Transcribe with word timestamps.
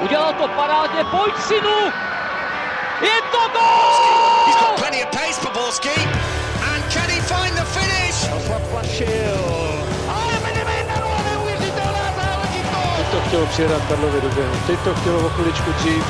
Udělal 0.00 0.32
to 0.32 0.48
parádně, 0.48 1.04
pojď 1.04 1.34
synu! 1.38 1.92
Je 3.00 3.22
to 3.32 3.38
gol! 3.52 4.46
He's 4.46 4.56
got 4.60 4.76
plenty 4.76 5.04
of 5.04 5.10
pace 5.10 5.40
for 5.40 5.52
Borski. 5.52 6.00
And 6.72 6.84
can 6.92 7.08
he 7.10 7.20
find 7.20 7.54
the 7.56 7.64
finish? 7.64 8.14
Zaplašil. 8.48 9.64
Teď 12.96 13.06
to 13.10 13.20
chtělo 13.28 13.46
přijedat 13.46 13.82
Karlovi 13.88 14.20
do 14.20 14.28
běhu. 14.28 14.54
Teď 14.66 14.78
to 14.84 14.94
chtělo 14.94 15.26
o 15.26 15.28
chviličku 15.28 15.72
dřív. 15.72 16.04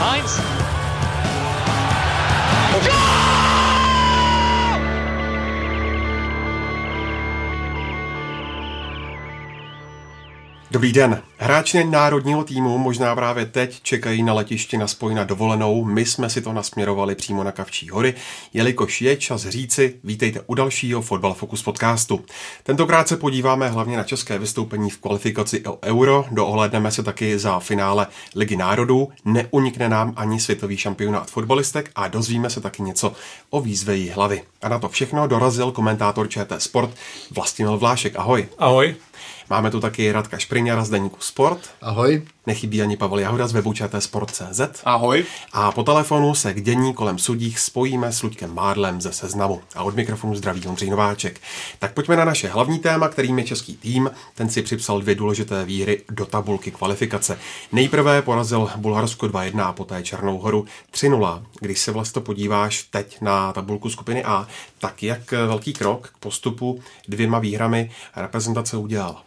Heinz. 0.00 0.40
Dobrý 10.74 10.92
den. 10.92 11.22
Hráči 11.36 11.84
národního 11.84 12.44
týmu 12.44 12.78
možná 12.78 13.14
právě 13.14 13.46
teď 13.46 13.80
čekají 13.82 14.22
na 14.22 14.34
letišti 14.34 14.78
na 14.78 14.86
spoj 14.86 15.14
na 15.14 15.24
dovolenou. 15.24 15.84
My 15.84 16.06
jsme 16.06 16.30
si 16.30 16.40
to 16.42 16.52
nasměrovali 16.52 17.14
přímo 17.14 17.44
na 17.44 17.52
Kavčí 17.52 17.88
hory, 17.88 18.14
jelikož 18.52 19.02
je 19.02 19.16
čas 19.16 19.46
říci, 19.46 19.96
vítejte 20.04 20.40
u 20.46 20.54
dalšího 20.54 21.02
Fotbal 21.02 21.34
Focus 21.34 21.62
podcastu. 21.62 22.24
Tentokrát 22.62 23.08
se 23.08 23.16
podíváme 23.16 23.68
hlavně 23.68 23.96
na 23.96 24.04
české 24.04 24.38
vystoupení 24.38 24.90
v 24.90 24.98
kvalifikaci 24.98 25.64
o 25.66 25.78
Euro, 25.82 26.24
doohledneme 26.30 26.90
se 26.90 27.02
taky 27.02 27.38
za 27.38 27.58
finále 27.58 28.06
Ligy 28.34 28.56
národů, 28.56 29.08
neunikne 29.24 29.88
nám 29.88 30.12
ani 30.16 30.40
světový 30.40 30.76
šampionát 30.76 31.30
fotbalistek 31.30 31.90
a 31.94 32.08
dozvíme 32.08 32.50
se 32.50 32.60
taky 32.60 32.82
něco 32.82 33.12
o 33.50 33.60
výzveji 33.60 34.08
hlavy. 34.08 34.42
A 34.62 34.68
na 34.68 34.78
to 34.78 34.88
všechno 34.88 35.26
dorazil 35.26 35.72
komentátor 35.72 36.28
ČT 36.28 36.62
Sport 36.62 36.90
Vlastimil 37.30 37.78
Vlášek. 37.78 38.16
Ahoj. 38.16 38.48
Ahoj. 38.58 38.94
Máme 39.50 39.70
tu 39.70 39.80
taky 39.80 40.12
Radka 40.12 40.38
Špriňara 40.38 40.84
z 40.84 40.90
Deníku 40.90 41.20
Sport. 41.20 41.60
Ahoj. 41.82 42.33
Nechybí 42.46 42.82
ani 42.82 42.96
Pavel 42.96 43.18
Jahoda 43.18 43.46
z 43.46 43.52
webu 43.52 43.74
Sport.cz. 43.98 44.60
Ahoj. 44.84 45.24
A 45.52 45.72
po 45.72 45.82
telefonu 45.82 46.34
se 46.34 46.54
k 46.54 46.62
dění 46.62 46.94
kolem 46.94 47.18
sudích 47.18 47.58
spojíme 47.58 48.12
s 48.12 48.22
Luďkem 48.22 48.54
Mádlem 48.54 49.00
ze 49.00 49.12
Seznamu. 49.12 49.62
A 49.74 49.82
od 49.82 49.96
mikrofonu 49.96 50.34
zdraví 50.34 50.66
Ondřej 50.66 50.90
Nováček. 50.90 51.40
Tak 51.78 51.94
pojďme 51.94 52.16
na 52.16 52.24
naše 52.24 52.48
hlavní 52.48 52.78
téma, 52.78 53.08
kterým 53.08 53.38
je 53.38 53.44
český 53.44 53.76
tým. 53.76 54.10
Ten 54.34 54.48
si 54.48 54.62
připsal 54.62 55.00
dvě 55.00 55.14
důležité 55.14 55.64
výhry 55.64 56.02
do 56.10 56.26
tabulky 56.26 56.70
kvalifikace. 56.70 57.38
Nejprve 57.72 58.22
porazil 58.22 58.70
Bulharsko 58.76 59.26
2-1 59.26 59.60
a 59.60 59.72
poté 59.72 60.02
Černou 60.02 60.38
horu 60.38 60.66
3-0. 60.92 61.42
Když 61.60 61.78
se 61.78 61.92
vlastně 61.92 62.22
podíváš 62.22 62.82
teď 62.82 63.20
na 63.20 63.52
tabulku 63.52 63.90
skupiny 63.90 64.24
A, 64.24 64.46
tak 64.78 65.02
jak 65.02 65.32
velký 65.32 65.72
krok 65.72 66.08
k 66.08 66.18
postupu 66.18 66.80
dvěma 67.08 67.38
výhrami 67.38 67.90
reprezentace 68.16 68.76
udělala? 68.76 69.24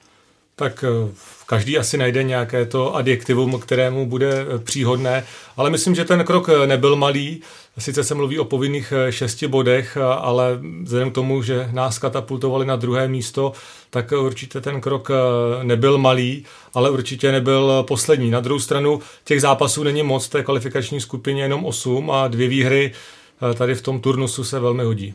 Tak 0.59 0.83
eh, 0.88 1.11
každý 1.45 1.77
asi 1.77 1.97
najde 1.97 2.23
nějaké 2.23 2.66
to 2.66 2.95
adjektivum, 2.95 3.59
kterému 3.59 4.05
bude 4.05 4.30
eh, 4.41 4.59
příhodné, 4.59 5.23
ale 5.58 5.69
myslím, 5.69 5.95
že 5.95 6.05
ten 6.05 6.23
krok 6.23 6.49
eh, 6.49 6.67
nebyl 6.67 6.95
malý. 6.95 7.41
Sice 7.77 8.03
se 8.03 8.16
mluví 8.16 8.39
o 8.39 8.45
povinných 8.45 8.94
šesti 9.09 9.47
bodech, 9.47 9.97
ale 9.97 10.59
vzhledem 10.83 11.11
k 11.11 11.14
tomu, 11.14 11.41
že 11.41 11.69
nás 11.72 11.99
katapultovali 11.99 12.66
na 12.66 12.75
druhé 12.75 13.08
místo, 13.08 13.52
tak 13.89 14.11
určitě 14.11 14.61
ten 14.61 14.81
krok 14.81 15.11
nebyl 15.64 15.97
malý, 15.97 16.45
ale 16.73 16.89
určitě 16.89 17.31
nebyl 17.31 17.86
poslední. 17.88 18.31
Na 18.31 18.39
druhou 18.39 18.59
stranu 18.59 18.99
těch 19.23 19.42
zápasů 19.42 19.83
není 19.83 20.03
moc, 20.03 20.30
té 20.30 20.44
kvalifikační 20.44 21.02
skupině 21.02 21.42
jenom 21.42 21.66
8 21.66 22.11
a 22.11 22.27
dvě 22.27 22.47
výhry 22.47 22.92
tady 23.55 23.75
v 23.75 23.81
tom 23.81 23.99
turnusu 23.99 24.44
se 24.44 24.59
velmi 24.59 24.83
hodí 24.83 25.14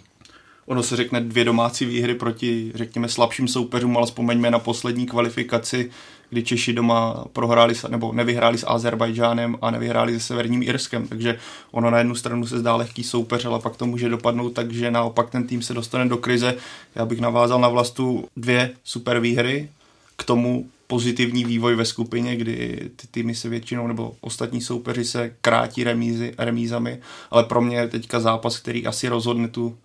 ono 0.73 0.83
se 0.83 0.97
řekne 0.97 1.21
dvě 1.21 1.45
domácí 1.45 1.85
výhry 1.85 2.15
proti, 2.15 2.73
řekněme, 2.75 3.09
slabším 3.09 3.49
soupeřům, 3.49 3.97
ale 3.97 4.07
vzpomeňme 4.07 4.51
na 4.51 4.59
poslední 4.59 5.07
kvalifikaci, 5.07 5.91
kdy 6.31 6.43
Češi 6.43 6.73
doma 6.73 7.25
prohráli 7.33 7.75
nebo 7.89 8.13
nevyhráli 8.13 8.59
s 8.59 8.67
Azerbajdžánem 8.67 9.57
a 9.63 9.71
nevyhráli 9.71 10.13
se 10.13 10.21
Severním 10.21 10.63
Irskem, 10.63 11.09
takže 11.09 11.39
ono 11.71 11.91
na 11.91 11.99
jednu 11.99 12.15
stranu 12.15 12.47
se 12.47 12.59
zdá 12.59 12.77
lehký 12.77 13.05
soupeř, 13.05 13.45
ale 13.45 13.61
pak 13.61 13.77
to 13.77 13.87
může 13.87 14.09
dopadnout 14.09 14.51
tak, 14.51 14.73
že 14.73 14.91
naopak 14.91 15.31
ten 15.31 15.47
tým 15.47 15.63
se 15.63 15.75
dostane 15.75 16.09
do 16.09 16.17
krize. 16.17 16.55
Já 16.95 17.05
bych 17.05 17.21
navázal 17.21 17.61
na 17.61 17.69
vlastu 17.69 18.29
dvě 18.37 18.71
super 18.85 19.21
výhry, 19.21 19.69
k 20.17 20.25
tomu 20.25 20.67
pozitivní 20.87 21.45
vývoj 21.45 21.75
ve 21.75 21.85
skupině, 21.85 22.37
kdy 22.37 22.91
ty 22.97 23.07
týmy 23.11 23.35
se 23.35 23.49
většinou, 23.49 23.87
nebo 23.87 24.15
ostatní 24.21 24.61
soupeři 24.61 25.05
se 25.05 25.35
krátí 25.41 25.85
remízy, 25.85 26.35
remízami, 26.39 26.99
ale 27.31 27.45
pro 27.45 27.61
mě 27.61 27.77
je 27.77 27.89
teďka 27.89 28.21
zápas, 28.21 28.59
který 28.59 28.87
asi 28.87 29.09
rozhodne 29.09 29.49
tu 29.49 29.77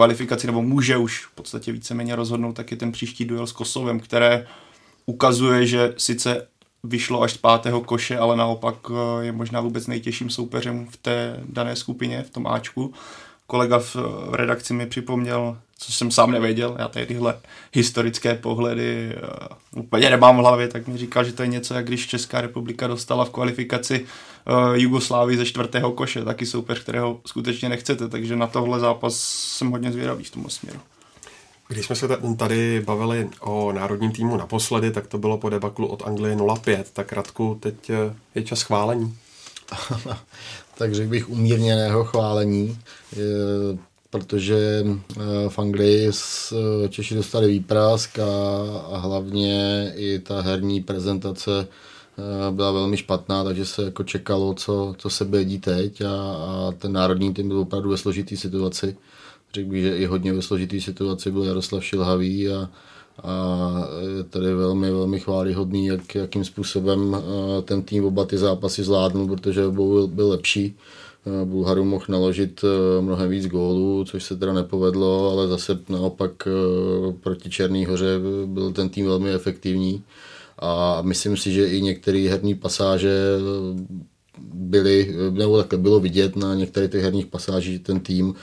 kvalifikaci, 0.00 0.46
nebo 0.46 0.62
může 0.62 0.96
už 0.96 1.26
v 1.26 1.34
podstatě 1.34 1.72
víceméně 1.72 2.16
rozhodnout, 2.16 2.52
tak 2.52 2.70
je 2.70 2.76
ten 2.76 2.92
příští 2.92 3.24
duel 3.24 3.46
s 3.46 3.52
Kosovem, 3.52 4.00
které 4.00 4.46
ukazuje, 5.06 5.66
že 5.66 5.94
sice 5.96 6.46
vyšlo 6.84 7.22
až 7.22 7.32
z 7.32 7.36
pátého 7.36 7.80
koše, 7.80 8.18
ale 8.18 8.36
naopak 8.36 8.74
eh, 8.90 9.24
je 9.24 9.32
možná 9.32 9.60
vůbec 9.60 9.86
nejtěžším 9.86 10.30
soupeřem 10.30 10.86
v 10.90 10.96
té 10.96 11.40
dané 11.48 11.76
skupině, 11.76 12.22
v 12.22 12.30
tom 12.30 12.46
Ačku. 12.46 12.94
Kolega 13.46 13.78
v 13.78 13.96
redakci 14.32 14.74
mi 14.74 14.86
připomněl 14.86 15.58
co 15.80 15.92
jsem 15.92 16.10
sám 16.10 16.30
nevěděl, 16.30 16.76
já 16.78 16.88
tady 16.88 17.06
tyhle 17.06 17.38
historické 17.72 18.34
pohledy 18.34 19.16
uh, 19.74 19.82
úplně 19.82 20.10
nemám 20.10 20.36
v 20.36 20.40
hlavě, 20.40 20.68
tak 20.68 20.88
mi 20.88 20.98
říkal, 20.98 21.24
že 21.24 21.32
to 21.32 21.42
je 21.42 21.48
něco, 21.48 21.74
jak 21.74 21.86
když 21.86 22.06
Česká 22.06 22.40
republika 22.40 22.86
dostala 22.86 23.24
v 23.24 23.30
kvalifikaci 23.30 24.00
uh, 24.00 24.74
Jugoslávii 24.74 25.38
ze 25.38 25.46
čtvrtého 25.46 25.92
koše, 25.92 26.24
taky 26.24 26.46
soupeř, 26.46 26.80
kterého 26.80 27.20
skutečně 27.26 27.68
nechcete, 27.68 28.08
takže 28.08 28.36
na 28.36 28.46
tohle 28.46 28.80
zápas 28.80 29.14
jsem 29.18 29.70
hodně 29.70 29.92
zvědavý 29.92 30.24
v 30.24 30.30
tom 30.30 30.50
směru. 30.50 30.80
Když 31.68 31.86
jsme 31.86 31.96
se 31.96 32.08
tady 32.36 32.82
bavili 32.86 33.28
o 33.40 33.72
národním 33.72 34.12
týmu 34.12 34.36
naposledy, 34.36 34.90
tak 34.90 35.06
to 35.06 35.18
bylo 35.18 35.38
po 35.38 35.48
debaklu 35.48 35.86
od 35.86 36.06
Anglie 36.06 36.36
0-5, 36.36 36.84
tak 36.92 37.12
Radku, 37.12 37.58
teď 37.60 37.90
eh, 37.90 38.14
je 38.34 38.42
čas 38.42 38.62
chválení. 38.62 39.16
tak 40.78 40.94
řekl 40.94 41.10
bych 41.10 41.28
umírněného 41.28 42.04
chválení 42.04 42.78
protože 44.10 44.84
eh, 44.86 45.20
v 45.48 45.58
Anglii 45.58 46.10
eh, 46.10 46.88
Češi 46.88 47.14
dostali 47.14 47.48
výprask 47.48 48.18
a, 48.18 48.24
a 48.92 48.98
hlavně 48.98 49.92
i 49.96 50.18
ta 50.18 50.40
herní 50.40 50.82
prezentace 50.82 51.68
eh, 52.18 52.52
byla 52.52 52.72
velmi 52.72 52.96
špatná, 52.96 53.44
takže 53.44 53.66
se 53.66 53.82
jako 53.82 54.04
čekalo, 54.04 54.54
co, 54.54 54.94
co 54.98 55.10
se 55.10 55.24
bude 55.24 55.44
dít 55.44 55.64
teď 55.64 56.00
a, 56.00 56.10
a 56.10 56.72
ten 56.78 56.92
národní 56.92 57.34
tým 57.34 57.48
byl 57.48 57.58
opravdu 57.58 57.90
ve 57.90 57.96
složitý 57.96 58.36
situaci. 58.36 58.96
Řekl 59.54 59.70
bych, 59.70 59.82
že 59.82 59.96
i 59.96 60.06
hodně 60.06 60.32
ve 60.32 60.42
složitý 60.42 60.80
situaci 60.80 61.30
byl 61.30 61.44
Jaroslav 61.44 61.84
Šilhavý 61.84 62.48
a, 62.48 62.70
a 63.22 63.84
je 64.16 64.24
tady 64.24 64.54
velmi, 64.54 64.90
velmi 64.90 65.20
chválihodný, 65.20 65.86
jak, 65.86 66.14
jakým 66.14 66.44
způsobem 66.44 67.16
ten 67.64 67.82
tým 67.82 68.04
oba 68.04 68.24
ty 68.24 68.38
zápasy 68.38 68.82
zvládnul, 68.84 69.28
protože 69.28 69.68
byl, 69.68 70.06
byl 70.06 70.28
lepší. 70.28 70.76
Eh, 71.26 71.44
Bulharu 71.44 71.84
mohl 71.84 72.04
naložit 72.08 72.64
eh, 72.64 73.02
mnohem 73.02 73.30
víc 73.30 73.46
gólů, 73.46 74.04
což 74.04 74.24
se 74.24 74.36
teda 74.36 74.52
nepovedlo, 74.52 75.30
ale 75.32 75.48
zase 75.48 75.78
naopak 75.88 76.32
eh, 76.46 77.12
proti 77.12 77.50
Černý 77.50 77.86
hoře 77.86 78.18
byl 78.46 78.72
ten 78.72 78.88
tým 78.88 79.06
velmi 79.06 79.30
efektivní 79.30 80.04
a 80.58 81.02
myslím 81.02 81.36
si, 81.36 81.52
že 81.52 81.66
i 81.66 81.82
některé 81.82 82.18
herní 82.18 82.54
pasáže 82.54 83.18
byly, 84.54 85.14
nebo 85.30 85.56
takhle 85.58 85.78
bylo 85.78 86.00
vidět 86.00 86.36
na 86.36 86.54
některých 86.54 86.90
těch 86.90 87.02
herních 87.02 87.26
pasážích, 87.26 87.72
že 87.72 87.78
ten 87.78 88.00
tým 88.00 88.34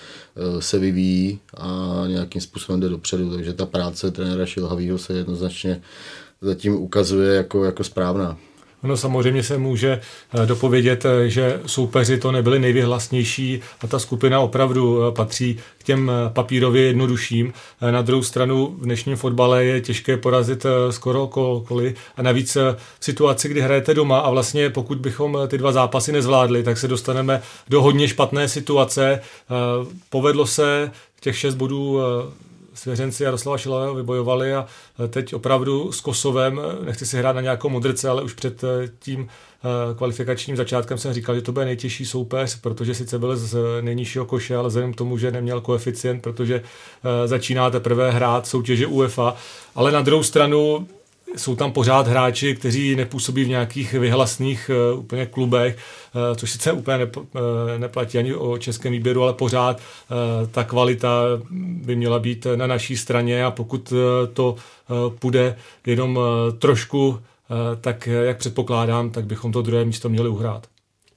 se 0.60 0.80
vyvíjí 0.80 1.40
a 1.58 2.04
nějakým 2.08 2.42
způsobem 2.42 2.80
jde 2.80 2.90
dopředu, 2.90 3.34
takže 3.34 3.54
ta 3.54 3.66
práce 3.66 4.12
trenéra 4.12 4.46
Šilhavýho 4.46 4.98
se 4.98 5.14
jednoznačně 5.14 5.82
zatím 6.42 6.76
ukazuje 6.76 7.36
jako, 7.36 7.64
jako 7.64 7.84
správná. 7.84 8.38
Ono 8.84 8.98
samozřejmě 8.98 9.44
se 9.44 9.58
může 9.58 10.00
eh, 10.34 10.46
dopovědět, 10.46 11.06
eh, 11.06 11.30
že 11.30 11.60
soupeři 11.66 12.18
to 12.18 12.32
nebyli 12.32 12.60
nejvyhlasnější 12.60 13.62
a 13.82 13.88
ta 13.88 14.00
skupina 14.00 14.40
opravdu 14.40 15.08
eh, 15.08 15.12
patří 15.12 15.60
k 15.78 15.84
těm 15.84 16.12
papírově 16.34 16.84
jednodušším. 16.84 17.54
Na 17.92 18.02
druhou 18.02 18.24
stranu 18.24 18.76
v 18.80 18.84
dnešním 18.84 19.16
fotbale 19.16 19.66
je 19.66 19.82
těžké 19.82 20.18
porazit 20.18 20.66
skoro 20.90 21.28
kohokoliv 21.28 21.98
a 22.18 22.22
navíc 22.22 22.56
v 23.00 23.06
situaci, 23.06 23.50
kdy 23.50 23.62
hrajete 23.62 23.94
doma 23.94 24.20
a 24.20 24.30
vlastně 24.30 24.70
pokud 24.70 24.98
bychom 24.98 25.38
ty 25.48 25.58
dva 25.58 25.72
zápasy 25.72 26.12
nezvládli, 26.12 26.64
tak 26.64 26.78
se 26.78 26.88
dostaneme 26.88 27.42
do 27.70 27.82
hodně 27.82 28.08
špatné 28.08 28.50
situace. 28.50 29.22
Povedlo 30.10 30.46
se 30.46 30.92
těch 31.20 31.38
šest 31.38 31.56
bodů 31.56 32.00
svěřenci 32.78 33.24
Jaroslava 33.24 33.58
Šilového 33.58 33.96
vybojovali 33.96 34.54
a 34.54 34.66
e, 35.06 35.08
teď 35.08 35.34
opravdu 35.34 35.92
s 35.92 36.02
Kosovem, 36.02 36.62
e, 36.82 36.86
nechci 36.86 37.06
si 37.06 37.18
hrát 37.18 37.34
na 37.34 37.42
nějakou 37.42 37.70
modrce, 37.70 38.10
ale 38.10 38.24
už 38.24 38.34
před 38.34 38.64
e, 38.64 38.68
tím 39.00 39.28
kvalifikačním 39.96 40.58
začátkem 40.58 40.98
jsem 40.98 41.14
říkal, 41.14 41.36
že 41.36 41.42
to 41.42 41.52
bude 41.52 41.66
nejtěžší 41.66 42.06
soupeř, 42.06 42.62
protože 42.62 42.96
sice 42.96 43.20
byl 43.20 43.38
z 43.38 43.58
nejnižšího 43.82 44.26
koše, 44.26 44.56
ale 44.56 44.68
vzhledem 44.68 44.94
k 44.94 44.96
tomu, 44.96 45.18
že 45.18 45.32
neměl 45.32 45.62
koeficient, 45.62 46.22
protože 46.22 46.64
začíná 47.26 47.70
teprve 47.70 48.12
hrát 48.12 48.48
soutěže 48.48 48.88
UEFA, 48.88 49.36
ale 49.76 49.92
na 49.92 50.02
druhou 50.02 50.24
stranu 50.24 50.88
jsou 51.36 51.56
tam 51.56 51.72
pořád 51.72 52.08
hráči, 52.08 52.56
kteří 52.56 52.96
nepůsobí 52.96 53.44
v 53.44 53.48
nějakých 53.48 53.94
vyhlasných 53.94 54.72
uh, 54.94 55.00
úplně 55.00 55.26
klubech, 55.26 55.78
uh, 55.78 56.38
což 56.38 56.52
sice 56.52 56.72
úplně 56.72 56.98
nep, 56.98 57.18
uh, 57.18 57.24
neplatí 57.78 58.18
ani 58.18 58.34
o 58.36 58.58
českém 58.58 58.92
výběru, 58.92 59.24
ale 59.24 59.34
pořád 59.34 59.78
uh, 59.78 60.48
ta 60.50 60.64
kvalita 60.64 61.24
by 61.52 61.96
měla 61.96 62.20
být 62.20 62.48
na 62.56 62.68
naší 62.68 62.98
straně 62.98 63.46
a 63.46 63.52
pokud 63.52 63.92
uh, 63.92 63.98
to 64.34 64.52
uh, 64.54 65.14
půjde 65.20 65.56
jenom 65.86 66.18
uh, 66.18 66.24
trošku 66.60 67.20
tak 67.82 68.08
jak 68.08 68.38
předpokládám, 68.38 69.10
tak 69.10 69.26
bychom 69.26 69.52
to 69.52 69.62
druhé 69.62 69.86
místo 69.86 70.10
měli 70.10 70.30
uhrát. 70.30 70.68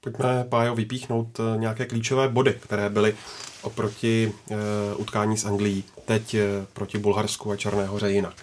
Pojďme, 0.01 0.45
Pájo, 0.49 0.75
vypíchnout 0.75 1.41
nějaké 1.57 1.87
klíčové 1.87 2.29
body, 2.29 2.55
které 2.61 2.89
byly 2.91 3.15
oproti 3.63 4.33
utkání 4.97 5.37
s 5.37 5.45
Anglií, 5.45 5.85
teď 6.05 6.37
proti 6.73 6.99
Bulharsku 6.99 7.51
a 7.51 7.57
Černé 7.57 7.87
hoře 7.87 8.11
jinak. 8.11 8.35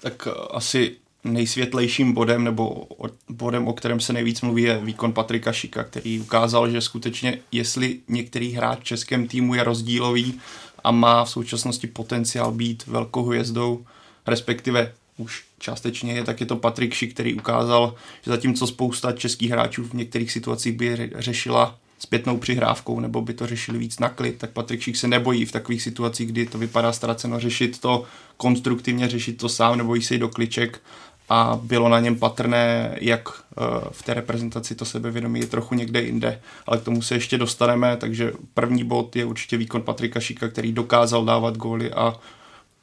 Tak 0.00 0.28
asi 0.50 0.96
nejsvětlejším 1.32 2.12
bodem 2.12 2.44
nebo 2.44 2.86
bodem, 3.28 3.68
o 3.68 3.72
kterém 3.72 4.00
se 4.00 4.12
nejvíc 4.12 4.40
mluví, 4.42 4.62
je 4.62 4.80
výkon 4.84 5.12
Patrika 5.12 5.52
Šika, 5.52 5.84
který 5.84 6.20
ukázal, 6.20 6.70
že 6.70 6.80
skutečně, 6.80 7.38
jestli 7.52 8.00
některý 8.08 8.52
hráč 8.52 8.78
v 8.80 8.84
českém 8.84 9.28
týmu 9.28 9.54
je 9.54 9.64
rozdílový 9.64 10.40
a 10.84 10.90
má 10.90 11.24
v 11.24 11.30
současnosti 11.30 11.86
potenciál 11.86 12.52
být 12.52 12.86
velkou 12.86 13.24
hvězdou, 13.24 13.84
respektive 14.26 14.92
už 15.16 15.44
částečně 15.58 16.12
je, 16.12 16.24
tak 16.24 16.40
je 16.40 16.46
to 16.46 16.56
Patrik 16.56 16.94
Šik, 16.94 17.14
který 17.14 17.34
ukázal, 17.34 17.94
že 18.24 18.30
zatímco 18.30 18.66
spousta 18.66 19.12
českých 19.12 19.50
hráčů 19.50 19.84
v 19.84 19.92
některých 19.92 20.32
situacích 20.32 20.72
by 20.72 21.10
řešila 21.14 21.78
zpětnou 21.98 22.38
přihrávkou 22.38 23.00
nebo 23.00 23.20
by 23.20 23.34
to 23.34 23.46
řešili 23.46 23.78
víc 23.78 23.98
na 23.98 24.08
klid, 24.08 24.38
tak 24.38 24.50
Patrik 24.50 24.80
Šik 24.80 24.96
se 24.96 25.08
nebojí 25.08 25.44
v 25.44 25.52
takových 25.52 25.82
situacích, 25.82 26.28
kdy 26.28 26.46
to 26.46 26.58
vypadá 26.58 26.92
ztraceno 26.92 27.40
řešit 27.40 27.78
to 27.78 28.04
konstruktivně, 28.36 29.08
řešit 29.08 29.38
to 29.38 29.48
sám 29.48 29.78
nebo 29.78 29.94
jít 29.94 30.02
si 30.02 30.18
do 30.18 30.28
kliček 30.28 30.80
a 31.28 31.60
bylo 31.62 31.88
na 31.88 32.00
něm 32.00 32.18
patrné, 32.18 32.96
jak 33.00 33.28
eh, 33.28 33.62
v 33.90 34.02
té 34.02 34.14
reprezentaci 34.14 34.74
to 34.74 34.84
sebevědomí 34.84 35.40
je 35.40 35.46
trochu 35.46 35.74
někde 35.74 36.02
jinde, 36.02 36.40
ale 36.66 36.78
k 36.78 36.82
tomu 36.82 37.02
se 37.02 37.14
ještě 37.14 37.38
dostaneme, 37.38 37.96
takže 37.96 38.32
první 38.54 38.84
bod 38.84 39.16
je 39.16 39.24
určitě 39.24 39.56
výkon 39.56 39.82
Patrika 39.82 40.20
Šika, 40.20 40.48
který 40.48 40.72
dokázal 40.72 41.24
dávat 41.24 41.56
góly 41.56 41.92
a 41.92 42.14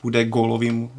bude 0.04 0.25
gólovým 0.25 0.84
uh, 0.84 0.90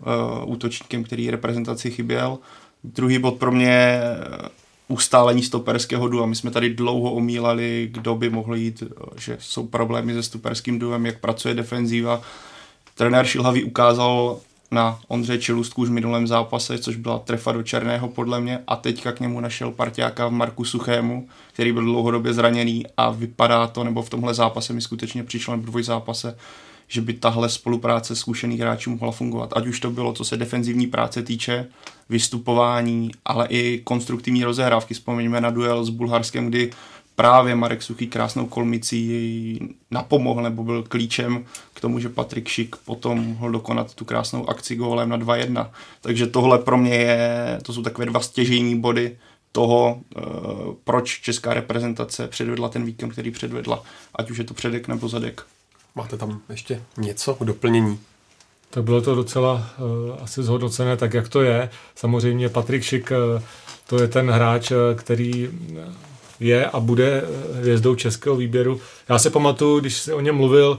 útočníkem, 0.44 1.04
který 1.04 1.30
reprezentaci 1.30 1.90
chyběl. 1.90 2.38
Druhý 2.84 3.18
bod 3.18 3.34
pro 3.34 3.52
mě 3.52 3.66
je 3.66 4.00
eh, 4.02 4.48
ustálení 4.88 5.42
stoperského 5.42 6.08
dua. 6.08 6.26
My 6.26 6.36
jsme 6.36 6.50
tady 6.50 6.74
dlouho 6.74 7.12
omílali, 7.12 7.88
kdo 7.92 8.14
by 8.14 8.30
mohl 8.30 8.54
jít, 8.56 8.82
že 9.16 9.36
jsou 9.40 9.66
problémy 9.66 10.14
se 10.14 10.22
stoperským 10.22 10.78
duem, 10.78 11.06
jak 11.06 11.20
pracuje 11.20 11.54
defenzíva. 11.54 12.22
Trenér 12.94 13.26
Šilhavý 13.26 13.64
ukázal 13.64 14.38
na 14.74 15.00
Ondřeje 15.08 15.38
Čelustku 15.38 15.82
už 15.82 15.88
v 15.88 15.92
minulém 15.92 16.26
zápase, 16.26 16.78
což 16.78 16.96
byla 16.96 17.18
trefa 17.18 17.52
do 17.52 17.62
černého 17.62 18.08
podle 18.08 18.40
mě 18.40 18.58
a 18.66 18.76
teďka 18.76 19.12
k 19.12 19.20
němu 19.20 19.40
našel 19.40 19.70
parťáka 19.70 20.28
v 20.28 20.32
Marku 20.32 20.64
Suchému, 20.64 21.28
který 21.52 21.72
byl 21.72 21.82
dlouhodobě 21.82 22.32
zraněný 22.32 22.84
a 22.96 23.10
vypadá 23.10 23.66
to, 23.66 23.84
nebo 23.84 24.02
v 24.02 24.10
tomhle 24.10 24.34
zápase 24.34 24.72
mi 24.72 24.80
skutečně 24.80 25.24
přišlo, 25.24 25.56
nebo 25.56 25.72
v 25.72 25.82
zápase, 25.82 26.36
že 26.88 27.00
by 27.00 27.12
tahle 27.12 27.48
spolupráce 27.48 28.16
zkušených 28.16 28.60
hráčů 28.60 28.90
mohla 28.90 29.12
fungovat. 29.12 29.52
Ať 29.56 29.66
už 29.66 29.80
to 29.80 29.90
bylo, 29.90 30.12
co 30.12 30.24
se 30.24 30.36
defenzivní 30.36 30.86
práce 30.86 31.22
týče, 31.22 31.66
vystupování, 32.08 33.10
ale 33.24 33.46
i 33.50 33.80
konstruktivní 33.84 34.44
rozehrávky. 34.44 34.94
Vzpomeňme 34.94 35.40
na 35.40 35.50
duel 35.50 35.84
s 35.84 35.88
Bulharskem, 35.88 36.48
kdy 36.48 36.70
právě 37.16 37.54
Marek 37.54 37.82
Suchý 37.82 38.06
krásnou 38.06 38.46
kolmicí 38.46 39.76
napomohl 39.90 40.42
nebo 40.42 40.64
byl 40.64 40.82
klíčem 40.82 41.44
k 41.74 41.80
tomu, 41.80 41.98
že 41.98 42.08
Patrik 42.08 42.48
Šik 42.48 42.76
potom 42.76 43.26
mohl 43.26 43.52
dokonat 43.52 43.94
tu 43.94 44.04
krásnou 44.04 44.50
akci 44.50 44.76
gólem 44.76 45.08
na 45.08 45.18
2-1. 45.18 45.70
Takže 46.00 46.26
tohle 46.26 46.58
pro 46.58 46.78
mě 46.78 46.94
je, 46.94 47.58
to 47.62 47.72
jsou 47.72 47.82
takové 47.82 48.06
dva 48.06 48.20
stěžejní 48.20 48.80
body 48.80 49.16
toho, 49.52 50.00
eh, 50.16 50.20
proč 50.84 51.20
česká 51.20 51.54
reprezentace 51.54 52.28
předvedla 52.28 52.68
ten 52.68 52.84
výkon, 52.84 53.10
který 53.10 53.30
předvedla, 53.30 53.82
ať 54.14 54.30
už 54.30 54.38
je 54.38 54.44
to 54.44 54.54
předek 54.54 54.88
nebo 54.88 55.08
zadek. 55.08 55.42
Máte 55.94 56.16
tam 56.16 56.40
ještě 56.48 56.82
něco 56.96 57.34
k 57.34 57.44
doplnění? 57.44 57.98
Tak 58.70 58.84
bylo 58.84 59.02
to 59.02 59.14
docela 59.14 59.70
uh, 59.78 60.22
asi 60.22 60.42
zhodnocené 60.42 60.96
tak, 60.96 61.14
jak 61.14 61.28
to 61.28 61.42
je. 61.42 61.70
Samozřejmě 61.94 62.48
Patrik 62.48 62.82
Šik, 62.82 63.10
uh, 63.36 63.42
to 63.86 64.02
je 64.02 64.08
ten 64.08 64.30
hráč, 64.30 64.70
uh, 64.70 64.76
který 64.94 65.50
je 66.40 66.66
a 66.66 66.80
bude 66.80 67.24
hvězdou 67.52 67.94
českého 67.94 68.36
výběru. 68.36 68.80
Já 69.08 69.18
se 69.18 69.30
pamatuju, 69.30 69.80
když 69.80 69.96
se 69.96 70.14
o 70.14 70.20
něm 70.20 70.36
mluvil, 70.36 70.78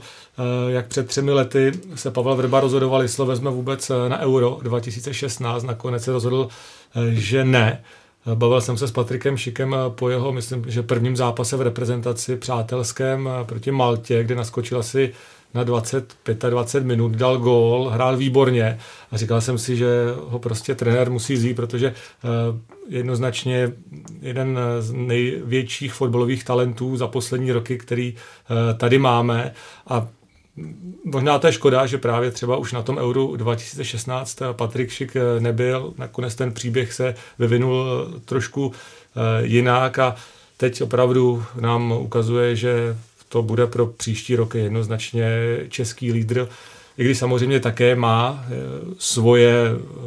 jak 0.68 0.86
před 0.86 1.06
třemi 1.06 1.32
lety 1.32 1.72
se 1.94 2.10
Pavel 2.10 2.36
Vrba 2.36 2.60
rozhodoval, 2.60 3.02
jestli 3.02 3.26
vezme 3.26 3.50
vůbec 3.50 3.90
na 4.08 4.20
Euro 4.20 4.58
2016. 4.62 5.62
Nakonec 5.64 6.04
se 6.04 6.12
rozhodl, 6.12 6.48
že 7.12 7.44
ne. 7.44 7.82
Bavil 8.34 8.60
jsem 8.60 8.76
se 8.76 8.88
s 8.88 8.90
Patrikem 8.90 9.36
Šikem 9.36 9.76
po 9.88 10.10
jeho, 10.10 10.32
myslím, 10.32 10.64
že 10.68 10.82
prvním 10.82 11.16
zápase 11.16 11.56
v 11.56 11.62
reprezentaci 11.62 12.36
přátelském 12.36 13.28
proti 13.42 13.70
Maltě, 13.70 14.24
kde 14.24 14.34
naskočil 14.34 14.78
asi 14.78 15.12
na 15.54 15.64
20, 15.64 16.14
25 16.50 16.86
minut, 16.86 17.12
dal 17.12 17.38
gól, 17.38 17.88
hrál 17.88 18.16
výborně 18.16 18.78
a 19.10 19.16
říkal 19.16 19.40
jsem 19.40 19.58
si, 19.58 19.76
že 19.76 19.86
ho 20.28 20.38
prostě 20.38 20.74
trenér 20.74 21.10
musí 21.10 21.36
zít, 21.36 21.54
protože 21.54 21.88
uh, 22.24 22.30
jednoznačně 22.88 23.72
jeden 24.22 24.58
z 24.80 24.92
největších 24.92 25.94
fotbalových 25.94 26.44
talentů 26.44 26.96
za 26.96 27.06
poslední 27.06 27.52
roky, 27.52 27.78
který 27.78 28.14
uh, 28.14 28.78
tady 28.78 28.98
máme. 28.98 29.52
A 29.86 30.08
Možná 31.04 31.38
to 31.38 31.46
je 31.46 31.52
škoda, 31.52 31.86
že 31.86 31.98
právě 31.98 32.30
třeba 32.30 32.56
už 32.56 32.72
na 32.72 32.82
tom 32.82 32.98
Euro 32.98 33.36
2016 33.36 34.38
Patrik 34.52 34.90
Šik 34.90 35.16
eh, 35.16 35.40
nebyl, 35.40 35.92
nakonec 35.98 36.34
ten 36.34 36.52
příběh 36.52 36.92
se 36.92 37.14
vyvinul 37.38 37.84
trošku 38.24 38.72
jinak 39.42 39.98
a 39.98 40.16
teď 40.56 40.82
opravdu 40.82 41.44
nám 41.60 41.92
ukazuje, 41.92 42.56
že 42.56 42.96
to 43.28 43.42
bude 43.42 43.66
pro 43.66 43.86
příští 43.86 44.36
roky 44.36 44.58
jednoznačně 44.58 45.28
český 45.68 46.12
lídr, 46.12 46.48
i 46.98 47.04
když 47.04 47.18
samozřejmě 47.18 47.60
také 47.60 47.96
má 47.96 48.44
eh, 48.44 48.54
svoje 48.98 49.54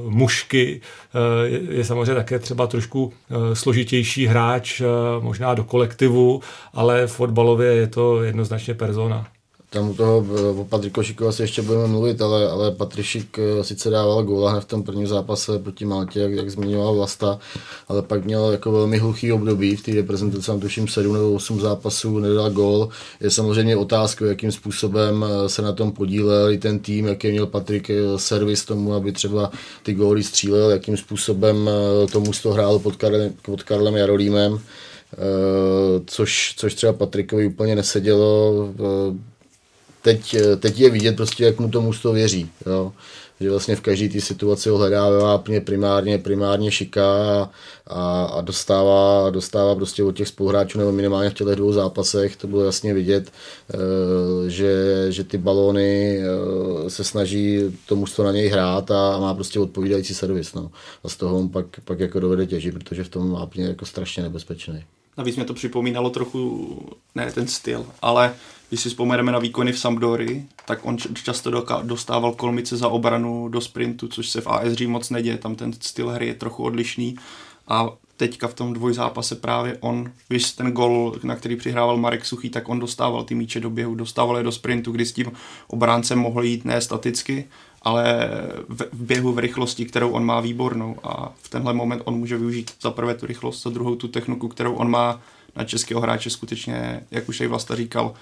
mušky, 0.07 0.81
eh, 1.13 1.75
je 1.75 1.85
samozřejmě 1.85 2.15
také 2.15 2.39
třeba 2.39 2.67
trošku 2.67 3.13
eh, 3.13 3.55
složitější 3.55 4.27
hráč, 4.27 4.81
možná 5.19 5.53
do 5.53 5.63
kolektivu, 5.63 6.41
ale 6.73 7.07
fotbalově 7.07 7.67
je 7.67 7.87
to 7.87 8.23
jednoznačně 8.23 8.73
persona. 8.73 9.27
Tam 9.71 9.89
u 9.89 9.93
toho 9.93 10.25
o 10.57 10.65
Patrikošiku 10.65 11.27
asi 11.27 11.41
ještě 11.41 11.61
budeme 11.61 11.87
mluvit, 11.87 12.21
ale, 12.21 12.49
ale 12.49 12.71
Patrišik 12.71 13.39
eh, 13.39 13.63
sice 13.63 13.89
dával 13.89 14.23
góla 14.23 14.51
hned 14.51 14.61
v 14.61 14.65
tom 14.65 14.83
prvním 14.83 15.07
zápase 15.07 15.59
proti 15.59 15.85
Maltě, 15.85 16.19
jak, 16.19 16.31
jak 16.31 16.51
zmiňoval 16.51 16.95
Vlasta, 16.95 17.39
ale 17.87 18.01
pak 18.01 18.25
měl 18.25 18.51
jako 18.51 18.71
velmi 18.71 18.97
hluchý 18.97 19.31
období 19.31 19.75
v 19.75 19.83
té 19.83 19.91
reprezentaci, 19.91 20.45
tam 20.45 20.59
tuším 20.59 20.87
7 20.87 21.13
nebo 21.13 21.33
8 21.33 21.61
zápasů, 21.61 22.19
nedal 22.19 22.49
gól. 22.49 22.89
Je 23.21 23.29
samozřejmě 23.29 23.77
otázkou, 23.77 24.25
jakým 24.25 24.51
způsobem 24.51 25.25
eh, 25.27 25.49
se 25.49 25.61
na 25.61 25.71
tom 25.71 25.91
podílel 25.91 26.51
i 26.51 26.57
ten 26.57 26.79
tým, 26.79 27.07
jaký 27.07 27.31
měl 27.31 27.45
Patrik 27.45 27.89
eh, 27.89 27.95
servis 28.17 28.65
tomu, 28.65 28.93
aby 28.93 29.11
třeba 29.11 29.51
ty 29.83 29.93
góly 29.93 30.23
střílel, 30.23 30.69
jakým 30.69 30.97
způsobem 30.97 31.69
tomu 32.11 32.31
to 32.43 32.53
hrál 32.53 32.79
pod 32.79 32.95
Karlem, 32.95 33.33
pod 33.41 33.63
Karlem 33.63 33.95
Jarolímem. 33.95 34.59
což, 36.05 36.53
což 36.57 36.73
třeba 36.73 36.93
Patrikovi 36.93 37.47
úplně 37.47 37.75
nesedělo 37.75 38.53
teď, 40.01 40.35
teď 40.59 40.79
je 40.79 40.89
vidět 40.89 41.15
prostě, 41.15 41.43
jak 41.43 41.59
mu 41.59 41.69
to 41.69 41.81
mužstvo 41.81 42.13
věří. 42.13 42.51
Jo? 42.65 42.93
Že 43.39 43.49
vlastně 43.49 43.75
v 43.75 43.81
každé 43.81 44.09
té 44.09 44.21
situaci 44.21 44.69
ho 44.69 44.77
hledá 44.77 45.09
ve 45.09 45.17
vápně 45.17 45.61
primárně, 45.61 46.17
primárně 46.17 46.71
šiká 46.71 47.49
a, 47.87 48.23
a, 48.23 48.41
dostává, 48.41 49.29
dostává 49.29 49.75
prostě 49.75 50.03
od 50.03 50.15
těch 50.15 50.27
spoluhráčů 50.27 50.79
nebo 50.79 50.91
minimálně 50.91 51.29
v 51.29 51.33
těchto 51.33 51.55
dvou 51.55 51.73
zápasech, 51.73 52.35
to 52.35 52.47
bylo 52.47 52.63
jasně 52.63 52.93
vidět, 52.93 53.31
eh, 53.73 53.77
že, 54.49 55.05
že 55.09 55.23
ty 55.23 55.37
balóny 55.37 56.19
eh, 56.19 56.89
se 56.89 57.03
snaží 57.03 57.59
to 57.85 57.95
mužstvo 57.95 58.23
na 58.23 58.31
něj 58.31 58.47
hrát 58.47 58.91
a 58.91 59.19
má 59.19 59.33
prostě 59.33 59.59
odpovídající 59.59 60.13
servis. 60.13 60.53
No. 60.53 60.71
A 61.03 61.09
z 61.09 61.15
toho 61.15 61.37
on 61.37 61.49
pak, 61.49 61.65
pak 61.85 61.99
jako 61.99 62.19
dovede 62.19 62.45
těžit, 62.45 62.73
protože 62.73 63.03
v 63.03 63.09
tom 63.09 63.31
vápně 63.31 63.65
jako 63.65 63.85
strašně 63.85 64.23
nebezpečný. 64.23 64.83
Navíc 65.17 65.35
mě 65.35 65.45
to 65.45 65.53
připomínalo 65.53 66.09
trochu, 66.09 66.77
ne 67.15 67.31
ten 67.31 67.47
styl, 67.47 67.85
ale 68.01 68.33
když 68.69 68.81
si 68.81 68.89
vzpomeneme 68.89 69.31
na 69.31 69.39
výkony 69.39 69.71
v 69.71 69.79
Sampdory, 69.79 70.45
tak 70.65 70.79
on 70.85 70.97
často 70.97 71.65
dostával 71.83 72.33
kolmice 72.33 72.77
za 72.77 72.87
obranu 72.87 73.47
do 73.47 73.61
sprintu, 73.61 74.07
což 74.07 74.29
se 74.29 74.41
v 74.41 74.47
AS 74.47 74.79
moc 74.87 75.09
neděje, 75.09 75.37
tam 75.37 75.55
ten 75.55 75.73
styl 75.73 76.09
hry 76.09 76.27
je 76.27 76.33
trochu 76.33 76.63
odlišný. 76.63 77.15
A 77.67 77.89
teďka 78.17 78.47
v 78.47 78.53
tom 78.53 78.73
dvojzápase 78.73 79.35
právě 79.35 79.77
on, 79.79 80.11
víš, 80.29 80.51
ten 80.51 80.71
gol, 80.71 81.15
na 81.23 81.35
který 81.35 81.55
přihrával 81.55 81.97
Marek 81.97 82.25
Suchý, 82.25 82.49
tak 82.49 82.69
on 82.69 82.79
dostával 82.79 83.23
ty 83.23 83.35
míče 83.35 83.59
do 83.59 83.69
běhu, 83.69 83.95
dostával 83.95 84.37
je 84.37 84.43
do 84.43 84.51
sprintu, 84.51 84.91
kdy 84.91 85.05
s 85.05 85.13
tím 85.13 85.31
obráncem 85.67 86.19
mohl 86.19 86.43
jít 86.43 86.65
ne 86.65 86.81
staticky, 86.81 87.45
ale 87.81 88.29
v, 88.69 88.87
běhu 88.93 89.33
v 89.33 89.39
rychlosti, 89.39 89.85
kterou 89.85 90.09
on 90.09 90.25
má 90.25 90.39
výbornou. 90.39 90.95
A 91.03 91.33
v 91.41 91.49
tenhle 91.49 91.73
moment 91.73 92.01
on 92.05 92.15
může 92.15 92.37
využít 92.37 92.71
za 92.81 92.91
prvé 92.91 93.15
tu 93.15 93.25
rychlost, 93.25 93.63
za 93.63 93.69
druhou 93.69 93.95
tu 93.95 94.07
techniku, 94.07 94.47
kterou 94.47 94.73
on 94.73 94.89
má 94.89 95.21
na 95.55 95.63
českého 95.63 96.01
hráče 96.01 96.29
skutečně, 96.29 97.01
jak 97.11 97.29
už 97.29 97.41
i 97.41 97.47
Vlasta 97.47 97.75
říkal, 97.75 98.13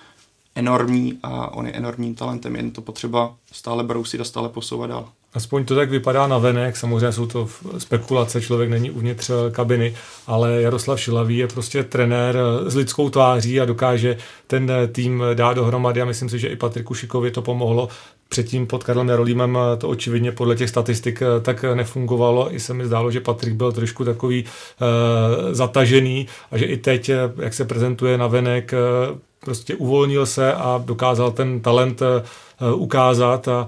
enormní 0.57 1.19
a 1.23 1.53
on 1.53 1.67
je 1.67 1.73
enormním 1.73 2.15
talentem, 2.15 2.55
jen 2.55 2.71
to 2.71 2.81
potřeba 2.81 3.33
stále 3.51 3.83
brousit 3.83 4.21
a 4.21 4.23
stále 4.23 4.49
posouvat 4.49 4.89
dál. 4.89 5.09
Aspoň 5.33 5.65
to 5.65 5.75
tak 5.75 5.89
vypadá 5.89 6.27
na 6.27 6.37
venek, 6.37 6.77
samozřejmě 6.77 7.11
jsou 7.11 7.25
to 7.25 7.49
spekulace, 7.77 8.41
člověk 8.41 8.69
není 8.69 8.91
uvnitř 8.91 9.31
kabiny, 9.51 9.95
ale 10.27 10.61
Jaroslav 10.61 10.99
Šilavý 10.99 11.37
je 11.37 11.47
prostě 11.47 11.83
trenér 11.83 12.37
s 12.65 12.75
lidskou 12.75 13.09
tváří 13.09 13.61
a 13.61 13.65
dokáže 13.65 14.17
ten 14.47 14.71
tým 14.91 15.23
dát 15.33 15.53
dohromady 15.53 16.01
a 16.01 16.05
myslím 16.05 16.29
si, 16.29 16.39
že 16.39 16.47
i 16.47 16.55
Patriku 16.55 16.93
Šikovi 16.93 17.31
to 17.31 17.41
pomohlo. 17.41 17.89
Předtím 18.29 18.67
pod 18.67 18.83
Karlem 18.83 19.09
Jarolímem 19.09 19.57
to 19.77 19.89
očividně 19.89 20.31
podle 20.31 20.55
těch 20.55 20.69
statistik 20.69 21.23
tak 21.41 21.65
nefungovalo. 21.73 22.55
I 22.55 22.59
se 22.59 22.73
mi 22.73 22.85
zdálo, 22.85 23.11
že 23.11 23.19
Patrik 23.19 23.53
byl 23.53 23.71
trošku 23.71 24.05
takový 24.05 24.43
uh, 24.43 25.53
zatažený 25.53 26.27
a 26.51 26.57
že 26.57 26.65
i 26.65 26.77
teď, 26.77 27.11
jak 27.37 27.53
se 27.53 27.65
prezentuje 27.65 28.17
na 28.17 28.27
venek, 28.27 28.73
uh, 29.09 29.17
prostě 29.39 29.75
uvolnil 29.75 30.25
se 30.25 30.53
a 30.53 30.83
dokázal 30.85 31.31
ten 31.31 31.61
talent 31.61 32.01
uh, 32.01 32.81
ukázat 32.81 33.47
a 33.47 33.67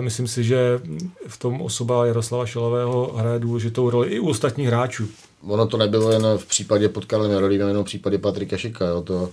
Myslím 0.00 0.28
si, 0.28 0.44
že 0.44 0.80
v 1.26 1.38
tom 1.38 1.62
osoba 1.62 2.06
Jaroslava 2.06 2.46
Šelového 2.46 3.12
hraje 3.16 3.38
důležitou 3.38 3.90
roli 3.90 4.08
i 4.08 4.18
u 4.18 4.28
ostatních 4.28 4.66
hráčů. 4.66 5.08
Ono 5.46 5.66
to 5.66 5.76
nebylo 5.76 6.12
jen 6.12 6.26
v 6.36 6.46
případě 6.46 6.88
pod 6.88 7.04
Karlem 7.04 7.30
Jarolímem, 7.30 7.68
jenom 7.68 7.84
v 7.84 7.86
případě 7.86 8.18
Patrika 8.18 8.56
Šika. 8.56 8.86
Jo. 8.86 9.02
To, 9.02 9.30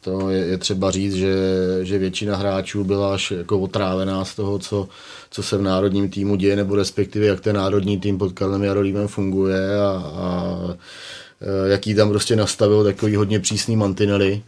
to 0.00 0.30
je, 0.30 0.46
je 0.46 0.58
třeba 0.58 0.90
říct, 0.90 1.14
že, 1.14 1.34
že 1.82 1.98
většina 1.98 2.36
hráčů 2.36 2.84
byla 2.84 3.14
až 3.14 3.30
jako 3.30 3.60
otrávená 3.60 4.24
z 4.24 4.34
toho, 4.34 4.58
co, 4.58 4.88
co 5.30 5.42
se 5.42 5.56
v 5.58 5.62
národním 5.62 6.10
týmu 6.10 6.36
děje, 6.36 6.56
nebo 6.56 6.76
respektive 6.76 7.26
jak 7.26 7.40
ten 7.40 7.56
národní 7.56 8.00
tým 8.00 8.18
pod 8.18 8.32
Karlem 8.32 8.62
Jarolímem 8.62 9.08
funguje 9.08 9.80
a, 9.80 10.12
a 10.14 10.58
jaký 11.66 11.94
tam 11.94 12.08
prostě 12.08 12.36
nastavil 12.36 12.84
takový 12.84 13.16
hodně 13.16 13.40
přísný 13.40 13.76
mantinely 13.76 14.42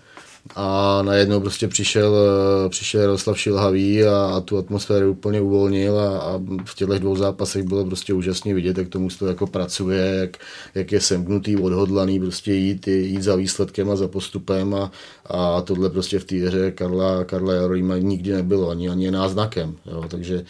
a 0.57 1.03
najednou 1.03 1.41
prostě 1.41 1.69
přišel, 1.69 2.17
eh, 2.17 2.69
přišel 2.69 3.01
Jaroslav 3.01 3.39
Šilhavý 3.39 4.05
a, 4.05 4.17
a 4.37 4.41
tu 4.41 4.59
atmosféru 4.59 5.11
úplně 5.11 5.41
uvolnil 5.41 6.01
a, 6.01 6.19
a 6.19 6.41
v 6.65 6.75
těchto 6.75 6.99
dvou 6.99 7.17
zápasech 7.17 7.63
bylo 7.63 7.85
prostě 7.85 8.13
úžasně 8.15 8.55
vidět, 8.55 8.79
jak 8.79 8.89
tomu 8.89 9.09
to 9.19 9.27
jako 9.27 9.47
pracuje, 9.47 10.17
jak, 10.21 10.37
jak 10.75 10.93
je 10.93 11.01
semknutý, 11.01 11.57
odhodlaný 11.57 12.21
prostě 12.21 12.53
jít, 12.53 12.89
jít 12.89 13.23
za 13.23 13.37
výsledkem 13.37 13.91
a 13.91 13.97
za 13.97 14.09
postupem 14.09 14.75
a, 14.75 14.91
a 15.27 15.61
tohle 15.61 15.91
prostě 15.91 16.19
v 16.19 16.25
té 16.25 16.37
hře 16.37 16.71
Karla, 16.71 17.25
Karla 17.25 17.55
Jarolíma 17.55 17.99
nikdy 17.99 18.33
nebylo, 18.33 18.71
ani, 18.71 18.89
ani 18.89 19.11
náznakem, 19.11 19.77
jo, 19.87 20.05
takže 20.09 20.45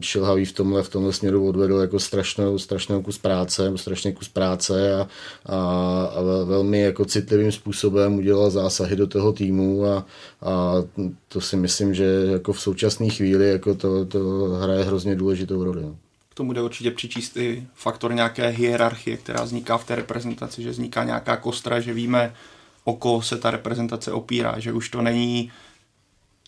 Šilhavý 0.00 0.44
v 0.44 0.52
tomhle, 0.52 0.82
v 0.82 0.88
tomhle 0.88 1.12
směru 1.12 1.48
odvedl 1.48 1.74
jako 1.74 2.00
strašnou, 2.00 2.58
strašnou 2.58 3.02
kus 3.02 3.18
práce, 3.18 3.72
strašný 3.76 4.12
kus 4.12 4.28
práce 4.28 4.94
a, 4.94 5.08
a, 5.46 5.56
a 6.04 6.22
velmi 6.44 6.80
jako 6.80 7.04
citlivým 7.04 7.52
způsobem 7.52 8.14
udělal 8.14 8.50
zásahy 8.50 8.96
do 8.96 9.06
toho 9.06 9.32
týmu 9.32 9.86
a, 9.86 10.06
a 10.42 10.74
to 11.28 11.40
si 11.40 11.56
myslím, 11.56 11.94
že 11.94 12.04
jako 12.32 12.52
v 12.52 12.60
současné 12.60 13.08
chvíli 13.08 13.48
jako 13.50 13.74
to, 13.74 14.04
to 14.04 14.18
hraje 14.62 14.84
hrozně 14.84 15.14
důležitou 15.14 15.64
roli. 15.64 15.82
No. 15.82 15.96
K 16.28 16.34
tomu 16.34 16.52
jde 16.52 16.62
určitě 16.62 16.90
přičíst 16.90 17.36
i 17.36 17.66
faktor 17.74 18.14
nějaké 18.14 18.48
hierarchie, 18.48 19.16
která 19.16 19.44
vzniká 19.44 19.78
v 19.78 19.86
té 19.86 19.94
reprezentaci, 19.94 20.62
že 20.62 20.70
vzniká 20.70 21.04
nějaká 21.04 21.36
kostra, 21.36 21.80
že 21.80 21.94
víme, 21.94 22.34
o 22.84 22.96
koho 22.96 23.22
se 23.22 23.38
ta 23.38 23.50
reprezentace 23.50 24.12
opírá, 24.12 24.54
že 24.58 24.72
už 24.72 24.88
to 24.88 25.02
není 25.02 25.50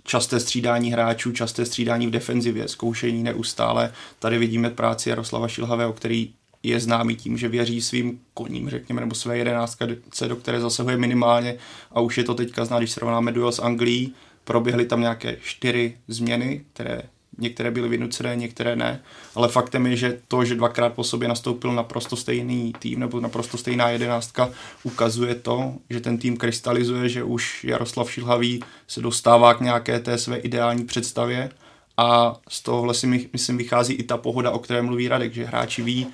časté 0.05 0.41
střídání 0.41 0.93
hráčů, 0.93 1.33
časté 1.33 1.67
střídání 1.67 2.07
v 2.07 2.11
defenzivě, 2.11 2.69
zkoušení 2.69 3.23
neustále. 3.23 3.93
Tady 4.19 4.39
vidíme 4.39 4.71
práci 4.71 5.09
Jaroslava 5.09 5.49
Šilhavého, 5.49 5.93
který 5.93 6.35
je 6.63 6.81
známý 6.81 7.17
tím, 7.17 7.39
že 7.39 7.49
věří 7.49 7.83
svým 7.83 8.21
koním, 8.35 8.71
řekněme, 8.71 9.01
nebo 9.01 9.15
své 9.15 9.39
jedenáctce, 9.39 10.29
do 10.29 10.37
které 10.37 10.61
zasahuje 10.61 10.97
minimálně 10.97 11.57
a 11.93 12.01
už 12.01 12.19
je 12.19 12.25
to 12.25 12.35
teďka 12.35 12.65
zná, 12.65 12.79
když 12.79 12.93
srovnáme 12.93 13.33
duel 13.33 13.53
s 13.53 13.59
Anglií, 13.59 14.15
proběhly 14.45 14.87
tam 14.87 15.01
nějaké 15.01 15.37
čtyři 15.43 15.97
změny, 16.09 16.65
které 16.73 17.03
některé 17.39 17.71
byly 17.71 17.89
vynucené, 17.89 18.37
některé 18.37 18.77
ne, 18.77 19.03
ale 19.35 19.49
faktem 19.49 19.87
je, 19.87 19.97
že 19.97 20.19
to, 20.29 20.45
že 20.45 20.55
dvakrát 20.55 20.93
po 20.93 21.05
sobě 21.05 21.29
nastoupil 21.29 21.73
naprosto 21.73 22.17
stejný 22.17 22.73
tým 22.79 23.01
nebo 23.01 23.21
naprosto 23.21 23.59
stejná 23.59 23.89
jedenáctka, 23.89 24.51
ukazuje 24.83 25.35
to, 25.35 25.75
že 25.91 26.01
ten 26.01 26.19
tým 26.19 26.37
krystalizuje, 26.37 27.09
že 27.09 27.23
už 27.23 27.65
Jaroslav 27.65 28.11
Šilhavý 28.11 28.61
se 28.89 29.01
dostává 29.01 29.55
k 29.55 29.61
nějaké 29.61 30.01
té 30.01 30.19
své 30.19 30.37
ideální 30.37 30.85
představě 30.85 31.51
a 31.97 32.37
z 32.49 32.63
tohohle 32.63 32.95
si 32.95 33.29
myslím 33.33 33.59
vychází 33.59 33.95
i 33.95 34.03
ta 34.03 34.17
pohoda, 34.17 34.51
o 34.51 34.59
které 34.59 34.83
mluví 34.83 35.09
Radek, 35.09 35.35
že 35.35 35.45
hráči 35.45 35.83
ví, 35.83 36.07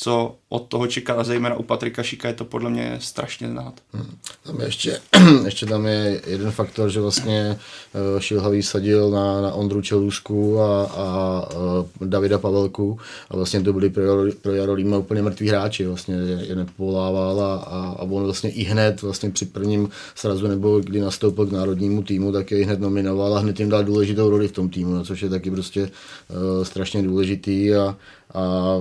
co 0.00 0.36
od 0.48 0.66
toho 0.68 0.86
čeká, 0.86 1.24
zejména 1.24 1.56
u 1.56 1.62
Patrika 1.62 2.02
Šika 2.02 2.28
je 2.28 2.34
to 2.34 2.44
podle 2.44 2.70
mě 2.70 2.98
strašně 3.00 3.48
znát. 3.48 3.74
Hmm. 3.92 4.16
Tam 4.42 4.60
ještě, 4.60 5.00
ještě 5.44 5.66
tam 5.66 5.86
je 5.86 6.20
jeden 6.26 6.50
faktor, 6.50 6.90
že 6.90 7.00
vlastně 7.00 7.58
uh, 8.14 8.20
Šilhavý 8.20 8.62
sadil 8.62 9.10
na, 9.10 9.40
na 9.40 9.52
Ondru 9.52 9.82
Čelůzku 9.82 10.60
a, 10.60 10.84
a 10.84 11.48
uh, 12.00 12.08
Davida 12.08 12.38
Pavelku 12.38 12.98
a 13.30 13.36
vlastně 13.36 13.60
to 13.60 13.72
byli 13.72 13.90
pro, 13.90 14.04
pro 14.42 14.52
Jarolíma 14.52 14.98
úplně 14.98 15.22
mrtví 15.22 15.48
hráči, 15.48 15.86
vlastně 15.86 16.14
je, 16.14 16.46
je 16.46 16.54
nepovolával 16.54 17.40
a, 17.40 17.54
a, 17.54 17.96
a 17.98 18.02
on 18.02 18.24
vlastně 18.24 18.50
i 18.50 18.62
hned 18.62 19.02
vlastně 19.02 19.30
při 19.30 19.44
prvním 19.44 19.88
srazu 20.14 20.46
nebo 20.46 20.80
kdy 20.80 21.00
nastoupil 21.00 21.46
k 21.46 21.52
národnímu 21.52 22.02
týmu, 22.02 22.32
tak 22.32 22.50
je 22.50 22.64
hned 22.64 22.80
nominoval 22.80 23.36
a 23.36 23.40
hned 23.40 23.60
jim 23.60 23.68
dal 23.68 23.84
důležitou 23.84 24.30
roli 24.30 24.48
v 24.48 24.52
tom 24.52 24.68
týmu, 24.68 24.94
no, 24.94 25.04
což 25.04 25.22
je 25.22 25.28
taky 25.28 25.50
prostě 25.50 25.82
uh, 25.82 26.64
strašně 26.64 27.02
důležitý 27.02 27.74
a, 27.74 27.96
a 28.34 28.74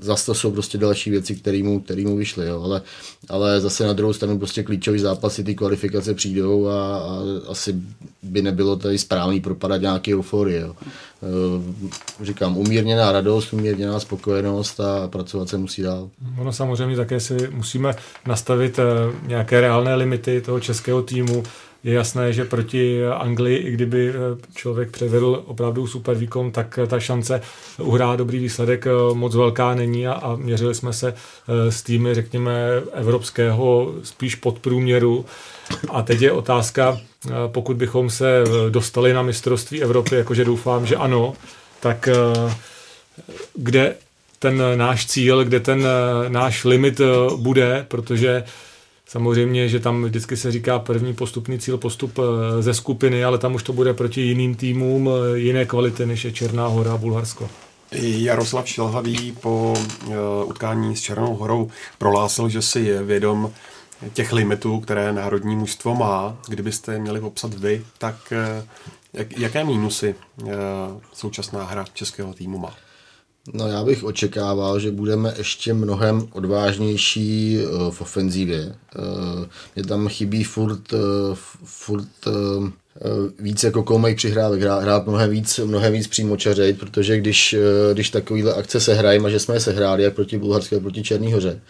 zase 0.00 0.26
to 0.26 0.34
jsou 0.34 0.50
prostě 0.50 0.78
další 0.78 1.10
věci, 1.10 1.34
které 1.34 1.62
mu, 1.62 1.80
který 1.80 2.06
mu 2.06 2.16
vyšly, 2.16 2.46
jo. 2.46 2.62
Ale, 2.62 2.82
ale 3.28 3.60
zase 3.60 3.86
na 3.86 3.92
druhou 3.92 4.12
stranu 4.12 4.38
prostě 4.38 4.62
klíčový 4.62 4.98
zápasy, 4.98 5.44
ty 5.44 5.54
kvalifikace 5.54 6.14
přijdou 6.14 6.66
a, 6.66 6.98
a 6.98 7.22
asi 7.48 7.74
by 8.22 8.42
nebylo 8.42 8.76
tady 8.76 8.98
správný 8.98 9.40
propadat 9.40 9.80
nějaký 9.80 10.14
euforie. 10.14 10.60
Jo. 10.60 10.76
E, 12.20 12.24
říkám, 12.24 12.56
umírněná 12.56 13.12
radost, 13.12 13.52
umírněná 13.52 14.00
spokojenost 14.00 14.80
a 14.80 15.08
pracovat 15.08 15.48
se 15.48 15.58
musí 15.58 15.82
dál. 15.82 16.10
Ono 16.38 16.52
samozřejmě 16.52 16.96
také 16.96 17.20
si 17.20 17.48
musíme 17.50 17.94
nastavit 18.26 18.78
e, 18.78 18.82
nějaké 19.26 19.60
reálné 19.60 19.94
limity 19.94 20.40
toho 20.40 20.60
českého 20.60 21.02
týmu, 21.02 21.42
je 21.84 21.94
jasné, 21.94 22.32
že 22.32 22.44
proti 22.44 23.06
Anglii, 23.06 23.56
i 23.56 23.70
kdyby 23.70 24.08
eh, 24.08 24.14
člověk 24.54 24.90
převedl 24.90 25.42
opravdu 25.46 25.86
super 25.86 26.16
výkon, 26.16 26.50
tak 26.50 26.78
eh, 26.78 26.86
ta 26.86 27.00
šance 27.00 27.40
uhrát 27.78 28.18
dobrý 28.18 28.38
výsledek 28.38 28.86
eh, 28.86 28.90
moc 29.14 29.34
velká 29.34 29.74
není 29.74 30.06
a, 30.06 30.12
a 30.12 30.36
měřili 30.36 30.74
jsme 30.74 30.92
se 30.92 31.14
s 31.48 31.82
týmy, 31.82 32.14
řekněme, 32.14 32.68
evropského 32.92 33.92
spíš 34.02 34.34
podprůměru. 34.34 35.24
A 35.88 36.02
teď 36.02 36.22
je 36.22 36.32
otázka, 36.32 36.98
pokud 37.46 37.76
bychom 37.76 38.10
se 38.10 38.44
dostali 38.68 39.12
na 39.12 39.22
mistrovství 39.22 39.82
Evropy, 39.82 40.14
jakože 40.14 40.44
doufám, 40.44 40.86
že 40.86 40.96
ano, 40.96 41.34
tak 41.80 42.08
kde 43.54 43.94
ten 44.38 44.62
náš 44.74 45.06
cíl, 45.06 45.44
kde 45.44 45.60
ten 45.60 45.86
náš 46.28 46.64
limit 46.64 47.00
bude, 47.36 47.84
protože 47.88 48.44
Samozřejmě, 49.08 49.68
že 49.68 49.80
tam 49.80 50.04
vždycky 50.04 50.36
se 50.36 50.52
říká 50.52 50.78
první 50.78 51.14
postupný 51.14 51.58
cíl 51.58 51.78
postup 51.78 52.18
eh, 52.18 52.62
ze 52.62 52.74
skupiny, 52.74 53.24
ale 53.24 53.38
tam 53.38 53.54
už 53.54 53.62
to 53.62 53.72
bude 53.72 53.94
proti 53.94 54.20
jiným 54.20 54.54
týmům 54.54 55.10
eh, 55.10 55.38
jiné 55.38 55.64
kvality, 55.64 56.06
než 56.06 56.24
je 56.24 56.32
Černá 56.32 56.66
hora 56.66 56.92
a 56.92 56.96
Bulharsko. 56.96 57.50
Jaroslav 57.92 58.68
Šilhavý 58.68 59.32
po 59.32 59.74
uh, 60.06 60.14
utkání 60.44 60.96
s 60.96 61.00
Černou 61.00 61.34
horou 61.34 61.70
prohlásil, 61.98 62.48
že 62.48 62.62
si 62.62 62.80
je 62.80 63.02
vědom 63.02 63.52
těch 64.12 64.32
limitů, 64.32 64.80
které 64.80 65.12
národní 65.12 65.56
mužstvo 65.56 65.94
má. 65.94 66.36
Kdybyste 66.48 66.98
měli 66.98 67.20
popsat 67.20 67.54
vy, 67.54 67.84
tak 67.98 68.32
jak, 69.12 69.38
jaké 69.38 69.64
mínusy 69.64 70.14
současná 71.12 71.64
hra 71.64 71.84
českého 71.94 72.34
týmu 72.34 72.58
má? 72.58 72.74
No 73.52 73.68
já 73.68 73.84
bych 73.84 74.04
očekával, 74.04 74.80
že 74.80 74.90
budeme 74.90 75.34
ještě 75.38 75.74
mnohem 75.74 76.28
odvážnější 76.32 77.58
uh, 77.58 77.90
v 77.90 78.00
ofenzívě. 78.00 78.74
Uh, 78.98 79.44
mě 79.74 79.84
tam 79.84 80.08
chybí 80.08 80.44
furt, 80.44 80.92
uh, 80.92 80.98
furt 81.64 82.08
Eh, 82.26 82.72
víc 83.38 83.64
jako 83.64 83.82
koumej 83.82 84.14
přihrávek, 84.14 84.60
hrát, 84.60 84.82
hrát 84.82 85.06
mnohem 85.06 85.30
víc, 85.30 85.60
mnohem 85.64 85.92
víc 85.92 86.06
přímo 86.06 86.36
čařejt, 86.36 86.78
protože 86.78 87.18
když, 87.18 87.52
eh, 87.52 87.94
když 87.94 88.10
takovýhle 88.10 88.54
akce 88.54 88.80
se 88.80 88.94
hrají, 88.94 89.20
a 89.20 89.28
že 89.28 89.38
jsme 89.38 89.54
je 89.54 89.60
sehráli, 89.60 90.02
jak 90.02 90.14
proti 90.14 90.38
Bulharské, 90.38 90.76
tak 90.76 90.82
proti 90.82 91.02
Černý 91.02 91.32
hoře, 91.32 91.60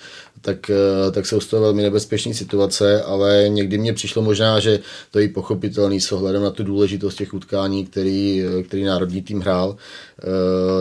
tak, 0.41 0.71
eh, 0.71 1.11
tak 1.11 1.27
z 1.27 1.47
toho 1.47 1.63
velmi 1.63 1.83
nebezpečné 1.83 2.35
situace, 2.35 3.03
ale 3.03 3.45
někdy 3.49 3.79
mně 3.79 3.93
přišlo 3.93 4.23
možná, 4.23 4.61
že 4.61 4.81
to 5.11 5.19
je 5.19 5.29
pochopitelný 5.29 6.01
s 6.01 6.13
ohledem 6.13 6.43
na 6.43 6.51
tu 6.51 6.65
důležitost 6.65 7.15
těch 7.15 7.35
utkání, 7.35 7.87
který, 7.87 8.43
který 8.67 8.85
národní 8.85 9.23
tým 9.23 9.41
hrál, 9.41 9.77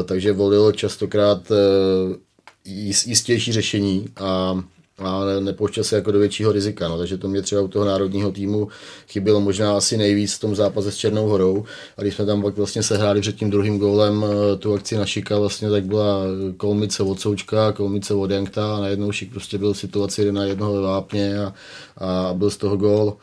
takže 0.06 0.32
volil 0.32 0.72
častokrát 0.72 1.52
jistější 2.66 3.52
řešení 3.52 4.06
a 4.16 4.64
a 4.98 5.22
nepouštěl 5.40 5.84
se 5.84 5.96
jako 5.96 6.12
do 6.12 6.20
většího 6.20 6.52
rizika. 6.52 6.88
No, 6.88 6.98
takže 6.98 7.18
to 7.18 7.28
mě 7.28 7.42
třeba 7.42 7.62
u 7.62 7.68
toho 7.68 7.86
národního 7.86 8.32
týmu 8.32 8.68
chybělo 9.08 9.42
možná 9.42 9.78
asi 9.78 9.98
nejvíc 9.98 10.34
v 10.34 10.40
tom 10.40 10.56
zápase 10.56 10.92
s 10.92 10.98
Černou 10.98 11.28
horou. 11.28 11.66
A 11.98 12.02
když 12.02 12.16
jsme 12.16 12.26
tam 12.26 12.42
pak 12.42 12.58
vlastně 12.58 12.84
sehráli 12.84 13.22
před 13.22 13.36
tím 13.36 13.50
druhým 13.50 13.80
gólem 13.80 14.26
eh, 14.26 14.58
tu 14.58 14.74
akci 14.74 14.98
na 14.98 15.06
Šika, 15.06 15.40
vlastně 15.40 15.70
tak 15.70 15.86
byla 15.86 16.24
kolmice 16.58 17.04
od 17.04 17.20
Součka, 17.20 17.72
kolmice 17.72 18.14
od 18.14 18.32
Jankta 18.32 18.76
a 18.78 18.82
najednou 18.82 19.12
Šik 19.12 19.32
prostě 19.32 19.58
byl 19.58 19.74
v 19.74 19.78
situaci 19.78 20.32
na 20.32 20.44
jednoho 20.44 20.74
ve 20.74 20.82
vápně 20.82 21.40
a, 21.40 21.54
a 21.98 22.34
byl 22.34 22.50
z 22.50 22.58
toho 22.58 22.78
gól. 22.78 23.18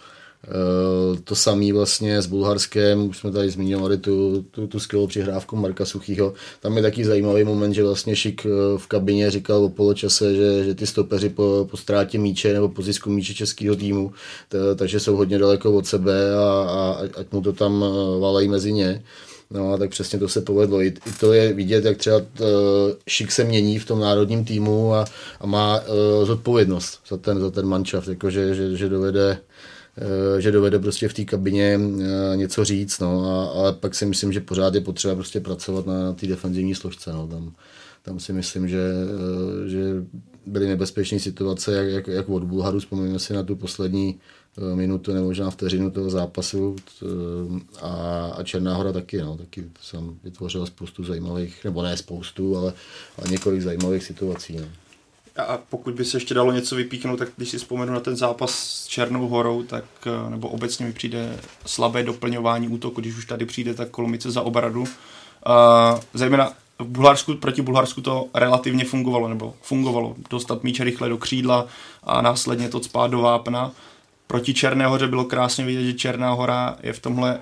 To 1.24 1.34
samé 1.34 1.72
vlastně 1.72 2.22
s 2.22 2.26
Bulharskem, 2.26 3.08
už 3.08 3.18
jsme 3.18 3.32
tady 3.32 3.50
zmiňovali 3.50 3.98
tu, 3.98 4.44
tu, 4.50 4.66
tu 4.66 4.80
skvělou 4.80 5.06
přihrávku 5.06 5.56
Marka 5.56 5.84
Suchýho. 5.84 6.34
Tam 6.60 6.76
je 6.76 6.82
taky 6.82 7.04
zajímavý 7.04 7.44
moment, 7.44 7.74
že 7.74 7.84
vlastně 7.84 8.16
Šik 8.16 8.46
v 8.76 8.86
kabině 8.86 9.30
říkal 9.30 9.64
o 9.64 9.68
poločase, 9.68 10.34
že, 10.34 10.64
že 10.64 10.74
ty 10.74 10.86
stopeři 10.86 11.28
po, 11.28 11.66
po 11.70 11.76
ztrátě 11.76 12.18
míče 12.18 12.52
nebo 12.52 12.68
po 12.68 12.82
zisku 12.82 13.10
míče 13.10 13.34
českého 13.34 13.76
týmu, 13.76 14.12
t, 14.48 14.74
takže 14.74 15.00
jsou 15.00 15.16
hodně 15.16 15.38
daleko 15.38 15.72
od 15.72 15.86
sebe 15.86 16.34
a, 16.34 16.66
a 16.68 16.98
ať 17.20 17.32
mu 17.32 17.40
to 17.40 17.52
tam 17.52 17.84
valají 18.20 18.48
mezi 18.48 18.72
ně. 18.72 19.02
No, 19.50 19.78
tak 19.78 19.90
přesně 19.90 20.18
to 20.18 20.28
se 20.28 20.40
povedlo. 20.40 20.82
I, 20.82 20.86
i 20.86 21.12
to 21.20 21.32
je 21.32 21.52
vidět, 21.52 21.84
jak 21.84 21.96
třeba 21.96 22.16
uh, 22.16 22.24
Šik 23.08 23.32
se 23.32 23.44
mění 23.44 23.78
v 23.78 23.84
tom 23.84 24.00
národním 24.00 24.44
týmu 24.44 24.94
a, 24.94 25.04
a 25.40 25.46
má 25.46 25.80
uh, 25.80 26.26
zodpovědnost 26.26 26.98
za 27.08 27.16
ten, 27.16 27.40
za 27.40 27.50
ten 27.50 27.66
manšaft, 27.66 28.08
jako 28.08 28.30
že, 28.30 28.54
že, 28.54 28.76
že 28.76 28.88
dovede 28.88 29.38
že 30.38 30.52
dovede 30.52 30.78
prostě 30.78 31.08
v 31.08 31.14
té 31.14 31.24
kabině 31.24 31.78
uh, 31.78 32.02
něco 32.36 32.64
říct, 32.64 32.98
no, 32.98 33.24
a, 33.30 33.60
ale 33.60 33.72
pak 33.72 33.94
si 33.94 34.06
myslím, 34.06 34.32
že 34.32 34.40
pořád 34.40 34.74
je 34.74 34.80
potřeba 34.80 35.14
prostě 35.14 35.40
pracovat 35.40 35.86
na, 35.86 36.12
té 36.12 36.26
defenzivní 36.26 36.74
složce, 36.74 37.12
no, 37.12 37.26
tam, 37.26 37.52
tam 38.02 38.20
si 38.20 38.32
myslím, 38.32 38.68
že, 38.68 38.80
uh, 39.04 39.68
že 39.68 39.78
byly 40.46 40.68
nebezpečné 40.68 41.20
situace, 41.20 41.74
jak, 41.74 41.88
jak, 41.88 42.06
jak 42.06 42.28
od 42.28 42.44
Bulharu, 42.44 42.80
vzpomeňme 42.80 43.18
si 43.18 43.32
na 43.32 43.42
tu 43.42 43.56
poslední 43.56 44.20
Eh, 44.58 44.76
minutu 44.76 45.12
nebo 45.12 45.26
možná 45.26 45.50
vteřinu 45.50 45.90
toho 45.90 46.10
zápasu 46.10 46.76
eh, 47.02 47.06
a, 47.80 47.90
a 48.36 48.42
Černá 48.42 48.76
hora 48.76 48.92
taky, 48.92 49.18
no, 49.18 49.36
taky 49.36 49.64
jsem 49.80 50.18
vytvořil 50.24 50.66
spoustu 50.66 51.04
zajímavých, 51.04 51.64
nebo 51.64 51.82
ne 51.82 51.96
spoustu, 51.96 52.56
ale, 52.56 52.72
ale 53.18 53.30
několik 53.30 53.62
zajímavých 53.62 54.04
situací. 54.04 54.56
No. 54.56 54.66
A 55.36 55.58
pokud 55.70 55.94
by 55.94 56.04
se 56.04 56.16
ještě 56.16 56.34
dalo 56.34 56.52
něco 56.52 56.76
vypíknout, 56.76 57.18
tak 57.18 57.28
když 57.36 57.48
si 57.48 57.58
vzpomenu 57.58 57.92
na 57.92 58.00
ten 58.00 58.16
zápas 58.16 58.50
s 58.54 58.86
Černou 58.86 59.28
horou, 59.28 59.62
tak 59.62 59.84
eh, 60.06 60.30
nebo 60.30 60.48
obecně 60.48 60.86
mi 60.86 60.92
přijde 60.92 61.40
slabé 61.66 62.02
doplňování 62.02 62.68
útoku, 62.68 63.00
když 63.00 63.16
už 63.16 63.26
tady 63.26 63.46
přijde 63.46 63.74
tak 63.74 63.88
kolomice 63.88 64.30
za 64.30 64.42
obradu. 64.42 64.80
Uh, 64.80 66.00
zejména 66.14 66.52
v 66.78 66.84
Bulharsku, 66.84 67.34
proti 67.34 67.62
Bulharsku 67.62 68.00
to 68.00 68.26
relativně 68.34 68.84
fungovalo, 68.84 69.28
nebo 69.28 69.54
fungovalo 69.62 70.16
dostat 70.30 70.64
míče 70.64 70.84
rychle 70.84 71.08
do 71.08 71.18
křídla 71.18 71.66
a 72.02 72.22
následně 72.22 72.68
to 72.68 72.82
spát 72.82 73.10
do 73.10 73.20
vápna 73.20 73.72
proti 74.26 74.54
Černé 74.54 74.86
hoře 74.86 75.06
bylo 75.06 75.24
krásně 75.24 75.64
vidět, 75.64 75.84
že 75.84 75.92
Černá 75.92 76.32
hora 76.32 76.76
je 76.82 76.92
v 76.92 76.98
tomhle 76.98 77.40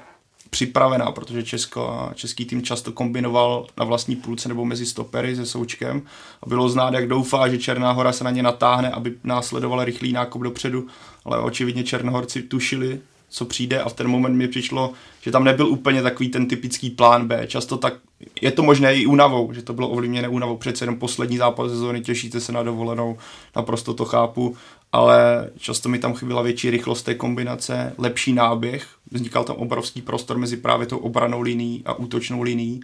připravená, 0.53 1.13
protože 1.13 1.43
Česko 1.43 2.11
český 2.15 2.45
tým 2.45 2.63
často 2.63 2.93
kombinoval 2.93 3.67
na 3.79 3.85
vlastní 3.85 4.17
půlce 4.17 4.49
nebo 4.49 4.65
mezi 4.65 4.87
stopery 4.87 5.37
se 5.37 5.47
Součkem. 5.47 6.03
A 6.43 6.49
bylo 6.49 6.69
znát, 6.69 6.95
jak 6.95 7.09
doufá, 7.09 7.49
že 7.49 7.59
Černá 7.59 7.93
hora 7.93 8.13
se 8.13 8.25
na 8.25 8.31
ně 8.31 8.43
natáhne, 8.43 8.91
aby 8.91 9.15
následovala 9.25 9.85
rychlý 9.85 10.13
nákop 10.13 10.43
dopředu, 10.43 10.87
ale 11.25 11.39
očividně 11.39 11.85
Černohorci 11.85 12.43
tušili, 12.43 13.01
co 13.29 13.45
přijde. 13.45 13.81
A 13.81 13.89
v 13.89 13.93
ten 13.93 14.09
moment 14.09 14.37
mi 14.37 14.49
přišlo, 14.49 14.93
že 15.21 15.31
tam 15.31 15.45
nebyl 15.45 15.67
úplně 15.67 16.03
takový 16.03 16.29
ten 16.29 16.49
typický 16.49 16.91
plán 16.91 17.29
B. 17.29 17.47
Často 17.47 17.77
tak, 17.77 17.95
je 18.41 18.51
to 18.51 18.63
možné 18.63 18.95
i 18.95 19.07
únavou, 19.07 19.53
že 19.53 19.63
to 19.63 19.73
bylo 19.73 19.89
ovlivněné 19.89 20.29
únavou, 20.29 20.57
přece 20.57 20.83
jenom 20.85 20.99
poslední 20.99 21.37
zápas 21.37 21.71
sezóny, 21.71 22.01
těšíte 22.01 22.41
se 22.41 22.53
na 22.53 22.63
dovolenou, 22.63 23.19
naprosto 23.57 23.95
to 23.95 24.05
chápu, 24.05 24.57
ale 24.93 25.51
často 25.59 25.89
mi 25.89 25.99
tam 25.99 26.15
chyběla 26.15 26.43
větší 26.43 26.71
rychlost 26.71 27.03
té 27.03 27.15
kombinace, 27.15 27.95
lepší 27.99 28.33
náběh, 28.33 28.87
vznikal 29.11 29.45
tam 29.45 29.57
obrovský 29.57 30.03
prostor 30.03 30.39
mezi 30.39 30.57
právě 30.57 30.87
tou 30.87 30.99
obranou 30.99 31.41
linií 31.41 31.83
a 31.85 31.95
útočnou 31.95 32.43
linií 32.43 32.81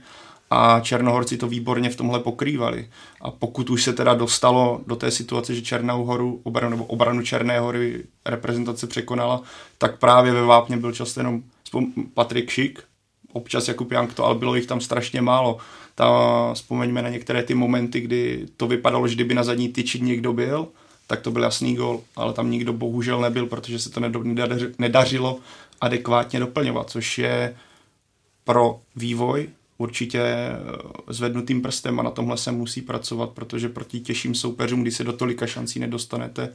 a 0.51 0.81
Černohorci 0.81 1.37
to 1.37 1.47
výborně 1.47 1.91
v 1.91 1.97
tomhle 1.97 2.21
pokrývali. 2.21 2.89
A 3.21 3.31
pokud 3.31 3.71
už 3.71 3.83
se 3.83 3.93
teda 3.93 4.15
dostalo 4.15 4.81
do 4.87 4.97
té 4.97 5.11
situace, 5.11 5.55
že 5.55 5.63
Černou 5.63 6.05
horu, 6.05 6.41
obranu, 6.43 6.71
nebo 6.71 6.85
obranu 6.85 7.23
Černé 7.23 7.61
hory 7.61 8.05
reprezentace 8.27 8.87
překonala, 8.87 9.43
tak 9.79 9.99
právě 9.99 10.33
ve 10.33 10.43
Vápně 10.43 10.77
byl 10.77 10.93
často 10.93 11.21
jenom 11.21 11.43
Patrik 12.15 12.51
Šik, 12.51 12.83
občas 13.33 13.69
Jakub 13.69 13.93
Jank 13.93 14.15
to, 14.15 14.25
ale 14.25 14.35
bylo 14.35 14.55
jich 14.55 14.67
tam 14.67 14.81
strašně 14.81 15.21
málo. 15.21 15.59
Ta, 15.95 16.09
vzpomeňme 16.55 17.03
na 17.03 17.09
některé 17.09 17.43
ty 17.43 17.55
momenty, 17.55 18.01
kdy 18.01 18.47
to 18.57 18.67
vypadalo, 18.67 19.09
že 19.09 19.15
kdyby 19.15 19.35
na 19.35 19.45
zadní 19.45 19.69
tyči 19.69 20.01
někdo 20.01 20.33
byl, 20.33 20.69
tak 21.09 21.21
to 21.21 21.31
byl 21.31 21.43
jasný 21.43 21.75
gol, 21.75 22.01
ale 22.17 22.33
tam 22.33 22.51
nikdo 22.51 22.73
bohužel 22.73 23.21
nebyl, 23.21 23.47
protože 23.47 23.79
se 23.79 23.91
to 23.91 24.01
nedařilo 24.79 25.39
adekvátně 25.81 26.41
doplňovat, 26.41 26.91
což 26.91 27.19
je 27.19 27.57
pro 28.45 28.81
vývoj 28.97 29.49
určitě 29.79 30.21
eh, 30.21 30.57
zvednutým 31.09 31.63
prstem 31.63 32.01
a 32.01 32.03
na 32.03 32.11
tomhle 32.11 32.37
se 32.37 32.53
musí 32.53 32.83
pracovat, 32.83 33.31
protože 33.31 33.69
proti 33.69 34.01
těžším 34.01 34.35
soupeřům, 34.35 34.83
kdy 34.83 34.91
se 34.91 35.05
do 35.05 35.13
tolika 35.13 35.47
šancí 35.47 35.81
nedostanete, 35.81 36.53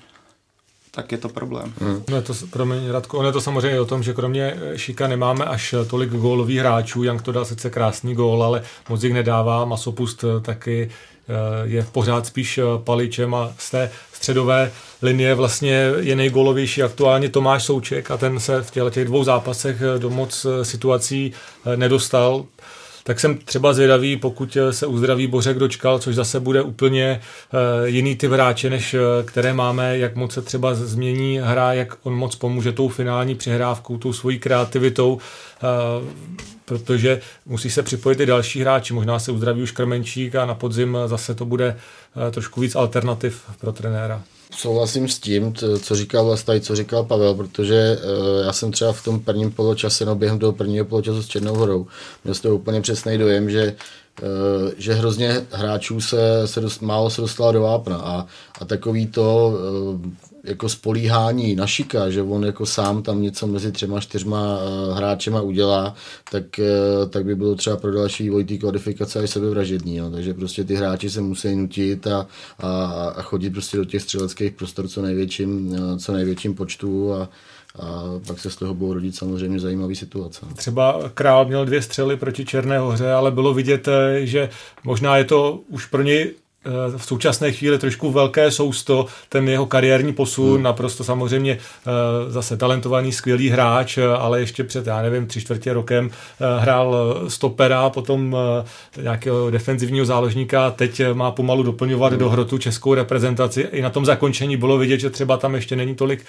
tak 0.92 1.12
je 1.12 1.18
to 1.18 1.30
problém. 1.30 1.74
Hmm. 1.80 2.04
No 2.10 2.16
je 2.16 2.22
to, 2.22 2.34
promiň, 2.50 2.90
Radko, 2.90 3.18
ono 3.18 3.30
je 3.30 3.34
to 3.34 3.42
samozřejmě 3.42 3.80
o 3.80 3.86
tom, 3.86 4.04
že 4.04 4.14
kromě 4.14 4.54
eh, 4.56 4.78
Šika 4.78 5.08
nemáme 5.08 5.46
až 5.46 5.74
eh, 5.74 5.86
tolik 5.86 6.10
gólových 6.10 6.60
hráčů. 6.60 7.04
Jank 7.04 7.22
to 7.22 7.32
dal 7.32 7.46
sice 7.46 7.70
krásný 7.70 8.16
gól, 8.16 8.44
ale 8.44 8.64
moc 8.90 9.04
jich 9.04 9.14
nedává. 9.14 9.66
Masopust 9.66 10.26
taky 10.42 10.90
je 11.64 11.82
v 11.82 11.92
pořád 11.92 12.26
spíš 12.26 12.60
paličem 12.84 13.36
a 13.36 13.54
z 13.58 13.72
té 13.72 13.92
středové 14.14 14.72
linie 15.02 15.36
vlastně 15.36 15.92
je 16.00 16.16
nejgolovější 16.16 16.84
aktuálně 16.84 17.30
Tomáš 17.30 17.64
Souček 17.64 18.12
a 18.12 18.18
ten 18.18 18.40
se 18.40 18.62
v 18.64 18.72
těch 18.72 19.06
dvou 19.06 19.24
zápasech 19.24 19.82
do 19.98 20.10
moc 20.10 20.46
situací 20.64 21.34
nedostal. 21.76 22.46
Tak 23.04 23.20
jsem 23.20 23.38
třeba 23.38 23.74
zvědavý, 23.74 24.18
pokud 24.18 24.58
se 24.72 24.88
uzdraví 24.88 25.28
Bořek 25.28 25.58
dočkal, 25.58 26.00
což 26.00 26.16
zase 26.16 26.40
bude 26.40 26.62
úplně 26.62 27.22
eh, 27.22 27.90
jiný 27.90 28.16
typ 28.16 28.32
hráče, 28.32 28.70
než 28.70 28.94
eh, 28.94 29.00
které 29.26 29.54
máme, 29.54 29.98
jak 29.98 30.16
moc 30.16 30.34
se 30.34 30.42
třeba 30.42 30.76
změní 30.76 31.40
hra, 31.44 31.74
jak 31.74 31.98
on 32.04 32.16
moc 32.16 32.36
pomůže 32.36 32.72
tou 32.72 32.90
finální 32.90 33.36
přihrávkou, 33.36 33.98
tou 33.98 34.14
svojí 34.14 34.40
kreativitou, 34.40 35.18
eh, 35.64 36.44
protože 36.80 37.22
musí 37.46 37.70
se 37.70 37.84
připojit 37.84 38.20
i 38.20 38.26
další 38.26 38.62
hráči, 38.62 38.94
možná 38.94 39.20
se 39.20 39.32
uzdraví 39.32 39.62
už 39.62 39.72
Krmenčík 39.72 40.36
a 40.36 40.46
na 40.46 40.56
podzim 40.56 40.98
zase 41.06 41.36
to 41.36 41.46
bude 41.46 41.78
trošku 42.32 42.62
víc 42.62 42.76
alternativ 42.76 43.42
pro 43.60 43.72
trenéra. 43.72 44.22
Souhlasím 44.56 45.08
s 45.08 45.20
tím, 45.20 45.54
co 45.82 45.96
říkal 45.96 46.26
Vlastaj, 46.26 46.60
co 46.60 46.76
říkal 46.76 47.04
Pavel, 47.04 47.34
protože 47.36 47.98
uh, 47.98 48.46
já 48.46 48.54
jsem 48.54 48.72
třeba 48.72 48.94
v 48.94 49.04
tom 49.04 49.20
prvním 49.20 49.52
poločase, 49.52 50.06
no 50.06 50.16
během 50.16 50.40
toho 50.40 50.54
prvního 50.54 50.86
poločasu 50.86 51.24
s 51.24 51.28
Černou 51.28 51.56
horou, 51.56 51.88
měl 52.24 52.36
to 52.36 52.56
úplně 52.56 52.82
přesný 52.82 53.18
dojem, 53.18 53.50
že 53.50 53.76
uh, 54.22 54.72
že 54.78 54.94
hrozně 54.94 55.46
hráčů 55.52 56.02
se, 56.02 56.18
se 56.46 56.62
dost, 56.62 56.82
málo 56.82 57.10
se 57.10 57.22
dostalo 57.22 57.52
do 57.52 57.62
vápna 57.62 57.98
a, 57.98 58.26
a 58.62 58.66
takový 58.66 59.08
to 59.08 59.54
jako 60.44 60.70
spolíhání 60.70 61.56
na 61.56 61.68
Šika, 61.68 62.10
že 62.10 62.22
on 62.22 62.46
jako 62.46 62.66
sám 62.66 63.04
tam 63.04 63.22
něco 63.22 63.48
mezi 63.48 63.72
třema, 63.72 64.00
čtyřma 64.00 64.58
uh, 64.58 64.98
hráčema 64.98 65.42
udělá, 65.42 65.96
tak, 66.32 66.44
uh, 66.60 67.10
tak 67.10 67.26
by 67.26 67.36
bylo 67.36 67.56
třeba 67.56 67.78
pro 67.78 67.92
další 67.92 68.24
vývoj 68.24 68.44
té 68.44 68.58
kvalifikace 68.58 69.20
až 69.20 69.30
sebevražední. 69.30 69.98
No. 69.98 70.12
Takže 70.12 70.34
prostě 70.34 70.64
ty 70.64 70.76
hráči 70.76 71.10
se 71.10 71.22
musí 71.22 71.56
nutit 71.56 72.08
a, 72.08 72.28
a, 72.60 72.86
a 73.16 73.22
chodit 73.22 73.50
prostě 73.50 73.78
do 73.78 73.86
těch 73.86 74.02
střeleckých 74.02 74.52
prostor 74.52 74.88
co 74.88 75.02
největším, 75.02 75.68
uh, 75.68 75.98
co 75.98 76.14
největším 76.14 76.56
počtu 76.56 77.14
a, 77.14 77.30
a 77.80 78.04
pak 78.28 78.40
se 78.40 78.50
z 78.50 78.56
toho 78.56 78.74
budou 78.74 78.94
rodit 78.94 79.16
samozřejmě 79.16 79.60
zajímavé 79.60 79.96
situace. 79.96 80.46
Třeba 80.56 81.12
Král 81.14 81.46
měl 81.46 81.66
dvě 81.66 81.82
střely 81.82 82.18
proti 82.18 82.46
Černé 82.46 82.80
hoře, 82.80 83.12
ale 83.12 83.32
bylo 83.32 83.54
vidět, 83.54 83.90
že 84.24 84.50
možná 84.84 85.18
je 85.18 85.24
to 85.24 85.60
už 85.70 85.86
pro 85.86 86.02
něj 86.02 86.34
Eh, 86.34 86.43
v 86.98 87.06
současné 87.06 87.52
chvíli 87.52 87.80
trošku 87.80 88.12
velké 88.12 88.52
sousto, 88.52 89.06
ten 89.30 89.50
jeho 89.50 89.66
kariérní 89.66 90.14
posun, 90.14 90.54
hmm. 90.54 90.64
naprosto 90.64 91.04
samozřejmě 91.04 91.58
eh, 91.58 92.32
zase 92.32 92.58
talentovaný, 92.58 93.12
skvělý 93.12 93.50
hráč, 93.50 93.98
eh, 93.98 94.08
ale 94.08 94.40
ještě 94.40 94.64
před, 94.64 94.88
já 94.88 95.02
nevím, 95.02 95.28
tři 95.28 95.42
čtvrtě 95.42 95.74
rokem 95.74 96.10
hrál 96.60 97.16
stopera, 97.28 97.90
potom 97.90 98.38
nějakého 99.02 99.50
defenzivního 99.50 100.06
záložníka, 100.06 100.72
teď 100.72 101.02
má 101.14 101.32
pomalu 101.32 101.64
doplňovat 101.64 102.12
hmm. 102.12 102.20
do 102.20 102.30
hrotu 102.30 102.58
českou 102.58 102.94
reprezentaci. 102.94 103.62
I 103.62 103.82
na 103.82 103.90
tom 103.90 104.06
zakončení 104.06 104.58
bylo 104.58 104.78
vidět, 104.78 105.00
že 105.00 105.10
třeba 105.10 105.38
tam 105.38 105.56
ještě 105.56 105.76
není 105.76 105.96
tolik 105.96 106.26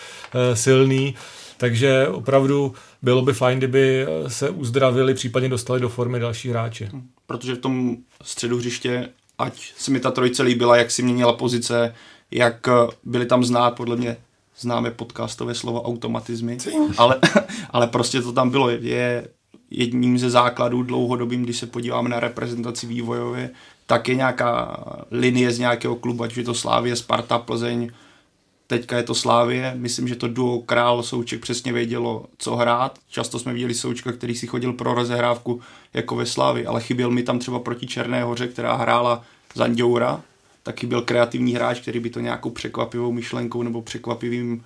silný, 0.54 1.14
takže 1.56 2.08
opravdu 2.08 2.74
bylo 3.02 3.22
by 3.22 3.32
fajn, 3.32 3.58
kdyby 3.58 4.06
se 4.28 4.50
uzdravili, 4.50 5.14
případně 5.14 5.48
dostali 5.48 5.80
do 5.80 5.88
formy 5.88 6.20
další 6.20 6.50
hráči. 6.50 6.88
Protože 7.26 7.54
v 7.54 7.58
tom 7.58 7.96
středu 8.22 8.56
hřiště 8.56 9.08
ať 9.38 9.72
se 9.76 9.90
mi 9.90 10.00
ta 10.00 10.10
trojice 10.10 10.42
líbila, 10.42 10.76
jak 10.76 10.90
si 10.90 11.02
měnila 11.02 11.32
pozice, 11.32 11.94
jak 12.30 12.68
eh, 12.68 12.72
byly 13.04 13.26
tam 13.26 13.44
znát, 13.44 13.70
podle 13.70 13.96
mě 13.96 14.16
známe 14.58 14.90
podcastové 14.90 15.54
slovo 15.54 15.82
automatizmy, 15.82 16.58
ale, 16.96 17.20
ale 17.70 17.86
prostě 17.86 18.22
to 18.22 18.32
tam 18.32 18.50
bylo. 18.50 18.70
Je 18.70 19.28
jedním 19.70 20.18
ze 20.18 20.30
základů 20.30 20.82
dlouhodobým, 20.82 21.42
když 21.42 21.58
se 21.58 21.66
podíváme 21.66 22.08
na 22.08 22.20
reprezentaci 22.20 22.86
vývojově, 22.86 23.50
tak 23.86 24.08
je 24.08 24.14
nějaká 24.14 24.76
linie 25.10 25.52
z 25.52 25.58
nějakého 25.58 25.96
klubu, 25.96 26.22
ať 26.22 26.36
je 26.36 26.44
to 26.44 26.54
Slávě, 26.54 26.96
Sparta, 26.96 27.38
Plzeň, 27.38 27.90
teďka 28.78 28.96
je 28.96 29.02
to 29.02 29.14
Slávě, 29.14 29.72
myslím, 29.76 30.08
že 30.08 30.16
to 30.16 30.28
duo 30.28 30.58
Král 30.58 31.02
Souček 31.02 31.40
přesně 31.40 31.72
vědělo, 31.72 32.26
co 32.38 32.56
hrát. 32.56 32.98
Často 33.10 33.38
jsme 33.38 33.52
viděli 33.52 33.74
Součka, 33.74 34.12
který 34.12 34.34
si 34.34 34.46
chodil 34.46 34.72
pro 34.72 34.94
rozehrávku 34.94 35.60
jako 35.94 36.16
ve 36.16 36.26
Slávi, 36.26 36.66
ale 36.66 36.80
chyběl 36.80 37.10
mi 37.10 37.22
tam 37.22 37.38
třeba 37.38 37.58
proti 37.58 37.87
Černé 37.87 38.24
hoře, 38.24 38.48
která 38.48 38.74
hrála 38.76 39.24
za 39.54 39.66
Ndoura, 39.66 40.22
taky 40.62 40.87
byl 40.87 41.02
kreativní 41.02 41.54
hráč, 41.54 41.80
který 41.80 42.00
by 42.00 42.10
to 42.10 42.20
nějakou 42.20 42.50
překvapivou 42.50 43.12
myšlenkou 43.12 43.62
nebo 43.62 43.82
překvapivým 43.82 44.64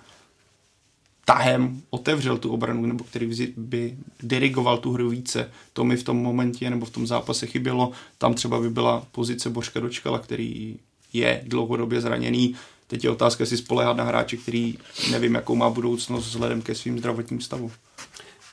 tahem 1.25 1.81
otevřel 1.89 2.37
tu 2.37 2.51
obranu, 2.51 2.85
nebo 2.85 3.03
který 3.03 3.53
by 3.57 3.97
dirigoval 4.23 4.77
tu 4.77 4.91
hru 4.91 5.09
více. 5.09 5.51
To 5.73 5.83
mi 5.83 5.97
v 5.97 6.03
tom 6.03 6.17
momentě 6.17 6.69
nebo 6.69 6.85
v 6.85 6.89
tom 6.89 7.07
zápase 7.07 7.45
chybělo. 7.45 7.91
Tam 8.17 8.33
třeba 8.33 8.59
by 8.59 8.69
byla 8.69 9.03
pozice 9.11 9.49
Božka 9.49 9.79
Dočkala, 9.79 10.19
který 10.19 10.75
je 11.13 11.41
dlouhodobě 11.47 12.01
zraněný. 12.01 12.55
Teď 12.89 13.03
je 13.03 13.09
otázka, 13.09 13.41
jestli 13.41 13.57
spolehat 13.57 13.97
na 13.97 14.03
hráče, 14.03 14.37
který 14.37 14.77
nevím, 15.11 15.35
jakou 15.35 15.55
má 15.55 15.69
budoucnost 15.69 16.25
vzhledem 16.25 16.61
ke 16.61 16.75
svým 16.75 16.99
zdravotním 16.99 17.41
stavu. 17.41 17.71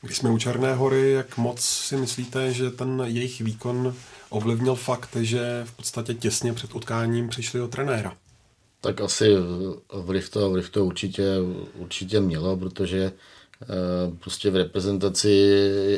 Když 0.03 0.16
jsme 0.16 0.31
u 0.31 0.38
Černé 0.38 0.75
hory, 0.75 1.12
jak 1.12 1.37
moc 1.37 1.61
si 1.61 1.96
myslíte, 1.96 2.53
že 2.53 2.70
ten 2.70 3.03
jejich 3.05 3.40
výkon 3.40 3.94
ovlivnil 4.29 4.75
fakt, 4.75 5.16
že 5.20 5.62
v 5.64 5.72
podstatě 5.72 6.14
těsně 6.14 6.53
před 6.53 6.75
utkáním 6.75 7.29
přišli 7.29 7.61
o 7.61 7.68
trenéra? 7.68 8.16
Tak 8.81 9.01
asi 9.01 9.35
vliv 9.92 10.31
to, 10.31 10.51
vliv 10.51 10.70
to 10.70 10.85
určitě, 10.85 11.25
určitě 11.75 12.20
mělo, 12.20 12.57
protože 12.57 13.12
prostě 14.21 14.51
v 14.51 14.57
reprezentaci 14.57 15.31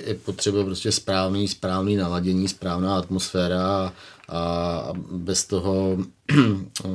je 0.07 0.15
potřeba 0.25 0.65
prostě 0.65 0.93
správný, 0.93 1.49
správný 1.49 1.97
naladění, 1.97 2.49
správná 2.49 2.99
atmosféra 2.99 3.93
a 4.29 4.93
bez 5.11 5.47
toho, 5.47 5.99
eh, 6.85 6.89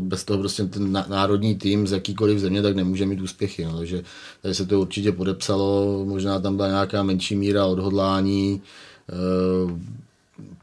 bez 0.00 0.24
toho 0.24 0.38
prostě 0.38 0.64
ten 0.64 1.04
národní 1.08 1.54
tým 1.54 1.86
z 1.86 1.92
jakýkoliv 1.92 2.38
země 2.38 2.62
tak 2.62 2.76
nemůže 2.76 3.06
mít 3.06 3.20
úspěchy. 3.20 3.64
No. 3.64 3.78
Takže 3.78 4.02
tady 4.42 4.54
se 4.54 4.66
to 4.66 4.80
určitě 4.80 5.12
podepsalo, 5.12 6.04
možná 6.04 6.40
tam 6.40 6.56
byla 6.56 6.68
nějaká 6.68 7.02
menší 7.02 7.36
míra 7.36 7.66
odhodlání, 7.66 8.62
eh, 9.10 10.02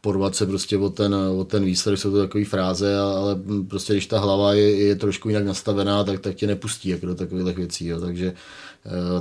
porvat 0.02 0.36
se 0.36 0.46
prostě 0.46 0.78
o 0.78 0.90
ten, 0.90 1.16
o 1.16 1.44
ten 1.44 1.66
výsledek, 1.66 2.00
jsou 2.00 2.12
to 2.12 2.18
takové 2.18 2.46
fráze, 2.46 3.00
ale 3.00 3.40
prostě 3.68 3.94
když 3.94 4.08
ta 4.08 4.20
hlava 4.20 4.54
je, 4.54 4.76
je 4.76 4.96
trošku 4.96 5.30
jinak 5.30 5.46
nastavená, 5.46 6.04
tak, 6.04 6.20
tak 6.20 6.36
tě 6.36 6.48
nepustí 6.48 6.90
jako 6.90 7.06
do 7.06 7.16
takových 7.16 7.58
věcí. 7.58 7.88
Jo. 7.88 8.02
Takže, 8.02 8.28
eh, 8.28 8.69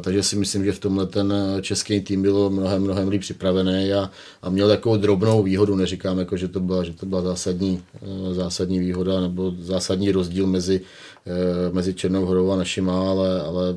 takže 0.00 0.22
si 0.22 0.36
myslím, 0.36 0.64
že 0.64 0.72
v 0.72 0.78
tomhle 0.78 1.06
ten 1.06 1.34
český 1.60 2.00
tým 2.00 2.22
bylo 2.22 2.50
mnohem, 2.50 2.82
mnohem 2.82 3.08
líp 3.08 3.20
připravený 3.20 3.92
a, 3.92 4.10
a 4.42 4.50
měl 4.50 4.68
takovou 4.68 4.96
drobnou 4.96 5.42
výhodu, 5.42 5.76
neříkám, 5.76 6.18
jako, 6.18 6.36
že, 6.36 6.48
to 6.48 6.60
byla, 6.60 6.84
že 6.84 6.92
to 6.92 7.06
byla 7.06 7.22
zásadní, 7.22 7.82
eh, 8.30 8.34
zásadní 8.34 8.78
výhoda 8.78 9.20
nebo 9.20 9.52
zásadní 9.60 10.12
rozdíl 10.12 10.46
mezi, 10.46 10.80
eh, 11.26 11.72
mezi 11.72 11.94
Černou 11.94 12.26
horou 12.26 12.50
a 12.50 12.56
našima, 12.56 13.10
ale, 13.10 13.42
ale 13.42 13.74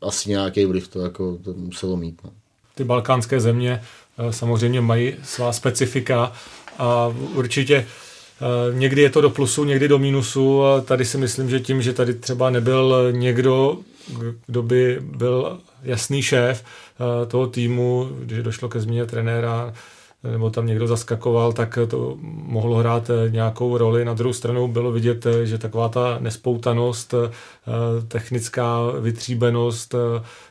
asi 0.00 0.30
nějaký 0.30 0.64
vliv 0.64 0.88
to, 0.88 1.00
jako, 1.00 1.38
to 1.44 1.54
muselo 1.54 1.96
mít. 1.96 2.20
No. 2.24 2.30
Ty 2.74 2.84
balkánské 2.84 3.40
země 3.40 3.80
Eh, 4.18 4.32
samozřejmě 4.32 4.80
mají 4.80 5.14
svá 5.22 5.52
specifika 5.52 6.32
a 6.78 7.14
určitě 7.34 7.74
eh, 7.76 8.78
někdy 8.78 9.02
je 9.02 9.10
to 9.10 9.20
do 9.20 9.30
plusu, 9.30 9.64
někdy 9.64 9.88
do 9.88 9.98
mínusu 9.98 10.62
tady 10.84 11.04
si 11.04 11.18
myslím, 11.18 11.50
že 11.50 11.60
tím, 11.60 11.82
že 11.82 11.92
tady 11.92 12.14
třeba 12.14 12.50
nebyl 12.50 13.12
někdo, 13.12 13.78
kdo 14.46 14.62
by 14.62 14.98
byl 15.00 15.58
jasný 15.82 16.22
šéf 16.22 16.64
eh, 16.64 17.26
toho 17.26 17.46
týmu, 17.46 18.08
když 18.20 18.42
došlo 18.42 18.68
ke 18.68 18.80
změně 18.80 19.06
trenéra, 19.06 19.74
nebo 20.32 20.50
tam 20.50 20.66
někdo 20.66 20.86
zaskakoval, 20.86 21.52
tak 21.52 21.78
to 21.88 22.16
mohlo 22.22 22.76
hrát 22.76 23.10
nějakou 23.28 23.78
roli. 23.78 24.04
Na 24.04 24.14
druhou 24.14 24.32
stranu 24.32 24.68
bylo 24.68 24.92
vidět, 24.92 25.26
že 25.44 25.58
taková 25.58 25.88
ta 25.88 26.18
nespoutanost, 26.20 27.14
technická 28.08 28.78
vytříbenost, 29.00 29.94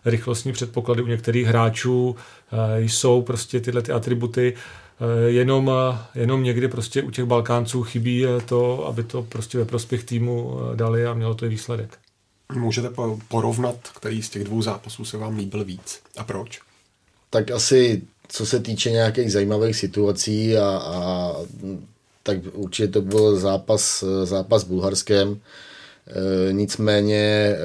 rychlostní 0.05 0.51
předpoklady 0.51 1.01
u 1.01 1.07
některých 1.07 1.47
hráčů 1.47 2.15
jsou 2.77 3.21
prostě 3.21 3.59
tyhle 3.59 3.81
ty 3.81 3.91
atributy, 3.91 4.53
jenom, 5.27 5.71
jenom 6.15 6.43
někdy 6.43 6.67
prostě 6.67 7.03
u 7.03 7.11
těch 7.11 7.25
Balkánců 7.25 7.83
chybí 7.83 8.25
to, 8.45 8.87
aby 8.87 9.03
to 9.03 9.23
prostě 9.23 9.57
ve 9.57 9.65
prospěch 9.65 10.03
týmu 10.03 10.59
dali 10.75 11.05
a 11.05 11.13
mělo 11.13 11.35
to 11.35 11.45
i 11.45 11.49
výsledek. 11.49 11.97
Můžete 12.51 12.89
porovnat, 13.27 13.75
který 13.95 14.23
z 14.23 14.29
těch 14.29 14.43
dvou 14.43 14.61
zápasů 14.61 15.05
se 15.05 15.17
vám 15.17 15.37
líbil 15.37 15.65
víc 15.65 15.99
a 16.17 16.23
proč? 16.23 16.61
Tak 17.29 17.51
asi 17.51 18.01
co 18.27 18.45
se 18.45 18.59
týče 18.59 18.91
nějakých 18.91 19.31
zajímavých 19.31 19.75
situací 19.75 20.57
a, 20.57 20.67
a 20.67 21.33
tak 22.23 22.37
určitě 22.53 22.87
to 22.87 23.01
byl 23.01 23.39
zápas, 23.39 24.03
zápas 24.23 24.61
s 24.61 24.65
Bulharskem. 24.65 25.39
E, 26.07 26.53
nicméně 26.53 27.15
e, 27.15 27.57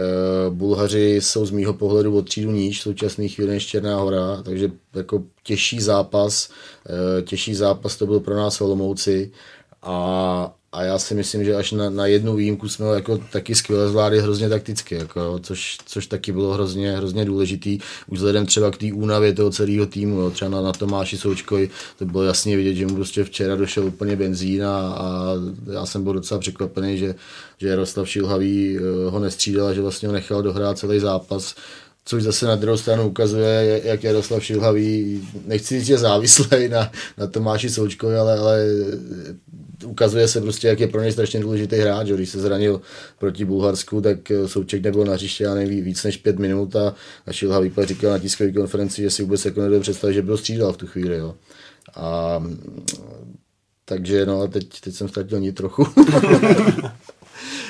Bulhaři 0.51 1.15
jsou 1.23 1.47
z 1.47 1.51
mýho 1.51 1.75
pohledu 1.75 2.17
od 2.17 2.29
třídu 2.29 2.51
níž 2.51 2.81
v 2.81 2.83
současné 2.83 3.29
chvíli 3.29 3.51
než 3.51 3.67
Černá 3.67 3.97
hora, 3.97 4.43
takže 4.43 4.71
jako 4.95 5.23
těžší 5.43 5.81
zápas, 5.81 6.51
e, 7.19 7.23
těžší 7.23 7.55
zápas 7.55 7.97
to 7.97 8.07
byl 8.07 8.21
pro 8.21 8.37
nás 8.37 8.61
Olomouci 8.61 9.31
a, 9.83 10.55
a 10.73 10.83
já 10.83 10.99
si 10.99 11.15
myslím, 11.15 11.45
že 11.45 11.55
až 11.55 11.73
na, 11.73 11.91
na 11.91 12.07
jednu 12.07 12.37
výjimku 12.37 12.69
jsme 12.69 12.87
ho 12.87 12.95
jako 12.95 13.19
taky 13.19 13.55
skvěle 13.55 13.89
zvládli 13.89 14.21
hrozně 14.21 14.49
takticky, 14.49 14.95
jako, 14.95 15.39
což, 15.43 15.79
což 15.87 16.07
taky 16.07 16.33
bylo 16.33 16.55
hrozně, 16.55 16.97
hrozně 16.97 17.25
důležitý. 17.25 17.79
Už 18.07 18.19
vzhledem 18.19 18.47
třeba 18.47 18.71
k 18.71 18.77
té 18.77 18.93
únavě 18.93 19.33
toho 19.33 19.51
celého 19.51 19.87
týmu, 19.87 20.21
jo, 20.21 20.31
třeba 20.31 20.51
na, 20.51 20.61
na 20.61 20.73
Tomáši 20.73 21.19
Součkovi, 21.19 21.71
to 21.99 22.05
bylo 22.05 22.23
jasně 22.23 22.57
vidět, 22.57 22.75
že 22.75 22.87
mu 22.87 22.95
prostě 22.95 23.25
včera 23.25 23.57
došel 23.57 23.85
úplně 23.85 24.17
benzín 24.17 24.65
a, 24.65 24.79
a 24.79 25.35
já 25.73 25.87
jsem 25.87 26.05
byl 26.05 26.13
docela 26.13 26.41
překvapený, 26.41 26.99
že, 26.99 27.15
že 27.59 27.69
Jaroslav 27.69 28.09
Šilhavý 28.09 28.79
eh, 28.79 29.11
ho 29.11 29.19
nestřídal 29.19 29.67
a 29.67 29.73
že 29.73 29.83
vlastně 29.83 30.09
ho 30.09 30.15
nechal 30.15 30.43
dohrát 30.43 30.79
celý 30.79 31.01
zápas 31.01 31.55
což 32.05 32.23
zase 32.23 32.47
na 32.47 32.57
druhou 32.57 32.77
stranu 32.77 33.09
ukazuje, 33.09 33.81
jak 33.85 34.05
Jaroslav 34.05 34.45
Šilhavý, 34.45 35.23
nechci 35.47 35.79
říct, 35.79 35.87
že 35.87 35.99
závislý 35.99 36.69
na, 36.69 36.91
na 37.19 37.27
Tomáši 37.27 37.71
Součkovi, 37.71 38.17
ale, 38.17 38.39
ale 38.39 38.67
ukazuje 39.85 40.29
se 40.29 40.41
prostě, 40.41 40.69
jak 40.69 40.81
je 40.81 40.89
pro 40.89 41.03
něj 41.03 41.13
strašně 41.13 41.41
důležitý 41.41 41.77
hráč. 41.77 42.07
Když 42.07 42.31
se 42.31 42.41
zranil 42.41 42.81
proti 43.19 43.45
Bulharsku, 43.45 44.01
tak 44.01 44.31
eh, 44.31 44.49
Souček 44.49 44.83
nebyl 44.83 45.05
na 45.05 45.13
hřiště, 45.13 45.45
já 45.45 45.55
nevím, 45.55 45.85
víc 45.85 46.05
než 46.05 46.17
pět 46.17 46.39
minut 46.39 46.77
a, 46.77 46.95
a 47.27 47.33
Šilhavý 47.33 47.71
pak 47.71 47.87
říkal 47.87 48.11
na 48.11 48.19
tiskové 48.19 48.53
konferenci, 48.53 49.03
že 49.03 49.11
si 49.11 49.23
vůbec 49.23 49.45
jako 49.45 49.61
nedovedu 49.61 49.83
představit, 49.83 50.15
že 50.15 50.23
byl 50.23 50.37
střídal 50.37 50.73
v 50.73 50.77
tu 50.77 50.87
chvíli. 50.87 51.17
Jo. 51.17 51.35
A, 51.95 52.43
takže 53.85 54.27
no 54.27 54.41
a 54.41 54.47
teď, 54.47 54.81
teď 54.81 54.95
jsem 54.95 55.09
ztratil 55.09 55.41
ní 55.41 55.53
trochu. 55.53 55.87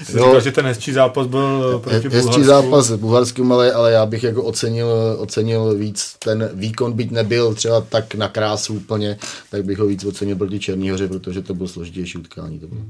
Jsi 0.05 0.17
no, 0.17 0.25
říkal, 0.25 0.41
že 0.41 0.53
ten 0.53 0.67
hezčí 0.67 0.93
zápas 0.93 1.27
byl 1.27 1.79
proti 1.85 2.09
Hezčí 2.09 2.19
Bulharsku. 2.19 2.45
zápas 2.45 2.91
v 2.91 2.97
Bulharsku, 2.97 3.53
ale, 3.53 3.73
ale 3.73 3.93
já 3.93 4.07
bych 4.07 4.23
jako 4.23 4.43
ocenil, 4.43 4.89
ocenil 5.19 5.75
víc 5.75 6.17
ten 6.19 6.51
výkon, 6.55 6.93
byť 6.93 7.11
nebyl 7.11 7.55
třeba 7.55 7.81
tak 7.81 8.15
na 8.15 8.29
krásu 8.29 8.75
úplně, 8.75 9.19
tak 9.51 9.65
bych 9.65 9.79
ho 9.79 9.87
víc 9.87 10.05
ocenil 10.05 10.37
proti 10.37 10.61
Černý 10.61 10.91
hoře, 10.91 11.09
protože 11.09 11.43
to 11.43 11.55
bylo 11.55 11.69
složitější 11.69 12.19
utkání. 12.19 12.59
To 12.59 12.67
bylo. 12.67 12.81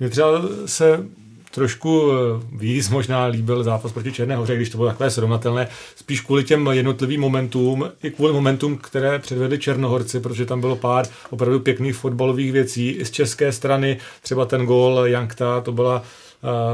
Mě 0.00 0.08
třeba 0.08 0.42
se 0.66 1.04
trošku 1.50 2.12
eh, 2.12 2.46
víc 2.56 2.88
možná 2.88 3.24
líbil 3.24 3.64
zápas 3.64 3.92
proti 3.92 4.12
Černé 4.12 4.36
hoře, 4.36 4.56
když 4.56 4.70
to 4.70 4.78
bylo 4.78 4.88
takové 4.88 5.10
srovnatelné, 5.10 5.68
spíš 5.96 6.20
kvůli 6.20 6.44
těm 6.44 6.66
jednotlivým 6.66 7.20
momentům, 7.20 7.90
i 8.02 8.10
kvůli 8.10 8.32
momentům, 8.32 8.76
které 8.76 9.18
předvedli 9.18 9.58
Černohorci, 9.58 10.20
protože 10.20 10.46
tam 10.46 10.60
bylo 10.60 10.76
pár 10.76 11.06
opravdu 11.30 11.60
pěkných 11.60 11.96
fotbalových 11.96 12.52
věcí. 12.52 12.90
I 12.90 13.04
z 13.04 13.10
české 13.10 13.52
strany 13.52 13.98
třeba 14.22 14.44
ten 14.44 14.66
gól 14.66 15.00
Jankta, 15.04 15.60
to 15.60 15.72
byla 15.72 16.02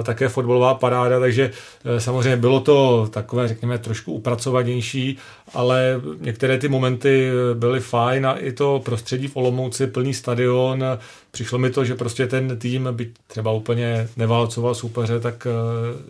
také 0.03 0.29
fotbalová 0.29 0.75
paráda, 0.75 1.21
takže 1.21 1.51
e, 1.85 2.01
samozřejmě 2.01 2.37
bylo 2.37 2.61
to 2.61 3.09
takové, 3.11 3.49
řekněme, 3.49 3.79
trošku 3.79 4.13
upracovanější, 4.13 5.19
ale 5.55 6.01
některé 6.21 6.59
ty 6.59 6.69
momenty 6.69 7.29
e, 7.29 7.55
byly 7.55 7.81
fajn 7.81 8.27
a 8.27 8.33
i 8.33 8.53
to 8.53 8.83
prostředí 8.85 9.29
v 9.29 9.37
Olomouci, 9.37 9.87
plný 9.87 10.15
stadion, 10.15 10.85
přišlo 11.31 11.59
mi 11.59 11.71
to, 11.71 11.85
že 11.85 11.95
prostě 11.95 12.27
ten 12.27 12.59
tým, 12.59 12.89
by 12.93 13.13
třeba 13.27 13.53
úplně 13.53 14.09
neválcoval 14.17 14.75
soupeře, 14.75 15.21
tak 15.21 15.47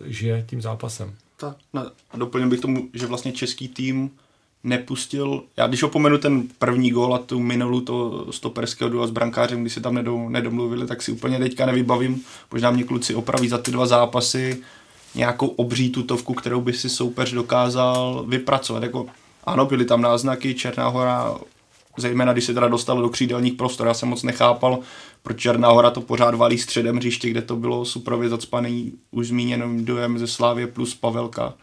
žije 0.05 0.45
tím 0.49 0.61
zápasem. 0.61 1.13
Tak, 1.37 1.57
a 2.11 2.17
doplnil 2.17 2.49
bych 2.49 2.59
tomu, 2.59 2.89
že 2.93 3.07
vlastně 3.07 3.31
český 3.31 3.67
tým 3.67 4.11
nepustil, 4.65 5.43
já 5.57 5.67
když 5.67 5.83
opomenu 5.83 6.17
ten 6.17 6.43
první 6.59 6.91
gól 6.91 7.15
a 7.15 7.17
tu 7.17 7.39
minulou 7.39 7.81
to 7.81 8.27
stoperského 8.31 8.89
duo 8.89 9.07
s 9.07 9.11
brankářem, 9.11 9.61
když 9.61 9.73
se 9.73 9.81
tam 9.81 9.95
nedom, 9.95 10.31
nedomluvili, 10.31 10.87
tak 10.87 11.01
si 11.01 11.11
úplně 11.11 11.39
teďka 11.39 11.65
nevybavím, 11.65 12.21
možná 12.51 12.71
mě 12.71 12.83
kluci 12.83 13.15
opraví 13.15 13.47
za 13.47 13.57
ty 13.57 13.71
dva 13.71 13.85
zápasy 13.85 14.61
nějakou 15.15 15.47
obří 15.47 15.89
tutovku, 15.89 16.33
kterou 16.33 16.61
by 16.61 16.73
si 16.73 16.89
soupeř 16.89 17.31
dokázal 17.31 18.25
vypracovat. 18.27 18.83
Jako, 18.83 19.05
ano, 19.43 19.65
byly 19.65 19.85
tam 19.85 20.01
náznaky, 20.01 20.53
Černá 20.53 20.87
hora, 20.87 21.35
zejména 21.97 22.33
když 22.33 22.45
se 22.45 22.53
teda 22.53 22.67
dostal 22.67 23.01
do 23.01 23.09
křídelních 23.09 23.53
prostor, 23.53 23.87
já 23.87 23.93
jsem 23.93 24.09
moc 24.09 24.23
nechápal, 24.23 24.79
proč 25.23 25.41
Černá 25.41 25.69
hora 25.69 25.91
to 25.91 26.01
pořád 26.01 26.35
valí 26.35 26.57
středem 26.57 26.95
hřiště, 26.95 27.29
kde 27.29 27.41
to 27.41 27.55
bylo 27.55 27.85
suprově 27.85 28.29
zacpaný 28.29 28.93
už 29.11 29.27
zmíněným 29.27 29.85
dojem 29.85 30.19
ze 30.19 30.27
Slávě 30.27 30.67
plus 30.67 30.95
Pavelka 30.95 31.53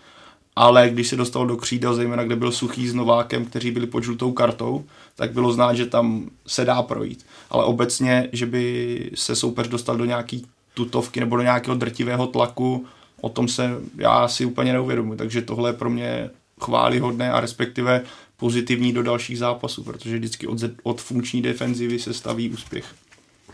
ale 0.56 0.90
když 0.90 1.08
se 1.08 1.16
dostal 1.16 1.46
do 1.46 1.56
křídel, 1.56 1.94
zejména 1.94 2.24
kde 2.24 2.36
byl 2.36 2.52
suchý 2.52 2.88
s 2.88 2.94
Novákem, 2.94 3.44
kteří 3.44 3.70
byli 3.70 3.86
pod 3.86 4.04
žlutou 4.04 4.32
kartou, 4.32 4.84
tak 5.14 5.32
bylo 5.32 5.52
znát, 5.52 5.74
že 5.74 5.86
tam 5.86 6.30
se 6.46 6.64
dá 6.64 6.82
projít. 6.82 7.26
Ale 7.50 7.64
obecně, 7.64 8.28
že 8.32 8.46
by 8.46 9.10
se 9.14 9.36
soupeř 9.36 9.68
dostal 9.68 9.96
do 9.96 10.04
nějaký 10.04 10.46
tutovky 10.74 11.20
nebo 11.20 11.36
do 11.36 11.42
nějakého 11.42 11.76
drtivého 11.76 12.26
tlaku, 12.26 12.86
o 13.20 13.28
tom 13.28 13.48
se 13.48 13.70
já 13.96 14.28
si 14.28 14.44
úplně 14.44 14.72
neuvědomuji. 14.72 15.18
Takže 15.18 15.42
tohle 15.42 15.70
je 15.70 15.74
pro 15.74 15.90
mě 15.90 16.30
chválihodné 16.60 17.32
a 17.32 17.40
respektive 17.40 18.02
pozitivní 18.36 18.92
do 18.92 19.02
dalších 19.02 19.38
zápasů, 19.38 19.84
protože 19.84 20.16
vždycky 20.16 20.46
od, 20.46 20.58
od 20.82 21.00
funkční 21.00 21.42
defenzivy 21.42 21.98
se 21.98 22.14
staví 22.14 22.50
úspěch. 22.50 22.94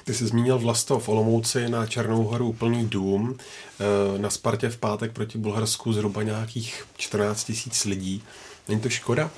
Ty 0.09 0.15
jsi 0.15 0.27
zmínil 0.27 0.59
Vlasto 0.59 0.99
v 0.99 1.09
Olomouci 1.09 1.69
na 1.69 1.87
Černou 1.87 2.25
horu 2.25 2.53
plný 2.53 2.89
dům. 2.89 3.37
Eh, 3.81 4.19
na 4.19 4.31
Spartě 4.31 4.69
v 4.69 4.77
pátek 4.77 5.13
proti 5.13 5.39
Bulharsku 5.39 5.93
zhruba 5.93 6.23
nějakých 6.23 6.85
14 6.97 7.45
tisíc 7.45 7.85
lidí. 7.85 8.23
Není 8.69 8.81
to 8.81 8.89
škoda? 8.89 9.31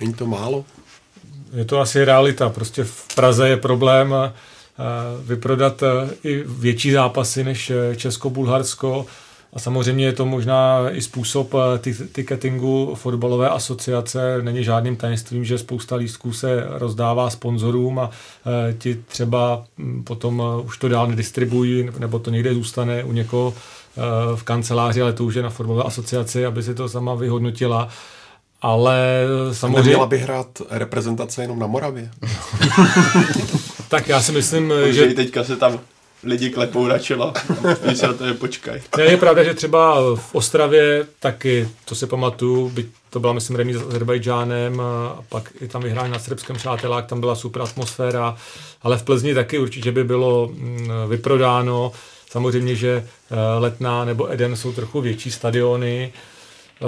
Není 0.00 0.14
to 0.14 0.26
málo? 0.26 0.64
Je 1.52 1.64
to 1.64 1.80
asi 1.80 2.04
realita. 2.04 2.48
Prostě 2.48 2.84
v 2.84 3.14
Praze 3.14 3.48
je 3.48 3.56
problém 3.56 4.14
eh, 4.14 4.32
vyprodat 5.22 5.82
eh, 5.82 5.88
i 6.24 6.44
větší 6.46 6.92
zápasy 6.92 7.44
než 7.44 7.72
Česko-Bulharsko. 7.96 9.06
A 9.52 9.58
samozřejmě 9.58 10.04
je 10.04 10.12
to 10.12 10.26
možná 10.26 10.90
i 10.90 11.02
způsob 11.02 11.54
ticketingu 12.12 12.94
fotbalové 12.94 13.48
asociace. 13.48 14.42
Není 14.42 14.64
žádným 14.64 14.96
tajemstvím, 14.96 15.44
že 15.44 15.58
spousta 15.58 15.96
lístků 15.96 16.32
se 16.32 16.64
rozdává 16.68 17.30
sponzorům 17.30 17.98
a 17.98 18.10
ti 18.78 19.02
třeba 19.08 19.64
hm, 19.78 20.04
potom 20.04 20.42
už 20.64 20.78
to 20.78 20.88
dál 20.88 21.06
nedistribuují, 21.06 21.88
nebo 21.98 22.18
to 22.18 22.30
někde 22.30 22.54
zůstane 22.54 23.04
u 23.04 23.12
někoho 23.12 23.54
v 24.34 24.42
kanceláři, 24.42 25.02
ale 25.02 25.12
to 25.12 25.24
už 25.24 25.34
je 25.34 25.42
na 25.42 25.50
fotbalové 25.50 25.84
asociaci, 25.84 26.46
aby 26.46 26.62
si 26.62 26.74
to 26.74 26.88
sama 26.88 27.14
vyhodnotila. 27.14 27.88
Ale 28.62 29.24
samozřejmě... 29.52 29.82
Neměla 29.82 30.06
by 30.06 30.18
hrát 30.18 30.62
reprezentace 30.70 31.42
jenom 31.42 31.58
na 31.58 31.66
Moravě? 31.66 32.10
tak 33.88 34.08
já 34.08 34.22
si 34.22 34.32
myslím, 34.32 34.72
že... 34.90 35.06
teďka 35.06 35.44
se 35.44 35.56
tam 35.56 35.80
lidi 36.22 36.50
klepou 36.50 36.86
na 36.86 36.98
čelo, 36.98 37.32
když 37.84 37.98
se 37.98 38.06
na 38.06 38.12
to 38.12 38.26
nepočkají. 38.26 38.82
Ne, 38.96 39.04
je 39.04 39.16
pravda, 39.16 39.44
že 39.44 39.54
třeba 39.54 40.00
v 40.14 40.34
Ostravě 40.34 41.06
taky, 41.20 41.68
to 41.84 41.94
si 41.94 42.06
pamatuju, 42.06 42.68
byť 42.68 42.86
to 43.10 43.20
byla, 43.20 43.32
myslím, 43.32 43.56
remí 43.56 43.74
s 43.74 43.82
Azerbajdžánem 43.82 44.80
a 44.80 45.22
pak 45.28 45.52
i 45.60 45.68
tam 45.68 45.82
vyhrání 45.82 46.12
na 46.12 46.18
srbském 46.18 46.56
přátelák, 46.56 47.06
tam 47.06 47.20
byla 47.20 47.34
super 47.34 47.62
atmosféra, 47.62 48.36
ale 48.82 48.98
v 48.98 49.02
Plzni 49.02 49.34
taky 49.34 49.58
určitě 49.58 49.92
by 49.92 50.04
bylo 50.04 50.50
mm, 50.52 50.88
vyprodáno. 51.08 51.92
Samozřejmě, 52.30 52.74
že 52.74 53.06
eh, 53.30 53.36
Letná 53.58 54.04
nebo 54.04 54.32
Eden 54.32 54.56
jsou 54.56 54.72
trochu 54.72 55.00
větší 55.00 55.30
stadiony. 55.30 56.12
Eh, 56.82 56.84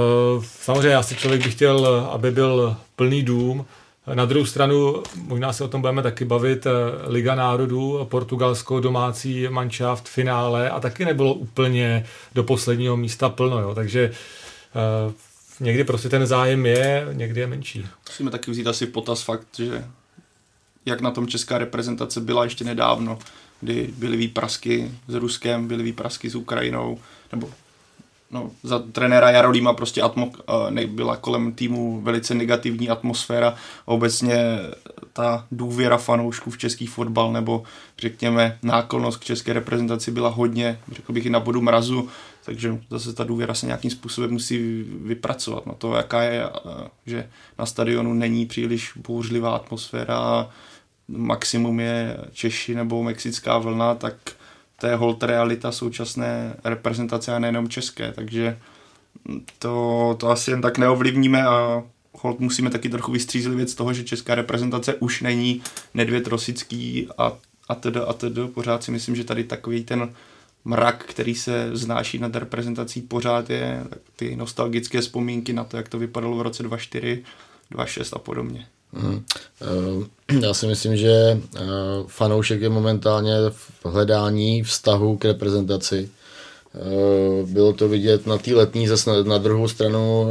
samozřejmě 0.61 0.88
já 0.88 1.03
si 1.03 1.16
člověk 1.16 1.45
by 1.45 1.51
chtěl, 1.51 2.09
aby 2.12 2.31
byl 2.31 2.77
plný 2.97 3.23
dům, 3.23 3.66
na 4.14 4.24
druhou 4.24 4.46
stranu, 4.46 5.02
možná 5.16 5.52
se 5.52 5.64
o 5.64 5.68
tom 5.68 5.80
budeme 5.80 6.02
taky 6.02 6.24
bavit, 6.24 6.66
eh, 6.66 6.70
Liga 7.06 7.34
národů, 7.34 8.06
Portugalsko, 8.10 8.80
domácí 8.80 9.48
manšaft, 9.48 10.08
finále 10.08 10.70
a 10.70 10.80
taky 10.80 11.04
nebylo 11.04 11.34
úplně 11.34 12.06
do 12.34 12.44
posledního 12.44 12.96
místa 12.96 13.28
plno, 13.28 13.60
jo. 13.60 13.74
takže 13.74 14.12
uh, 15.06 15.12
někdy 15.60 15.84
prostě 15.84 16.08
ten 16.08 16.26
zájem 16.26 16.66
je, 16.66 17.08
někdy 17.12 17.40
je 17.40 17.46
menší. 17.46 17.86
Musíme 18.08 18.30
taky 18.30 18.50
vzít 18.50 18.66
asi 18.66 18.86
potaz 18.86 19.22
fakt, 19.22 19.46
že 19.56 19.84
jak 20.86 21.00
na 21.00 21.10
tom 21.10 21.26
česká 21.26 21.58
reprezentace 21.58 22.20
byla 22.20 22.44
ještě 22.44 22.64
nedávno, 22.64 23.18
kdy 23.60 23.90
byly 23.98 24.16
výprasky 24.16 24.90
s 25.08 25.14
Ruskem, 25.14 25.68
byly 25.68 25.82
výprasky 25.82 26.30
s 26.30 26.34
Ukrajinou, 26.34 26.98
nebo 27.32 27.50
no, 28.33 28.51
za 28.62 28.79
trenéra 28.79 29.31
Jarolíma 29.31 29.73
prostě 29.73 30.03
atmo, 30.03 30.31
byla 30.87 31.16
kolem 31.16 31.53
týmu 31.53 32.01
velice 32.01 32.35
negativní 32.35 32.90
atmosféra. 32.90 33.55
Obecně 33.85 34.59
ta 35.12 35.47
důvěra 35.53 35.97
fanoušků 35.97 36.51
v 36.51 36.59
český 36.59 36.87
fotbal 36.87 37.33
nebo 37.33 37.62
řekněme 37.99 38.59
náklonost 38.62 39.21
k 39.21 39.25
české 39.25 39.53
reprezentaci 39.53 40.11
byla 40.11 40.29
hodně, 40.29 40.79
řekl 40.92 41.12
bych 41.12 41.27
i 41.27 41.31
na 41.31 41.40
bodu 41.40 41.61
mrazu, 41.61 42.09
takže 42.45 42.81
zase 42.90 43.12
ta 43.12 43.25
důvěra 43.25 43.55
se 43.55 43.66
nějakým 43.66 43.90
způsobem 43.90 44.31
musí 44.31 44.85
vypracovat. 45.05 45.66
Na 45.66 45.73
to, 45.73 45.95
jaká 45.95 46.23
je, 46.23 46.47
že 47.07 47.29
na 47.59 47.66
stadionu 47.66 48.14
není 48.14 48.47
příliš 48.47 48.92
bouřlivá 49.09 49.57
atmosféra 49.57 50.51
maximum 51.09 51.81
je 51.81 52.16
Češi 52.33 52.75
nebo 52.75 53.03
mexická 53.03 53.59
vlna, 53.59 53.95
tak 53.95 54.14
to 54.83 54.87
je 54.88 54.97
hold 54.97 55.23
realita 55.23 55.73
současné 55.73 56.57
reprezentace 56.64 57.35
a 57.35 57.38
nejenom 57.38 57.68
české, 57.68 58.12
takže 58.12 58.59
to, 59.59 60.16
to 60.21 60.31
asi 60.31 60.51
jen 60.51 60.62
tak 60.62 60.79
neovlivníme 60.79 61.47
a 61.47 61.83
hold 62.12 62.40
musíme 62.40 62.71
taky 62.71 62.88
trochu 62.88 63.12
vystřízlivět 63.12 63.71
z 63.71 63.75
toho, 63.75 63.92
že 63.92 64.05
česká 64.05 64.35
reprezentace 64.35 64.95
už 64.95 65.21
není 65.21 65.62
Nedvěd 65.95 66.27
Rosický 66.27 67.09
a, 67.18 67.33
a 67.68 67.75
tedy 67.75 68.01
a 68.01 68.12
tedy. 68.12 68.47
Pořád 68.55 68.83
si 68.83 68.90
myslím, 68.90 69.16
že 69.16 69.25
tady 69.25 69.45
takový 69.45 69.85
ten 69.85 70.14
mrak, 70.64 71.05
který 71.05 71.35
se 71.35 71.71
znáší 71.73 72.18
nad 72.18 72.37
reprezentací 72.37 73.03
pořád 73.03 73.51
je, 73.51 73.85
tak 73.90 73.99
ty 74.16 74.37
nostalgické 74.37 75.01
vzpomínky 75.01 75.53
na 75.53 75.64
to, 75.64 75.77
jak 75.77 75.88
to 75.88 75.99
vypadalo 75.99 76.37
v 76.37 76.42
roce 76.42 76.62
2004, 76.62 77.25
2006 77.71 78.12
a 78.12 78.18
podobně. 78.18 78.66
Hmm. 78.92 79.24
Já 80.40 80.55
si 80.55 80.66
myslím, 80.66 80.96
že 80.96 81.12
eh, 81.12 81.61
fanoušek 82.07 82.61
je 82.61 82.68
momentálně 82.68 83.37
v 83.50 83.87
hledání 83.87 84.62
vztahu 84.62 85.16
k 85.16 85.24
reprezentaci. 85.24 86.09
Eh, 86.74 87.46
bylo 87.46 87.72
to 87.72 87.88
vidět 87.88 88.26
na 88.26 88.38
té 88.38 88.55
letní, 88.55 88.88
zase 88.88 89.24
na, 89.24 89.38
druhou 89.38 89.68
stranu 89.68 90.26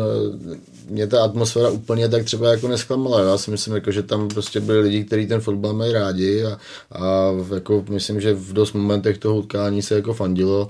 mě 0.90 1.08
ta 1.08 1.24
atmosféra 1.24 1.70
úplně 1.70 2.10
tak 2.10 2.26
třeba 2.26 2.52
jako 2.52 2.68
nesklamala. 2.68 3.22
Já 3.22 3.38
si 3.38 3.52
myslím, 3.52 3.76
jako, 3.76 3.92
že 3.92 4.04
tam 4.04 4.28
prostě 4.28 4.60
byli 4.60 4.80
lidi, 4.80 5.04
kteří 5.04 5.28
ten 5.28 5.42
fotbal 5.42 5.74
mají 5.74 5.94
rádi 5.94 6.46
a, 6.46 6.58
a 6.92 7.32
jako 7.54 7.86
myslím, 7.90 8.22
že 8.22 8.34
v 8.34 8.54
dost 8.54 8.74
momentech 8.74 9.18
toho 9.18 9.36
utkání 9.36 9.82
se 9.82 9.96
jako 9.96 10.14
fandilo 10.14 10.70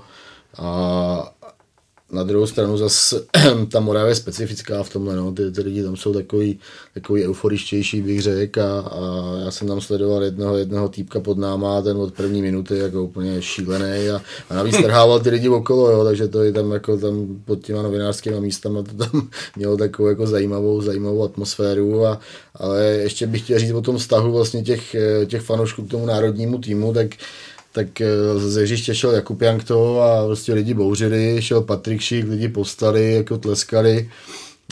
a, 0.58 1.32
na 2.12 2.22
druhou 2.22 2.46
stranu 2.46 2.76
zase 2.76 3.24
ta 3.72 3.80
Morava 3.80 4.08
je 4.08 4.14
specifická 4.14 4.82
v 4.82 4.88
tomhle, 4.88 5.16
no. 5.16 5.32
ty, 5.32 5.52
ty 5.52 5.60
lidi 5.60 5.82
tam 5.82 5.96
jsou 5.96 6.12
takový, 6.12 6.58
takový 6.94 7.24
euforičtější, 7.26 8.02
bych 8.02 8.22
řekl, 8.22 8.60
a, 8.60 8.80
a, 8.80 9.38
já 9.44 9.50
jsem 9.50 9.68
tam 9.68 9.80
sledoval 9.80 10.22
jednoho, 10.22 10.56
jednoho 10.56 10.88
týpka 10.88 11.20
pod 11.20 11.38
náma, 11.38 11.82
ten 11.82 11.96
od 11.96 12.14
první 12.14 12.42
minuty 12.42 12.78
jako 12.78 13.02
úplně 13.02 13.42
šílený 13.42 14.08
a, 14.08 14.22
a 14.50 14.54
navíc 14.54 14.76
trhával 14.82 15.20
ty 15.20 15.30
lidi 15.30 15.48
okolo, 15.48 15.90
jo, 15.90 16.04
takže 16.04 16.28
to 16.28 16.42
je 16.42 16.52
tam 16.52 16.72
jako 16.72 16.96
tam 16.96 17.42
pod 17.44 17.64
těma 17.64 17.82
novinářskými 17.82 18.40
místama 18.40 18.82
to 18.82 18.94
tam 18.94 19.28
mělo 19.56 19.76
takovou 19.76 20.08
jako 20.08 20.26
zajímavou, 20.26 20.82
zajímavou 20.82 21.24
atmosféru, 21.24 22.06
a, 22.06 22.20
ale 22.54 22.84
ještě 22.84 23.26
bych 23.26 23.42
chtěl 23.42 23.58
říct 23.58 23.72
o 23.72 23.82
tom 23.82 23.98
vztahu 23.98 24.32
vlastně 24.32 24.62
těch, 24.62 24.96
těch 25.26 25.42
fanoušků 25.42 25.82
k 25.82 25.90
tomu 25.90 26.06
národnímu 26.06 26.58
týmu, 26.58 26.92
tak 26.92 27.08
tak 27.72 28.00
eh, 28.00 28.38
ze 28.38 28.62
hřiště 28.62 28.94
šel 28.94 29.10
Jakub 29.10 29.42
Jankto 29.42 30.00
a 30.00 30.26
prostě 30.26 30.54
lidi 30.54 30.74
bouřili, 30.74 31.36
šel 31.40 31.60
Patrik 31.60 32.00
Šík, 32.00 32.26
lidi 32.28 32.48
povstali, 32.48 33.12
jako 33.12 33.38
tleskali, 33.38 34.10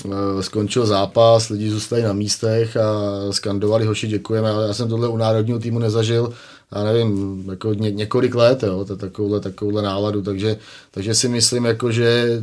eh, 0.04 0.42
skončil 0.42 0.86
zápas, 0.86 1.48
lidi 1.48 1.70
zůstali 1.70 2.02
na 2.02 2.12
místech 2.12 2.76
a 2.76 2.92
skandovali 3.30 3.86
hoši 3.86 4.06
děkujeme, 4.08 4.50
ale 4.50 4.66
já 4.66 4.74
jsem 4.74 4.88
tohle 4.88 5.08
u 5.08 5.16
národního 5.16 5.58
týmu 5.58 5.78
nezažil, 5.78 6.32
já 6.74 6.84
nevím, 6.84 7.44
jako 7.50 7.74
ně, 7.74 7.90
několik 7.90 8.34
let, 8.34 8.62
jo, 8.62 8.84
to 8.84 8.96
takovouhle, 8.96 9.40
takovouhle 9.40 9.82
náladu, 9.82 10.22
takže, 10.22 10.56
takže 10.90 11.14
si 11.14 11.28
myslím, 11.28 11.64
jako, 11.64 11.92
že 11.92 12.42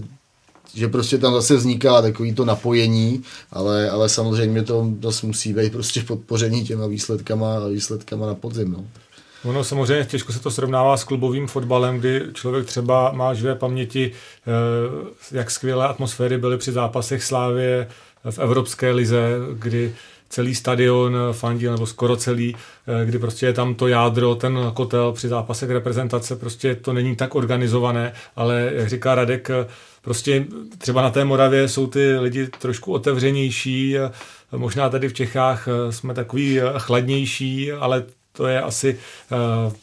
že 0.74 0.88
prostě 0.88 1.18
tam 1.18 1.34
zase 1.34 1.56
vzniká 1.56 2.02
takový 2.02 2.34
to 2.34 2.46
napojení, 2.46 3.24
ale, 3.52 3.90
ale 3.90 4.10
samozřejmě 4.10 4.64
to 4.64 4.94
zase 5.04 5.28
musí 5.28 5.54
být 5.54 5.72
prostě 5.72 6.02
podpoření 6.02 6.64
těma 6.64 6.88
výsledkama, 6.88 7.68
výsledkama 7.68 8.28
na 8.28 8.36
podzim. 8.36 8.72
No. 8.72 8.86
Ono 9.44 9.64
samozřejmě 9.64 10.06
těžko 10.06 10.34
se 10.34 10.40
to 10.40 10.52
srovnává 10.52 10.98
s 10.98 11.04
klubovým 11.04 11.48
fotbalem, 11.48 12.00
kdy 12.00 12.22
člověk 12.34 12.66
třeba 12.66 13.12
má 13.12 13.34
živé 13.34 13.56
paměti, 13.56 14.12
eh, 14.12 15.38
jak 15.38 15.52
skvělé 15.52 15.88
atmosféry 15.88 16.38
byly 16.38 16.58
při 16.58 16.72
zápasech 16.72 17.24
Slávě 17.24 17.88
v 18.30 18.40
Evropské 18.40 18.92
lize, 18.92 19.38
kdy 19.54 19.96
celý 20.30 20.56
stadion 20.56 21.18
fandil, 21.32 21.72
nebo 21.72 21.86
skoro 21.86 22.16
celý, 22.16 22.56
eh, 22.88 23.06
kdy 23.06 23.20
prostě 23.20 23.46
je 23.46 23.54
tam 23.54 23.76
to 23.76 23.88
jádro, 23.88 24.36
ten 24.36 24.60
kotel 24.74 25.12
při 25.12 25.28
zápasech 25.28 25.70
reprezentace, 25.70 26.36
prostě 26.36 26.76
to 26.76 26.94
není 26.94 27.16
tak 27.16 27.36
organizované, 27.36 28.14
ale 28.36 28.72
jak 28.74 28.90
říká 28.90 29.16
Radek, 29.16 29.50
eh, 29.50 29.68
prostě 30.02 30.46
třeba 30.78 31.02
na 31.02 31.10
té 31.10 31.26
Moravě 31.26 31.68
jsou 31.68 31.88
ty 31.88 32.18
lidi 32.18 32.48
trošku 32.48 32.94
otevřenější, 32.94 33.96
možná 34.56 34.90
tady 34.90 35.10
v 35.10 35.14
Čechách 35.14 35.68
jsme 35.90 36.14
takový 36.14 36.60
chladnější, 36.78 37.72
ale 37.72 38.04
to 38.38 38.48
je 38.48 38.62
asi 38.62 38.98
uh, 39.66 39.74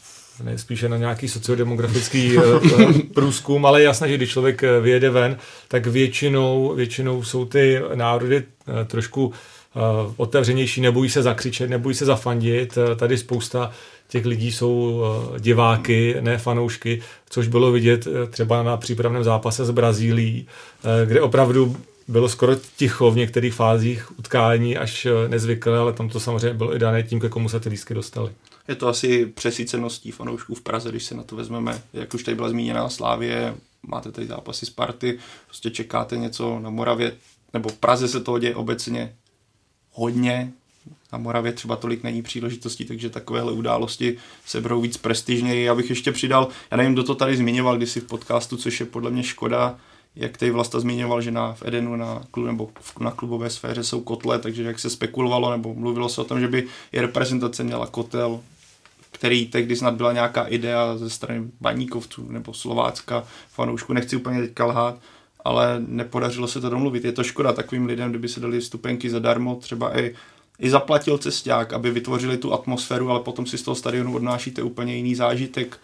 ne, 0.43 0.57
spíše 0.57 0.89
na 0.89 0.97
nějaký 0.97 1.27
sociodemografický 1.27 2.37
uh, 2.37 2.43
průzkum, 3.13 3.65
ale 3.65 3.81
je 3.81 3.85
jasné, 3.85 4.09
že 4.09 4.17
když 4.17 4.29
člověk 4.29 4.63
vyjede 4.81 5.09
ven, 5.09 5.37
tak 5.67 5.87
většinou, 5.87 6.73
většinou 6.75 7.23
jsou 7.23 7.45
ty 7.45 7.81
národy 7.95 8.43
trošku 8.87 9.33
otevřenější, 10.17 10.81
nebojí 10.81 11.09
se 11.09 11.23
zakřičet, 11.23 11.69
nebojí 11.69 11.95
se 11.95 12.05
zafandit. 12.05 12.77
Tady 12.95 13.17
spousta 13.17 13.71
těch 14.07 14.25
lidí 14.25 14.51
jsou 14.51 15.03
diváky, 15.39 16.15
ne 16.19 16.37
fanoušky, 16.37 17.01
což 17.29 17.47
bylo 17.47 17.71
vidět 17.71 18.07
třeba 18.29 18.63
na 18.63 18.77
přípravném 18.77 19.23
zápase 19.23 19.65
s 19.65 19.71
Brazílií, 19.71 20.47
kde 21.05 21.21
opravdu 21.21 21.77
bylo 22.07 22.29
skoro 22.29 22.55
ticho 22.77 23.11
v 23.11 23.15
některých 23.15 23.53
fázích 23.53 24.19
utkání, 24.19 24.77
až 24.77 25.07
nezvyklé, 25.27 25.77
ale 25.77 25.93
tam 25.93 26.09
to 26.09 26.19
samozřejmě 26.19 26.53
bylo 26.53 26.75
i 26.75 26.79
dané 26.79 27.03
tím, 27.03 27.19
ke 27.19 27.29
komu 27.29 27.49
se 27.49 27.59
ty 27.59 27.69
lístky 27.69 27.93
dostaly. 27.93 28.31
Je 28.67 28.75
to 28.75 28.87
asi 28.87 29.25
přesíceností 29.25 30.11
fanoušků 30.11 30.55
v 30.55 30.61
Praze, 30.61 30.89
když 30.89 31.03
se 31.03 31.15
na 31.15 31.23
to 31.23 31.35
vezmeme, 31.35 31.81
jak 31.93 32.13
už 32.13 32.23
tady 32.23 32.35
byla 32.35 32.49
zmíněná 32.49 32.89
Slávě, 32.89 33.55
máte 33.87 34.11
tady 34.11 34.27
zápasy 34.27 34.65
z 34.65 34.69
party, 34.69 35.19
prostě 35.45 35.71
čekáte 35.71 36.17
něco 36.17 36.59
na 36.59 36.69
Moravě, 36.69 37.15
nebo 37.53 37.69
v 37.69 37.75
Praze 37.75 38.07
se 38.07 38.21
toho 38.21 38.39
děje 38.39 38.55
obecně 38.55 39.15
hodně, 39.91 40.51
na 41.13 41.19
Moravě 41.19 41.51
třeba 41.51 41.75
tolik 41.75 42.03
není 42.03 42.21
příležitostí, 42.21 42.85
takže 42.85 43.09
takovéhle 43.09 43.51
události 43.51 44.17
se 44.45 44.61
berou 44.61 44.81
víc 44.81 44.97
prestižněji. 44.97 45.65
Já 45.65 45.75
bych 45.75 45.89
ještě 45.89 46.11
přidal, 46.11 46.47
já 46.71 46.77
nevím, 46.77 46.93
kdo 46.93 47.03
to 47.03 47.15
tady 47.15 47.37
zmiňoval 47.37 47.77
kdysi 47.77 47.99
v 47.99 48.07
podcastu, 48.07 48.57
což 48.57 48.79
je 48.79 48.85
podle 48.85 49.11
mě 49.11 49.23
škoda, 49.23 49.79
jak 50.15 50.37
tady 50.37 50.51
Vlasta 50.51 50.79
zmiňoval, 50.79 51.21
že 51.21 51.31
na, 51.31 51.53
v 51.53 51.63
Edenu 51.65 51.95
na, 51.95 52.23
klub, 52.31 52.45
nebo 52.45 52.69
na 52.99 53.11
klubové 53.11 53.49
sféře 53.49 53.83
jsou 53.83 54.01
kotle, 54.01 54.39
takže 54.39 54.63
jak 54.63 54.79
se 54.79 54.89
spekulovalo 54.89 55.51
nebo 55.51 55.73
mluvilo 55.73 56.09
se 56.09 56.21
o 56.21 56.23
tom, 56.23 56.39
že 56.39 56.47
by 56.47 56.67
i 56.91 57.01
reprezentace 57.01 57.63
měla 57.63 57.87
kotel, 57.87 58.39
který 59.11 59.47
tehdy 59.47 59.75
snad 59.75 59.93
byla 59.93 60.13
nějaká 60.13 60.43
idea 60.43 60.97
ze 60.97 61.09
strany 61.09 61.43
baníkovců 61.61 62.31
nebo 62.31 62.53
Slovácka, 62.53 63.23
fanoušku, 63.49 63.93
nechci 63.93 64.15
úplně 64.15 64.41
teďka 64.41 64.65
lhát, 64.65 64.97
ale 65.43 65.83
nepodařilo 65.87 66.47
se 66.47 66.61
to 66.61 66.69
domluvit. 66.69 67.05
Je 67.05 67.11
to 67.11 67.23
škoda 67.23 67.53
takovým 67.53 67.85
lidem, 67.85 68.09
kdyby 68.09 68.27
se 68.27 68.39
dali 68.39 68.61
stupenky 68.61 69.09
zadarmo, 69.09 69.55
třeba 69.55 69.99
i 69.99 70.15
i 70.59 70.69
zaplatil 70.69 71.17
cesták, 71.17 71.73
aby 71.73 71.91
vytvořili 71.91 72.37
tu 72.37 72.53
atmosféru, 72.53 73.09
ale 73.09 73.19
potom 73.19 73.45
si 73.45 73.57
z 73.57 73.61
toho 73.61 73.75
stadionu 73.75 74.15
odnášíte 74.15 74.63
úplně 74.63 74.95
jiný 74.95 75.15
zážitek. 75.15 75.79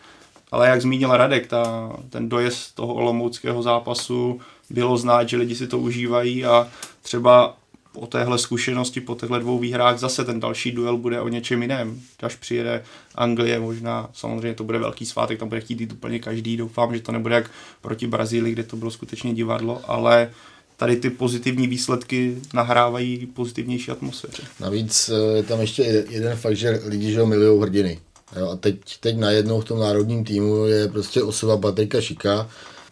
Ale 0.52 0.68
jak 0.68 0.82
zmínil 0.82 1.18
Radek, 1.18 1.48
ta, 1.48 1.94
ten 2.10 2.30
dojezd 2.30 2.76
toho 2.76 2.94
olomouckého 2.94 3.64
zápasu 3.64 4.40
bylo 4.70 4.98
znát, 4.98 5.30
že 5.30 5.38
lidi 5.38 5.56
si 5.56 5.68
to 5.68 5.80
užívají 5.80 6.46
a 6.46 6.68
třeba 7.02 7.58
po 7.94 8.08
téhle 8.08 8.38
zkušenosti, 8.38 9.02
po 9.02 9.16
těchto 9.16 9.40
dvou 9.40 9.60
výhrách 9.60 9.98
zase 9.98 10.26
ten 10.26 10.40
další 10.40 10.72
duel 10.72 10.98
bude 10.98 11.22
o 11.22 11.28
něčem 11.28 11.62
jiném. 11.62 12.02
Až 12.24 12.36
přijede 12.36 12.84
Anglie, 13.16 13.60
možná 13.60 14.10
samozřejmě 14.14 14.54
to 14.54 14.64
bude 14.64 14.80
velký 14.80 15.06
svátek, 15.06 15.40
tam 15.40 15.50
bude 15.50 15.62
chtít 15.62 15.82
jít 15.82 15.92
úplně 15.92 16.20
každý. 16.20 16.58
Doufám, 16.58 16.96
že 16.96 17.02
to 17.02 17.12
nebude 17.12 17.36
jak 17.36 17.52
proti 17.82 18.08
Brazílii, 18.08 18.54
kde 18.54 18.64
to 18.64 18.76
bylo 18.76 18.92
skutečně 18.92 19.34
divadlo, 19.34 19.82
ale 19.88 20.32
tady 20.78 20.96
ty 20.96 21.10
pozitivní 21.10 21.68
výsledky 21.68 22.38
nahrávají 22.54 23.26
pozitivnější 23.26 23.92
atmosféře. 23.92 24.44
Navíc 24.60 25.10
eh, 25.10 25.38
je 25.38 25.44
tam 25.44 25.62
ještě 25.62 26.06
jeden 26.10 26.38
fakt, 26.38 26.56
že 26.56 26.82
lidi 26.86 27.12
že 27.12 27.26
milují 27.26 27.62
hrdiny. 27.62 28.00
Jo, 28.36 28.50
a 28.50 28.56
teď, 28.56 28.76
teď 29.00 29.18
najednou 29.18 29.62
v 29.62 29.66
tom 29.66 29.80
národním 29.80 30.24
týmu 30.24 30.66
je 30.66 30.88
prostě 30.88 31.24
osoba 31.24 31.58
Patrika 31.58 32.02
Šika, 32.02 32.50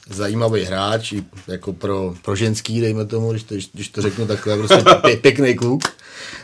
zajímavý 0.10 0.63
hráč, 0.63 1.13
jako 1.48 1.74
pro, 1.74 2.13
pro 2.24 2.36
ženský, 2.36 2.82
dejme 2.82 3.06
tomu, 3.06 3.32
když 3.32 3.43
to, 3.43 3.56
když 3.74 3.89
to 3.89 4.02
řeknu 4.02 4.28
takhle, 4.28 4.58
prostě 4.58 4.84
pě, 5.02 5.17
pěkný 5.17 5.56
kluk. 5.56 5.82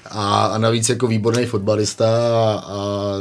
A, 0.06 0.46
a 0.46 0.58
navíc 0.58 0.90
jako 0.90 1.08
výborný 1.08 1.46
fotbalista 1.46 2.08
a, 2.08 2.64
a 2.68 3.16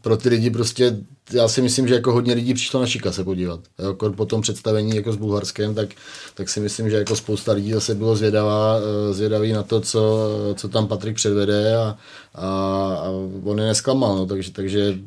pro 0.00 0.16
ty 0.16 0.28
lidi 0.28 0.50
prostě 0.50 0.96
já 1.32 1.48
si 1.48 1.62
myslím, 1.62 1.88
že 1.88 1.94
jako 1.94 2.12
hodně 2.12 2.34
lidí 2.34 2.54
přišlo 2.54 2.80
na 2.80 2.86
Šika 2.86 3.12
se 3.12 3.24
podívat. 3.24 3.60
Jako 3.78 4.10
po 4.10 4.26
tom 4.26 4.40
představení 4.40 4.96
jako 4.96 5.12
s 5.12 5.16
Bulharskem, 5.16 5.74
tak, 5.74 5.88
tak 6.34 6.48
si 6.48 6.60
myslím, 6.60 6.90
že 6.90 6.96
jako 6.96 7.16
spousta 7.16 7.52
lidí 7.52 7.72
zase 7.72 7.94
bylo 7.94 8.16
zvědavá, 8.16 8.76
eh, 8.78 9.14
zvědavý 9.14 9.52
na 9.52 9.62
to, 9.62 9.80
co, 9.80 10.28
co 10.54 10.68
tam 10.68 10.88
Patrik 10.88 11.16
předvede 11.16 11.76
a, 11.76 11.96
a, 12.34 12.48
a 12.94 13.08
on 13.44 13.58
je 13.58 13.66
nesklamal, 13.66 14.16
no, 14.16 14.26
takže, 14.26 14.52
takže 14.52 14.98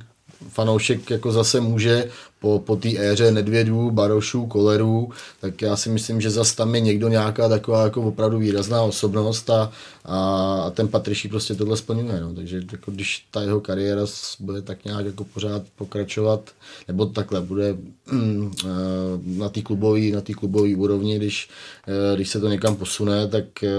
fanoušek 0.50 1.10
jako 1.10 1.32
zase 1.32 1.62
může 1.62 2.10
po, 2.40 2.60
po 2.60 2.76
té 2.76 2.90
éře 2.98 3.32
Nedvědů, 3.32 3.92
Barošů, 3.92 4.46
Kolerů, 4.46 5.10
tak 5.42 5.62
já 5.62 5.76
si 5.76 5.90
myslím, 5.90 6.22
že 6.22 6.30
zase 6.30 6.56
tam 6.56 6.76
je 6.76 6.82
někdo 6.82 7.08
nějaká 7.08 7.50
taková 7.50 7.84
jako 7.84 8.02
opravdu 8.02 8.38
výrazná 8.40 8.82
osobnost 8.82 9.50
a, 9.50 9.72
a 10.06 10.72
ten 10.74 10.88
Patriší 10.88 11.28
prostě 11.28 11.56
tohle 11.56 11.78
splňuje. 11.78 12.22
No. 12.22 12.34
Takže 12.34 12.62
jako 12.72 12.92
když 12.92 13.26
ta 13.32 13.42
jeho 13.42 13.62
kariéra 13.62 14.02
bude 14.40 14.62
tak 14.62 14.86
nějak 14.86 15.06
jako 15.06 15.24
pořád 15.24 15.62
pokračovat, 15.76 16.50
nebo 16.88 17.06
takhle 17.06 17.42
bude 17.42 17.78
mm, 18.12 18.52
eh, 18.66 18.68
na 19.26 19.50
té 19.50 19.62
klubové 19.62 20.00
na 20.00 20.22
klubový 20.22 20.76
úrovni, 20.76 21.16
když, 21.16 21.50
eh, 21.88 22.16
když 22.16 22.30
se 22.30 22.40
to 22.40 22.48
někam 22.48 22.76
posune, 22.76 23.28
tak 23.28 23.64
eh, 23.64 23.70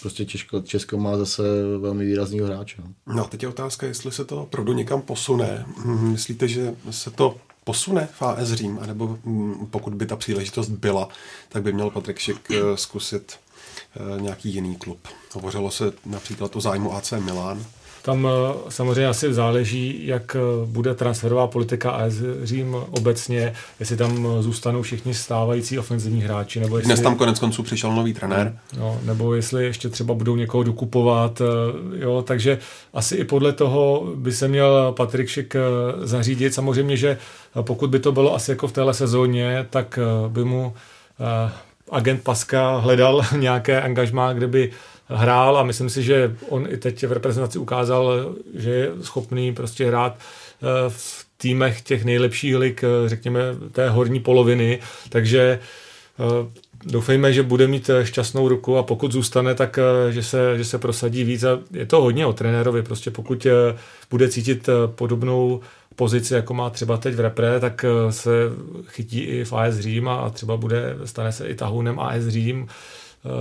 prostě 0.00 0.26
Česko, 0.26 0.60
Česko 0.60 0.98
má 0.98 1.16
zase 1.16 1.42
velmi 1.78 2.04
výrazného 2.04 2.46
hráče. 2.46 2.82
No. 2.82 3.14
no 3.14 3.24
teď 3.24 3.42
je 3.42 3.48
otázka, 3.48 3.86
jestli 3.86 4.12
se 4.12 4.24
to 4.24 4.42
opravdu 4.42 4.72
někam 4.72 5.02
posune. 5.02 5.66
Myslíte, 5.84 6.48
že 6.48 6.74
se 6.90 7.10
to 7.10 7.36
posune 7.64 8.08
v 8.12 8.22
AS 8.22 8.52
Řím, 8.52 8.78
anebo 8.82 9.18
mm, 9.24 9.66
pokud 9.70 9.94
by 9.94 10.06
ta 10.06 10.16
příležitost 10.16 10.68
byla, 10.68 11.08
tak 11.48 11.62
by 11.62 11.72
měl 11.72 11.90
Patrik 11.90 12.18
Šik 12.18 12.50
eh, 12.50 12.76
zkusit 12.76 13.32
eh, 13.36 14.20
nějaký 14.20 14.54
jiný 14.54 14.76
klub. 14.76 15.08
Hovořilo 15.32 15.70
se 15.70 15.92
například 16.06 16.56
o 16.56 16.60
zájmu 16.60 16.94
AC 16.94 17.12
Milan, 17.12 17.66
tam 18.02 18.28
eh, 18.28 18.54
samozřejmě 18.68 19.06
asi 19.06 19.34
záleží, 19.34 20.06
jak 20.06 20.36
eh, 20.36 20.66
bude 20.66 20.94
transferová 20.94 21.46
politika 21.46 21.90
AS 21.90 22.14
Řím 22.42 22.76
obecně, 22.90 23.52
jestli 23.80 23.96
tam 23.96 24.26
eh, 24.26 24.42
zůstanou 24.42 24.82
všichni 24.82 25.14
stávající 25.14 25.78
ofenzivní 25.78 26.22
hráči. 26.22 26.60
Nebo 26.60 26.76
jestli, 26.76 26.88
Dnes 26.88 27.00
tam 27.00 27.16
konec 27.16 27.38
konců 27.38 27.62
přišel 27.62 27.94
nový 27.94 28.14
trenér. 28.14 28.58
No, 28.78 29.00
nebo 29.04 29.34
jestli 29.34 29.64
ještě 29.64 29.88
třeba 29.88 30.14
budou 30.14 30.36
někoho 30.36 30.62
dokupovat. 30.62 31.42
Jo, 31.98 32.24
takže 32.26 32.58
asi 32.94 33.16
i 33.16 33.24
podle 33.24 33.52
toho 33.52 34.12
by 34.14 34.32
se 34.32 34.48
měl 34.48 34.92
Patrik 34.96 35.28
Šik 35.28 35.56
zařídit. 36.02 36.54
Samozřejmě, 36.54 36.96
že 36.96 37.18
pokud 37.62 37.90
by 37.90 37.98
to 37.98 38.12
bylo 38.12 38.34
asi 38.34 38.50
jako 38.50 38.68
v 38.68 38.72
téhle 38.72 38.94
sezóně, 38.94 39.66
tak 39.70 39.98
by 40.28 40.44
mu 40.44 40.74
agent 41.90 42.22
Paska 42.22 42.76
hledal 42.76 43.22
nějaké 43.36 43.82
angažmá, 43.82 44.32
kde 44.32 44.46
by 44.46 44.70
hrál 45.08 45.56
a 45.58 45.62
myslím 45.62 45.90
si, 45.90 46.02
že 46.02 46.36
on 46.48 46.66
i 46.70 46.76
teď 46.76 47.06
v 47.06 47.12
reprezentaci 47.12 47.58
ukázal, 47.58 48.34
že 48.54 48.70
je 48.70 48.90
schopný 49.02 49.54
prostě 49.54 49.86
hrát 49.86 50.16
eh, 50.18 50.66
v 50.88 51.26
týmech 51.36 51.82
těch 51.82 52.04
nejlepších 52.04 52.56
lig, 52.56 52.84
eh, 52.84 53.08
řekněme, 53.08 53.40
té 53.72 53.90
horní 53.90 54.20
poloviny, 54.20 54.78
takže 55.08 55.58
eh, 56.18 56.50
doufejme, 56.84 57.32
že 57.32 57.42
bude 57.42 57.66
mít 57.66 57.90
šťastnou 58.02 58.48
ruku 58.48 58.76
a 58.76 58.82
pokud 58.82 59.12
zůstane, 59.12 59.54
tak 59.54 59.78
že 60.10 60.22
se, 60.22 60.58
že 60.58 60.64
se 60.64 60.78
prosadí 60.78 61.24
víc. 61.24 61.44
A 61.44 61.58
je 61.72 61.86
to 61.86 62.00
hodně 62.00 62.26
o 62.26 62.32
trenérovi, 62.32 62.82
prostě 62.82 63.10
pokud 63.10 63.46
bude 64.10 64.28
cítit 64.28 64.68
podobnou 64.86 65.60
pozici, 65.96 66.34
jako 66.34 66.54
má 66.54 66.70
třeba 66.70 66.96
teď 66.96 67.14
v 67.14 67.20
repre, 67.20 67.60
tak 67.60 67.84
se 68.10 68.30
chytí 68.86 69.20
i 69.20 69.44
v 69.44 69.52
AS 69.52 69.74
Řím 69.74 70.08
a 70.08 70.30
třeba 70.30 70.56
bude, 70.56 70.96
stane 71.04 71.32
se 71.32 71.48
i 71.48 71.54
tahunem 71.54 72.00
AS 72.00 72.22
Řím, 72.28 72.68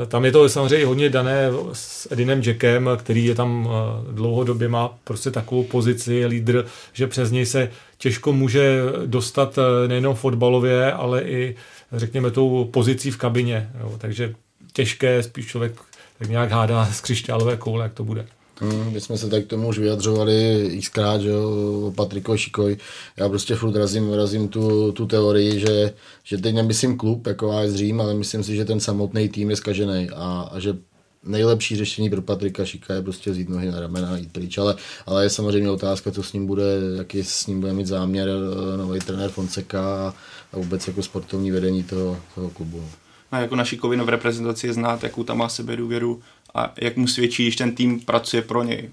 tam 0.08 0.26
je 0.26 0.32
to 0.32 0.50
samozřejmě 0.50 0.86
hodně 0.86 1.10
dané 1.10 1.50
s 1.74 2.12
Edinem 2.12 2.42
Jackem, 2.46 2.90
který 2.98 3.26
je 3.26 3.36
tam 3.36 3.70
eh, 3.70 4.14
dlouhodobě, 4.14 4.68
má 4.68 4.98
prostě 5.04 5.32
takovou 5.32 5.64
pozici, 5.64 6.26
lídr, 6.26 6.66
že 6.94 7.08
přes 7.08 7.32
něj 7.32 7.46
se 7.46 7.72
těžko 7.98 8.34
může 8.34 8.82
dostat 9.06 9.58
eh, 9.58 9.88
nejenom 9.88 10.16
fotbalově, 10.16 10.92
ale 10.92 11.22
i 11.22 11.56
řekněme 11.92 12.32
tou 12.32 12.66
pozicí 12.66 13.12
v 13.12 13.18
kabině. 13.18 13.70
Jo. 13.80 13.96
Takže 13.98 14.36
těžké, 14.74 15.24
spíš 15.24 15.48
člověk 15.48 15.74
tak 16.20 16.30
nějak 16.30 16.52
hádá 16.52 16.86
z 16.86 17.02
křišťálové 17.02 17.58
koule, 17.58 17.84
jak 17.84 17.94
to 17.94 18.04
bude. 18.04 18.26
Hmm, 18.60 18.94
my 18.94 19.02
jsme 19.02 19.18
se 19.18 19.30
tak 19.30 19.46
tomu 19.46 19.68
už 19.68 19.80
vyjadřovali 19.80 20.70
xkrát, 20.82 21.22
že 21.22 21.30
jo, 21.30 21.52
o 21.88 21.92
Patrikovi 21.92 22.38
Šikoj. 22.38 22.78
Já 23.18 23.30
prostě 23.30 23.56
furt 23.56 23.76
razím, 23.76 24.14
razím 24.14 24.48
tu, 24.48 24.92
tu 24.92 25.06
teorii, 25.06 25.60
že, 25.60 25.94
že 26.24 26.38
teď 26.38 26.56
nemyslím 26.56 26.98
klub 26.98 27.28
jako 27.28 27.52
AS 27.52 27.72
Řím, 27.74 28.02
ale 28.02 28.14
myslím 28.14 28.44
si, 28.44 28.56
že 28.56 28.66
ten 28.66 28.80
samotný 28.80 29.30
tým 29.30 29.50
je 29.50 29.56
skažený 29.56 30.10
a, 30.16 30.50
a 30.52 30.60
že 30.60 30.78
nejlepší 31.24 31.76
řešení 31.76 32.10
pro 32.10 32.22
Patrika 32.22 32.66
Šika 32.66 32.94
je 32.94 33.02
prostě 33.02 33.32
vzít 33.32 33.50
nohy 33.50 33.72
na 33.72 33.80
ramena 33.80 34.10
a 34.10 34.18
jít 34.18 34.32
pryč, 34.32 34.58
ale, 34.58 34.76
ale 35.06 35.24
je 35.24 35.30
samozřejmě 35.30 35.70
otázka, 35.70 36.12
co 36.12 36.24
s 36.24 36.34
ním 36.34 36.46
bude, 36.48 36.64
jaký 36.98 37.24
s 37.24 37.48
ním 37.48 37.60
bude 37.60 37.74
mít 37.74 37.88
záměr 37.88 38.30
eh, 38.30 38.78
nový 38.78 39.00
trenér 39.00 39.30
Fonseca 39.30 39.82
a, 39.82 40.14
a 40.54 40.58
vůbec 40.58 40.88
jako 40.88 41.04
sportovní 41.04 41.52
vedení 41.52 41.84
toho, 41.84 42.20
toho 42.36 42.50
klubu. 42.50 42.84
No, 43.32 43.42
jako 43.42 43.56
na 43.56 43.66
Šikovi 43.66 43.98
v 43.98 44.10
reprezentaci 44.10 44.68
je 44.68 44.74
znát, 44.74 45.04
jakou 45.04 45.24
tam 45.24 45.38
má 45.38 45.50
sebe 45.50 45.76
důvěru 45.76 46.22
a 46.56 46.74
jak 46.82 46.98
mu 46.98 47.08
svědčí, 47.08 47.44
když 47.44 47.56
ten 47.56 47.76
tým 47.76 48.00
pracuje 48.00 48.42
pro 48.42 48.64
něj. 48.64 48.90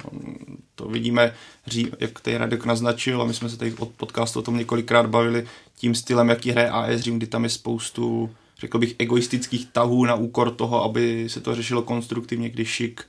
To 0.74 0.88
vidíme, 0.88 1.34
jak 2.00 2.20
tady 2.20 2.36
Radek 2.36 2.64
naznačil 2.64 3.22
a 3.22 3.24
my 3.24 3.34
jsme 3.34 3.48
se 3.48 3.56
tady 3.56 3.72
od 3.72 3.88
podcastu 3.88 4.38
o 4.38 4.42
tom 4.42 4.56
několikrát 4.56 5.06
bavili 5.06 5.46
tím 5.76 5.94
stylem, 5.94 6.28
jaký 6.28 6.50
hraje 6.50 6.70
AS 6.70 7.00
Řím, 7.00 7.16
kdy 7.16 7.26
tam 7.26 7.44
je 7.44 7.50
spoustu 7.50 8.30
řekl 8.58 8.78
bych, 8.78 8.94
egoistických 8.98 9.66
tahů 9.66 10.04
na 10.04 10.14
úkor 10.14 10.50
toho, 10.50 10.84
aby 10.84 11.28
se 11.28 11.40
to 11.40 11.54
řešilo 11.54 11.82
konstruktivně, 11.82 12.48
když 12.50 12.68
šik 12.68 13.04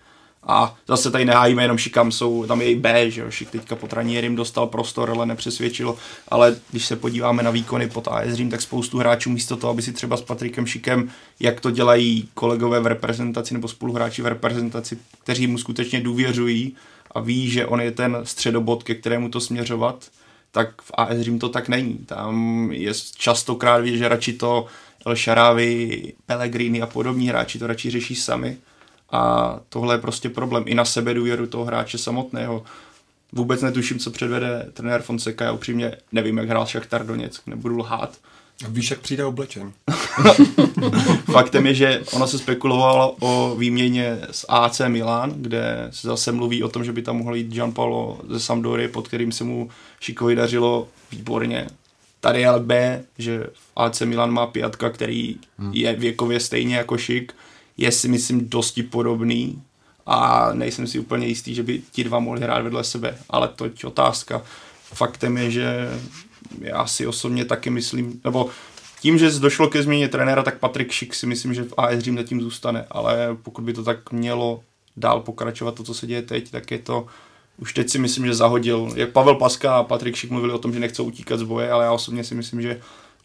a 0.46 0.76
zase 0.88 1.12
tady 1.12 1.26
nehájíme 1.26 1.64
jenom 1.64 1.78
šikam, 1.78 2.12
jsou 2.12 2.46
tam 2.46 2.62
je 2.62 2.72
i 2.72 2.76
B, 2.76 3.12
že 3.12 3.22
jo, 3.22 3.32
šik 3.32 3.50
teďka 3.50 3.76
pod 3.76 3.94
Ranierim 3.94 4.36
dostal 4.36 4.68
prostor, 4.68 5.10
ale 5.10 5.26
nepřesvědčilo, 5.26 5.98
ale 6.28 6.56
když 6.72 6.86
se 6.86 6.96
podíváme 6.96 7.44
na 7.44 7.52
výkony 7.52 7.90
pod 7.90 8.08
AS 8.08 8.34
Řím, 8.34 8.50
tak 8.50 8.62
spoustu 8.62 8.98
hráčů 8.98 9.30
místo 9.30 9.58
toho, 9.58 9.72
aby 9.72 9.82
si 9.82 9.94
třeba 9.94 10.18
s 10.18 10.22
Patrikem 10.22 10.66
Šikem, 10.66 11.10
jak 11.40 11.60
to 11.60 11.72
dělají 11.72 12.30
kolegové 12.34 12.80
v 12.80 12.88
reprezentaci 12.88 13.54
nebo 13.54 13.68
spoluhráči 13.68 14.22
v 14.22 14.28
reprezentaci, 14.28 14.98
kteří 15.24 15.48
mu 15.48 15.58
skutečně 15.58 16.02
důvěřují 16.02 16.76
a 17.12 17.20
ví, 17.20 17.50
že 17.50 17.66
on 17.66 17.82
je 17.82 17.92
ten 17.92 18.18
středobod, 18.24 18.84
ke 18.84 18.96
kterému 18.96 19.30
to 19.30 19.40
směřovat, 19.40 20.06
tak 20.52 20.82
v 20.82 20.92
AS 20.94 21.20
Řím 21.20 21.40
to 21.40 21.50
tak 21.50 21.70
není. 21.70 21.98
Tam 21.98 22.70
je 22.72 22.94
častokrát 23.18 23.86
že 23.86 24.10
radši 24.10 24.34
to 24.34 24.66
El 25.06 25.16
Sharawi, 25.16 26.14
Pellegrini 26.26 26.82
a 26.82 26.88
podobní 26.88 27.30
hráči 27.30 27.60
to 27.60 27.68
radši 27.68 27.90
řeší 27.90 28.16
sami 28.16 28.58
a 29.12 29.56
tohle 29.70 29.96
je 29.96 30.00
prostě 30.00 30.30
problém 30.30 30.64
i 30.68 30.76
na 30.76 30.86
sebe 30.86 31.14
důvěru 31.14 31.48
toho 31.48 31.66
hráče 31.66 31.98
samotného. 31.98 32.64
Vůbec 33.32 33.62
netuším, 33.62 34.00
co 34.00 34.12
předvede 34.12 34.70
trenér 34.74 35.02
Fonseca, 35.02 35.44
já 35.44 35.52
upřímně 35.52 35.98
nevím, 36.12 36.38
jak 36.38 36.50
hrál 36.50 36.66
Šachtar 36.66 37.06
Doněck, 37.06 37.48
nebudu 37.48 37.78
lhát, 37.78 38.18
Víš, 38.70 38.92
jak 38.92 39.00
přijde 39.00 39.26
oblečen. 39.26 39.74
Faktem 41.32 41.66
je, 41.66 41.74
že 41.74 42.04
ono 42.14 42.28
se 42.28 42.38
spekulovalo 42.38 43.16
o 43.20 43.56
výměně 43.56 44.18
s 44.32 44.46
AC 44.50 44.82
Milan, 44.88 45.34
kde 45.36 45.88
se 45.92 46.08
zase 46.08 46.32
mluví 46.32 46.64
o 46.64 46.70
tom, 46.70 46.84
že 46.84 46.94
by 46.94 47.02
tam 47.02 47.18
mohl 47.18 47.36
jít 47.36 47.48
Gianpaolo 47.48 48.20
ze 48.30 48.40
Sampdory, 48.40 48.88
pod 48.88 49.08
kterým 49.08 49.32
se 49.32 49.44
mu 49.44 49.70
Šikovi 50.00 50.36
dařilo 50.36 50.88
výborně. 51.12 51.68
Tady 52.20 52.42
je 52.42 52.48
ale 52.48 52.60
B, 52.60 53.04
že 53.18 53.48
v 53.54 53.72
AC 53.76 54.02
Milan 54.02 54.32
má 54.32 54.48
pětka, 54.48 54.90
který 54.90 55.36
hmm. 55.58 55.74
je 55.74 55.94
věkově 55.94 56.40
stejně 56.40 56.76
jako 56.76 56.98
Šik, 56.98 57.34
je 57.78 57.92
si 57.92 58.08
myslím 58.08 58.50
dosti 58.50 58.84
podobný 58.84 59.64
a 60.06 60.50
nejsem 60.54 60.88
si 60.88 61.00
úplně 61.00 61.28
jistý, 61.28 61.56
že 61.56 61.64
by 61.64 61.82
ti 61.92 62.04
dva 62.04 62.20
mohli 62.20 62.42
hrát 62.42 62.64
vedle 62.64 62.84
sebe, 62.84 63.18
ale 63.30 63.48
to 63.48 63.66
je 63.66 63.72
otázka. 63.86 64.44
Faktem 64.94 65.38
je, 65.38 65.52
že 65.52 65.90
já 66.62 66.88
si 66.88 67.08
osobně 67.08 67.46
taky 67.46 67.70
myslím, 67.70 68.22
nebo 68.24 68.50
tím, 69.02 69.18
že 69.18 69.40
došlo 69.40 69.68
ke 69.70 69.84
změně 69.84 70.08
trenéra, 70.08 70.44
tak 70.44 70.60
Patrik 70.60 70.92
Šik 70.92 71.16
si 71.16 71.28
myslím, 71.28 71.54
že 71.54 71.64
v 71.64 71.74
AS 71.78 72.00
Řím 72.00 72.18
zatím 72.18 72.42
zůstane, 72.42 72.86
ale 72.90 73.38
pokud 73.44 73.62
by 73.62 73.74
to 73.74 73.84
tak 73.84 74.12
mělo 74.12 74.64
dál 74.98 75.20
pokračovat 75.22 75.76
to, 75.76 75.84
co 75.84 75.94
se 75.94 76.08
děje 76.08 76.22
teď, 76.22 76.52
tak 76.52 76.72
je 76.72 76.80
to 76.80 77.08
už 77.58 77.74
teď 77.74 77.90
si 77.90 78.00
myslím, 78.00 78.26
že 78.26 78.34
zahodil. 78.34 78.94
Jak 78.96 79.10
Pavel 79.10 79.36
Paska 79.36 79.78
a 79.78 79.84
Patrik 79.84 80.16
Šik 80.16 80.32
mluvili 80.32 80.54
o 80.54 80.58
tom, 80.58 80.74
že 80.74 80.80
nechcou 80.80 81.04
utíkat 81.04 81.40
z 81.40 81.44
boje, 81.44 81.72
ale 81.72 81.86
já 81.86 81.92
osobně 81.92 82.24
si 82.24 82.36
myslím, 82.36 82.62
že 82.62 82.82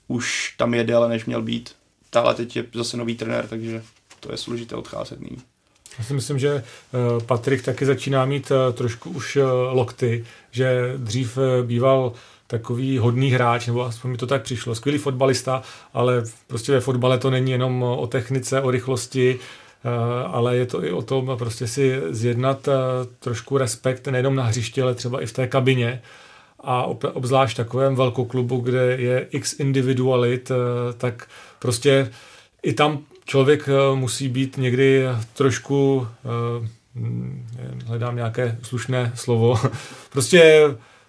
už 0.08 0.54
tam 0.56 0.74
je 0.74 0.84
déle, 0.84 1.08
než 1.08 1.24
měl 1.24 1.42
být. 1.42 1.70
Dále 2.12 2.34
teď 2.34 2.56
je 2.56 2.64
zase 2.74 2.96
nový 2.96 3.14
trenér, 3.14 3.48
takže 3.48 3.82
to 4.20 4.32
je 4.32 4.38
složité 4.38 4.76
odcházet 4.76 5.20
nyní. 5.20 5.38
Já 5.98 6.04
si 6.04 6.14
myslím, 6.14 6.38
že 6.38 6.50
eh, 6.50 7.24
Patrik 7.26 7.62
taky 7.62 7.86
začíná 7.86 8.24
mít 8.24 8.52
eh, 8.52 8.72
trošku 8.72 9.10
už 9.10 9.36
eh, 9.36 9.42
lokty, 9.70 10.24
že 10.50 10.94
dřív 10.96 11.38
býval 11.62 12.12
takový 12.46 12.98
hodný 12.98 13.30
hráč, 13.30 13.66
nebo 13.66 13.84
aspoň 13.84 14.10
mi 14.10 14.16
to 14.16 14.26
tak 14.26 14.42
přišlo. 14.42 14.74
Skvělý 14.74 14.98
fotbalista, 14.98 15.62
ale 15.94 16.22
prostě 16.46 16.72
ve 16.72 16.80
fotbale 16.80 17.18
to 17.18 17.30
není 17.30 17.50
jenom 17.50 17.82
o 17.82 18.06
technice, 18.06 18.60
o 18.60 18.70
rychlosti, 18.70 19.38
ale 20.26 20.56
je 20.56 20.66
to 20.66 20.84
i 20.84 20.92
o 20.92 21.02
tom 21.02 21.32
prostě 21.38 21.66
si 21.66 22.00
zjednat 22.10 22.68
trošku 23.18 23.58
respekt 23.58 24.06
nejenom 24.06 24.34
na 24.34 24.44
hřišti, 24.44 24.82
ale 24.82 24.94
třeba 24.94 25.22
i 25.22 25.26
v 25.26 25.32
té 25.32 25.46
kabině. 25.46 26.02
A 26.60 26.82
obzvlášť 27.12 27.56
takovém 27.56 27.96
velkoklubu, 27.96 28.56
kde 28.56 28.96
je 28.98 29.26
x 29.30 29.60
individualit, 29.60 30.52
tak 30.98 31.28
prostě 31.58 32.10
i 32.62 32.72
tam 32.72 32.98
člověk 33.30 33.68
eh, 33.68 33.96
musí 33.96 34.28
být 34.28 34.56
někdy 34.56 35.04
trošku, 35.34 36.06
eh, 36.24 36.68
hm, 36.94 37.46
hledám 37.86 38.16
nějaké 38.16 38.58
slušné 38.62 39.12
slovo, 39.14 39.60
prostě 40.12 40.62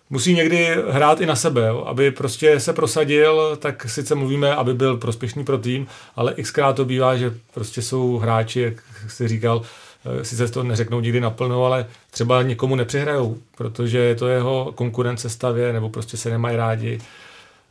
musí 0.10 0.34
někdy 0.34 0.76
hrát 0.90 1.22
i 1.22 1.26
na 1.26 1.36
sebe, 1.36 1.70
aby 1.86 2.12
prostě 2.12 2.60
se 2.60 2.74
prosadil, 2.74 3.58
tak 3.60 3.90
sice 3.90 4.16
mluvíme, 4.16 4.56
aby 4.56 4.74
byl 4.74 4.98
prospěšný 4.98 5.44
pro 5.46 5.58
tým, 5.58 5.88
ale 6.16 6.34
xkrát 6.34 6.76
to 6.76 6.86
bývá, 6.86 7.18
že 7.18 7.34
prostě 7.54 7.82
jsou 7.82 8.18
hráči, 8.18 8.62
jak 8.62 8.74
jsi 9.08 9.28
říkal, 9.28 9.62
eh, 9.62 10.26
sice 10.26 10.48
to 10.48 10.64
neřeknou 10.64 11.00
nikdy 11.00 11.22
naplno, 11.22 11.66
ale 11.66 11.86
třeba 12.12 12.42
někomu 12.42 12.76
nepřihrajou, 12.76 13.38
protože 13.58 13.98
je 13.98 14.16
to 14.16 14.28
jeho 14.28 14.72
konkurence 14.76 15.30
stavě, 15.30 15.74
nebo 15.74 15.90
prostě 15.90 16.18
se 16.18 16.30
nemají 16.30 16.58
rádi. 16.58 17.00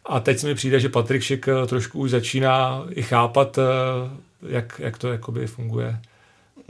A 0.04 0.20
teď 0.20 0.44
mi 0.44 0.54
přijde, 0.54 0.80
že 0.80 0.88
Patrik 0.88 1.22
Šik 1.22 1.46
trošku 1.66 1.98
už 1.98 2.10
začíná 2.10 2.86
i 2.90 3.02
chápat 3.02 3.58
jak, 4.48 4.80
jak 4.84 4.98
to 4.98 5.08
jakoby 5.08 5.46
funguje 5.46 6.00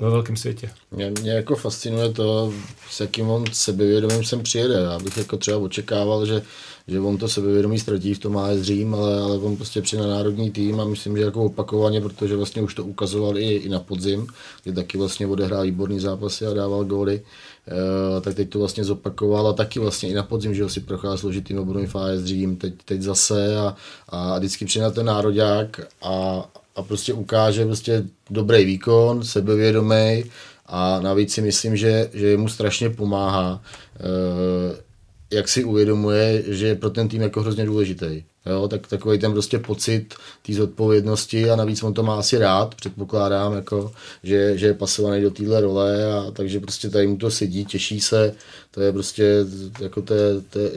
ve 0.00 0.10
velkém 0.10 0.36
světě. 0.36 0.70
Mě, 0.90 1.10
mě 1.10 1.30
jako 1.30 1.56
fascinuje 1.56 2.12
to, 2.12 2.52
s 2.90 3.00
jakým 3.00 3.30
on 3.30 3.44
sebevědomím 3.52 4.24
sem 4.24 4.42
přijede. 4.42 4.74
Já 4.74 4.98
bych 4.98 5.16
jako 5.16 5.36
třeba 5.36 5.58
očekával, 5.58 6.26
že, 6.26 6.42
že 6.88 7.00
on 7.00 7.16
to 7.16 7.28
sebevědomí 7.28 7.78
ztratí 7.78 8.14
v 8.14 8.18
tom 8.18 8.38
AS 8.38 8.60
Řím, 8.60 8.94
ale, 8.94 9.20
ale 9.20 9.38
on 9.38 9.56
prostě 9.56 9.82
přijde 9.82 10.02
na 10.02 10.08
národní 10.08 10.50
tým 10.50 10.80
a 10.80 10.84
myslím, 10.84 11.16
že 11.16 11.22
jako 11.22 11.44
opakovaně, 11.44 12.00
protože 12.00 12.36
vlastně 12.36 12.62
už 12.62 12.74
to 12.74 12.84
ukazoval 12.84 13.38
i, 13.38 13.54
i 13.54 13.68
na 13.68 13.80
podzim, 13.80 14.26
kdy 14.64 14.72
taky 14.72 14.98
vlastně 14.98 15.26
odehrál 15.26 15.62
výborný 15.62 16.00
zápasy 16.00 16.46
a 16.46 16.54
dával 16.54 16.84
góly, 16.84 17.22
tak 18.20 18.34
teď 18.34 18.50
to 18.50 18.58
vlastně 18.58 18.84
zopakoval 18.84 19.48
a 19.48 19.52
taky 19.52 19.78
vlastně 19.78 20.08
i 20.08 20.14
na 20.14 20.22
podzim, 20.22 20.54
že 20.54 20.68
si 20.68 20.80
procházel 20.80 21.18
složitým 21.18 21.58
obrovým 21.58 21.88
v 21.88 21.96
AS 21.96 22.24
Řím, 22.24 22.56
teď, 22.56 22.74
teď 22.84 23.02
zase 23.02 23.56
a, 23.56 23.74
a 24.08 24.38
vždycky 24.38 24.64
přijde 24.64 24.84
na 24.84 24.90
ten 24.90 25.06
nároďák 25.06 25.80
a, 26.02 26.44
a 26.76 26.82
prostě 26.82 27.12
ukáže 27.12 27.64
prostě 27.64 28.04
dobrý 28.30 28.64
výkon, 28.64 29.24
sebevědomý 29.24 30.24
a 30.66 31.00
navíc 31.00 31.34
si 31.34 31.42
myslím, 31.42 31.76
že, 31.76 32.10
že 32.12 32.36
mu 32.36 32.48
strašně 32.48 32.90
pomáhá, 32.90 33.62
eh, 33.96 34.89
jak 35.30 35.48
si 35.48 35.64
uvědomuje, 35.64 36.42
že 36.46 36.66
je 36.66 36.74
pro 36.74 36.90
ten 36.90 37.08
tým 37.08 37.22
jako 37.22 37.40
hrozně 37.40 37.66
důležitý. 37.66 38.22
Jo, 38.46 38.68
tak 38.68 38.86
takový 38.86 39.18
ten 39.18 39.32
prostě 39.32 39.58
pocit 39.58 40.14
té 40.46 40.54
zodpovědnosti 40.54 41.50
a 41.50 41.56
navíc 41.56 41.82
on 41.82 41.94
to 41.94 42.02
má 42.02 42.18
asi 42.18 42.38
rád, 42.38 42.74
předpokládám, 42.74 43.52
jako, 43.52 43.92
že, 44.22 44.58
že 44.58 44.66
je 44.66 44.74
pasovaný 44.74 45.22
do 45.22 45.30
téhle 45.30 45.60
role 45.60 46.12
a 46.12 46.30
takže 46.30 46.60
prostě 46.60 46.90
tady 46.90 47.06
mu 47.06 47.16
to 47.16 47.30
sedí, 47.30 47.64
těší 47.64 48.00
se, 48.00 48.34
to 48.70 48.80
je 48.80 48.92
prostě, 48.92 49.46
jako 49.80 50.02
to 50.02 50.14
je, 50.14 50.40
to 50.50 50.58
je, 50.58 50.70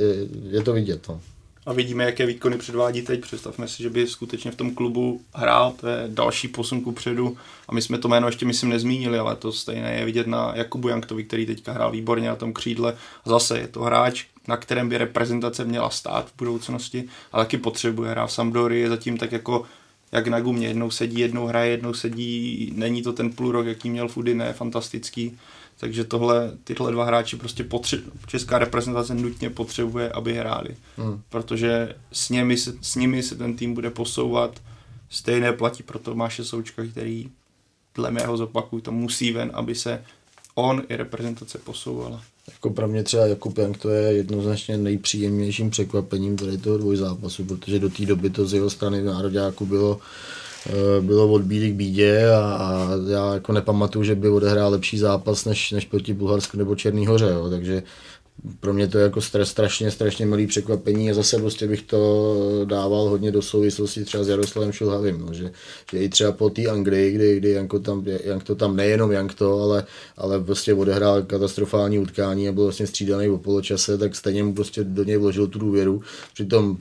je 0.49 0.63
to 0.63 0.73
vidět. 0.73 1.07
No 1.09 1.21
a 1.65 1.73
vidíme, 1.73 2.03
jaké 2.03 2.25
výkony 2.25 2.57
předvádí 2.57 3.01
teď. 3.01 3.21
Představme 3.21 3.67
si, 3.67 3.83
že 3.83 3.89
by 3.89 4.07
skutečně 4.07 4.51
v 4.51 4.55
tom 4.55 4.75
klubu 4.75 5.21
hrál, 5.33 5.73
to 5.79 5.87
je 5.87 6.03
další 6.07 6.47
posun 6.47 6.81
ku 6.81 6.91
předu. 6.91 7.37
A 7.67 7.73
my 7.73 7.81
jsme 7.81 7.97
to 7.97 8.07
jméno 8.07 8.27
ještě, 8.27 8.45
myslím, 8.45 8.69
nezmínili, 8.69 9.19
ale 9.19 9.35
to 9.35 9.51
stejné 9.51 9.95
je 9.95 10.05
vidět 10.05 10.27
na 10.27 10.51
Jakubu 10.55 10.87
Janktovi, 10.87 11.23
který 11.23 11.45
teďka 11.45 11.71
hrál 11.71 11.91
výborně 11.91 12.27
na 12.27 12.35
tom 12.35 12.53
křídle. 12.53 12.97
Zase 13.25 13.59
je 13.59 13.67
to 13.67 13.81
hráč, 13.81 14.25
na 14.47 14.57
kterém 14.57 14.89
by 14.89 14.97
reprezentace 14.97 15.65
měla 15.65 15.89
stát 15.89 16.29
v 16.29 16.37
budoucnosti, 16.37 17.03
a 17.31 17.37
taky 17.37 17.57
potřebuje 17.57 18.11
hrát 18.11 18.27
v 18.27 18.33
Sampdory, 18.33 18.79
je 18.79 18.89
zatím 18.89 19.17
tak 19.17 19.31
jako 19.31 19.65
jak 20.11 20.27
na 20.27 20.39
gumě, 20.39 20.67
jednou 20.67 20.91
sedí, 20.91 21.19
jednou 21.19 21.45
hraje, 21.45 21.71
jednou 21.71 21.93
sedí, 21.93 22.71
není 22.75 23.01
to 23.01 23.13
ten 23.13 23.31
půl 23.31 23.51
rok, 23.51 23.65
jaký 23.65 23.89
měl 23.89 24.07
Fudy, 24.07 24.35
ne, 24.35 24.53
fantastický 24.53 25.37
takže 25.83 26.03
tohle, 26.03 26.51
tyhle 26.63 26.91
dva 26.91 27.05
hráči 27.05 27.35
prostě 27.35 27.63
potře- 27.63 28.01
česká 28.27 28.59
reprezentace 28.59 29.15
nutně 29.15 29.49
potřebuje, 29.49 30.09
aby 30.09 30.33
hráli. 30.33 30.75
Hmm. 30.97 31.21
Protože 31.29 31.95
s 32.11 32.29
nimi, 32.29 32.57
se, 32.57 32.73
s 32.81 32.95
nimi 32.95 33.23
se 33.23 33.35
ten 33.35 33.55
tým 33.55 33.73
bude 33.73 33.89
posouvat. 33.89 34.61
Stejné 35.09 35.53
platí 35.53 35.83
pro 35.83 35.99
Tomáše 35.99 36.43
Součka, 36.43 36.83
který 36.91 37.29
dle 37.95 38.11
mého 38.11 38.37
zopakuju, 38.37 38.81
to 38.81 38.91
musí 38.91 39.31
ven, 39.31 39.51
aby 39.53 39.75
se 39.75 40.03
on 40.55 40.83
i 40.89 40.95
reprezentace 40.95 41.57
posouvala. 41.57 42.21
Jako 42.47 42.69
pro 42.69 42.87
mě 42.87 43.03
třeba 43.03 43.25
Jakub 43.25 43.57
Jank 43.57 43.77
to 43.77 43.89
je 43.89 44.13
jednoznačně 44.13 44.77
nejpříjemnějším 44.77 45.69
překvapením 45.69 46.37
tady 46.37 46.57
toho 46.57 46.77
dvojzápasu, 46.77 47.45
protože 47.45 47.79
do 47.79 47.89
té 47.89 48.05
doby 48.05 48.29
to 48.29 48.45
z 48.45 48.53
jeho 48.53 48.69
strany 48.69 49.01
v 49.01 49.05
Nároďáku 49.05 49.65
bylo 49.65 49.99
bylo 51.01 51.31
od 51.31 51.41
bídy 51.41 51.71
k 51.71 51.75
bídě 51.75 52.29
a, 52.29 52.39
a 52.39 52.89
já 53.09 53.33
jako 53.33 53.53
nepamatuju, 53.53 54.03
že 54.03 54.15
by 54.15 54.29
odehrál 54.29 54.71
lepší 54.71 54.97
zápas 54.97 55.45
než, 55.45 55.71
než 55.71 55.85
proti 55.85 56.13
Bulharsku 56.13 56.57
nebo 56.57 56.75
Černý 56.75 57.07
hoře, 57.07 57.29
jo, 57.33 57.49
takže 57.49 57.83
pro 58.59 58.73
mě 58.73 58.87
to 58.87 58.97
je 58.97 59.03
jako 59.03 59.21
stres, 59.21 59.49
strašně, 59.49 59.91
strašně 59.91 60.25
milý 60.25 60.47
překvapení 60.47 61.11
a 61.11 61.13
zase 61.13 61.37
prostě 61.37 61.67
bych 61.67 61.81
to 61.81 62.35
dával 62.65 63.09
hodně 63.09 63.31
do 63.31 63.41
souvislosti 63.41 64.05
třeba 64.05 64.23
s 64.23 64.27
Jaroslavem 64.27 64.71
Šilhavým, 64.71 65.19
no, 65.19 65.33
že, 65.33 65.51
že, 65.91 65.97
i 65.97 66.09
třeba 66.09 66.31
po 66.31 66.49
té 66.49 66.65
Anglii, 66.65 67.11
kdy, 67.11 67.37
kdy 67.37 67.49
Janko 67.49 67.79
tam, 67.79 68.05
Jank 68.23 68.43
to 68.43 68.55
tam 68.55 68.75
nejenom 68.75 69.11
Jank 69.11 69.33
to, 69.33 69.61
ale, 69.61 69.85
ale 70.17 70.43
prostě 70.43 70.73
odehrál 70.73 71.21
katastrofální 71.21 71.99
utkání 71.99 72.49
a 72.49 72.51
byl 72.51 72.63
vlastně 72.63 72.87
střídaný 72.87 73.29
o 73.29 73.37
poločase, 73.37 73.97
tak 73.97 74.15
stejně 74.15 74.43
mu 74.43 74.53
prostě 74.53 74.83
do 74.83 75.03
něj 75.03 75.17
vložil 75.17 75.47
tu 75.47 75.59
důvěru. 75.59 76.01
Přitom 76.33 76.77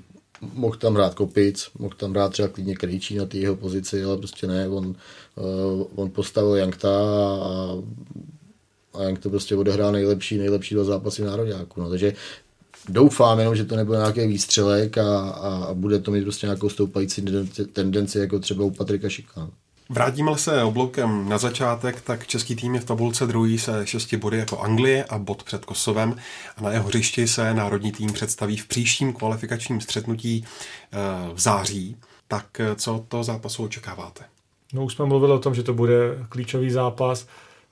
mohl 0.55 0.77
tam 0.77 0.95
hrát 0.95 1.15
Kopic, 1.15 1.69
mohl 1.79 1.95
tam 1.97 2.11
hrát 2.11 2.33
třeba 2.33 2.49
klidně 2.49 2.77
Krejčí 2.77 3.17
na 3.17 3.27
té 3.27 3.39
jeho 3.39 3.57
pozici, 3.57 4.05
ale 4.05 4.17
prostě 4.19 4.47
ne, 4.47 4.69
on, 4.69 4.87
uh, 4.87 5.87
on 5.95 6.11
postavil 6.11 6.57
Jankta 6.57 6.91
a, 7.43 7.77
a 8.95 9.03
Jank 9.03 9.19
to 9.19 9.31
prostě 9.31 9.57
odehrál 9.57 9.93
nejlepší, 9.93 10.39
nejlepší 10.39 10.75
dva 10.75 10.85
zápasy 10.85 11.23
v 11.23 11.27
Národňáku. 11.27 11.81
No. 11.81 11.91
Takže 11.91 12.15
doufám 12.89 13.39
jenom, 13.39 13.57
že 13.57 13.65
to 13.65 13.77
nebude 13.77 13.99
nějaký 13.99 14.27
výstřelek 14.27 14.99
a, 14.99 15.31
a, 15.31 15.75
bude 15.75 15.99
to 15.99 16.11
mít 16.11 16.23
prostě 16.23 16.47
nějakou 16.47 16.69
stoupající 16.69 17.25
tendenci, 17.73 18.19
jako 18.19 18.39
třeba 18.39 18.65
u 18.65 18.71
Patrika 18.71 19.09
Šika. 19.09 19.51
Vrátíme 19.89 20.39
se 20.39 20.63
obloukem 20.63 21.29
na 21.29 21.39
začátek, 21.39 22.01
tak 22.01 22.27
český 22.27 22.57
tým 22.57 22.75
je 22.75 22.81
v 22.81 22.85
tabulce 22.85 23.27
druhý 23.27 23.59
se 23.59 23.87
šesti 23.87 24.17
body 24.17 24.39
jako 24.39 24.59
Anglie 24.59 25.05
a 25.05 25.19
bod 25.19 25.43
před 25.43 25.65
Kosovem 25.65 26.17
a 26.57 26.63
na 26.63 26.71
jeho 26.71 26.89
hřišti 26.89 27.29
se 27.29 27.55
národní 27.55 27.93
tým 27.93 28.13
představí 28.13 28.57
v 28.57 28.67
příštím 28.67 29.13
kvalifikačním 29.13 29.81
střetnutí 29.81 30.45
eh, 30.45 30.97
v 31.35 31.41
září. 31.41 31.97
Tak 32.29 32.61
eh, 32.61 32.75
co 32.75 33.05
to 33.09 33.25
zápasu 33.25 33.65
očekáváte? 33.65 34.25
No 34.73 34.85
už 34.85 34.95
jsme 34.95 35.05
mluvili 35.05 35.33
o 35.33 35.39
tom, 35.39 35.55
že 35.55 35.63
to 35.63 35.75
bude 35.75 35.95
klíčový 36.29 36.71
zápas. 36.71 37.27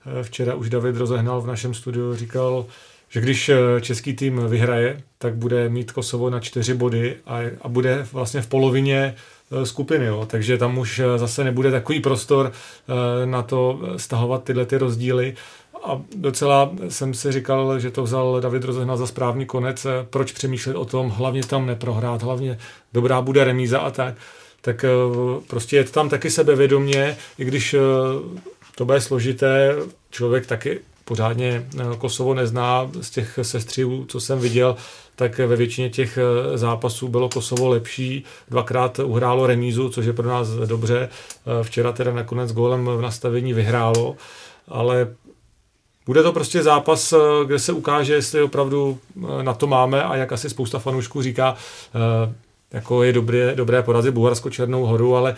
Eh, 0.06 0.22
včera 0.22 0.54
už 0.54 0.70
David 0.70 0.96
rozehnal 0.96 1.40
v 1.40 1.46
našem 1.46 1.74
studiu, 1.74 2.16
říkal, 2.16 2.66
že 3.08 3.20
když 3.20 3.50
český 3.80 4.16
tým 4.16 4.46
vyhraje, 4.48 5.02
tak 5.18 5.34
bude 5.34 5.68
mít 5.68 5.92
Kosovo 5.92 6.30
na 6.30 6.40
čtyři 6.40 6.74
body 6.74 7.16
a, 7.26 7.38
a 7.62 7.68
bude 7.68 8.06
vlastně 8.12 8.42
v 8.42 8.46
polovině 8.46 9.14
skupiny, 9.64 10.06
jo. 10.06 10.26
takže 10.26 10.58
tam 10.58 10.78
už 10.78 10.98
eh, 10.98 11.18
zase 11.18 11.44
nebude 11.44 11.70
takový 11.70 12.00
prostor 12.00 12.52
eh, 12.52 13.26
na 13.26 13.42
to 13.42 13.80
stahovat 13.96 14.44
tyhle 14.44 14.66
ty 14.66 14.78
rozdíly. 14.78 15.34
A 15.84 16.00
docela 16.16 16.70
jsem 16.88 17.14
si 17.14 17.32
říkal, 17.32 17.78
že 17.78 17.90
to 17.90 18.02
vzal 18.02 18.40
David 18.40 18.64
Rozehnal 18.64 18.96
za 18.96 19.06
správný 19.06 19.46
konec, 19.46 19.86
proč 20.10 20.32
přemýšlet 20.32 20.76
o 20.76 20.84
tom, 20.84 21.08
hlavně 21.10 21.42
tam 21.42 21.66
neprohrát, 21.66 22.22
hlavně 22.22 22.58
dobrá 22.92 23.20
bude 23.20 23.44
remíza 23.44 23.78
a 23.78 23.90
tak. 23.90 24.14
tak 24.60 24.84
prostě 25.46 25.76
je 25.76 25.84
to 25.84 25.90
tam 25.90 26.08
taky 26.08 26.30
sebevědomě, 26.30 27.16
i 27.38 27.44
když 27.44 27.76
to 28.74 28.84
bude 28.84 29.00
složité, 29.00 29.76
člověk 30.10 30.46
taky 30.46 30.80
pořádně 31.04 31.66
Kosovo 31.98 32.34
nezná 32.34 32.90
z 33.00 33.10
těch 33.10 33.38
sestřivů, 33.42 34.04
co 34.04 34.20
jsem 34.20 34.38
viděl, 34.38 34.76
tak 35.20 35.38
ve 35.38 35.56
většině 35.56 35.90
těch 35.90 36.18
eh, 36.18 36.58
zápasů 36.58 37.08
bylo 37.08 37.28
Kosovo 37.28 37.68
lepší. 37.68 38.24
Dvakrát 38.50 38.98
uhrálo 38.98 39.46
remízu, 39.46 39.88
což 39.88 40.06
je 40.06 40.12
pro 40.12 40.28
nás 40.28 40.48
dobře. 40.48 41.08
Eh, 41.08 41.64
včera 41.64 41.92
teda 41.92 42.12
nakonec 42.12 42.52
gólem 42.52 42.86
v 42.86 43.00
nastavení 43.00 43.52
vyhrálo, 43.52 44.16
ale 44.68 45.14
bude 46.06 46.22
to 46.22 46.32
prostě 46.32 46.62
zápas, 46.62 47.12
eh, 47.12 47.16
kde 47.46 47.58
se 47.58 47.72
ukáže, 47.72 48.14
jestli 48.14 48.42
opravdu 48.42 48.98
na 49.42 49.54
to 49.54 49.66
máme 49.66 50.02
a 50.02 50.16
jak 50.16 50.32
asi 50.32 50.50
spousta 50.50 50.78
fanoušků 50.78 51.22
říká, 51.22 51.56
jako 52.72 53.02
je 53.02 53.12
dobré, 53.12 53.54
dobré 53.54 53.82
porazit 53.82 54.14
Bulharsko 54.14 54.50
Černou 54.50 54.86
horu, 54.86 55.16
ale 55.16 55.36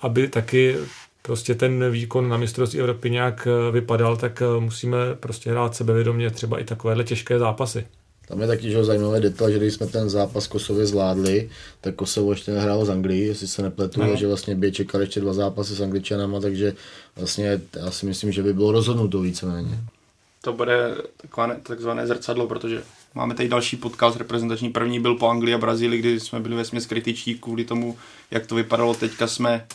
aby 0.00 0.28
taky 0.28 0.76
prostě 1.22 1.54
ten 1.54 1.90
výkon 1.90 2.28
na 2.28 2.36
mistrovství 2.36 2.80
Evropy 2.80 3.10
nějak 3.10 3.48
vypadal, 3.70 4.16
tak 4.16 4.42
musíme 4.58 4.98
prostě 5.20 5.50
hrát 5.50 5.74
sebevědomě 5.74 6.30
třeba 6.30 6.58
i 6.58 6.64
takovéhle 6.64 7.04
těžké 7.04 7.38
zápasy. 7.38 7.86
Tam 8.28 8.40
je 8.40 8.46
taky 8.46 8.70
že 8.70 8.84
zajímavý 8.84 9.20
detail, 9.20 9.50
že 9.50 9.58
když 9.58 9.74
jsme 9.74 9.86
ten 9.86 10.10
zápas 10.10 10.46
Kosově 10.46 10.86
zvládli, 10.86 11.50
tak 11.80 11.94
Kosovo 11.94 12.32
ještě 12.32 12.52
nehrálo 12.52 12.84
z 12.84 12.90
Anglii, 12.90 13.26
jestli 13.26 13.48
se 13.48 13.62
nepletu, 13.62 14.00
no. 14.00 14.16
že 14.16 14.26
vlastně 14.26 14.54
by 14.54 14.72
čekali 14.72 15.04
ještě 15.04 15.20
dva 15.20 15.32
zápasy 15.32 15.74
s 15.74 15.80
Angličanama, 15.80 16.40
takže 16.40 16.74
vlastně 17.16 17.60
já 17.76 17.90
si 17.90 18.06
myslím, 18.06 18.32
že 18.32 18.42
by 18.42 18.52
bylo 18.52 18.72
rozhodnuto 18.72 19.20
víceméně. 19.20 19.78
To 20.40 20.52
bude 20.52 20.94
takové, 21.16 21.56
takzvané 21.62 22.06
zrcadlo, 22.06 22.46
protože 22.46 22.82
máme 23.14 23.34
tady 23.34 23.48
další 23.48 23.76
podcast 23.76 24.16
reprezentační. 24.16 24.70
První 24.70 25.00
byl 25.00 25.14
po 25.14 25.28
Anglii 25.28 25.54
a 25.54 25.58
Brazílii, 25.58 26.00
kdy 26.00 26.20
jsme 26.20 26.40
byli 26.40 26.56
ve 26.56 26.80
kritičtí 26.80 27.34
kvůli 27.34 27.64
tomu, 27.64 27.96
jak 28.30 28.46
to 28.46 28.54
vypadalo. 28.54 28.94
Teďka 28.94 29.26
jsme, 29.26 29.66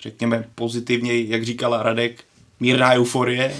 řekněme, 0.00 0.44
pozitivně, 0.54 1.22
jak 1.22 1.44
říkala 1.44 1.82
Radek, 1.82 2.24
mírná 2.60 2.94
euforie, 2.94 3.56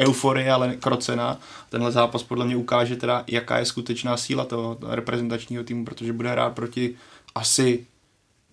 euforie, 0.00 0.52
ale 0.52 0.76
krocená. 0.76 1.40
Tenhle 1.70 1.92
zápas 1.92 2.22
podle 2.22 2.46
mě 2.46 2.56
ukáže 2.56 2.96
teda, 2.96 3.24
jaká 3.26 3.58
je 3.58 3.64
skutečná 3.64 4.16
síla 4.16 4.44
toho 4.44 4.78
reprezentačního 4.82 5.64
týmu, 5.64 5.84
protože 5.84 6.12
bude 6.12 6.30
hrát 6.30 6.54
proti 6.54 6.96
asi 7.34 7.86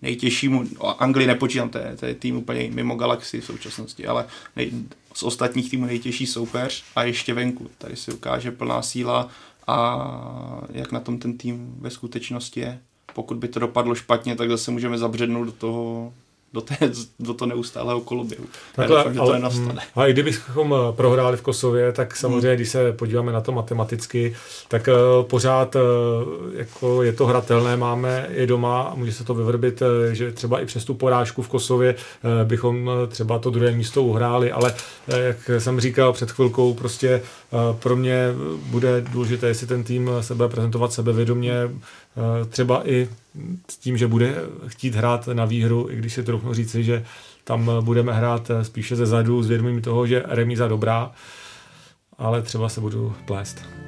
nejtěžšímu, 0.02 0.64
Anglii 0.98 1.26
nepočítám, 1.26 1.68
to 1.68 1.78
je, 1.78 1.96
to 2.00 2.06
je 2.06 2.14
tým 2.14 2.36
úplně 2.36 2.70
mimo 2.70 2.94
galaxii 2.94 3.40
v 3.40 3.44
současnosti, 3.44 4.06
ale 4.06 4.26
nej, 4.56 4.70
z 5.14 5.22
ostatních 5.22 5.70
týmů 5.70 5.86
nejtěžší 5.86 6.26
soupeř 6.26 6.84
a 6.96 7.02
ještě 7.04 7.34
venku. 7.34 7.70
Tady 7.78 7.96
se 7.96 8.12
ukáže 8.12 8.50
plná 8.50 8.82
síla 8.82 9.28
a 9.66 10.08
jak 10.72 10.92
na 10.92 11.00
tom 11.00 11.18
ten 11.18 11.38
tým 11.38 11.74
ve 11.78 11.90
skutečnosti 11.90 12.60
je. 12.60 12.80
Pokud 13.14 13.36
by 13.36 13.48
to 13.48 13.60
dopadlo 13.60 13.94
špatně, 13.94 14.36
tak 14.36 14.50
zase 14.50 14.70
můžeme 14.70 14.98
zabřednout 14.98 15.46
do 15.46 15.52
toho 15.52 16.12
do, 16.54 16.60
té, 16.60 16.76
do 17.20 17.34
toho 17.34 17.48
neustálého 17.48 18.00
koloběhu. 18.00 18.44
Takhle, 18.76 18.96
doufám, 18.96 19.20
ale, 19.20 19.36
to 19.36 19.42
nastane. 19.42 19.82
A 19.94 20.06
i 20.06 20.12
kdybychom 20.12 20.74
eh, 20.74 20.92
prohráli 20.92 21.36
v 21.36 21.42
Kosově, 21.42 21.92
tak 21.92 22.16
samozřejmě, 22.16 22.48
hmm. 22.48 22.56
když 22.56 22.68
se 22.68 22.92
podíváme 22.92 23.32
na 23.32 23.40
to 23.40 23.52
matematicky, 23.52 24.34
tak 24.68 24.88
uh, 24.88 25.24
pořád 25.26 25.76
uh, 25.76 25.82
jako 26.54 27.02
je 27.02 27.12
to 27.12 27.26
hratelné, 27.26 27.76
máme 27.76 28.26
je 28.30 28.46
doma 28.46 28.82
a 28.82 28.94
může 28.94 29.12
se 29.12 29.24
to 29.24 29.34
vyvrbit, 29.34 29.82
uh, 29.82 30.12
že 30.12 30.32
třeba 30.32 30.60
i 30.60 30.66
přes 30.66 30.84
tu 30.84 30.94
porážku 30.94 31.42
v 31.42 31.48
Kosově 31.48 31.94
uh, 31.94 32.48
bychom 32.48 32.86
uh, 32.86 32.92
třeba 33.08 33.38
to 33.38 33.50
druhé 33.50 33.72
místo 33.72 34.02
uhráli, 34.02 34.52
ale 34.52 34.74
uh, 35.08 35.16
jak 35.16 35.50
jsem 35.58 35.80
říkal 35.80 36.12
před 36.12 36.30
chvilkou, 36.30 36.74
prostě 36.74 37.22
uh, 37.50 37.76
pro 37.76 37.96
mě 37.96 38.28
bude 38.66 39.00
důležité, 39.00 39.46
jestli 39.46 39.66
ten 39.66 39.84
tým 39.84 40.10
se 40.20 40.34
bude 40.34 40.48
prezentovat 40.48 40.92
sebevědomě, 40.92 41.64
uh, 41.64 42.46
třeba 42.48 42.88
i 42.88 43.08
s 43.70 43.76
tím, 43.76 43.96
že 43.96 44.06
bude 44.06 44.34
chtít 44.66 44.94
hrát 44.94 45.28
na 45.32 45.44
výhru, 45.44 45.90
i 45.90 45.96
když 45.96 46.12
si 46.12 46.22
trochu 46.22 46.54
říci, 46.54 46.84
že 46.84 47.04
tam 47.44 47.70
budeme 47.80 48.12
hrát 48.12 48.50
spíše 48.62 48.96
ze 48.96 49.06
zadu 49.06 49.42
s 49.42 49.48
vědomím 49.48 49.82
toho, 49.82 50.06
že 50.06 50.22
remíza 50.26 50.68
dobrá, 50.68 51.12
ale 52.18 52.42
třeba 52.42 52.68
se 52.68 52.80
budu 52.80 53.14
plést. 53.26 53.83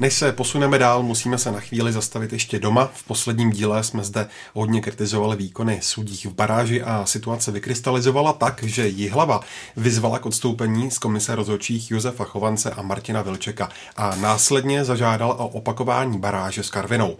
Než 0.00 0.14
se 0.14 0.32
posuneme 0.32 0.78
dál, 0.78 1.02
musíme 1.02 1.38
se 1.38 1.52
na 1.52 1.60
chvíli 1.60 1.92
zastavit 1.92 2.32
ještě 2.32 2.58
doma. 2.58 2.90
V 2.94 3.02
posledním 3.04 3.50
díle 3.50 3.84
jsme 3.84 4.04
zde 4.04 4.28
hodně 4.54 4.80
kritizovali 4.80 5.36
výkony 5.36 5.78
sudích 5.82 6.26
v 6.26 6.34
baráži 6.34 6.82
a 6.82 7.06
situace 7.06 7.52
vykrystalizovala 7.52 8.32
tak, 8.32 8.62
že 8.62 8.88
Jihlava 8.88 9.40
vyzvala 9.76 10.18
k 10.18 10.26
odstoupení 10.26 10.90
z 10.90 10.98
komise 10.98 11.34
rozhodčích 11.34 11.90
Josefa 11.90 12.24
Chovance 12.24 12.70
a 12.70 12.82
Martina 12.82 13.22
Vilčeka 13.22 13.68
a 13.96 14.16
následně 14.16 14.84
zažádal 14.84 15.30
o 15.30 15.48
opakování 15.48 16.18
baráže 16.18 16.62
s 16.62 16.70
Karvinou. 16.70 17.16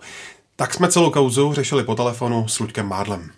Tak 0.57 0.75
jsme 0.75 0.89
celou 0.89 1.11
kauzu 1.11 1.53
řešili 1.53 1.85
po 1.85 1.95
telefonu 1.95 2.49
s 2.49 2.59
Luďkem 2.59 2.89
Mádlem. 2.89 3.31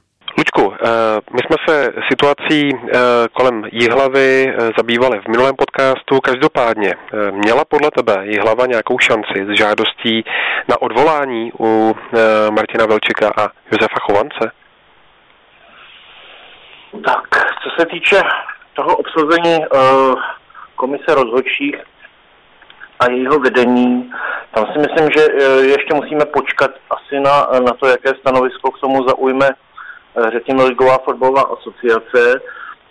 Eh, 0.85 1.21
my 1.33 1.39
jsme 1.39 1.57
se 1.69 1.93
situací 2.11 2.71
eh, 2.75 2.99
kolem 3.33 3.65
Jihlavy 3.73 4.49
eh, 4.49 4.71
zabývali 4.77 5.21
v 5.21 5.29
minulém 5.29 5.57
podcastu. 5.57 6.21
Každopádně, 6.21 6.95
měla 7.31 7.65
podle 7.65 7.91
tebe 7.91 8.27
Jihlava 8.27 8.67
nějakou 8.67 8.99
šanci 8.99 9.47
s 9.47 9.59
žádostí 9.59 10.25
na 10.69 10.83
odvolání 10.83 11.53
u 11.61 11.97
Martina 12.51 12.87
Velčika 12.87 13.29
a 13.29 13.49
Josefa 13.73 14.01
Chovance? 14.01 14.53
Tak, 17.05 17.29
co 17.63 17.71
se 17.79 17.87
týče 17.87 18.23
toho 18.75 18.97
obsazení 18.97 19.65
komise 20.77 21.15
rozhodčích 21.15 21.77
a 23.01 23.11
jejího 23.11 23.39
vedení, 23.39 24.13
tam 24.55 24.67
si 24.73 24.79
myslím, 24.79 25.11
že 25.17 25.27
ještě 25.63 25.95
musíme 25.95 26.25
počkat 26.25 26.71
asi 26.91 27.21
na, 27.21 27.47
na 27.61 27.73
to, 27.81 27.87
jaké 27.87 28.15
stanovisko 28.21 28.71
k 28.71 28.81
tomu 28.81 29.09
zaujme 29.09 29.49
řekněme, 30.33 30.65
Ligová 30.65 30.99
fotbalová 30.99 31.43
asociace. 31.43 32.41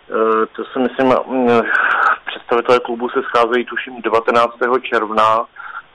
Eh, 0.10 0.46
to 0.56 0.66
si 0.66 0.80
myslím, 0.80 1.14
mm, 1.28 1.62
představitelé 2.26 2.80
klubu 2.80 3.10
se 3.10 3.22
scházejí 3.24 3.66
tuším 3.66 4.02
19. 4.02 4.80
června. 4.80 5.46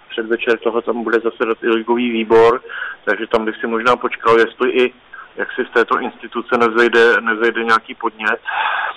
Předvečer 0.09 0.59
toho 0.59 0.83
tam 0.83 1.03
bude 1.03 1.20
zasedat 1.20 1.59
i 1.62 1.68
ligový 1.68 2.11
výbor, 2.11 2.62
takže 3.05 3.27
tam 3.27 3.45
bych 3.45 3.57
si 3.57 3.66
možná 3.66 3.97
počkal, 3.97 4.39
jestli 4.39 4.70
i 4.70 4.95
jak 5.37 5.49
si 5.53 5.64
z 5.64 5.74
této 5.74 5.99
instituce 5.99 6.59
nezejde, 6.59 7.20
nezejde 7.20 7.64
nějaký 7.64 7.95
podnět, 7.95 8.41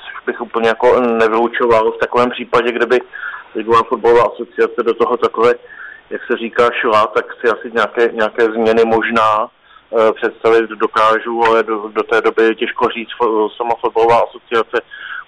což 0.04 0.26
bych 0.26 0.42
úplně 0.42 0.68
jako 0.68 1.02
nevylučoval 1.02 1.92
v 1.92 1.98
takovém 1.98 2.30
případě, 2.30 2.72
kdyby 2.72 3.00
Ligová 3.56 3.84
fotbalová 3.84 4.24
asociace 4.24 4.84
do 4.84 4.94
toho 4.94 5.18
takové, 5.18 5.54
jak 6.10 6.22
se 6.32 6.38
říká, 6.38 6.70
šla, 6.82 7.08
tak 7.08 7.26
si 7.34 7.48
asi 7.52 7.72
nějaké, 7.72 8.12
nějaké 8.14 8.44
změny 8.44 8.86
možná 8.86 9.50
Eh, 9.50 9.59
představit 10.16 10.70
dokážu, 10.70 11.44
ale 11.48 11.64
do, 11.64 11.88
do 11.88 12.04
té 12.04 12.22
doby 12.22 12.44
je 12.44 12.56
těžko 12.56 12.88
říct. 12.90 13.10
Sama 13.58 13.76
fotbalová 13.82 14.20
asociace 14.20 14.82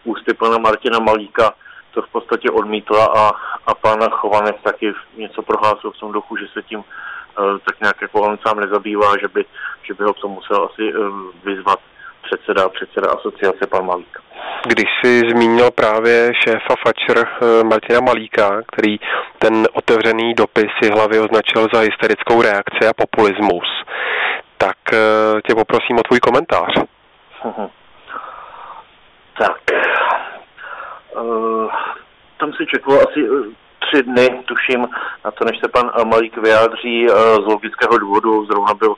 ústy 0.03 0.33
pana 0.33 0.57
Martina 0.57 0.99
Malíka 0.99 1.53
to 1.93 2.01
v 2.01 2.09
podstatě 2.11 2.51
odmítla 2.51 3.05
a, 3.05 3.31
a 3.67 3.73
pan 3.75 4.09
Chovanec 4.09 4.55
taky 4.63 4.93
něco 5.17 5.41
prohlásil 5.41 5.91
v 5.91 5.99
tom 5.99 6.11
duchu, 6.11 6.37
že 6.37 6.45
se 6.53 6.61
tím 6.61 6.79
uh, 6.79 7.57
tak 7.65 7.79
nějak 7.81 8.01
jako 8.01 8.21
on 8.21 8.37
sám 8.47 8.59
nezabývá, 8.59 9.17
že 9.21 9.27
by, 9.27 9.45
že 9.83 9.93
by 9.93 10.03
ho 10.03 10.13
k 10.13 10.19
tomu 10.19 10.35
musel 10.35 10.69
asi 10.71 10.93
uh, 10.93 11.07
vyzvat 11.43 11.79
předseda, 12.23 12.69
předseda 12.69 13.11
asociace 13.11 13.67
pan 13.67 13.85
Malík. 13.85 14.17
Když 14.67 14.85
si 15.03 15.19
zmínil 15.19 15.71
právě 15.71 16.31
šéfa 16.43 16.75
Fatcher 16.83 17.27
Martina 17.63 17.99
Malíka, 17.99 18.61
který 18.73 18.97
ten 19.37 19.67
otevřený 19.73 20.33
dopis 20.33 20.67
si 20.83 20.89
hlavy 20.89 21.19
označil 21.19 21.67
za 21.73 21.79
hysterickou 21.79 22.41
reakci 22.41 22.87
a 22.89 22.93
populismus, 22.93 23.67
tak 24.61 24.77
eh, 24.93 25.41
tě 25.41 25.55
poprosím 25.55 25.97
o 25.99 26.03
tvůj 26.03 26.19
komentář. 26.19 26.73
Tak, 29.39 29.61
uh, 31.21 31.71
tam 32.39 32.53
si 32.53 32.65
čekalo 32.65 32.99
asi 33.09 33.29
uh, 33.29 33.45
tři 33.79 34.03
dny, 34.03 34.43
tuším, 34.45 34.87
na 35.25 35.31
to, 35.31 35.45
než 35.45 35.59
se 35.59 35.67
pan 35.67 35.91
Malík 36.05 36.37
vyjádří 36.37 37.07
z 37.35 37.45
logického 37.45 37.97
důvodu. 37.97 38.45
Zrovna 38.45 38.73
byl, 38.73 38.95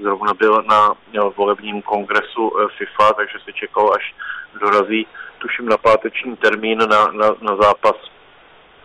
zrovna 0.00 0.34
byl 0.34 0.62
na 0.62 0.94
volebním 1.36 1.82
kongresu 1.82 2.52
FIFA, 2.78 3.12
takže 3.12 3.38
se 3.44 3.52
čekalo, 3.52 3.94
až 3.94 4.14
dorazí, 4.60 5.06
tuším, 5.38 5.68
na 5.68 5.76
páteční 5.76 6.36
termín 6.36 6.78
na, 6.78 7.06
na, 7.06 7.28
na 7.40 7.56
zápas 7.56 7.96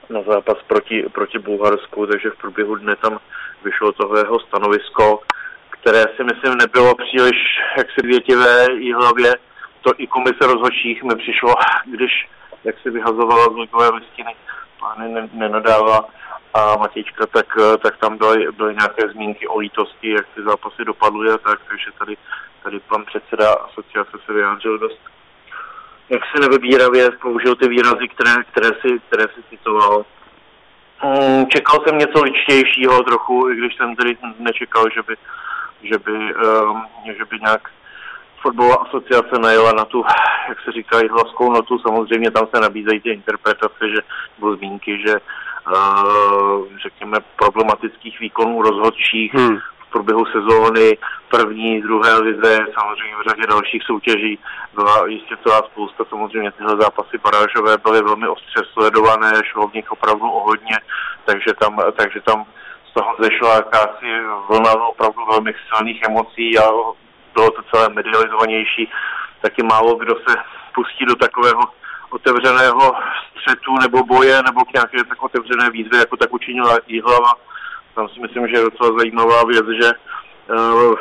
na 0.09 0.21
zápas 0.21 0.57
proti, 0.67 1.05
proti 1.13 1.39
Bulharsku, 1.39 2.05
takže 2.05 2.29
v 2.29 2.37
průběhu 2.37 2.75
dne 2.75 2.95
tam 2.95 3.19
vyšlo 3.63 3.91
toho 3.91 4.17
jeho 4.17 4.39
stanovisko 4.39 5.21
které 5.81 6.03
si 6.15 6.23
myslím 6.23 6.57
nebylo 6.57 6.95
příliš 6.95 7.35
jaksi 7.77 8.01
větivé 8.03 8.65
hlavě. 8.95 9.35
To 9.81 9.91
i 9.97 10.07
komise 10.07 10.39
rozhodčích 10.41 11.03
mi 11.03 11.15
přišlo, 11.15 11.53
když 11.85 12.11
jak 12.63 12.75
si 12.79 12.89
vyhazovala 12.89 13.45
z 13.45 13.55
likové 13.55 13.89
listiny, 13.89 14.35
pány 14.79 15.29
nenadává 15.33 16.05
a 16.53 16.75
Matějčka, 16.77 17.25
tak, 17.25 17.57
tak 17.83 17.97
tam 17.97 18.17
byly, 18.17 18.51
byly 18.51 18.75
nějaké 18.75 19.09
zmínky 19.09 19.47
o 19.47 19.57
lítosti, 19.57 20.09
jak 20.09 20.25
ty 20.35 20.43
zápasy 20.43 20.85
dopadly 20.85 21.31
a 21.31 21.37
tak, 21.37 21.59
takže 21.69 21.91
tady 21.99 22.17
tady 22.63 22.79
pan 22.79 23.05
předseda 23.05 23.53
asociace 23.53 24.17
se 24.25 24.33
vyjádřil 24.33 24.77
dost 24.77 24.99
jak 26.09 26.21
se 26.25 26.41
nevybíravě 26.41 27.11
použil 27.11 27.55
ty 27.55 27.67
výrazy, 27.67 28.07
které, 28.07 28.43
které, 28.51 28.69
si, 28.81 28.99
které 29.07 29.23
si 29.23 29.43
citoval. 29.49 30.05
Mm, 31.03 31.45
čekal 31.47 31.79
jsem 31.85 31.97
něco 31.97 32.23
ličtějšího 32.23 33.03
trochu, 33.03 33.49
i 33.49 33.55
když 33.55 33.75
jsem 33.75 33.95
tedy 33.95 34.17
nečekal, 34.39 34.83
že 34.95 35.01
by, 35.07 35.15
že 35.83 35.97
by, 35.97 36.35
um, 36.35 36.85
že 37.17 37.25
by 37.25 37.39
nějak 37.39 37.69
fotbalová 38.41 38.75
asociace 38.75 39.39
najela 39.39 39.71
na 39.71 39.85
tu, 39.85 40.03
jak 40.49 40.57
se 40.61 40.71
říká, 40.71 40.97
hlaskou 41.11 41.51
notu. 41.51 41.79
Samozřejmě 41.79 42.31
tam 42.31 42.47
se 42.55 42.61
nabízejí 42.61 42.99
ty 42.99 43.09
interpretace, 43.09 43.89
že 43.89 44.01
nebo 44.37 44.55
zmínky, 44.55 45.01
že 45.07 45.15
uh, 45.15 46.67
řekněme 46.83 47.17
problematických 47.35 48.19
výkonů 48.19 48.61
rozhodčích 48.61 49.33
hmm 49.33 49.59
v 49.89 49.91
průběhu 49.91 50.25
sezóny, 50.25 50.97
první, 51.29 51.81
druhé 51.81 52.19
lize, 52.19 52.57
samozřejmě 52.79 53.15
v 53.15 53.29
řadě 53.29 53.47
dalších 53.47 53.83
soutěží 53.83 54.39
byla 54.75 55.07
jistě 55.07 55.35
celá 55.43 55.57
spousta. 55.57 56.03
Samozřejmě 56.09 56.51
tyhle 56.51 56.77
zápasy 56.81 57.17
barážové 57.17 57.77
byly 57.77 58.01
velmi 58.01 58.27
ostře 58.27 58.61
sledované, 58.73 59.31
šlo 59.43 59.67
v 59.67 59.73
nich 59.73 59.91
opravdu 59.91 60.31
o 60.31 60.43
hodně, 60.43 60.77
takže 61.25 61.53
tam, 61.59 61.77
takže 61.97 62.21
tam 62.21 62.45
toho 62.99 63.15
zešla 63.19 63.55
jakási 63.55 64.05
vlna 64.49 64.73
opravdu 64.73 65.25
velmi 65.25 65.53
silných 65.67 66.01
emocí 66.07 66.57
a 66.57 66.63
bylo 67.33 67.51
to 67.51 67.61
celé 67.71 67.89
medializovanější. 67.89 68.91
Taky 69.41 69.63
málo 69.63 69.95
kdo 69.95 70.15
se 70.27 70.35
pustí 70.75 71.05
do 71.05 71.15
takového 71.15 71.61
otevřeného 72.09 72.95
střetu 73.31 73.71
nebo 73.81 74.03
boje 74.03 74.43
nebo 74.43 74.65
k 74.65 74.73
nějaké 74.73 75.03
tak 75.03 75.23
otevřené 75.23 75.69
výzvy, 75.69 75.97
jako 75.97 76.17
tak 76.17 76.33
učinila 76.33 76.77
Jihlava 76.87 77.33
tam 77.95 78.09
si 78.09 78.19
myslím, 78.19 78.47
že 78.47 78.55
je 78.55 78.63
docela 78.63 78.97
zajímavá 78.97 79.43
věc, 79.43 79.65
že 79.81 79.91
uh, 79.91 80.95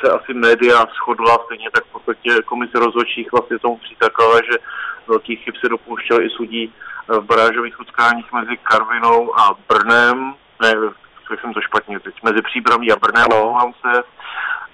se 0.00 0.10
asi 0.12 0.34
média 0.34 0.86
shodla, 0.94 1.38
stejně 1.44 1.70
tak 1.70 1.84
v 1.84 1.92
podstatě 1.92 2.42
komise 2.44 2.78
rozhodčích 2.78 3.32
vlastně 3.32 3.58
tomu 3.58 3.76
přitakala, 3.76 4.36
že 4.36 4.58
velký 5.06 5.36
chyb 5.36 5.54
se 5.60 5.68
dopouštěl 5.68 6.22
i 6.22 6.30
sudí 6.30 6.72
v 7.08 7.20
barážových 7.20 7.80
utkáních 7.80 8.32
mezi 8.32 8.56
Karvinou 8.56 9.40
a 9.40 9.54
Brnem, 9.68 10.34
ne, 10.62 10.74
řekl 11.30 11.42
jsem 11.42 11.54
to 11.54 11.60
špatně 11.60 12.00
teď, 12.00 12.14
mezi 12.22 12.42
Příbramí 12.42 12.92
a 12.92 12.96
Brnem, 12.96 13.26
no. 13.30 13.72
se. 13.80 14.02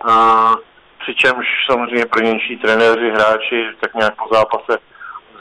Uh, 0.05 0.55
přičemž 0.99 1.47
samozřejmě 1.71 2.07
prvnější 2.07 2.57
trenéři, 2.57 3.11
hráči 3.11 3.67
tak 3.81 3.95
nějak 3.95 4.15
po 4.15 4.35
zápase 4.35 4.79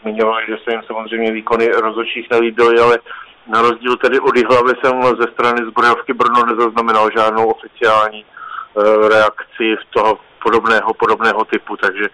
zmiňovali, 0.01 0.45
že 0.47 0.57
se 0.63 0.71
jim 0.71 0.81
samozřejmě 0.87 1.31
výkony 1.31 1.67
rozhodčích 1.67 2.29
nelíbily, 2.31 2.79
ale 2.79 2.99
na 3.47 3.61
rozdíl 3.61 3.97
tedy 3.97 4.19
od 4.19 4.37
hlavy 4.37 4.73
jsem 4.83 5.03
ze 5.03 5.27
strany 5.33 5.65
zbrojovky 5.65 6.13
Brno 6.13 6.45
nezaznamenal 6.45 7.09
žádnou 7.17 7.47
oficiální 7.47 8.25
e, 8.25 9.09
reakci 9.09 9.75
v 9.81 9.85
toho 9.89 10.19
podobného, 10.43 10.93
podobného 10.93 11.45
typu, 11.45 11.77
takže 11.77 12.09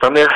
tam 0.00 0.16
je, 0.16 0.26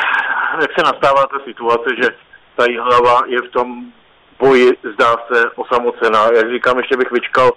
jak 0.61 0.72
se 0.78 0.82
nastává 0.84 1.26
ta 1.26 1.39
situace, 1.45 1.91
že 2.03 2.09
ta 2.57 2.64
hlava 2.82 3.20
je 3.26 3.39
v 3.43 3.51
tom 3.51 3.93
boji, 4.39 4.72
zdá 4.95 5.16
se, 5.32 5.51
osamocená. 5.55 6.24
Jak 6.36 6.53
říkám, 6.53 6.78
ještě 6.78 6.97
bych 6.97 7.11
vyčkal 7.11 7.51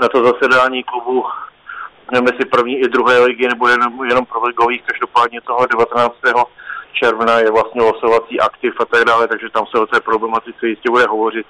na 0.00 0.08
to 0.08 0.24
zasedání 0.24 0.84
klubu, 0.84 1.24
nevím 2.12 2.28
si 2.28 2.44
první 2.48 2.78
i 2.78 2.88
druhé 2.88 3.18
ligy, 3.18 3.48
nebo 3.48 3.68
jenom, 3.68 4.04
jenom 4.04 4.26
pro 4.26 4.44
ligových, 4.44 4.82
každopádně 4.82 5.40
toho 5.40 5.66
19. 5.66 6.14
června 6.92 7.38
je 7.38 7.50
vlastně 7.50 7.82
losovací 7.82 8.40
aktiv 8.40 8.74
a 8.80 8.84
tak 8.84 9.04
dále, 9.04 9.28
takže 9.28 9.50
tam 9.50 9.66
se 9.66 9.78
o 9.78 9.86
té 9.86 10.00
problematice 10.00 10.68
jistě 10.68 10.90
bude 10.90 11.06
hovořit 11.06 11.46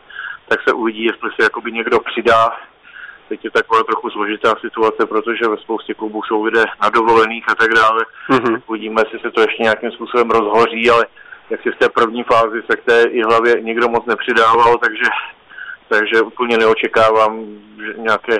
tak 0.48 0.60
se 0.68 0.74
uvidí, 0.74 1.04
jestli 1.04 1.30
se 1.30 1.42
jakoby 1.42 1.72
někdo 1.72 2.00
přidá. 2.00 2.56
Teď 3.28 3.44
je 3.44 3.50
taková 3.50 3.82
trochu 3.82 4.10
složitá 4.10 4.54
situace, 4.60 5.06
protože 5.06 5.48
ve 5.48 5.56
spoustě 5.56 5.94
klubů 5.94 6.22
jsou 6.22 6.42
lidé 6.42 6.64
na 6.82 6.88
dovolených 6.88 7.44
a 7.48 7.54
tak 7.54 7.70
dále. 7.74 8.04
Mm-hmm. 8.30 8.62
Uvidíme, 8.66 9.02
jestli 9.04 9.18
se 9.18 9.30
to 9.30 9.40
ještě 9.40 9.62
nějakým 9.62 9.90
způsobem 9.90 10.30
rozhoří, 10.30 10.90
ale 10.90 11.06
jak 11.50 11.62
si 11.62 11.70
v 11.70 11.78
té 11.78 11.88
první 11.88 12.22
fázi 12.24 12.62
se 12.70 12.76
k 12.76 12.84
té 12.84 13.02
i 13.02 13.22
hlavě 13.22 13.60
nikdo 13.60 13.88
moc 13.88 14.06
nepřidával, 14.06 14.78
takže, 14.78 15.08
takže 15.88 16.22
úplně 16.22 16.58
neočekávám 16.58 17.44
že 17.78 17.92
nějaké 17.98 18.38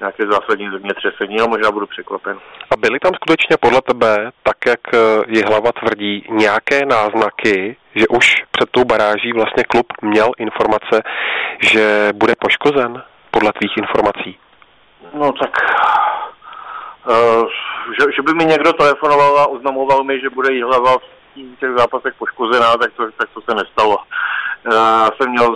nějaké 0.00 0.26
zásadní 0.26 0.70
zemětřesení, 0.70 1.40
ale 1.40 1.48
možná 1.48 1.70
budu 1.70 1.86
překvapen. 1.86 2.38
A 2.70 2.76
byly 2.76 2.98
tam 2.98 3.12
skutečně 3.14 3.56
podle 3.60 3.80
tebe, 3.82 4.30
tak 4.42 4.56
jak 4.66 4.80
je 5.26 5.44
hlava 5.46 5.72
tvrdí, 5.72 6.26
nějaké 6.30 6.86
náznaky, 6.86 7.76
že 7.94 8.08
už 8.08 8.34
před 8.50 8.70
tou 8.70 8.84
baráží 8.84 9.32
vlastně 9.32 9.64
klub 9.64 9.86
měl 10.02 10.30
informace, 10.38 11.02
že 11.62 12.10
bude 12.14 12.34
poškozen 12.40 13.02
podle 13.30 13.52
tvých 13.52 13.76
informací? 13.76 14.38
No 15.14 15.32
tak, 15.32 15.50
uh, 17.08 17.46
že, 18.00 18.06
že 18.16 18.22
by 18.22 18.34
mi 18.34 18.44
někdo 18.44 18.72
telefonoval 18.72 19.38
a 19.38 19.46
oznamoval 19.46 20.04
mi, 20.04 20.20
že 20.20 20.30
bude 20.30 20.64
hlava 20.64 20.98
v 20.98 21.60
těch 21.60 21.70
zápasech 21.76 22.14
poškozená, 22.18 22.76
tak 22.76 22.92
to, 22.92 23.10
tak 23.18 23.28
to 23.34 23.40
se 23.40 23.54
nestalo. 23.54 23.96
Uh, 23.96 24.72
já 24.74 25.10
jsem 25.16 25.30
měl 25.30 25.54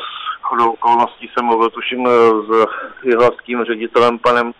s 0.53 0.59
chodou 0.59 0.73
okolností 0.73 1.31
jsem 1.33 1.45
mluvil 1.45 1.71
tuším 1.71 2.09
s 2.49 2.67
jihlavským 3.05 3.65
ředitelem 3.65 4.19
panem 4.19 4.53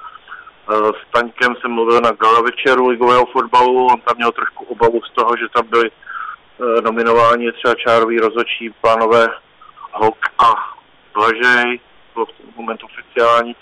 Staňkem 1.09 1.55
jsem 1.57 1.71
mluvil 1.71 2.01
na 2.01 2.11
gala 2.11 2.41
večeru 2.41 2.89
ligového 2.89 3.27
fotbalu, 3.27 3.87
on 3.87 4.01
tam 4.01 4.17
měl 4.17 4.33
trošku 4.33 4.65
obavu 4.65 5.03
z 5.03 5.11
toho, 5.11 5.37
že 5.37 5.49
tam 5.49 5.67
byli 5.67 5.91
Eh, 6.63 6.81
nominováni 6.81 7.53
třeba 7.53 7.75
čárový 7.75 8.19
rozhodčí 8.19 8.75
pánové 8.81 9.29
Hok 9.93 10.19
a 10.39 10.55
Blažej, 11.15 11.81
bylo 12.15 12.27
v 12.27 12.33
tom 12.33 12.47
momentu 12.57 12.87
oficiální, 12.87 13.57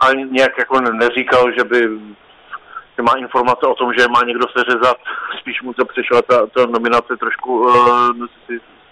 ale 0.00 0.14
nějak 0.14 0.58
jako 0.58 0.80
neříkal, 0.80 1.52
že 1.58 1.64
by 1.64 1.78
že 2.96 3.02
má 3.02 3.12
informace 3.18 3.66
o 3.66 3.74
tom, 3.74 3.92
že 3.98 4.08
má 4.08 4.20
někdo 4.26 4.46
seřezat, 4.56 4.96
spíš 5.40 5.62
mu 5.62 5.72
to 5.72 5.84
přišla 5.84 6.22
ta, 6.22 6.46
ta 6.46 6.66
nominace 6.66 7.16
trošku, 7.16 7.60
uh, 7.60 8.10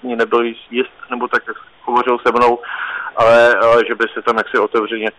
si 0.04 0.10
s 0.10 0.10
ní 0.10 0.16
nebyl 0.16 0.42
jist, 0.70 0.92
nebo 1.10 1.28
tak, 1.28 1.42
jak 1.46 1.56
hovořil 1.82 2.18
se 2.18 2.32
mnou, 2.32 2.58
ale, 3.16 3.54
ale 3.54 3.82
že 3.88 3.94
by 3.94 4.04
se 4.14 4.22
tam 4.22 4.36
jaksi 4.36 4.58
otevřeně 4.58 5.10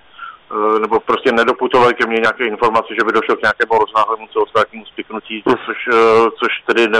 Eh, 0.51 0.79
nebo 0.79 0.99
prostě 0.99 1.31
nedoputovaly 1.31 1.93
ke 1.93 2.05
mně 2.07 2.19
nějaké 2.19 2.45
informace, 2.45 2.87
že 2.89 3.05
by 3.05 3.11
došlo 3.11 3.35
k 3.35 3.41
nějakému 3.41 3.79
roznáhlému 3.79 4.27
celostátnímu 4.27 4.85
spiknutí, 4.85 5.43
hm. 5.49 5.53
což, 5.65 5.77
eh, 5.93 6.29
což 6.39 6.51
tedy 6.65 6.87
ne, 6.87 6.99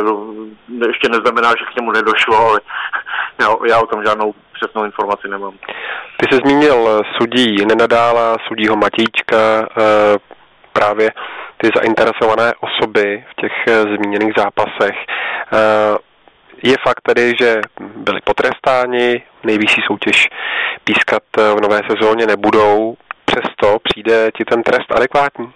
ještě 0.88 1.10
neznamená, 1.10 1.50
že 1.50 1.66
k 1.66 1.76
němu 1.76 1.92
nedošlo, 1.92 2.38
ale 2.38 2.60
já, 3.42 3.48
já 3.70 3.82
o 3.82 3.88
tom 3.88 4.04
žádnou 4.06 4.34
přesnou 4.54 4.84
informaci 4.86 5.28
nemám. 5.28 5.54
Ty 6.18 6.26
jsi 6.30 6.42
zmínil 6.46 7.02
sudí 7.18 7.66
Nenadála, 7.66 8.38
sudího 8.48 8.76
Matějčka, 8.76 9.38
eh, 9.78 10.18
právě 10.74 11.12
ty 11.58 11.70
zainteresované 11.76 12.54
osoby 12.60 13.26
v 13.32 13.34
těch 13.42 13.52
zmíněných 13.84 14.34
zápasech. 14.38 14.96
Je 16.64 16.76
fakt 16.84 17.02
tedy, 17.04 17.34
že 17.40 17.62
byli 17.80 18.22
potrestáni, 18.24 19.24
nejvyšší 19.44 19.82
soutěž 19.88 20.28
pískat 20.84 21.24
v 21.38 21.62
nové 21.62 21.80
sezóně 21.90 22.26
nebudou, 22.26 22.96
přesto 23.26 23.78
přijde 23.84 24.32
ti 24.38 24.46
ten 24.46 24.64
trest 24.64 24.92
adekvátní? 24.92 25.54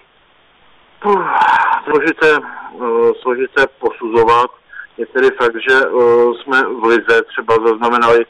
Složité, 1.84 2.38
uh, 2.72 3.12
složité 3.22 3.68
posuzovat. 3.80 4.52
Je 4.98 5.06
tedy 5.06 5.30
fakt, 5.38 5.56
že 5.70 5.86
uh, 5.88 6.34
jsme 6.34 6.64
v 6.64 6.84
Lize 6.84 7.22
třeba 7.22 7.56
zaznamenali 7.66 8.26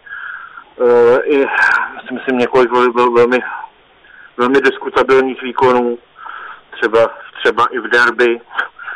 i, 1.24 1.45
si 2.07 2.13
myslím, 2.13 2.38
několik 2.38 2.72
vel, 2.72 3.11
velmi, 3.11 3.39
velmi 4.38 4.61
diskutabilních 4.61 5.41
výkonů, 5.41 5.97
třeba, 6.72 7.07
třeba 7.41 7.65
i 7.72 7.80
v 7.80 7.88
derby, 7.88 8.41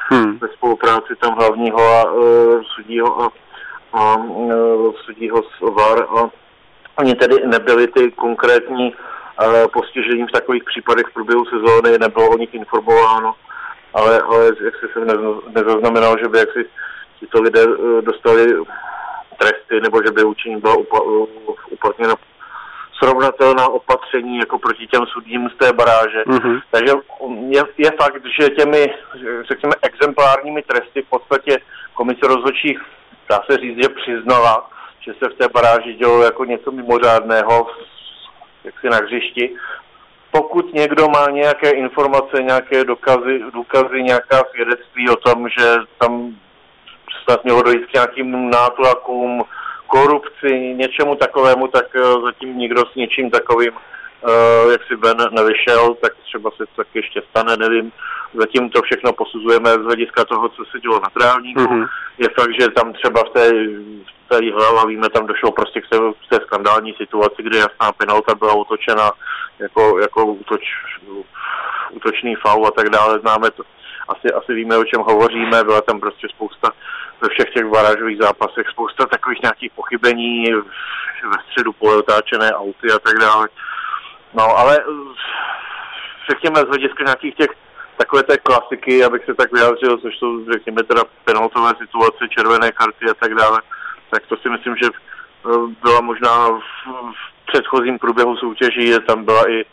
hmm. 0.09 0.39
ve 0.39 0.47
spolupráci 0.47 1.15
tam 1.19 1.35
hlavního 1.35 1.79
a 1.79 2.11
uh, 2.11 2.61
sudího 2.75 3.23
a, 3.23 3.29
a 3.93 4.15
uh, 4.15 4.93
sudího 5.05 5.37
z 5.43 5.61
VAR 5.61 6.05
a 6.17 6.29
oni 6.97 7.15
tedy 7.15 7.35
nebyli 7.47 7.87
ty 7.87 8.11
konkrétní 8.11 8.93
postižením 9.73 10.27
v 10.27 10.31
takových 10.31 10.63
případech 10.63 11.05
v 11.05 11.13
průběhu 11.13 11.45
sezóny, 11.45 11.97
nebylo 11.97 12.29
o 12.29 12.37
nich 12.37 12.53
informováno, 12.53 13.35
ale, 13.93 14.21
ale 14.21 14.45
jak 14.45 14.75
se 14.75 14.87
jsem 14.93 15.07
nezaznamenal, 15.53 16.15
že 16.19 16.27
by 16.27 16.37
jaksi 16.37 16.65
tito 17.19 17.41
lidé 17.41 17.63
e, 17.63 18.01
dostali 18.01 18.53
tresty, 19.37 19.81
nebo 19.81 19.99
že 20.05 20.11
by 20.11 20.23
učení 20.23 20.57
byla 20.57 20.75
uplatněna 21.69 22.15
srovnatelná 23.03 23.67
opatření 23.67 24.37
jako 24.37 24.59
proti 24.59 24.87
těm 24.87 25.05
sudím 25.05 25.49
z 25.49 25.57
té 25.57 25.73
baráže. 25.73 26.23
Mm-hmm. 26.27 26.61
Takže 26.71 26.93
je, 27.49 27.63
je 27.77 27.91
fakt, 28.01 28.23
že 28.39 28.49
těmi, 28.49 28.85
řekněme, 29.47 29.73
exemplárními 29.81 30.61
tresty 30.61 31.01
v 31.01 31.09
podstatě 31.09 31.57
komise 31.93 32.27
rozhodčích, 32.27 32.79
dá 33.29 33.39
se 33.51 33.57
říct, 33.57 33.77
že 33.81 33.89
přiznala, 33.89 34.69
že 34.99 35.13
se 35.13 35.29
v 35.29 35.37
té 35.37 35.47
baráži 35.47 35.93
dělo 35.93 36.23
jako 36.23 36.45
něco 36.45 36.71
mimořádného 36.71 37.67
jaksi 38.63 38.89
na 38.89 38.97
hřišti. 38.97 39.55
Pokud 40.31 40.73
někdo 40.73 41.07
má 41.07 41.25
nějaké 41.29 41.69
informace, 41.69 42.43
nějaké 42.43 42.83
dokazy, 42.83 43.39
důkazy, 43.53 44.03
nějaká 44.03 44.43
svědectví 44.51 45.09
o 45.09 45.15
tom, 45.15 45.49
že 45.49 45.75
tam 45.97 46.35
snad 47.23 47.43
mělo 47.43 47.63
dojít 47.63 47.85
k 47.85 47.93
nějakým 47.93 48.49
nátlakům, 48.49 49.43
korupci, 49.87 50.73
něčemu 50.75 51.15
takovému, 51.15 51.67
tak 51.67 51.85
eh, 51.95 52.21
zatím 52.23 52.57
nikdo 52.57 52.81
s 52.91 52.95
něčím 52.95 53.29
takovým 53.29 53.71
uh, 54.23 54.71
jak 54.71 54.83
si 54.83 54.95
Ben 54.95 55.17
nevyšel, 55.31 55.95
tak 56.01 56.13
třeba 56.23 56.51
se 56.51 56.57
to 56.57 56.71
tak 56.75 56.87
ještě 56.93 57.21
stane, 57.29 57.57
nevím. 57.57 57.91
Zatím 58.33 58.69
to 58.69 58.81
všechno 58.81 59.13
posuzujeme 59.13 59.69
z 59.69 59.83
hlediska 59.83 60.25
toho, 60.25 60.49
co 60.49 60.65
se 60.71 60.79
dělo 60.79 60.99
na 60.99 61.09
trávníku. 61.19 61.61
Mm-hmm. 61.61 61.87
Je 62.17 62.29
fakt, 62.39 62.61
že 62.61 62.67
tam 62.67 62.93
třeba 62.93 63.21
v 63.23 63.29
té, 63.29 63.51
v 64.25 64.29
té 64.29 64.51
hlava, 64.51 64.85
víme, 64.85 65.09
tam 65.09 65.27
došlo 65.27 65.51
prostě 65.51 65.81
k 65.81 65.89
té, 65.89 65.97
k 65.97 66.29
té 66.29 66.45
skandální 66.45 66.93
situaci, 66.93 67.43
kdy 67.43 67.57
jasná 67.57 67.91
penalta 67.91 68.35
byla 68.35 68.53
utočena 68.53 69.11
jako, 69.59 69.99
jako 69.99 70.25
útoč, 70.25 70.61
útočný 71.91 72.35
faul 72.35 72.67
a 72.67 72.71
tak 72.71 72.89
dále. 72.89 73.19
Známe 73.19 73.51
to, 73.51 73.63
asi, 74.09 74.33
asi 74.33 74.53
víme, 74.53 74.77
o 74.77 74.83
čem 74.83 75.01
hovoříme, 75.01 75.63
byla 75.63 75.81
tam 75.81 75.99
prostě 75.99 76.27
spousta 76.29 76.69
ve 77.21 77.29
všech 77.29 77.53
těch 77.53 77.65
barážových 77.65 78.17
zápasech, 78.21 78.69
spousta 78.69 79.05
takových 79.05 79.41
nějakých 79.41 79.71
pochybení, 79.75 80.53
ve 81.23 81.37
středu 81.49 81.73
pole 81.73 81.97
otáčené 81.97 82.51
auty 82.51 82.91
a 82.95 82.99
tak 82.99 83.19
dále. 83.19 83.47
No, 84.33 84.57
ale 84.57 84.79
řekněme 86.29 86.59
z 86.59 86.67
hlediska 86.67 87.03
nějakých 87.03 87.35
těch 87.35 87.49
takové 87.97 88.23
té 88.23 88.37
klasiky, 88.37 89.03
abych 89.03 89.25
se 89.25 89.33
tak 89.33 89.53
vyjádřil, 89.53 89.97
což 89.97 90.17
jsou, 90.17 90.51
řekněme, 90.51 90.83
teda 90.83 91.01
penaltové 91.25 91.71
situace, 91.81 92.27
červené 92.29 92.71
karty 92.71 93.05
a 93.11 93.13
tak 93.13 93.33
dále, 93.35 93.61
tak 94.09 94.23
to 94.27 94.37
si 94.37 94.49
myslím, 94.49 94.75
že 94.83 94.89
eh, 94.89 95.49
byla 95.83 96.01
možná 96.01 96.47
v, 96.47 96.61
v 97.11 97.45
předchozím 97.45 97.99
průběhu 97.99 98.37
soutěží, 98.37 98.93
tam 99.07 99.25
byla 99.25 99.49
i 99.49 99.65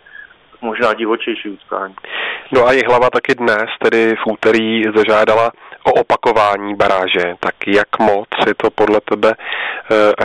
možná 0.61 0.95
divočejší 0.95 1.49
utkání. 1.49 1.95
No 2.53 2.67
a 2.67 2.87
hlava 2.87 3.11
taky 3.11 3.35
dnes, 3.35 3.67
tedy 3.83 4.17
v 4.17 4.33
úterý, 4.33 4.83
zažádala 4.95 5.51
o 5.85 5.93
opakování 5.93 6.75
baráže. 6.75 7.35
Tak 7.41 7.55
jak 7.67 7.99
moc 7.99 8.29
je 8.47 8.55
to 8.55 8.71
podle 8.71 9.01
tebe 9.01 9.31
e, 9.31 9.37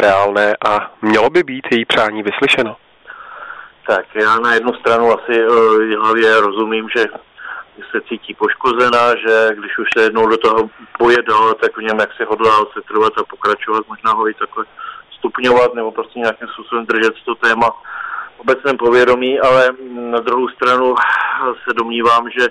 reálné 0.02 0.54
a 0.70 0.92
mělo 1.02 1.30
by 1.30 1.44
být 1.44 1.68
její 1.72 1.86
přání 1.86 2.24
vyslyšeno? 2.24 2.76
Tak 3.88 4.06
já 4.16 4.40
na 4.40 4.54
jednu 4.54 4.74
stranu 4.74 5.20
asi 5.20 5.42
e, 5.42 5.98
hlavě 5.98 6.42
rozumím, 6.42 6.88
že 6.96 7.06
se 7.92 8.02
cítí 8.10 8.34
poškozená, 8.34 9.16
že 9.16 9.50
když 9.56 9.78
už 9.78 9.88
se 9.98 10.04
jednou 10.04 10.28
do 10.28 10.38
toho 10.38 10.70
boje 11.00 11.18
dal, 11.22 11.54
tak 11.54 11.78
v 11.78 11.82
něm 11.82 12.00
jak 12.00 12.10
se 12.14 12.26
hodlá 12.26 12.58
se 12.58 12.82
trvat 12.88 13.14
a 13.18 13.24
pokračovat, 13.24 13.88
možná 13.88 14.12
ho 14.12 14.30
i 14.30 14.34
takhle 14.34 14.66
stupňovat 15.18 15.74
nebo 15.74 15.92
prostě 15.92 16.20
nějakým 16.20 16.48
způsobem 16.48 16.86
držet 16.86 17.14
to 17.26 17.36
téma 17.36 17.70
obecném 18.38 18.78
povědomí, 18.78 19.40
ale 19.40 19.70
na 19.90 20.20
druhou 20.20 20.48
stranu 20.48 20.96
se 21.68 21.74
domnívám, 21.74 22.30
že 22.30 22.48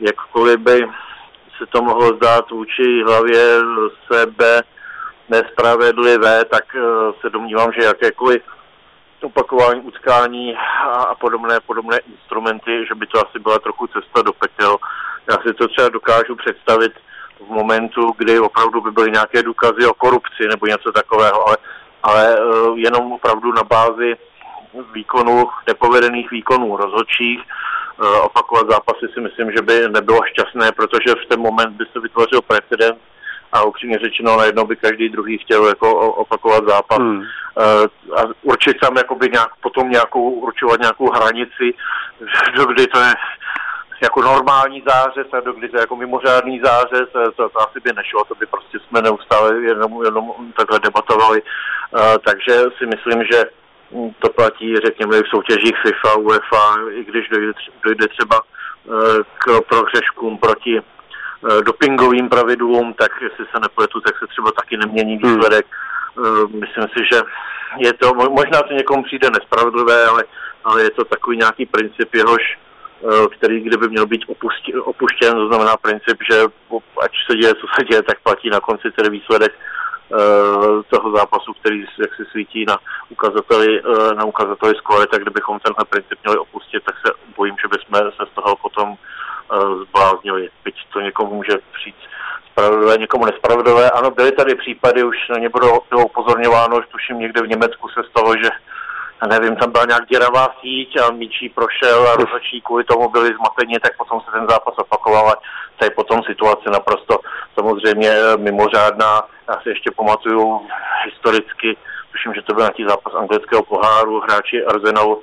jakkoliv 0.00 0.60
by 0.60 0.88
se 1.58 1.66
to 1.66 1.82
mohlo 1.82 2.16
zdát 2.16 2.50
vůči 2.50 3.02
hlavě 3.06 3.58
sebe 4.12 4.62
nespravedlivé, 5.28 6.44
tak 6.44 6.64
eh, 6.76 6.80
se 7.20 7.30
domnívám, 7.30 7.72
že 7.72 7.84
jakékoliv 7.84 8.42
opakování 9.22 9.80
utkání 9.80 10.56
a 11.08 11.14
podobné, 11.14 11.60
podobné 11.60 11.98
instrumenty, 11.98 12.86
že 12.88 12.94
by 12.94 13.06
to 13.06 13.28
asi 13.28 13.38
byla 13.38 13.58
trochu 13.58 13.86
cesta 13.86 14.22
do 14.22 14.32
pekel. 14.32 14.76
Já 15.30 15.36
si 15.36 15.54
to 15.54 15.68
třeba 15.68 15.88
dokážu 15.88 16.36
představit 16.36 16.92
v 17.40 17.50
momentu, 17.50 18.12
kdy 18.18 18.40
opravdu 18.40 18.80
by 18.80 18.90
byly 18.90 19.10
nějaké 19.10 19.42
důkazy 19.42 19.86
o 19.86 19.94
korupci 19.94 20.48
nebo 20.48 20.66
něco 20.66 20.92
takového, 20.92 21.48
ale, 21.48 21.56
ale 22.02 22.36
eh, 22.38 22.70
jenom 22.74 23.12
opravdu 23.12 23.52
na 23.52 23.62
bázi 23.62 24.16
výkonů, 24.92 25.48
nepovedených 25.66 26.30
výkonů 26.30 26.76
rozhodčích. 26.76 27.40
Eh, 27.40 28.20
opakovat 28.20 28.70
zápasy 28.70 29.06
si 29.14 29.20
myslím, 29.20 29.52
že 29.56 29.62
by 29.62 29.88
nebylo 29.88 30.20
šťastné, 30.26 30.72
protože 30.72 31.14
v 31.14 31.28
ten 31.28 31.40
moment 31.40 31.70
by 31.76 31.84
se 31.92 32.00
vytvořil 32.00 32.42
precedent 32.42 32.98
a 33.52 33.62
upřímně 33.62 33.98
řečeno 33.98 34.36
najednou 34.36 34.66
by 34.66 34.76
každý 34.76 35.08
druhý 35.08 35.38
chtěl 35.38 35.66
jako 35.66 35.94
opakovat 36.10 36.68
zápas. 36.68 36.98
Hmm. 36.98 37.22
Eh, 37.58 38.12
a 38.16 38.22
určit 38.42 38.76
tam 38.82 38.96
jakoby 38.96 39.28
nějak, 39.32 39.50
potom 39.62 39.90
nějakou, 39.90 40.30
určovat 40.30 40.80
nějakou 40.80 41.10
hranici, 41.10 41.74
do 42.56 42.64
kdy 42.64 42.86
to 42.86 42.98
je 42.98 43.14
jako 44.02 44.22
normální 44.22 44.82
zářez 44.88 45.26
a 45.32 45.40
do 45.40 45.52
kdy 45.52 45.68
to 45.68 45.76
je 45.76 45.80
jako 45.80 45.96
mimořádný 45.96 46.60
zářez, 46.64 47.08
eh, 47.16 47.30
to, 47.36 47.48
to 47.48 47.60
asi 47.60 47.80
by 47.84 47.92
nešlo, 47.96 48.24
to 48.24 48.34
by 48.34 48.46
prostě 48.46 48.78
jsme 48.78 49.02
neustále 49.02 49.60
jenom, 49.60 50.04
jenom 50.04 50.32
takhle 50.56 50.78
debatovali. 50.78 51.42
takže 52.24 52.62
si 52.78 52.86
myslím, 52.86 53.24
že 53.32 53.44
to 54.18 54.28
platí, 54.32 54.76
řekněme, 54.76 55.22
v 55.22 55.28
soutěžích 55.28 55.76
FIFA, 55.82 56.16
UEFA, 56.16 56.74
i 56.90 57.04
když 57.04 57.28
dojde, 57.28 57.52
dojde 57.84 58.08
třeba 58.08 58.40
eh, 58.40 59.22
k 59.38 59.60
prohřeškům 59.68 60.38
proti 60.38 60.78
eh, 60.78 60.82
dopingovým 61.64 62.28
pravidlům, 62.28 62.94
tak 62.94 63.12
jestli 63.22 63.44
se 63.44 63.60
nepletu, 63.60 64.00
tak 64.00 64.18
se 64.18 64.26
třeba 64.26 64.50
taky 64.52 64.76
nemění 64.76 65.16
hmm. 65.16 65.34
výsledek. 65.34 65.66
Hmm. 66.16 66.60
Myslím 66.60 66.84
si, 66.84 67.00
že 67.12 67.20
je 67.78 67.92
to, 67.92 68.14
možná 68.14 68.62
to 68.62 68.74
někomu 68.74 69.02
přijde 69.02 69.30
nespravedlivé, 69.30 70.06
ale, 70.06 70.24
ale 70.64 70.82
je 70.82 70.90
to 70.90 71.04
takový 71.04 71.36
nějaký 71.36 71.66
princip, 71.66 72.14
jehož 72.14 72.58
který 73.30 73.60
kdyby 73.60 73.88
měl 73.88 74.06
být 74.06 74.24
opuštěn, 74.84 75.32
to 75.32 75.46
znamená 75.48 75.76
princip, 75.76 76.18
že 76.32 76.44
ať 77.02 77.12
se 77.30 77.36
děje, 77.36 77.54
co 77.54 77.66
se 77.78 77.84
děje, 77.84 78.02
tak 78.02 78.20
platí 78.20 78.50
na 78.50 78.60
konci 78.60 78.90
tedy 78.90 79.10
výsledek 79.10 79.52
Eh, 80.10 80.82
toho 80.90 81.16
zápasu, 81.16 81.52
který 81.52 81.80
jak 81.80 82.14
se 82.14 82.24
svítí 82.30 82.64
na 82.64 82.78
ukazateli, 83.08 83.82
eh, 83.82 84.14
na 84.14 84.24
ukazateli 84.24 84.74
skóre, 84.74 85.06
tak 85.06 85.22
kdybychom 85.22 85.58
tenhle 85.60 85.84
princip 85.84 86.18
měli 86.24 86.38
opustit, 86.38 86.84
tak 86.84 86.94
se 87.06 87.12
bojím, 87.36 87.54
že 87.62 87.68
bychom 87.68 88.10
se 88.10 88.24
z 88.32 88.34
toho 88.34 88.56
potom 88.56 88.94
eh, 88.94 88.96
zbláznili. 89.88 90.48
Byť 90.64 90.74
to 90.92 91.00
někomu 91.00 91.34
může 91.34 91.58
přijít 91.72 91.96
spravedlivé, 92.52 92.96
někomu 92.96 93.24
nespravedlivé. 93.24 93.90
Ano, 93.90 94.10
byly 94.10 94.32
tady 94.32 94.54
případy, 94.54 95.04
už 95.04 95.16
na 95.30 95.38
ně 95.38 95.48
bylo, 95.48 95.80
bylo 95.90 96.04
upozorňováno, 96.04 96.80
že 96.80 96.86
tuším 96.92 97.18
někde 97.18 97.42
v 97.42 97.48
Německu 97.48 97.88
se 97.88 98.00
stalo, 98.10 98.36
že 98.36 98.50
nevím, 99.28 99.56
tam 99.56 99.72
byla 99.72 99.84
nějak 99.84 100.06
děravá 100.06 100.48
síť 100.60 100.96
a 101.00 101.10
míčí 101.10 101.48
prošel 101.48 102.08
a 102.08 102.16
rozhodčí 102.16 102.60
kvůli 102.60 102.84
tomu 102.84 103.08
byli 103.08 103.34
zmateni, 103.34 103.78
tak 103.80 103.96
potom 103.96 104.20
se 104.20 104.30
ten 104.32 104.46
zápas 104.48 104.74
opakoval 104.78 105.28
a 105.28 105.34
to 105.76 105.84
je 105.84 105.90
potom 105.90 106.22
situace 106.22 106.70
naprosto 106.70 107.18
samozřejmě 107.54 108.12
mimořádná. 108.36 109.22
Já 109.48 109.60
si 109.62 109.68
ještě 109.68 109.90
pamatuju 109.90 110.66
historicky, 111.04 111.76
tuším, 112.12 112.34
že 112.34 112.42
to 112.42 112.54
byl 112.54 112.62
nějaký 112.62 112.84
zápas 112.88 113.14
anglického 113.14 113.62
poháru, 113.62 114.20
hráči 114.20 114.64
Arsenalu 114.64 115.22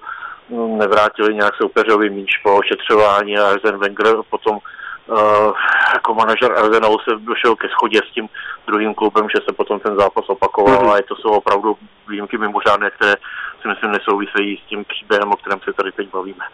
nevrátili 0.49 1.35
nějak 1.35 1.55
soupeřový 1.55 2.09
míč 2.09 2.37
po 2.43 2.57
ošetřování 2.57 3.37
a 3.37 3.49
Arsen 3.49 3.77
Wenger 3.77 4.07
potom 4.29 4.57
uh, 5.07 5.53
jako 5.93 6.13
manažer 6.13 6.51
Arsenalu 6.51 6.97
se 6.99 7.15
došel 7.19 7.55
ke 7.55 7.67
schodě 7.69 7.99
s 8.09 8.13
tím 8.13 8.29
druhým 8.67 8.93
klubem, 8.93 9.27
že 9.35 9.41
se 9.47 9.53
potom 9.53 9.79
ten 9.79 9.95
zápas 9.95 10.25
opakoval 10.27 10.83
mm-hmm. 10.83 10.99
a 10.99 11.07
to 11.07 11.15
jsou 11.15 11.29
opravdu 11.29 11.77
výjimky 12.09 12.37
mimořádné, 12.37 12.91
které 12.91 13.13
si 13.61 13.67
myslím 13.67 13.91
nesouvisejí 13.91 14.57
s 14.57 14.69
tím 14.69 14.85
příběhem, 14.85 15.31
o 15.31 15.37
kterém 15.37 15.59
se 15.59 15.73
tady 15.73 15.91
teď 15.91 16.07
bavíme. 16.11 16.45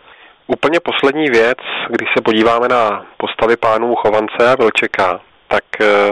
Úplně 0.47 0.79
poslední 0.79 1.25
věc, 1.29 1.57
když 1.89 2.09
se 2.17 2.21
podíváme 2.21 2.67
na 2.67 3.05
postavy 3.17 3.57
pánů 3.57 3.95
Chovance 3.95 4.51
a 4.51 4.55
Vilčeka, 4.55 5.19
tak 5.47 5.63
eh, 5.81 6.11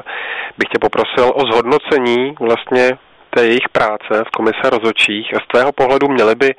bych 0.57 0.69
tě 0.69 0.79
poprosil 0.79 1.32
o 1.36 1.41
zhodnocení 1.51 2.36
vlastně 2.39 2.97
té 3.29 3.45
jejich 3.45 3.69
práce 3.71 4.23
v 4.27 4.32
komise 4.32 4.69
rozhodčích 4.69 5.34
a 5.36 5.39
z 5.39 5.47
tvého 5.47 5.71
pohledu 5.71 6.07
měli 6.07 6.36
by 6.36 6.55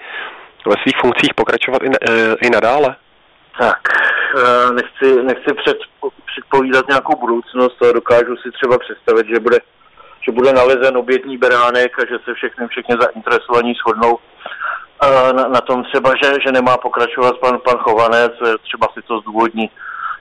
ve 0.66 0.76
svých 0.82 0.96
funkcích 1.00 1.34
pokračovat 1.34 1.82
i, 1.82 1.88
eh, 1.88 2.34
i 2.40 2.50
nadále? 2.50 2.96
Tak, 3.58 3.80
eh, 4.36 4.72
nechci, 4.72 5.22
nechci 5.22 5.54
před, 5.54 5.76
předpovídat 6.26 6.88
nějakou 6.88 7.16
budoucnost, 7.20 7.82
ale 7.82 7.92
dokážu 7.92 8.36
si 8.36 8.50
třeba 8.50 8.78
představit, 8.78 9.26
že 9.28 9.40
bude, 9.40 9.58
že 10.20 10.32
bude 10.32 10.52
nalezen 10.52 10.96
obětní 10.96 11.38
beránek 11.38 11.98
a 11.98 12.06
že 12.06 12.16
se 12.24 12.34
všechny, 12.34 12.68
všechny 12.68 12.96
zainteresovaní 13.00 13.74
shodnou 13.74 14.18
na, 15.32 15.48
na 15.48 15.60
tom 15.60 15.84
třeba, 15.84 16.12
že, 16.22 16.32
že 16.46 16.52
nemá 16.52 16.76
pokračovat 16.76 17.38
pan, 17.38 17.58
pan 17.58 17.78
Chovanec, 17.78 18.32
třeba 18.62 18.86
si 18.94 19.02
to 19.02 19.20
zdůvodní 19.20 19.70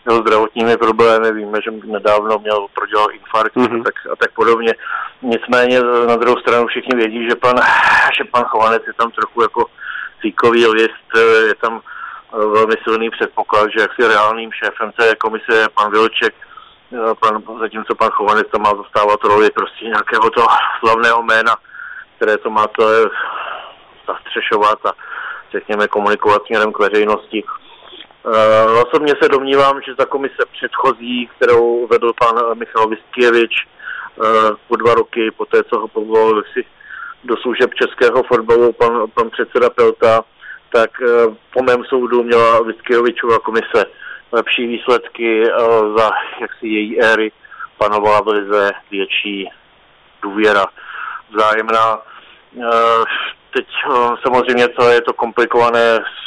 jeho 0.05 0.21
zdravotními 0.21 0.77
problémy, 0.77 1.31
víme, 1.31 1.59
že 1.63 1.71
nedávno 1.71 2.39
měl 2.39 2.67
prodělal 2.73 3.07
infarkt 3.11 3.55
mm-hmm. 3.55 3.81
a, 3.81 3.83
tak, 3.83 3.95
a 4.13 4.15
tak 4.15 4.31
podobně. 4.31 4.73
Nicméně 5.21 5.81
na 6.07 6.15
druhou 6.15 6.37
stranu 6.37 6.67
všichni 6.67 6.95
vědí, 6.95 7.29
že 7.29 7.35
pan, 7.35 7.55
že 8.17 8.23
pan 8.23 8.43
Chovanec 8.43 8.83
je 8.87 8.93
tam 8.93 9.11
trochu 9.11 9.41
jako 9.41 9.65
cíkový 10.21 10.67
list, 10.67 11.07
je 11.47 11.55
tam 11.55 11.81
eh, 11.81 12.37
velmi 12.37 12.75
silný 12.83 13.09
předpoklad, 13.09 13.69
že 13.75 13.81
jaksi 13.81 14.07
reálným 14.07 14.51
šéfem 14.51 14.91
té 14.91 15.15
komise 15.15 15.55
je 15.55 15.69
pan 15.69 15.91
Vilček, 15.91 16.35
eh, 16.93 17.15
pan, 17.19 17.43
zatímco 17.59 17.95
pan 17.95 18.09
Chovanec 18.09 18.47
tam 18.51 18.61
má 18.61 18.73
zastávat 18.75 19.23
roli 19.23 19.49
prostě 19.49 19.85
nějakého 19.85 20.29
toho 20.29 20.47
slavného 20.79 21.23
jména, 21.23 21.55
které 22.15 22.37
to 22.37 22.49
má 22.49 22.67
to 22.67 22.83
zastřešovat 24.07 24.85
a 24.85 24.91
řekněme 25.51 25.87
komunikovat 25.87 26.41
směrem 26.45 26.73
k 26.73 26.79
veřejnosti. 26.79 27.43
Uh, 28.23 28.83
osobně 28.87 29.13
se 29.21 29.29
domnívám, 29.29 29.81
že 29.81 29.95
ta 29.95 30.05
komise 30.05 30.43
předchozí, 30.51 31.29
kterou 31.35 31.87
vedl 31.87 32.13
pan 32.19 32.57
Michal 32.59 32.87
Vistkijevič 32.87 33.67
uh, 34.15 34.25
po 34.67 34.75
dva 34.75 34.93
roky, 34.93 35.31
po 35.31 35.45
té, 35.45 35.63
co 35.63 35.79
ho 35.79 35.87
povolil 35.87 36.43
si 36.53 36.65
do 37.23 37.37
služeb 37.37 37.73
českého 37.73 38.23
fotbalu 38.23 38.73
pan, 38.73 39.07
pan 39.13 39.29
předseda 39.29 39.69
Pelta, 39.69 40.21
tak 40.69 40.89
uh, 41.01 41.35
po 41.53 41.63
mém 41.63 41.83
soudu 41.83 42.23
měla 42.23 42.61
Vistkijevičova 42.61 43.39
komise 43.39 43.85
lepší 44.31 44.67
výsledky 44.67 45.41
uh, 45.41 45.97
za 45.97 46.09
jaksi 46.41 46.67
její 46.67 47.01
éry 47.01 47.31
panovala 47.77 48.21
v 48.21 48.27
lize 48.27 48.71
větší 48.91 49.49
důvěra 50.21 50.65
vzájemná. 51.35 51.97
Uh, 52.55 53.03
teď 53.53 53.67
samozřejmě 54.25 54.67
to 54.67 54.89
je 54.89 55.01
to 55.01 55.13
komplikované 55.13 55.95
s 55.95 56.21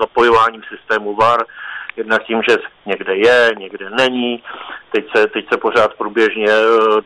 zapojováním 0.00 0.62
systému 0.68 1.16
VAR, 1.16 1.44
jednak 1.96 2.22
tím, 2.22 2.40
že 2.48 2.56
někde 2.86 3.16
je, 3.16 3.50
někde 3.58 3.90
není, 3.90 4.42
teď 4.92 5.04
se, 5.16 5.26
teď 5.26 5.48
se 5.52 5.58
pořád 5.58 5.94
průběžně 5.94 6.46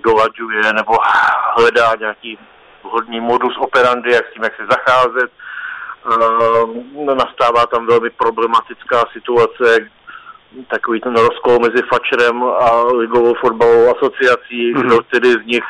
dolaďuje 0.04 0.72
nebo 0.72 0.92
hledá 1.56 1.94
nějaký 1.98 2.38
vhodný 2.84 3.20
modus 3.20 3.56
operandi, 3.58 4.12
jak 4.12 4.26
s 4.26 4.32
tím, 4.32 4.42
jak 4.42 4.56
se 4.56 4.66
zacházet. 4.66 5.30
Nastává 7.14 7.66
tam 7.66 7.86
velmi 7.86 8.10
problematická 8.10 9.04
situace, 9.12 9.90
takový 10.68 11.00
ten 11.00 11.16
rozkol 11.16 11.58
mezi 11.58 11.82
Fačerem 11.88 12.44
a 12.44 12.82
Ligovou 12.82 13.34
fotbalovou 13.34 13.96
asociací, 13.96 14.74
mm-hmm. 14.74 14.80
kdo 14.80 15.02
tedy 15.02 15.32
z 15.32 15.46
nich 15.46 15.64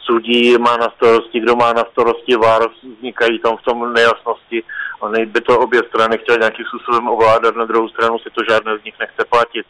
sudí 0.00 0.58
má 0.58 0.76
na 0.76 0.88
starosti, 0.96 1.40
kdo 1.40 1.56
má 1.56 1.72
na 1.72 1.84
starosti 1.92 2.36
VAR, 2.36 2.62
vznikají 2.82 3.38
tam 3.38 3.56
v 3.56 3.62
tom 3.62 3.92
nejasnosti. 3.92 4.62
Oni 5.00 5.26
by 5.26 5.40
to 5.40 5.58
obě 5.58 5.82
strany 5.88 6.18
chtěli 6.18 6.38
nějakým 6.38 6.66
způsobem 6.66 7.08
ovládat, 7.08 7.56
na 7.56 7.64
druhou 7.64 7.88
stranu 7.88 8.18
si 8.18 8.30
to 8.30 8.42
žádné 8.48 8.78
z 8.78 8.84
nich 8.84 8.94
nechce 9.00 9.24
platit. 9.24 9.66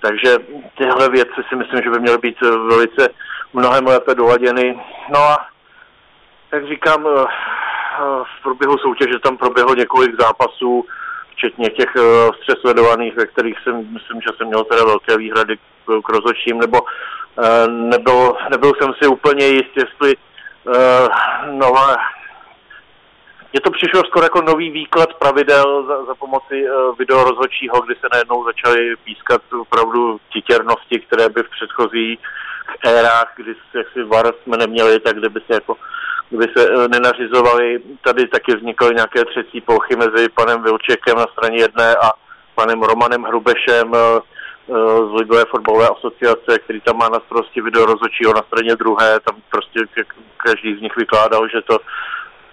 Takže 0.00 0.36
tyhle 0.78 1.08
věci 1.08 1.40
si 1.48 1.56
myslím, 1.56 1.82
že 1.82 1.90
by 1.90 1.98
měly 1.98 2.18
být 2.18 2.40
velice 2.40 3.08
mnohem 3.52 3.86
lépe 3.86 4.14
doladěny. 4.14 4.80
No 5.12 5.18
a 5.18 5.46
jak 6.54 6.68
říkám, 6.68 7.06
eh, 7.06 7.24
v 8.22 8.42
průběhu 8.42 8.78
soutěže 8.78 9.18
tam 9.18 9.36
proběhlo 9.36 9.74
několik 9.74 10.20
zápasů, 10.20 10.84
včetně 11.30 11.70
těch 11.70 11.96
uh, 11.96 12.02
střes 12.34 12.60
sledovaných, 12.60 13.16
ve 13.16 13.26
kterých 13.26 13.56
jsem, 13.62 13.76
myslím, 13.76 14.20
že 14.20 14.28
jsem 14.36 14.46
měl 14.46 14.64
teda 14.64 14.84
velké 14.84 15.16
výhrady 15.16 15.56
k, 15.56 16.08
rozhodčím, 16.08 16.58
nebo 16.58 16.78
nebyl, 17.66 18.36
nebyl 18.50 18.72
jsem 18.78 18.92
si 19.02 19.08
úplně 19.08 19.46
jist, 19.46 19.76
jestli 19.76 20.14
nové 21.50 21.96
mně 23.54 23.60
to 23.60 23.70
přišlo 23.70 24.04
skoro 24.04 24.24
jako 24.24 24.42
nový 24.42 24.70
výklad 24.70 25.14
pravidel 25.14 25.86
za, 25.86 26.04
za 26.04 26.14
pomoci 26.14 26.70
uh, 26.70 26.98
videorozhodčího, 26.98 27.80
kdy 27.80 27.94
se 27.94 28.06
najednou 28.12 28.44
začaly 28.44 28.96
pískat 29.04 29.42
opravdu 29.60 30.20
titěrnosti, 30.32 31.00
které 31.00 31.28
by 31.28 31.42
v 31.42 31.50
předchozích 31.50 32.18
érách, 32.84 33.32
kdy 33.36 33.54
si 33.92 34.02
VAR 34.02 34.32
jsme 34.42 34.56
neměli, 34.56 35.00
tak 35.00 35.16
kdyby 35.16 35.40
se 35.40 35.54
jako 35.54 35.76
kdyby 36.36 36.52
se 36.56 36.70
uh, 36.70 36.88
nenařizovali, 36.88 37.80
tady 38.04 38.28
taky 38.28 38.56
vznikaly 38.56 38.94
nějaké 38.94 39.24
třetí 39.24 39.60
plochy 39.60 39.96
mezi 39.96 40.28
panem 40.28 40.62
Vilčekem 40.62 41.16
na 41.16 41.26
straně 41.32 41.58
jedné 41.58 41.96
a 41.96 42.10
panem 42.54 42.82
Romanem 42.82 43.22
Hrubešem 43.22 43.92
uh, 43.92 43.98
z 45.10 45.12
Ligové 45.18 45.44
fotbalové 45.50 45.88
asociace, 45.88 46.58
který 46.58 46.80
tam 46.80 46.96
má 46.96 47.08
na 47.08 47.20
starosti 47.26 47.60
videorozhodčího 47.60 48.34
na 48.34 48.42
straně 48.42 48.76
druhé, 48.76 49.20
tam 49.20 49.36
prostě 49.50 49.80
každý 50.36 50.78
z 50.78 50.80
nich 50.80 50.96
vykládal, 50.96 51.48
že 51.48 51.62
to 51.62 51.78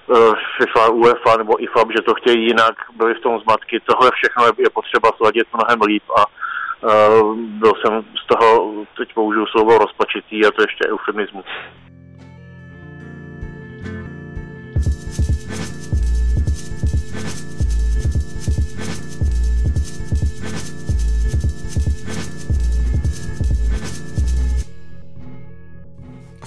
Eh, 0.10 0.34
FIFA, 0.58 0.90
UEFA 0.90 1.38
nebo 1.38 1.64
IFAB, 1.64 1.88
že 1.92 2.02
to 2.02 2.14
chtějí 2.14 2.46
jinak, 2.46 2.76
byly 2.96 3.14
v 3.14 3.20
tom 3.20 3.40
zmatky. 3.40 3.80
Tohle 3.80 4.12
všechno 4.14 4.46
je 4.46 4.70
potřeba 4.70 5.10
sladit 5.18 5.48
mnohem 5.54 5.82
líp 5.82 6.04
a 6.20 6.26
byl 7.36 7.74
jsem 7.82 8.04
z 8.24 8.28
toho, 8.28 8.72
teď 8.98 9.14
použiju 9.14 9.46
slovo 9.46 9.78
rozpačitý 9.78 10.46
a 10.46 10.52
to 10.52 10.62
ještě 10.62 10.90
eufemismus. 10.90 11.46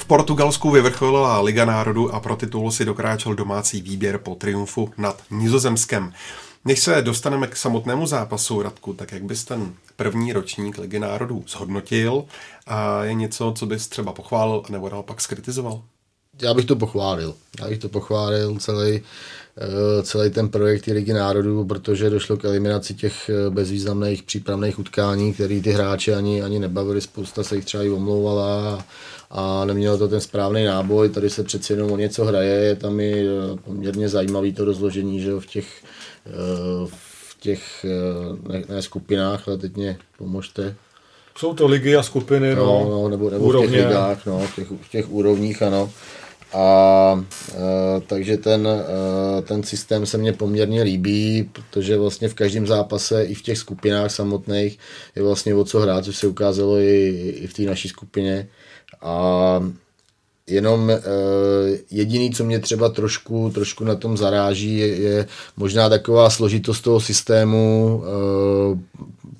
V 0.04 0.06
Portugalsku 0.06 0.70
vyvrcholila 0.70 1.40
Liga 1.40 1.64
národů 1.64 2.14
a 2.14 2.20
pro 2.20 2.36
titul 2.36 2.70
si 2.70 2.84
dokráčel 2.84 3.34
domácí 3.34 3.82
výběr 3.82 4.18
po 4.18 4.34
triumfu 4.34 4.90
nad 4.96 5.22
Nizozemskem. 5.30 6.12
Než 6.64 6.80
se 6.80 7.02
dostaneme 7.02 7.46
k 7.46 7.56
samotnému 7.56 8.06
zápasu, 8.06 8.62
Radku, 8.62 8.92
tak 8.92 9.12
jak 9.12 9.22
bys 9.22 9.44
ten 9.44 9.74
první 9.96 10.32
ročník 10.32 10.78
Ligy 10.78 10.98
národů 10.98 11.44
zhodnotil 11.48 12.24
a 12.66 13.04
je 13.04 13.14
něco, 13.14 13.54
co 13.56 13.66
bys 13.66 13.88
třeba 13.88 14.12
pochválil 14.12 14.62
nebo 14.68 14.88
naopak 14.88 15.20
skritizoval? 15.20 15.82
Já 16.42 16.54
bych 16.54 16.64
to 16.64 16.76
pochválil. 16.76 17.34
Já 17.60 17.68
bych 17.68 17.78
to 17.78 17.88
pochválil 17.88 18.58
celý, 18.58 19.02
celý 20.02 20.30
ten 20.30 20.48
projekt 20.48 20.86
Ligy 20.86 21.12
národů, 21.12 21.64
protože 21.64 22.10
došlo 22.10 22.36
k 22.36 22.44
eliminaci 22.44 22.94
těch 22.94 23.30
eh, 23.30 23.50
bezvýznamných 23.50 24.22
přípravných 24.22 24.78
utkání, 24.78 25.34
které 25.34 25.60
ty 25.60 25.70
hráči 25.70 26.14
ani, 26.14 26.42
ani 26.42 26.58
nebavili, 26.58 27.00
spousta 27.00 27.42
se 27.42 27.56
jich 27.56 27.64
třeba 27.64 27.82
i 27.82 27.90
omlouvala 27.90 28.84
a 29.30 29.64
nemělo 29.64 29.98
to 29.98 30.08
ten 30.08 30.20
správný 30.20 30.64
náboj, 30.64 31.08
tady 31.08 31.30
se 31.30 31.44
přeci 31.44 31.72
jenom 31.72 31.92
o 31.92 31.96
něco 31.96 32.24
hraje, 32.24 32.54
je 32.54 32.76
tam 32.76 33.00
i 33.00 33.12
eh, 33.12 33.58
poměrně 33.64 34.08
zajímavý 34.08 34.52
to 34.52 34.64
rozložení, 34.64 35.20
že 35.20 35.30
jo, 35.30 35.40
v 35.40 35.46
těch, 35.46 35.84
eh, 36.26 36.86
v 36.86 37.36
těch 37.40 37.84
eh, 37.84 38.52
ne, 38.52 38.64
ne 38.68 38.82
skupinách, 38.82 39.48
ale 39.48 39.58
teď 39.58 39.76
mě 39.76 39.96
pomožte. 40.18 40.74
Jsou 41.36 41.54
to 41.54 41.66
ligy 41.66 41.96
a 41.96 42.02
skupiny, 42.02 42.54
no, 42.54 42.64
no, 42.64 42.90
no 42.90 43.08
nebo, 43.08 43.30
nebo 43.30 43.50
v 43.50 43.60
těch 43.60 43.70
ligách, 43.70 44.26
no, 44.26 44.38
v 44.38 44.56
těch, 44.56 44.68
v 44.70 44.90
těch 44.90 45.12
úrovních, 45.12 45.62
ano. 45.62 45.90
A 46.54 47.24
e, 47.54 48.00
takže 48.00 48.36
ten, 48.36 48.68
e, 48.68 49.42
ten 49.42 49.62
systém 49.62 50.06
se 50.06 50.18
mně 50.18 50.32
poměrně 50.32 50.82
líbí, 50.82 51.50
protože 51.52 51.96
vlastně 51.96 52.28
v 52.28 52.34
každém 52.34 52.66
zápase 52.66 53.24
i 53.24 53.34
v 53.34 53.42
těch 53.42 53.58
skupinách 53.58 54.10
samotných 54.10 54.78
je 55.16 55.22
vlastně 55.22 55.54
o 55.54 55.64
co 55.64 55.80
hrát, 55.80 56.04
což 56.04 56.16
se 56.16 56.26
ukázalo 56.26 56.78
i, 56.78 57.08
i 57.42 57.46
v 57.46 57.54
té 57.54 57.62
naší 57.62 57.88
skupině. 57.88 58.48
A 59.02 59.60
jenom 60.46 60.90
e, 60.90 61.00
jediný, 61.90 62.30
co 62.30 62.44
mě 62.44 62.58
třeba 62.58 62.88
trošku, 62.88 63.50
trošku 63.54 63.84
na 63.84 63.94
tom 63.94 64.16
zaráží, 64.16 64.78
je, 64.78 64.86
je 64.86 65.26
možná 65.56 65.88
taková 65.88 66.30
složitost 66.30 66.80
toho 66.80 67.00
systému 67.00 68.02
e, 68.04 68.08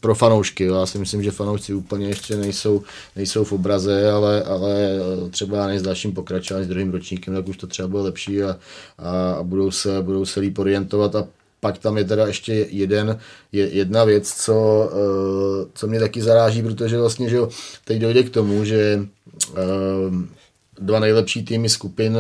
pro 0.05 0.15
fanoušky. 0.15 0.65
Já 0.65 0.87
si 0.87 0.99
myslím, 0.99 1.23
že 1.23 1.31
fanoušci 1.31 1.75
úplně 1.75 2.07
ještě 2.07 2.37
nejsou, 2.37 2.83
nejsou 3.17 3.45
v 3.45 3.53
obraze, 3.53 4.11
ale, 4.11 4.43
ale 4.43 4.91
třeba 5.31 5.67
než 5.67 5.81
s 5.81 5.83
dalším 5.83 6.13
pokračováním, 6.13 6.67
s 6.67 6.69
druhým 6.69 6.93
ročníkem, 6.93 7.35
tak 7.35 7.49
už 7.49 7.57
to 7.57 7.67
třeba 7.67 7.89
bude 7.89 8.03
lepší 8.03 8.43
a, 8.43 8.57
a, 8.99 9.33
a 9.33 9.43
budou, 9.43 9.71
se, 9.71 10.03
budou 10.03 10.25
se 10.25 10.41
líp 10.41 10.59
orientovat. 10.59 11.17
A 11.17 11.27
pak 11.61 11.79
tam 11.79 11.99
je 11.99 12.05
teda 12.05 12.27
ještě 12.27 12.67
jeden, 12.71 13.19
je, 13.53 13.69
jedna 13.69 14.05
věc, 14.05 14.33
co, 14.33 14.55
uh, 14.93 15.69
co 15.75 15.87
mě 15.87 16.01
taky 16.01 16.23
zaráží, 16.23 16.63
protože 16.63 16.99
vlastně, 16.99 17.29
že 17.29 17.39
teď 17.85 18.01
dojde 18.01 18.23
k 18.23 18.31
tomu, 18.31 18.65
že 18.65 19.01
uh, 19.51 19.57
dva 20.81 21.01
nejlepší 21.01 21.45
týmy 21.45 21.69
skupin 21.69 22.19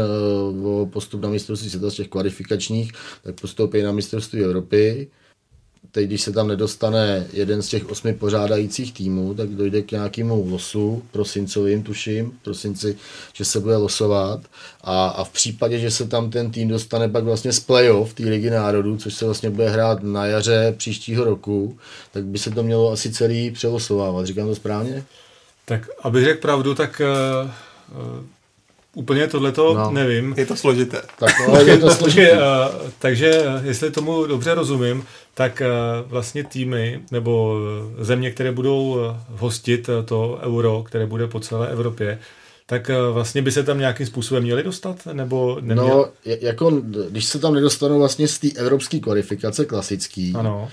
o 0.64 0.86
postup 0.86 1.22
na 1.22 1.28
mistrovství 1.28 1.70
světa 1.70 1.90
z 1.90 1.94
těch 1.94 2.08
kvalifikačních, 2.08 2.92
tak 3.22 3.40
postoupí 3.40 3.82
na 3.82 3.92
mistrovství 3.92 4.44
Evropy 4.44 5.08
teď, 5.92 6.06
když 6.06 6.22
se 6.22 6.32
tam 6.32 6.48
nedostane 6.48 7.26
jeden 7.32 7.62
z 7.62 7.68
těch 7.68 7.90
osmi 7.90 8.14
pořádajících 8.14 8.92
týmů, 8.92 9.34
tak 9.34 9.48
dojde 9.48 9.82
k 9.82 9.92
nějakému 9.92 10.46
losu, 10.50 11.02
prosincovým 11.10 11.82
tuším, 11.82 12.32
prosinci, 12.42 12.96
že 13.32 13.44
se 13.44 13.60
bude 13.60 13.76
losovat 13.76 14.40
a, 14.82 15.06
a 15.08 15.24
v 15.24 15.30
případě, 15.30 15.78
že 15.78 15.90
se 15.90 16.08
tam 16.08 16.30
ten 16.30 16.50
tým 16.50 16.68
dostane 16.68 17.08
pak 17.08 17.24
vlastně 17.24 17.52
z 17.52 17.60
playoff 17.60 18.14
té 18.14 18.22
ligy 18.22 18.50
národů, 18.50 18.96
což 18.96 19.14
se 19.14 19.24
vlastně 19.24 19.50
bude 19.50 19.70
hrát 19.70 20.02
na 20.02 20.26
jaře 20.26 20.74
příštího 20.76 21.24
roku, 21.24 21.78
tak 22.12 22.24
by 22.24 22.38
se 22.38 22.50
to 22.50 22.62
mělo 22.62 22.92
asi 22.92 23.12
celý 23.12 23.50
přelosovávat. 23.50 24.26
Říkám 24.26 24.46
to 24.46 24.54
správně? 24.54 25.04
Tak 25.64 25.88
abych 26.02 26.24
řekl 26.24 26.40
pravdu, 26.40 26.74
tak 26.74 27.02
uh, 27.44 27.50
uh 28.00 28.24
Úplně 28.94 29.28
tohleto 29.28 29.74
no. 29.74 29.90
nevím. 29.90 30.34
Je 30.36 30.46
to 30.46 30.56
složité. 30.56 31.02
Tak, 31.18 31.34
no, 31.48 31.60
je 31.66 31.78
to 31.78 31.90
složité. 31.90 32.30
takže, 32.30 32.32
uh, 32.32 32.90
takže 32.98 33.42
jestli 33.62 33.90
tomu 33.90 34.26
dobře 34.26 34.54
rozumím, 34.54 35.04
tak 35.34 35.62
uh, 35.62 36.10
vlastně 36.10 36.44
týmy 36.44 37.00
nebo 37.10 37.58
země, 37.98 38.30
které 38.30 38.52
budou 38.52 38.98
hostit 39.28 39.90
to 40.04 40.38
euro, 40.42 40.82
které 40.82 41.06
bude 41.06 41.26
po 41.26 41.40
celé 41.40 41.68
Evropě, 41.68 42.18
tak 42.66 42.90
vlastně 43.12 43.42
by 43.42 43.52
se 43.52 43.62
tam 43.62 43.78
nějakým 43.78 44.06
způsobem 44.06 44.42
měli 44.42 44.62
dostat? 44.62 45.06
Nebo 45.12 45.58
neměl? 45.60 45.86
No, 45.86 46.08
jako, 46.24 46.70
když 47.10 47.24
se 47.24 47.38
tam 47.38 47.54
nedostanou 47.54 47.98
vlastně 47.98 48.28
z 48.28 48.38
té 48.38 48.48
evropské 48.56 49.00
kvalifikace 49.00 49.64
klasický 49.64 50.32
ano. 50.36 50.68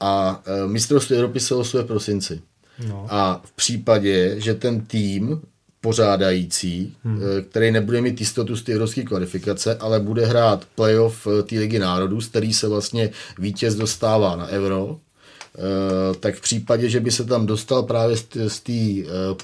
a 0.00 0.42
mistrovství 0.66 1.16
Evropy 1.16 1.40
se 1.40 1.54
losuje 1.54 1.82
v 1.82 1.86
prosinci. 1.86 2.40
No. 2.88 3.06
A 3.10 3.40
v 3.44 3.52
případě, 3.52 4.34
že 4.38 4.54
ten 4.54 4.80
tým 4.80 5.42
pořádající, 5.82 6.94
hmm. 7.04 7.20
Eh, 7.22 7.42
který 7.42 7.70
nebude 7.70 8.00
mít 8.00 8.20
jistotu 8.20 8.56
z 8.56 8.62
té 8.62 8.72
evropské 8.72 9.02
kvalifikace, 9.02 9.76
ale 9.76 10.00
bude 10.00 10.26
hrát 10.26 10.64
playoff 10.74 11.26
eh, 11.26 11.42
té 11.42 11.58
ligy 11.58 11.78
národů, 11.78 12.20
z 12.20 12.28
který 12.28 12.52
se 12.52 12.68
vlastně 12.68 13.10
vítěz 13.38 13.74
dostává 13.74 14.36
na 14.36 14.48
euro, 14.48 14.96
eh, 14.96 16.14
tak 16.20 16.34
v 16.34 16.40
případě, 16.40 16.88
že 16.88 17.00
by 17.00 17.10
se 17.10 17.24
tam 17.24 17.46
dostal 17.46 17.82
právě 17.82 18.16
z 18.46 18.60
té 18.60 18.82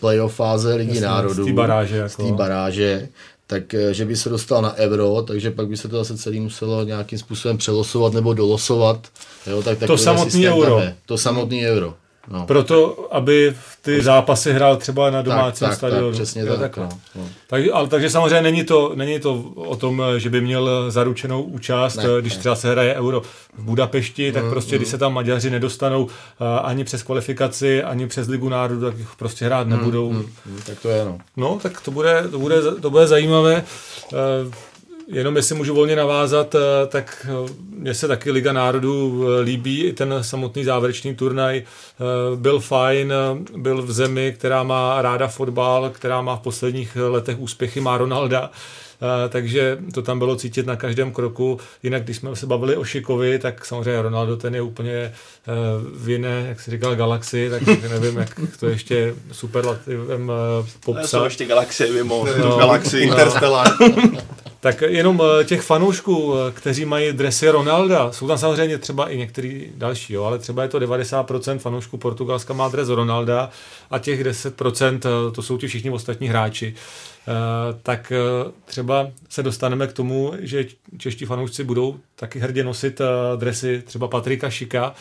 playoff 0.00 0.34
fáze 0.34 0.74
ligy 0.74 0.90
Jasně, 0.90 1.06
národů, 1.06 1.42
z 1.42 1.46
té 1.46 1.52
baráže, 1.52 1.96
jako. 1.96 2.32
baráže, 2.32 3.08
tak 3.46 3.74
že 3.90 4.04
by 4.04 4.16
se 4.16 4.28
dostal 4.28 4.62
na 4.62 4.74
euro, 4.74 5.22
takže 5.22 5.50
pak 5.50 5.68
by 5.68 5.76
se 5.76 5.88
to 5.88 5.96
zase 5.96 6.16
celý 6.18 6.40
muselo 6.40 6.84
nějakým 6.84 7.18
způsobem 7.18 7.58
přelosovat 7.58 8.12
nebo 8.12 8.34
dolosovat. 8.34 9.08
Jo, 9.46 9.62
tak 9.62 9.78
to 9.78 9.98
samotný 9.98 10.48
euro. 10.48 10.82
To 11.06 11.18
samotný 11.18 11.66
euro. 11.66 11.94
No. 12.30 12.46
Proto, 12.46 13.06
aby 13.10 13.54
ty 13.82 14.02
zápasy 14.02 14.52
hrál 14.52 14.76
třeba 14.76 15.10
na 15.10 15.22
domácím 15.22 15.64
tak, 15.64 15.68
tak, 15.70 15.78
stadionu. 15.78 16.06
Tak, 16.06 16.14
přesně 16.14 16.42
jo, 16.42 16.56
tak. 16.56 16.76
No, 16.76 16.88
no. 17.14 17.28
Tak, 17.46 17.62
ale, 17.72 17.88
takže 17.88 18.10
samozřejmě 18.10 18.42
není 18.42 18.64
to, 18.64 18.92
není 18.94 19.20
to 19.20 19.34
o 19.54 19.76
tom, 19.76 20.02
že 20.16 20.30
by 20.30 20.40
měl 20.40 20.90
zaručenou 20.90 21.42
účast, 21.42 21.96
ne, 21.96 22.04
když 22.20 22.32
ne. 22.32 22.38
třeba 22.38 22.54
se 22.54 22.70
hraje 22.70 22.94
euro 22.94 23.20
v 23.58 23.62
Budapešti, 23.62 24.32
tak 24.32 24.44
mm, 24.44 24.50
prostě, 24.50 24.74
mm. 24.74 24.78
když 24.78 24.88
se 24.88 24.98
tam 24.98 25.14
Maďaři 25.14 25.50
nedostanou 25.50 26.04
uh, 26.04 26.10
ani 26.62 26.84
přes 26.84 27.02
kvalifikaci, 27.02 27.82
ani 27.82 28.06
přes 28.06 28.28
Ligu 28.28 28.48
národů, 28.48 28.80
tak 28.80 28.98
jich 28.98 29.08
prostě 29.18 29.44
hrát 29.44 29.66
mm, 29.66 29.72
nebudou. 29.72 30.12
Mm, 30.12 30.26
mm, 30.46 30.60
tak 30.66 30.80
to 30.80 30.88
je, 30.88 31.04
no. 31.04 31.18
No, 31.36 31.58
tak 31.62 31.80
to 31.80 31.90
bude, 31.90 32.24
to 32.30 32.38
bude, 32.38 32.62
to 32.80 32.90
bude 32.90 33.06
zajímavé. 33.06 33.64
Uh, 34.12 34.18
Jenom 35.12 35.36
jestli 35.36 35.54
můžu 35.54 35.74
volně 35.74 35.96
navázat, 35.96 36.54
eh, 36.54 36.86
tak 36.86 37.26
eh, 37.28 37.52
mně 37.70 37.94
se 37.94 38.08
taky 38.08 38.30
Liga 38.30 38.52
národů 38.52 39.24
eh, 39.24 39.40
líbí, 39.40 39.84
i 39.84 39.92
ten 39.92 40.14
samotný 40.20 40.64
závěrečný 40.64 41.14
turnaj 41.14 41.62
byl 42.34 42.60
fajn, 42.60 43.12
byl 43.56 43.82
v 43.82 43.92
zemi, 43.92 44.34
která 44.38 44.62
má 44.62 45.02
ráda 45.02 45.28
fotbal, 45.28 45.90
která 45.90 46.22
má 46.22 46.36
v 46.36 46.40
posledních 46.40 46.96
letech 46.96 47.38
úspěchy, 47.38 47.80
má 47.80 47.98
Ronalda, 47.98 48.50
takže 49.28 49.78
to 49.94 50.02
tam 50.02 50.18
bylo 50.18 50.36
cítit 50.36 50.66
na 50.66 50.76
každém 50.76 51.12
kroku. 51.12 51.60
Jinak, 51.82 52.04
když 52.04 52.16
jsme 52.16 52.36
se 52.36 52.46
bavili 52.46 52.76
o 52.76 52.84
Šikovi, 52.84 53.38
tak 53.38 53.64
samozřejmě 53.64 54.02
Ronaldo 54.02 54.36
ten 54.36 54.54
je 54.54 54.62
úplně 54.62 55.12
v 55.94 56.08
jiné, 56.08 56.46
jak 56.48 56.60
se 56.60 56.70
říkal, 56.70 56.96
galaxii, 56.96 57.50
tak 57.50 57.62
nevím, 57.90 58.16
jak 58.16 58.40
to 58.60 58.68
ještě 58.68 59.14
superlativem 59.32 60.32
popsat. 60.84 61.06
Jsou 61.06 61.24
ještě 61.24 61.44
galaxie 61.44 61.92
mimo 61.92 62.26
no, 62.38 62.58
galaxii. 62.58 63.04
Interstellar. 63.04 63.68
Tak 64.60 64.80
jenom 64.80 65.22
eh, 65.40 65.44
těch 65.44 65.62
fanoušků, 65.62 66.34
eh, 66.34 66.52
kteří 66.52 66.84
mají 66.84 67.12
dresy 67.12 67.48
Ronalda, 67.48 68.12
jsou 68.12 68.28
tam 68.28 68.38
samozřejmě 68.38 68.78
třeba 68.78 69.08
i 69.08 69.18
některý 69.18 69.72
další, 69.74 70.12
jo, 70.12 70.24
ale 70.24 70.38
třeba 70.38 70.62
je 70.62 70.68
to 70.68 70.78
90% 70.78 71.58
fanoušků 71.58 71.98
Portugalska 71.98 72.54
má 72.54 72.68
dres 72.68 72.88
Ronalda 72.88 73.50
a 73.90 73.98
těch 73.98 74.24
10% 74.24 75.00
eh, 75.04 75.32
to 75.32 75.42
jsou 75.42 75.58
ti 75.58 75.66
všichni 75.66 75.90
ostatní 75.90 76.28
hráči. 76.28 76.74
Tak 77.82 78.12
třeba 78.64 79.08
se 79.28 79.42
dostaneme 79.42 79.86
k 79.86 79.92
tomu, 79.92 80.32
že 80.38 80.64
čeští 80.98 81.24
fanoušci 81.24 81.64
budou 81.64 81.96
taky 82.16 82.38
hrdě 82.38 82.64
nosit 82.64 83.00
dresy 83.36 83.82
třeba 83.86 84.08
Patrika 84.08 84.50
Šika, 84.50 84.94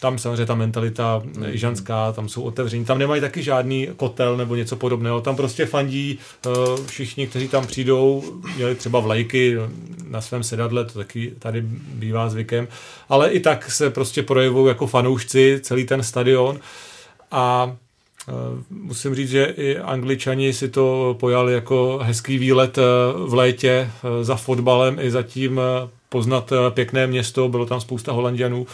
tam 0.00 0.18
samozřejmě 0.18 0.46
ta 0.46 0.54
mentalita 0.54 1.22
mm. 1.24 1.44
ženská, 1.48 2.12
tam 2.12 2.28
jsou 2.28 2.42
otevření, 2.42 2.84
tam 2.84 2.98
nemají 2.98 3.20
taky 3.20 3.42
žádný 3.42 3.88
kotel 3.96 4.36
nebo 4.36 4.54
něco 4.54 4.76
podobného, 4.76 5.20
tam 5.20 5.36
prostě 5.36 5.66
fandí 5.66 6.18
eh, 6.46 6.50
všichni, 6.86 7.26
kteří 7.26 7.48
tam 7.48 7.66
přijdou, 7.66 8.24
měli 8.56 8.74
třeba 8.74 9.00
vlajky 9.00 9.56
na 10.08 10.20
svém 10.20 10.42
sedadle, 10.42 10.84
to 10.84 10.98
taky 10.98 11.32
tady 11.38 11.62
bývá 11.94 12.28
zvykem, 12.28 12.68
ale 13.08 13.30
i 13.30 13.40
tak 13.40 13.70
se 13.70 13.90
prostě 13.90 14.22
projevují 14.22 14.68
jako 14.68 14.86
fanoušci 14.86 15.60
celý 15.62 15.86
ten 15.86 16.02
stadion 16.02 16.60
a 17.30 17.76
eh, 18.28 18.32
Musím 18.70 19.14
říct, 19.14 19.30
že 19.30 19.44
i 19.44 19.78
angličani 19.78 20.52
si 20.52 20.68
to 20.68 21.16
pojali 21.20 21.52
jako 21.52 22.00
hezký 22.02 22.38
výlet 22.38 22.78
v 23.26 23.34
létě 23.34 23.90
za 24.22 24.36
fotbalem 24.36 24.98
i 25.00 25.10
zatím 25.10 25.60
poznat 26.08 26.52
pěkné 26.70 27.06
město, 27.06 27.48
bylo 27.48 27.66
tam 27.66 27.80
spousta 27.80 28.12
holanděnů, 28.12 28.66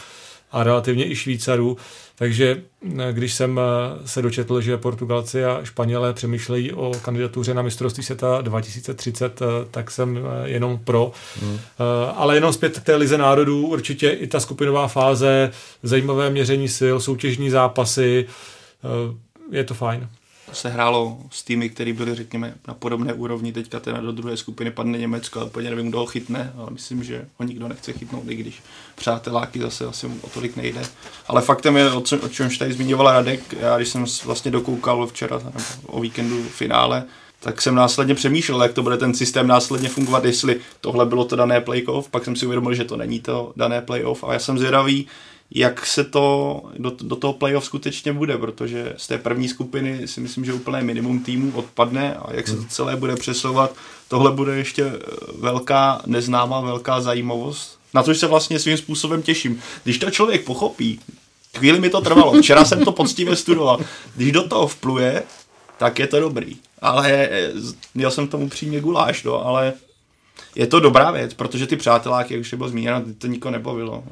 a 0.55 0.63
relativně 0.63 1.11
i 1.11 1.15
Švýcarů. 1.15 1.77
Takže 2.15 2.61
eh, 2.99 3.13
když 3.13 3.33
jsem 3.33 3.59
eh, 3.59 4.07
se 4.07 4.21
dočetl, 4.21 4.61
že 4.61 4.77
Portugalci 4.77 5.45
a 5.45 5.59
Španělé 5.63 6.13
přemýšlejí 6.13 6.73
o 6.73 6.91
kandidatuře 7.01 7.53
na 7.53 7.61
mistrovství 7.61 8.03
světa 8.03 8.41
2030, 8.41 9.41
eh, 9.41 9.45
tak 9.71 9.91
jsem 9.91 10.19
jenom 10.43 10.79
pro. 10.83 11.11
Hmm. 11.41 11.59
Ale 12.15 12.35
jenom 12.35 12.53
zpět 12.53 12.79
k 12.79 12.83
té 12.83 12.95
lize 12.95 13.17
národů, 13.17 13.67
určitě 13.67 14.09
i 14.09 14.27
ta 14.27 14.39
skupinová 14.39 14.87
fáze, 14.87 15.51
zajímavé 15.83 16.29
měření 16.29 16.69
sil, 16.77 16.95
soutěžní 16.99 17.49
zápasy, 17.49 18.25
je 19.51 19.63
to 19.63 19.73
fajn 19.73 20.09
se 20.55 20.69
hrálo 20.69 21.17
s 21.29 21.43
týmy, 21.43 21.69
které 21.69 21.93
byly, 21.93 22.15
řekněme, 22.15 22.55
na 22.67 22.73
podobné 22.73 23.13
úrovni. 23.13 23.53
Teďka 23.53 23.79
teda 23.79 23.99
do 23.99 24.11
druhé 24.11 24.37
skupiny 24.37 24.71
padne 24.71 24.97
Německo, 24.97 25.39
ale 25.39 25.49
úplně 25.49 25.69
nevím, 25.69 25.89
kdo 25.89 25.99
ho 25.99 26.05
chytne, 26.05 26.53
ale 26.57 26.71
myslím, 26.71 27.03
že 27.03 27.25
ho 27.37 27.45
nikdo 27.45 27.67
nechce 27.67 27.93
chytnout, 27.93 28.23
i 28.29 28.35
když 28.35 28.63
přáteláky 28.95 29.59
zase 29.59 29.85
asi 29.85 30.07
o 30.21 30.29
tolik 30.29 30.55
nejde. 30.55 30.81
Ale 31.27 31.41
faktem 31.41 31.77
je, 31.77 31.91
o, 31.91 32.01
čem, 32.01 32.19
o 32.23 32.29
čemž 32.29 32.57
tady 32.57 32.73
zmiňoval 32.73 33.11
Radek, 33.11 33.53
já 33.59 33.77
když 33.77 33.89
jsem 33.89 34.05
vlastně 34.25 34.51
dokoukal 34.51 35.07
včera 35.07 35.37
nebo 35.37 35.59
o 35.87 36.01
víkendu 36.01 36.43
finále, 36.43 37.03
tak 37.39 37.61
jsem 37.61 37.75
následně 37.75 38.15
přemýšlel, 38.15 38.63
jak 38.63 38.73
to 38.73 38.83
bude 38.83 38.97
ten 38.97 39.13
systém 39.13 39.47
následně 39.47 39.89
fungovat, 39.89 40.25
jestli 40.25 40.59
tohle 40.81 41.05
bylo 41.05 41.25
to 41.25 41.35
dané 41.35 41.61
playoff, 41.61 42.09
pak 42.09 42.23
jsem 42.23 42.35
si 42.35 42.45
uvědomil, 42.45 42.73
že 42.73 42.83
to 42.83 42.97
není 42.97 43.19
to 43.19 43.53
dané 43.55 43.81
playoff 43.81 44.23
a 44.23 44.33
já 44.33 44.39
jsem 44.39 44.57
zvědavý, 44.57 45.07
jak 45.51 45.85
se 45.85 46.03
to 46.03 46.63
do, 46.77 46.91
do 47.01 47.15
toho 47.15 47.33
playoff 47.33 47.65
skutečně 47.65 48.13
bude, 48.13 48.37
protože 48.37 48.93
z 48.97 49.07
té 49.07 49.17
první 49.17 49.47
skupiny 49.47 50.07
si 50.07 50.21
myslím, 50.21 50.45
že 50.45 50.53
úplné 50.53 50.83
minimum 50.83 51.23
týmů 51.23 51.51
odpadne 51.55 52.15
a 52.15 52.33
jak 52.33 52.47
se 52.47 52.53
to 52.53 52.59
hmm. 52.59 52.69
celé 52.69 52.95
bude 52.95 53.15
přesouvat, 53.15 53.75
tohle 54.07 54.31
bude 54.31 54.57
ještě 54.57 54.83
eh, 54.83 54.99
velká 55.37 56.01
neznámá, 56.05 56.61
velká 56.61 57.01
zajímavost, 57.01 57.79
na 57.93 58.03
což 58.03 58.17
se 58.17 58.27
vlastně 58.27 58.59
svým 58.59 58.77
způsobem 58.77 59.21
těším. 59.21 59.61
Když 59.83 59.97
to 59.97 60.11
člověk 60.11 60.45
pochopí, 60.45 60.99
chvíli 61.57 61.79
mi 61.79 61.89
to 61.89 62.01
trvalo, 62.01 62.41
včera 62.41 62.65
jsem 62.65 62.85
to 62.85 62.91
poctivě 62.91 63.35
studoval, 63.35 63.79
když 64.15 64.31
do 64.31 64.47
toho 64.47 64.67
vpluje, 64.67 65.23
tak 65.77 65.99
je 65.99 66.07
to 66.07 66.19
dobrý. 66.19 66.57
Ale 66.81 67.11
eh, 67.11 67.51
měl 67.93 68.11
jsem 68.11 68.27
tomu 68.27 68.49
přímě 68.49 68.81
guláš, 68.81 69.23
no, 69.23 69.45
ale 69.45 69.73
je 70.55 70.67
to 70.67 70.79
dobrá 70.79 71.11
věc, 71.11 71.33
protože 71.33 71.67
ty 71.67 71.75
přáteláky, 71.75 72.33
jak 72.33 72.41
už 72.41 72.53
bylo 72.53 72.69
zmíněno, 72.69 73.03
to 73.17 73.27
nikoho 73.27 73.51
nebavilo. 73.51 74.03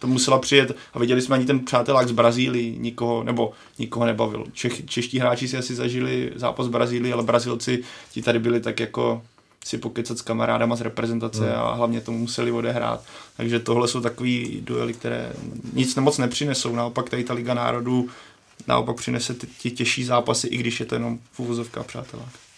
To 0.00 0.06
musela 0.06 0.38
přijet 0.38 0.76
a 0.94 0.98
viděli 0.98 1.22
jsme 1.22 1.36
ani 1.36 1.46
ten 1.46 1.60
přátelák 1.60 2.08
z 2.08 2.12
Brazílii, 2.12 2.78
nikoho, 2.78 3.24
nebo 3.24 3.52
nikoho 3.78 4.06
nebavil. 4.06 4.44
Čech, 4.52 4.86
čeští 4.86 5.18
hráči 5.18 5.48
si 5.48 5.56
asi 5.56 5.74
zažili 5.74 6.32
zápas 6.36 6.68
Brazílii, 6.68 7.12
ale 7.12 7.22
Brazilci 7.22 7.82
ti 8.12 8.22
tady 8.22 8.38
byli 8.38 8.60
tak 8.60 8.80
jako 8.80 9.22
si 9.64 9.78
pokecat 9.78 10.18
s 10.18 10.22
kamarádama 10.22 10.76
z 10.76 10.80
reprezentace 10.80 11.52
no. 11.56 11.66
a 11.66 11.74
hlavně 11.74 12.00
tomu 12.00 12.18
museli 12.18 12.52
odehrát. 12.52 13.04
Takže 13.36 13.58
tohle 13.58 13.88
jsou 13.88 14.00
takový 14.00 14.60
duely, 14.64 14.92
které 14.92 15.32
nic 15.72 15.94
moc 15.94 16.18
nepřinesou. 16.18 16.74
Naopak 16.74 17.10
tady 17.10 17.24
ta 17.24 17.34
Liga 17.34 17.54
národů 17.54 18.08
naopak 18.66 18.96
přinese 18.96 19.34
ty, 19.34 19.46
ty 19.62 19.70
těžší 19.70 20.04
zápasy, 20.04 20.46
i 20.46 20.56
když 20.56 20.80
je 20.80 20.86
to 20.86 20.94
jenom 20.94 21.18
v 21.32 21.40
úvozovkách 21.40 21.86
přátelák. 21.86 22.49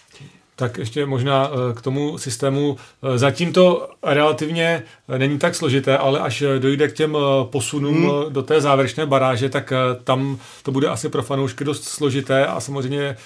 Tak 0.57 0.79
ještě 0.79 1.07
možná 1.07 1.51
eh, 1.51 1.75
k 1.75 1.81
tomu 1.81 2.19
systému. 2.19 2.77
Eh, 3.03 3.19
zatím 3.19 3.53
to 3.53 3.89
relativně 4.03 4.83
eh, 5.09 5.19
není 5.19 5.39
tak 5.39 5.55
složité, 5.55 5.99
ale 5.99 6.21
až 6.21 6.45
dojde 6.59 6.89
k 6.89 6.93
těm 6.93 7.17
posunům 7.45 7.95
hmm. 7.95 8.33
do 8.33 8.43
té 8.43 8.61
závěrečné 8.61 9.07
baráže, 9.07 9.49
tak 9.49 9.73
tam 10.05 10.39
to 10.63 10.73
bude 10.73 10.89
asi 10.89 11.09
pro 11.09 11.23
fanoušky 11.23 11.65
dost 11.65 11.85
složité 11.85 12.47
a 12.47 12.61
samozřejmě 12.61 13.17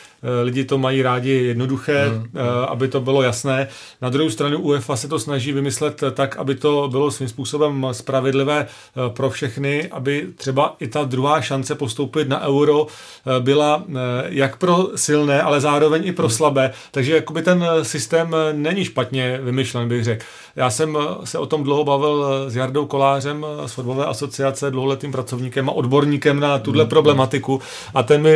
lidi 0.43 0.65
to 0.65 0.79
mají 0.79 1.03
rádi 1.03 1.31
jednoduché, 1.31 2.09
hmm. 2.09 2.29
aby 2.69 2.89
to 2.89 3.01
bylo 3.01 3.23
jasné. 3.23 3.69
Na 4.03 4.09
druhou 4.09 4.31
stranu 4.31 4.59
UEFA 4.59 4.97
se 4.97 5.09
to 5.09 5.19
snaží 5.19 5.53
vymyslet 5.53 6.03
tak, 6.15 6.37
aby 6.37 6.55
to 6.55 6.89
bylo 6.91 7.11
svým 7.11 7.29
způsobem 7.29 7.87
spravedlivé 7.93 8.67
pro 9.09 9.31
všechny, 9.31 9.89
aby 9.89 10.27
třeba 10.37 10.77
i 10.81 10.89
ta 10.89 11.05
druhá 11.05 11.41
šance 11.41 11.75
postoupit 11.75 12.29
na 12.29 12.47
euro 12.47 12.87
byla 13.41 13.85
jak 14.29 14.57
pro 14.57 14.89
silné, 14.97 15.43
ale 15.43 15.61
zároveň 15.61 16.07
i 16.07 16.13
pro 16.13 16.27
hmm. 16.27 16.37
slabé. 16.37 16.71
Takže 16.91 17.15
jakoby 17.15 17.43
ten 17.43 17.65
eh, 17.65 17.85
systém 17.85 18.35
eh, 18.35 18.53
není 18.53 18.85
špatně 18.85 19.41
vymyšlen, 19.43 19.89
bych 19.89 20.05
řekl. 20.05 20.25
Já 20.57 20.71
jsem 20.71 20.99
eh, 21.01 21.27
se 21.27 21.39
o 21.39 21.47
tom 21.47 21.63
dlouho 21.63 21.85
bavil 21.85 22.45
s 22.51 22.57
Jardou 22.57 22.87
Kolářem 22.87 23.47
z 23.67 23.73
fotbalové 23.73 24.07
asociace, 24.07 24.71
dlouholetým 24.71 25.13
pracovníkem 25.13 25.69
a 25.69 25.73
odborníkem 25.73 26.41
na 26.41 26.59
tuhle 26.59 26.83
hmm. 26.83 26.91
problematiku 26.91 27.61
a 27.95 28.03
ten 28.03 28.23
mi 28.23 28.35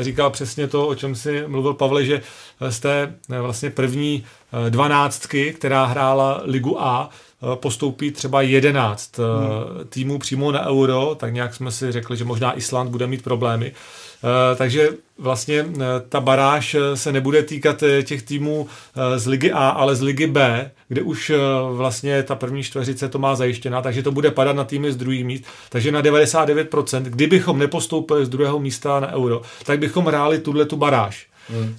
říkal 0.00 0.30
přesně 0.30 0.66
to, 0.66 0.89
o 0.90 0.94
čem 0.94 1.14
si 1.14 1.44
mluvil 1.46 1.74
Pavle, 1.74 2.04
že 2.04 2.22
z 2.68 2.80
té 2.80 3.14
vlastně 3.28 3.70
první 3.70 4.24
dvanáctky, 4.68 5.52
která 5.52 5.84
hrála 5.84 6.40
Ligu 6.44 6.82
A, 6.82 7.10
postoupí 7.54 8.10
třeba 8.10 8.42
11 8.42 9.18
hmm. 9.18 9.88
týmů 9.88 10.18
přímo 10.18 10.52
na 10.52 10.68
euro, 10.68 11.14
tak 11.14 11.32
nějak 11.32 11.54
jsme 11.54 11.72
si 11.72 11.92
řekli, 11.92 12.16
že 12.16 12.24
možná 12.24 12.56
Island 12.56 12.90
bude 12.90 13.06
mít 13.06 13.22
problémy. 13.22 13.72
Eh, 14.24 14.56
takže 14.56 14.88
vlastně 15.18 15.66
eh, 15.74 15.84
ta 16.08 16.20
baráž 16.20 16.74
eh, 16.74 16.96
se 16.96 17.12
nebude 17.12 17.42
týkat 17.42 17.84
těch 18.04 18.22
týmů 18.22 18.68
z 19.16 19.26
ligy 19.26 19.52
A, 19.52 19.68
ale 19.68 19.96
z 19.96 20.02
ligy 20.02 20.26
B, 20.26 20.70
kde 20.88 21.02
už 21.02 21.32
vlastně 21.72 22.22
ta 22.22 22.34
první 22.34 22.62
čtveřice 22.62 23.08
to 23.08 23.18
má 23.18 23.34
zajištěna, 23.34 23.82
takže 23.82 24.02
to 24.02 24.12
bude 24.12 24.30
padat 24.30 24.56
na 24.56 24.64
týmy 24.64 24.92
z 24.92 24.96
druhých 24.96 25.24
míst. 25.24 25.44
Takže 25.68 25.92
na 25.92 26.02
99%, 26.02 27.02
kdybychom 27.02 27.58
nepostoupili 27.58 28.26
z 28.26 28.28
druhého 28.28 28.58
místa 28.60 29.00
na 29.00 29.12
euro, 29.12 29.42
tak 29.64 29.78
bychom 29.78 30.04
hráli 30.04 30.38
tuhle 30.38 30.64
tu 30.64 30.76
baráž. 30.76 31.26
Mm, 31.50 31.58
mm. 31.58 31.74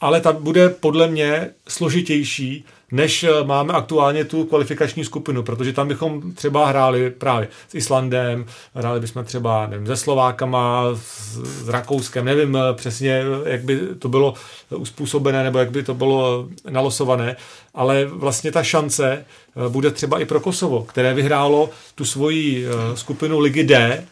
Ale 0.00 0.20
ta 0.20 0.32
bude 0.32 0.68
podle 0.68 1.08
mě 1.08 1.50
složitější, 1.68 2.64
než 2.94 3.24
eh, 3.24 3.44
máme 3.44 3.72
aktuálně 3.72 4.24
tu 4.24 4.44
kvalifikační 4.44 5.04
skupinu, 5.04 5.42
protože 5.42 5.72
tam 5.72 5.88
bychom 5.88 6.32
třeba 6.32 6.66
hráli 6.66 7.10
právě 7.10 7.48
s 7.68 7.74
Islandem, 7.74 8.46
hráli 8.74 9.00
bychom 9.00 9.24
třeba 9.24 9.66
nevím, 9.66 9.86
se 9.86 9.96
Slovákama, 9.96 10.84
s, 10.94 11.38
s 11.64 11.68
Rakouskem, 11.68 12.24
nevím 12.24 12.56
eh, 12.56 12.60
přesně, 12.74 13.22
jak 13.44 13.62
by 13.62 13.80
to 13.98 14.08
bylo 14.08 14.34
uspůsobené 14.76 15.44
nebo 15.44 15.58
jak 15.58 15.70
by 15.70 15.82
to 15.82 15.94
bylo 15.94 16.48
nalosované, 16.70 17.36
ale 17.74 18.04
vlastně 18.04 18.52
ta 18.52 18.62
šance 18.62 19.24
eh, 19.56 19.68
bude 19.68 19.90
třeba 19.90 20.20
i 20.20 20.24
pro 20.24 20.40
Kosovo, 20.40 20.82
které 20.82 21.14
vyhrálo 21.14 21.70
tu 21.94 22.04
svoji 22.04 22.66
skupinu 22.94 23.38
Ligy 23.38 23.64
D, 23.64 24.04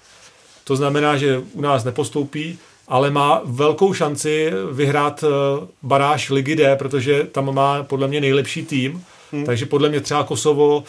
to 0.65 0.77
znamená, 0.77 1.17
že 1.17 1.39
u 1.53 1.61
nás 1.61 1.85
nepostoupí, 1.85 2.59
ale 2.93 3.11
má 3.11 3.41
velkou 3.45 3.95
šanci 3.95 4.53
vyhrát 4.73 5.25
eh, 5.25 5.67
baráž 5.83 6.31
Ligy 6.31 6.57
D, 6.57 6.77
protože 6.77 7.25
tam 7.25 7.55
má 7.55 7.83
podle 7.83 8.09
mě 8.09 8.21
nejlepší 8.21 8.65
tým. 8.65 9.05
Hmm. 9.33 9.45
Takže 9.45 9.67
podle 9.67 9.89
mě 9.89 10.01
třeba 10.01 10.25
Kosovo 10.25 10.85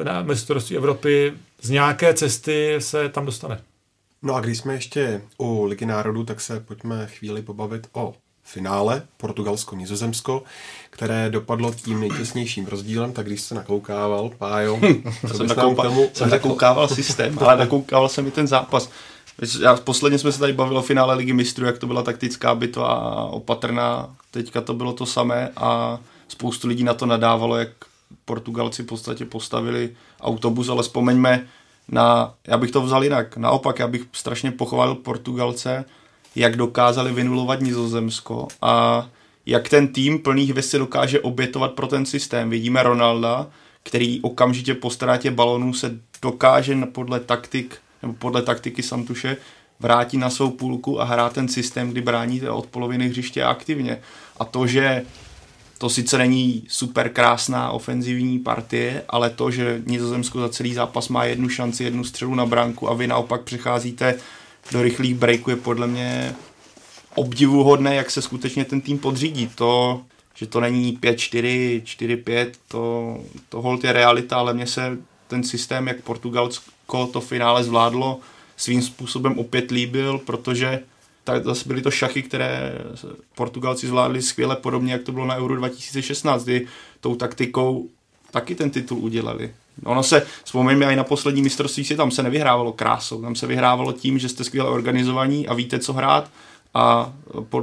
eh, 0.00 0.04
na 0.04 0.22
mistrovství 0.22 0.76
Evropy 0.76 1.32
z 1.62 1.70
nějaké 1.70 2.14
cesty 2.14 2.76
se 2.78 3.08
tam 3.08 3.26
dostane. 3.26 3.60
No 4.22 4.34
a 4.34 4.40
když 4.40 4.58
jsme 4.58 4.74
ještě 4.74 5.20
u 5.38 5.64
Ligy 5.64 5.86
národů, 5.86 6.24
tak 6.24 6.40
se 6.40 6.60
pojďme 6.60 7.06
chvíli 7.06 7.42
pobavit 7.42 7.86
o 7.92 8.14
finále 8.42 9.02
Portugalsko-Nizozemsko, 9.16 10.42
které 10.90 11.30
dopadlo 11.30 11.74
tím 11.74 12.00
nejtěsnějším 12.00 12.66
rozdílem, 12.66 13.12
tak 13.12 13.26
když 13.26 13.40
se 13.40 13.54
nakoukával, 13.54 14.30
Pájo, 14.38 14.80
co 15.28 15.34
jsem, 15.34 15.46
nakoupa, 15.46 15.82
tomu 15.82 16.10
jsem 16.12 16.30
nakoukával 16.30 16.88
systém, 16.88 17.38
ale 17.38 17.56
nakoukával 17.56 18.08
jsem 18.08 18.26
i 18.26 18.30
ten 18.30 18.46
zápas. 18.46 18.90
Já, 19.60 19.76
posledně 19.76 20.18
jsme 20.18 20.32
se 20.32 20.38
tady 20.38 20.52
bavili 20.52 20.78
o 20.78 20.82
finále 20.82 21.14
Ligy 21.14 21.32
mistrů, 21.32 21.66
jak 21.66 21.78
to 21.78 21.86
byla 21.86 22.02
taktická 22.02 22.54
bitva 22.54 22.86
a 22.86 23.24
opatrná. 23.24 24.16
Teďka 24.30 24.60
to 24.60 24.74
bylo 24.74 24.92
to 24.92 25.06
samé 25.06 25.50
a 25.56 25.98
spoustu 26.28 26.68
lidí 26.68 26.84
na 26.84 26.94
to 26.94 27.06
nadávalo, 27.06 27.56
jak 27.56 27.68
Portugalci 28.24 28.82
v 28.82 28.86
podstatě 28.86 29.24
postavili 29.24 29.90
autobus, 30.20 30.68
ale 30.68 30.82
vzpomeňme 30.82 31.46
na, 31.88 32.34
já 32.46 32.58
bych 32.58 32.70
to 32.70 32.82
vzal 32.82 33.04
jinak, 33.04 33.36
naopak, 33.36 33.78
já 33.78 33.88
bych 33.88 34.02
strašně 34.12 34.50
pochválil 34.50 34.94
Portugalce, 34.94 35.84
jak 36.36 36.56
dokázali 36.56 37.12
vynulovat 37.12 37.60
Nizozemsko 37.60 38.48
a 38.62 39.06
jak 39.46 39.68
ten 39.68 39.88
tým 39.88 40.18
plných 40.18 40.50
hvězd 40.50 40.74
dokáže 40.78 41.20
obětovat 41.20 41.72
pro 41.72 41.86
ten 41.86 42.06
systém. 42.06 42.50
Vidíme 42.50 42.82
Ronalda, 42.82 43.46
který 43.82 44.20
okamžitě 44.20 44.74
po 44.74 44.90
ztrátě 44.90 45.30
balonů 45.30 45.74
se 45.74 45.98
dokáže 46.22 46.76
podle 46.86 47.20
taktik 47.20 47.76
nebo 48.04 48.16
podle 48.18 48.42
taktiky 48.42 48.82
Santuše 48.82 49.36
vrátí 49.80 50.18
na 50.18 50.30
svou 50.30 50.50
půlku 50.50 51.00
a 51.00 51.04
hrát 51.04 51.32
ten 51.32 51.48
systém, 51.48 51.90
kdy 51.90 52.00
bráníte 52.00 52.50
od 52.50 52.66
poloviny 52.66 53.08
hřiště 53.08 53.44
aktivně. 53.44 54.00
A 54.36 54.44
to, 54.44 54.66
že 54.66 55.02
to 55.78 55.90
sice 55.90 56.18
není 56.18 56.64
super 56.68 57.08
krásná 57.08 57.70
ofenzivní 57.70 58.38
partie, 58.38 59.02
ale 59.08 59.30
to, 59.30 59.50
že 59.50 59.82
Nizozemsko 59.86 60.40
za 60.40 60.48
celý 60.48 60.74
zápas 60.74 61.08
má 61.08 61.24
jednu 61.24 61.48
šanci, 61.48 61.84
jednu 61.84 62.04
střelu 62.04 62.34
na 62.34 62.46
branku 62.46 62.90
a 62.90 62.94
vy 62.94 63.06
naopak 63.06 63.42
přecházíte 63.42 64.14
do 64.72 64.82
rychlých 64.82 65.14
breaků 65.14 65.50
je 65.50 65.56
podle 65.56 65.86
mě 65.86 66.34
obdivuhodné, 67.14 67.94
jak 67.94 68.10
se 68.10 68.22
skutečně 68.22 68.64
ten 68.64 68.80
tým 68.80 68.98
podřídí. 68.98 69.50
To, 69.54 70.02
že 70.34 70.46
to 70.46 70.60
není 70.60 70.98
5-4, 70.98 71.82
4-5, 71.82 72.50
to, 72.68 73.16
to 73.48 73.62
hold 73.62 73.84
je 73.84 73.92
realita, 73.92 74.36
ale 74.36 74.54
mně 74.54 74.66
se 74.66 74.98
ten 75.28 75.44
systém, 75.44 75.88
jak 75.88 76.00
Portugalsko 76.00 76.73
to 77.12 77.20
finále 77.20 77.64
zvládlo, 77.64 78.20
svým 78.56 78.82
způsobem 78.82 79.38
opět 79.38 79.70
líbil, 79.70 80.18
protože 80.18 80.82
tak 81.24 81.44
zase 81.44 81.68
byly 81.68 81.82
to 81.82 81.90
šachy, 81.90 82.22
které 82.22 82.78
Portugalci 83.34 83.86
zvládli 83.86 84.22
skvěle, 84.22 84.56
podobně 84.56 84.92
jak 84.92 85.02
to 85.02 85.12
bylo 85.12 85.26
na 85.26 85.36
Euro 85.36 85.56
2016, 85.56 86.44
kdy 86.44 86.66
tou 87.00 87.14
taktikou 87.14 87.88
taky 88.30 88.54
ten 88.54 88.70
titul 88.70 88.98
udělali. 88.98 89.54
Ono 89.84 90.02
se, 90.02 90.26
vzpomeňme 90.44 90.92
i 90.92 90.96
na 90.96 91.04
poslední 91.04 91.42
mistrovství 91.42 91.84
si 91.84 91.96
tam 91.96 92.10
se 92.10 92.22
nevyhrávalo 92.22 92.72
krásou, 92.72 93.22
tam 93.22 93.34
se 93.34 93.46
vyhrávalo 93.46 93.92
tím, 93.92 94.18
že 94.18 94.28
jste 94.28 94.44
skvěle 94.44 94.70
organizovaní 94.70 95.48
a 95.48 95.54
víte, 95.54 95.78
co 95.78 95.92
hrát 95.92 96.30
a 96.74 97.12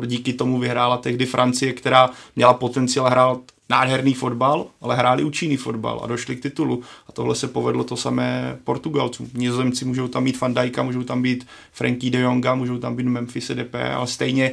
díky 0.05 0.33
tomu 0.33 0.59
vyhrála 0.59 0.97
tehdy 0.97 1.25
Francie, 1.25 1.73
která 1.73 2.09
měla 2.35 2.53
potenciál 2.53 3.09
hrát 3.09 3.39
nádherný 3.71 4.13
fotbal, 4.13 4.65
ale 4.81 4.95
hráli 4.95 5.23
účinný 5.23 5.57
fotbal 5.57 6.01
a 6.03 6.07
došli 6.07 6.35
k 6.35 6.41
titulu. 6.41 6.81
A 7.07 7.11
tohle 7.11 7.35
se 7.35 7.47
povedlo 7.47 7.83
to 7.83 7.97
samé 7.97 8.57
Portugalcům. 8.63 9.29
Nizozemci 9.33 9.85
můžou 9.85 10.07
tam 10.07 10.23
mít 10.23 10.41
Van 10.41 10.53
Dijka, 10.53 10.83
můžou 10.83 11.03
tam 11.03 11.21
být 11.21 11.47
Frankie 11.71 12.11
de 12.11 12.19
Jonga, 12.19 12.55
můžou 12.55 12.77
tam 12.77 12.95
být 12.95 13.07
Memphis 13.07 13.51
DP, 13.51 13.75
ale 13.95 14.07
stejně 14.07 14.51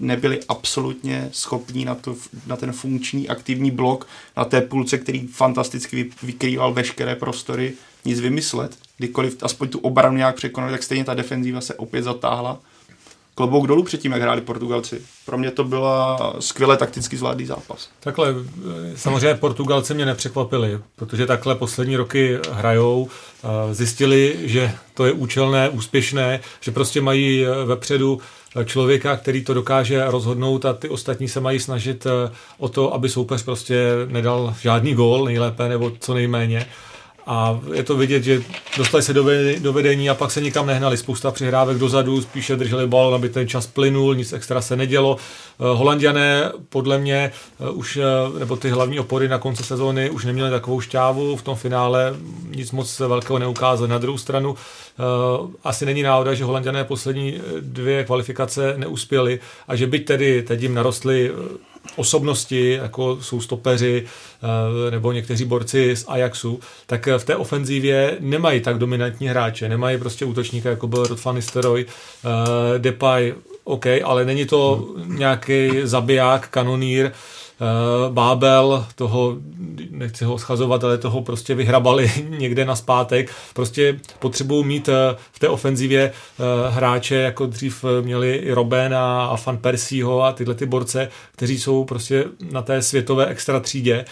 nebyli 0.00 0.40
absolutně 0.48 1.28
schopní 1.32 1.84
na, 1.84 1.94
to, 1.94 2.16
na 2.46 2.56
ten 2.56 2.72
funkční 2.72 3.28
aktivní 3.28 3.70
blok 3.70 4.06
na 4.36 4.44
té 4.44 4.60
půlce, 4.60 4.98
který 4.98 5.26
fantasticky 5.26 6.10
vykrýval 6.22 6.72
veškeré 6.72 7.16
prostory, 7.16 7.72
nic 8.04 8.20
vymyslet. 8.20 8.78
Kdykoliv 8.98 9.36
aspoň 9.42 9.68
tu 9.68 9.78
obranu 9.78 10.16
nějak 10.16 10.36
překonali, 10.36 10.72
tak 10.72 10.82
stejně 10.82 11.04
ta 11.04 11.14
defenzíva 11.14 11.60
se 11.60 11.74
opět 11.74 12.02
zatáhla 12.02 12.60
klobouk 13.34 13.66
dolů 13.66 13.82
před 13.82 14.00
tím, 14.00 14.12
jak 14.12 14.22
hráli 14.22 14.40
Portugalci. 14.40 15.02
Pro 15.26 15.38
mě 15.38 15.50
to 15.50 15.64
byla 15.64 16.18
skvěle 16.40 16.76
takticky 16.76 17.16
zvládlý 17.16 17.46
zápas. 17.46 17.88
Takhle, 18.00 18.28
eh, 18.30 18.92
samozřejmě 18.96 19.34
Portugalci 19.34 19.94
mě 19.94 20.06
nepřekvapili, 20.06 20.78
protože 20.96 21.26
takhle 21.26 21.54
poslední 21.54 21.96
roky 21.96 22.38
hrajou, 22.52 23.08
zjistili, 23.72 24.36
že 24.42 24.72
to 24.94 25.06
je 25.06 25.12
účelné, 25.12 25.68
úspěšné, 25.68 26.40
že 26.60 26.70
prostě 26.70 27.00
mají 27.00 27.46
eh, 27.46 27.64
vepředu 27.64 28.20
eh, 28.56 28.64
člověka, 28.64 29.16
který 29.16 29.44
to 29.44 29.54
dokáže 29.54 30.04
rozhodnout 30.06 30.64
a 30.64 30.72
ty 30.72 30.88
ostatní 30.88 31.28
se 31.28 31.40
mají 31.40 31.60
snažit 31.60 32.06
o 32.58 32.68
to, 32.68 32.94
aby 32.94 33.08
soupeř 33.08 33.42
prostě 33.42 33.84
nedal 34.06 34.54
žádný 34.60 34.94
gól 34.94 35.24
nejlépe 35.24 35.68
nebo 35.68 35.92
co 36.00 36.14
nejméně 36.14 36.66
a 37.26 37.60
je 37.74 37.82
to 37.82 37.96
vidět, 37.96 38.24
že 38.24 38.42
dostali 38.76 39.02
se 39.02 39.14
do 39.58 39.72
vedení 39.72 40.10
a 40.10 40.14
pak 40.14 40.30
se 40.30 40.40
nikam 40.40 40.66
nehnali. 40.66 40.96
Spousta 40.96 41.30
přihrávek 41.30 41.78
dozadu, 41.78 42.22
spíše 42.22 42.56
drželi 42.56 42.86
bal, 42.86 43.14
aby 43.14 43.28
ten 43.28 43.48
čas 43.48 43.66
plynul, 43.66 44.14
nic 44.14 44.32
extra 44.32 44.60
se 44.60 44.76
nedělo. 44.76 45.16
Eh, 45.16 45.76
Holandiané 45.76 46.52
podle 46.68 46.98
mě 46.98 47.32
eh, 47.60 47.70
už, 47.70 47.96
eh, 47.96 48.38
nebo 48.38 48.56
ty 48.56 48.70
hlavní 48.70 49.00
opory 49.00 49.28
na 49.28 49.38
konci 49.38 49.64
sezóny 49.64 50.10
už 50.10 50.24
neměli 50.24 50.50
takovou 50.50 50.80
šťávu 50.80 51.36
v 51.36 51.42
tom 51.42 51.56
finále, 51.56 52.14
nic 52.50 52.72
moc 52.72 53.00
velkého 53.00 53.38
neukázali. 53.38 53.90
Na 53.90 53.98
druhou 53.98 54.18
stranu 54.18 54.56
asi 55.64 55.86
není 55.86 56.02
náhoda, 56.02 56.34
že 56.34 56.44
Holandiané 56.44 56.84
poslední 56.84 57.40
dvě 57.60 58.04
kvalifikace 58.04 58.74
neuspěli 58.76 59.40
a 59.68 59.76
že 59.76 59.86
byť 59.86 60.04
tedy 60.04 60.42
teď 60.42 60.62
jim 60.62 60.74
narostly 60.74 61.32
osobnosti, 61.96 62.72
jako 62.82 63.18
jsou 63.20 63.40
stopeři 63.40 64.04
eh, 64.06 64.90
nebo 64.90 65.12
někteří 65.12 65.44
borci 65.44 65.96
z 65.96 66.04
Ajaxu, 66.08 66.60
tak 66.86 67.08
v 67.18 67.24
té 67.24 67.36
ofenzívě 67.36 68.16
nemají 68.20 68.60
tak 68.60 68.78
dominantní 68.78 69.28
hráče, 69.28 69.68
nemají 69.68 69.98
prostě 69.98 70.24
útočníka, 70.24 70.70
jako 70.70 70.86
byl 70.86 71.06
Rod 71.06 71.20
Nistelrooy, 71.34 71.86
eh, 71.86 72.78
Depay, 72.78 73.34
OK, 73.64 73.86
ale 74.04 74.24
není 74.24 74.46
to 74.46 74.88
nějaký 75.06 75.70
zabiják, 75.84 76.48
kanonýr, 76.48 77.12
Eh, 77.60 78.12
Bábel, 78.12 78.86
toho, 78.94 79.36
nechci 79.90 80.24
ho 80.24 80.38
schazovat, 80.38 80.84
ale 80.84 80.98
toho 80.98 81.22
prostě 81.22 81.54
vyhrabali 81.54 82.12
někde 82.28 82.64
na 82.64 82.76
zpátek. 82.76 83.30
Prostě 83.54 84.00
potřebují 84.18 84.64
mít 84.64 84.88
eh, 84.88 85.16
v 85.32 85.38
té 85.38 85.48
ofenzivě 85.48 86.02
eh, 86.02 86.70
hráče, 86.70 87.14
jako 87.14 87.46
dřív 87.46 87.84
měli 88.00 88.34
i 88.34 88.52
Robben 88.52 88.94
a 88.94 89.36
Fan 89.36 89.58
Persího 89.58 90.22
a 90.22 90.32
tyhle 90.32 90.54
ty 90.54 90.66
borce, 90.66 91.08
kteří 91.32 91.58
jsou 91.58 91.84
prostě 91.84 92.24
na 92.50 92.62
té 92.62 92.82
světové 92.82 93.26
extra 93.26 93.60
třídě. 93.60 94.04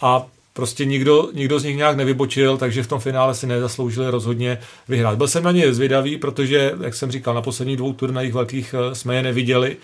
A 0.00 0.26
prostě 0.54 0.84
nikdo, 0.84 1.28
nikdo 1.32 1.58
z 1.58 1.64
nich 1.64 1.76
nějak 1.76 1.96
nevybočil, 1.96 2.56
takže 2.56 2.82
v 2.82 2.86
tom 2.86 3.00
finále 3.00 3.34
si 3.34 3.46
nezasloužili 3.46 4.10
rozhodně 4.10 4.58
vyhrát. 4.88 5.18
Byl 5.18 5.28
jsem 5.28 5.44
na 5.44 5.52
ně 5.52 5.74
zvědavý, 5.74 6.16
protože, 6.16 6.72
jak 6.80 6.94
jsem 6.94 7.10
říkal, 7.10 7.34
na 7.34 7.42
posledních 7.42 7.76
dvou 7.76 7.92
turnajích 7.92 8.34
velkých 8.34 8.74
jsme 8.92 9.16
je 9.16 9.22
neviděli. 9.22 9.76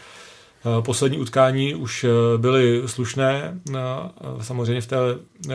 Eh, 0.65 0.83
poslední 0.83 1.19
utkání 1.19 1.75
už 1.75 2.05
eh, 2.05 2.39
byly 2.39 2.83
slušné, 2.87 3.61
eh, 3.71 3.79
samozřejmě 4.41 4.81
v 4.81 4.87
té 4.87 4.97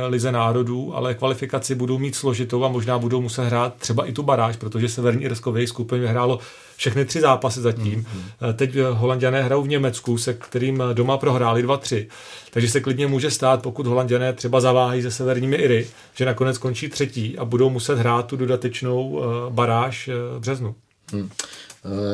lize 0.08 0.32
národů, 0.32 0.95
ale 0.95 1.14
kvalifikaci 1.14 1.76
budou 1.76 1.97
mít 1.97 2.16
složitou 2.16 2.64
a 2.64 2.68
možná 2.68 2.99
budou 2.99 3.22
muset 3.22 3.43
hrát 3.43 3.76
třeba 3.76 4.06
i 4.06 4.12
tu 4.12 4.24
baráž, 4.24 4.56
protože 4.58 4.89
Severní 4.89 5.24
Irsko 5.24 5.51
v 5.51 5.58
jejich 5.58 5.70
skupině 5.70 6.01
vyhrálo 6.01 6.39
všechny 6.78 7.06
tři 7.06 7.22
zápasy 7.22 7.62
zatím. 7.62 8.01
Mm-hmm. 8.03 8.53
Teď 8.53 8.78
Holanděné 8.91 9.43
hrajou 9.43 9.62
v 9.62 9.68
Německu, 9.68 10.18
se 10.18 10.34
kterým 10.34 10.84
doma 10.93 11.18
prohráli 11.18 11.66
2-3. 11.66 12.08
Takže 12.51 12.70
se 12.70 12.82
klidně 12.82 13.08
může 13.08 13.32
stát, 13.32 13.62
pokud 13.62 13.88
Holanděné 13.88 14.34
třeba 14.34 14.62
zaváhají 14.62 15.01
se 15.01 15.12
severními 15.12 15.56
Iry, 15.56 15.88
že 16.14 16.26
nakonec 16.26 16.58
končí 16.58 16.89
třetí 16.89 17.38
a 17.38 17.45
budou 17.45 17.70
muset 17.70 17.99
hrát 17.99 18.26
tu 18.26 18.38
dodatečnou 18.38 19.24
baráž 19.49 20.10
v 20.36 20.39
březnu. 20.39 20.76
Hmm. 21.12 21.30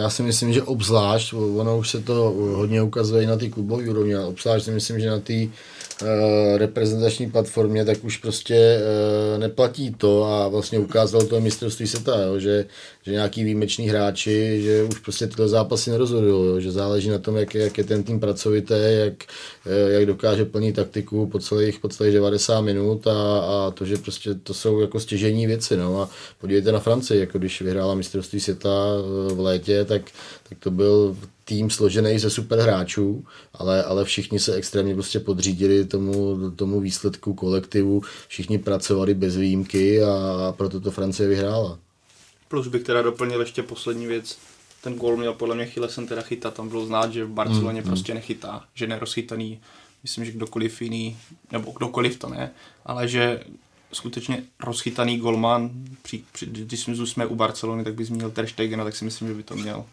Já 0.02 0.10
si 0.10 0.24
myslím, 0.24 0.54
že 0.54 0.64
obzvlášť, 0.64 1.34
ono 1.34 1.78
už 1.78 1.90
se 1.90 2.00
to 2.02 2.14
hodně 2.36 2.82
ukazuje 2.82 3.24
i 3.24 3.28
na 3.28 3.38
ty 3.38 3.50
klubové 3.50 3.90
úrovni, 3.90 4.16
ale 4.16 4.26
obzvlášť 4.26 4.66
si 4.66 4.72
myslím, 4.72 5.00
že 5.00 5.10
na 5.10 5.20
Eh, 5.20 5.50
reprezentační 6.58 7.32
platformě, 7.32 7.86
tak 7.86 8.04
už 8.04 8.18
prostě 8.18 8.56
eh, 8.56 9.38
neplatí 9.38 9.94
to 9.98 10.24
a 10.24 10.48
vlastně 10.48 10.80
ukázalo 10.80 11.26
to 11.26 11.42
mistrovství 11.42 11.88
světa, 11.88 12.22
jo, 12.22 12.40
že, 12.40 12.66
že 13.04 13.12
nějaký 13.12 13.44
výjimečný 13.44 13.88
hráči, 13.90 14.62
že 14.62 14.84
už 14.84 15.00
prostě 15.00 15.28
tyhle 15.28 15.48
zápasy 15.48 15.92
nerozhodují, 15.92 16.64
že 16.64 16.72
záleží 16.72 17.10
na 17.10 17.18
tom, 17.18 17.38
jak, 17.38 17.56
jak 17.56 17.78
je 17.78 17.84
ten 17.84 18.04
tým 18.04 18.20
pracovitý, 18.20 18.74
jak, 18.78 19.24
eh, 19.66 19.92
jak 19.92 20.06
dokáže 20.06 20.46
plnit 20.46 20.76
taktiku 20.76 21.28
po 21.28 21.40
celých, 21.40 21.80
po 21.80 21.90
celých 21.90 22.14
90 22.14 22.62
minut 22.62 23.08
a, 23.08 23.40
a 23.40 23.72
to, 23.72 23.86
že 23.86 23.98
prostě 23.98 24.34
to 24.34 24.54
jsou 24.54 24.80
jako 24.80 25.00
stěžení 25.00 25.48
věci. 25.48 25.78
No. 25.78 26.02
A 26.02 26.10
podívejte 26.42 26.72
na 26.72 26.80
Francii, 26.80 27.20
jako 27.20 27.38
když 27.38 27.62
vyhrála 27.62 27.96
mistrovství 27.96 28.40
světa 28.40 28.70
v 29.34 29.40
létě, 29.40 29.86
tak, 29.86 30.02
tak 30.50 30.60
to 30.60 30.72
byl 30.72 31.16
tým 31.52 31.70
složený 31.70 32.20
ze 32.20 32.30
super 32.30 32.60
hráčů, 32.60 33.26
ale, 33.54 33.84
ale 33.84 34.06
všichni 34.06 34.40
se 34.40 34.54
extrémně 34.54 34.94
prostě 34.94 35.20
podřídili 35.20 35.86
tomu, 35.86 36.38
tomu 36.52 36.80
výsledku 36.80 37.34
kolektivu, 37.34 38.02
všichni 38.28 38.58
pracovali 38.58 39.14
bez 39.14 39.38
výjimky 39.38 40.04
a, 40.04 40.54
proto 40.58 40.80
to 40.80 40.92
Francie 40.92 41.30
vyhrála. 41.30 41.80
Plus 42.48 42.68
bych 42.68 42.84
teda 42.84 43.02
doplnil 43.02 43.40
ještě 43.40 43.64
poslední 43.64 44.08
věc. 44.08 44.38
Ten 44.84 44.94
gol 44.94 45.18
měl 45.18 45.34
podle 45.34 45.56
mě 45.56 45.66
Chilesen 45.66 46.08
teda 46.08 46.22
chytat, 46.22 46.54
tam 46.54 46.70
bylo 46.70 46.86
znát, 46.86 47.14
že 47.14 47.26
v 47.26 47.30
Barceloně 47.30 47.82
mm, 47.82 47.88
prostě 47.88 48.14
nechytá, 48.14 48.64
že 48.74 48.88
nerozchytaný, 48.88 49.60
myslím, 50.04 50.26
že 50.26 50.32
kdokoliv 50.32 50.82
jiný, 50.82 51.18
nebo 51.52 51.72
kdokoliv 51.72 52.20
to 52.20 52.30
ne, 52.30 52.52
ale 52.86 53.08
že 53.08 53.44
skutečně 53.94 54.44
rozchytaný 54.60 55.18
golman, 55.18 55.72
při, 56.02 56.24
při, 56.32 56.46
když 56.46 56.80
jsme 56.80 57.26
u 57.26 57.36
Barcelony, 57.36 57.84
tak 57.84 57.94
by 57.94 58.06
zmínil 58.06 58.32
Ter 58.32 58.48
Stegen, 58.48 58.80
tak 58.84 58.96
si 58.96 59.06
myslím, 59.06 59.28
že 59.28 59.34
by 59.34 59.44
to 59.44 59.56
měl. 59.56 59.86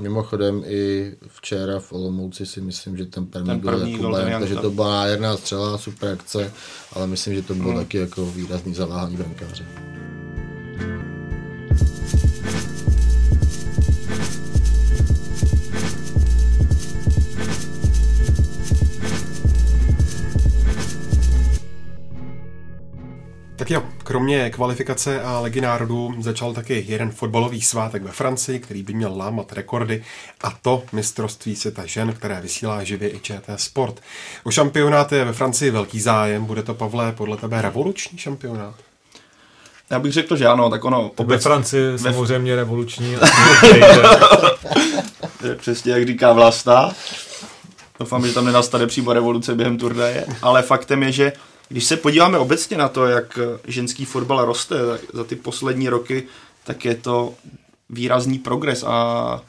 Mimochodem 0.00 0.62
i 0.66 1.12
včera 1.28 1.78
v 1.80 1.92
Olomouci 1.92 2.46
si 2.46 2.60
myslím, 2.60 2.96
že 2.96 3.06
ten 3.06 3.26
první, 3.26 3.46
ten 3.46 3.60
první 3.60 3.98
byl 3.98 4.16
Jakubem, 4.16 4.40
takže 4.40 4.56
to 4.56 4.70
byla 4.70 4.90
nádherná 4.90 5.36
střela, 5.36 5.78
super 5.78 6.12
akce, 6.12 6.52
ale 6.92 7.06
myslím, 7.06 7.34
že 7.34 7.42
to 7.42 7.54
bylo 7.54 7.70
hmm. 7.70 7.78
taky 7.78 7.98
jako 7.98 8.26
výrazný 8.26 8.74
zaváhání 8.74 9.16
brankáře. 9.16 9.66
Tak 23.64 23.70
jo, 23.70 23.82
kromě 23.98 24.50
kvalifikace 24.50 25.22
a 25.22 25.40
Ligy 25.40 25.60
národů 25.60 26.14
začal 26.20 26.54
taky 26.54 26.84
jeden 26.88 27.10
fotbalový 27.10 27.60
svátek 27.60 28.02
ve 28.02 28.12
Francii, 28.12 28.58
který 28.58 28.82
by 28.82 28.92
měl 28.92 29.18
lámat 29.18 29.52
rekordy, 29.52 30.04
a 30.40 30.50
to 30.62 30.82
mistrovství 30.92 31.56
světa 31.56 31.86
žen, 31.86 32.12
které 32.12 32.40
vysílá 32.40 32.84
živě 32.84 33.14
i 33.14 33.20
ČT 33.20 33.60
Sport. 33.60 34.00
O 34.44 34.50
šampionát 34.50 35.12
je 35.12 35.24
ve 35.24 35.32
Francii 35.32 35.70
velký 35.70 36.00
zájem, 36.00 36.44
bude 36.44 36.62
to, 36.62 36.74
Pavle, 36.74 37.12
podle 37.12 37.36
tebe 37.36 37.62
revoluční 37.62 38.18
šampionát? 38.18 38.74
Já 39.90 39.98
bych 39.98 40.12
řekl, 40.12 40.36
že 40.36 40.46
ano, 40.46 40.70
tak 40.70 40.84
ono... 40.84 41.10
Obec... 41.16 41.28
Ve 41.28 41.38
Francii 41.38 41.90
ve... 41.90 41.98
samozřejmě 41.98 42.56
revoluční. 42.56 43.16
Přesně 45.56 45.92
jak 45.92 46.06
říká 46.06 46.32
Vlasta. 46.32 46.92
Doufám, 48.00 48.26
že 48.26 48.34
tam 48.34 48.44
nenastane 48.44 48.86
přímo 48.86 49.12
revoluce 49.12 49.54
během 49.54 49.78
turnaje, 49.78 50.26
ale 50.42 50.62
faktem 50.62 51.02
je, 51.02 51.12
že 51.12 51.32
když 51.68 51.84
se 51.84 51.96
podíváme 51.96 52.38
obecně 52.38 52.76
na 52.76 52.88
to, 52.88 53.06
jak 53.06 53.38
ženský 53.66 54.04
fotbal 54.04 54.44
roste 54.44 54.76
za 55.12 55.24
ty 55.24 55.36
poslední 55.36 55.88
roky, 55.88 56.22
tak 56.64 56.84
je 56.84 56.94
to 56.94 57.34
výrazný 57.90 58.38
progres 58.38 58.82
a 58.82 59.40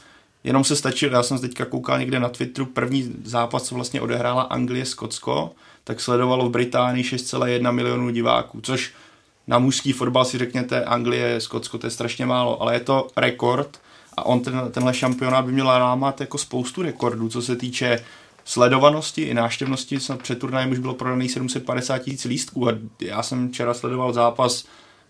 jenom 0.44 0.64
se 0.64 0.76
stačil, 0.76 1.12
já 1.12 1.24
jsem 1.24 1.40
teďka 1.40 1.66
koukal 1.66 2.00
někde 2.00 2.20
na 2.20 2.30
Twitteru, 2.30 2.66
první 2.66 3.14
zápas, 3.24 3.64
co 3.64 3.76
vlastně 3.76 4.02
odehrála 4.02 4.50
Anglie-Skotsko, 4.50 5.50
tak 5.84 6.02
sledovalo 6.02 6.50
v 6.50 6.52
Británii 6.52 7.04
6,1 7.04 7.72
milionů 7.72 8.10
diváků, 8.10 8.62
což 8.62 8.94
na 9.48 9.60
mužský 9.60 9.94
fotbal 9.94 10.26
si 10.26 10.38
řekněte 10.38 10.84
Anglie, 10.84 11.42
Skotsko, 11.42 11.78
to 11.78 11.88
je 11.88 11.92
strašně 11.92 12.26
málo, 12.26 12.62
ale 12.62 12.74
je 12.74 12.80
to 12.80 13.08
rekord 13.18 13.80
a 14.18 14.26
on 14.26 14.40
ten, 14.40 14.62
tenhle 14.72 14.94
šampionát 14.94 15.46
by 15.46 15.52
měl 15.52 15.78
rámat 15.78 16.22
jako 16.22 16.38
spoustu 16.38 16.82
rekordů, 16.82 17.30
co 17.30 17.42
se 17.42 17.56
týče 17.56 18.00
sledovanosti 18.45 19.22
i 19.22 19.34
náštěvnosti. 19.34 19.99
Snad 19.99 20.22
před 20.22 20.39
turnajem 20.39 20.72
už 20.72 20.80
bylo 20.80 20.93
prodaný 20.93 21.30
750 21.30 21.97
tisíc 21.97 22.26
lístků 22.26 22.69
a 22.69 22.72
já 23.01 23.23
jsem 23.23 23.51
včera 23.51 23.73
sledoval 23.73 24.13
zápas 24.13 24.65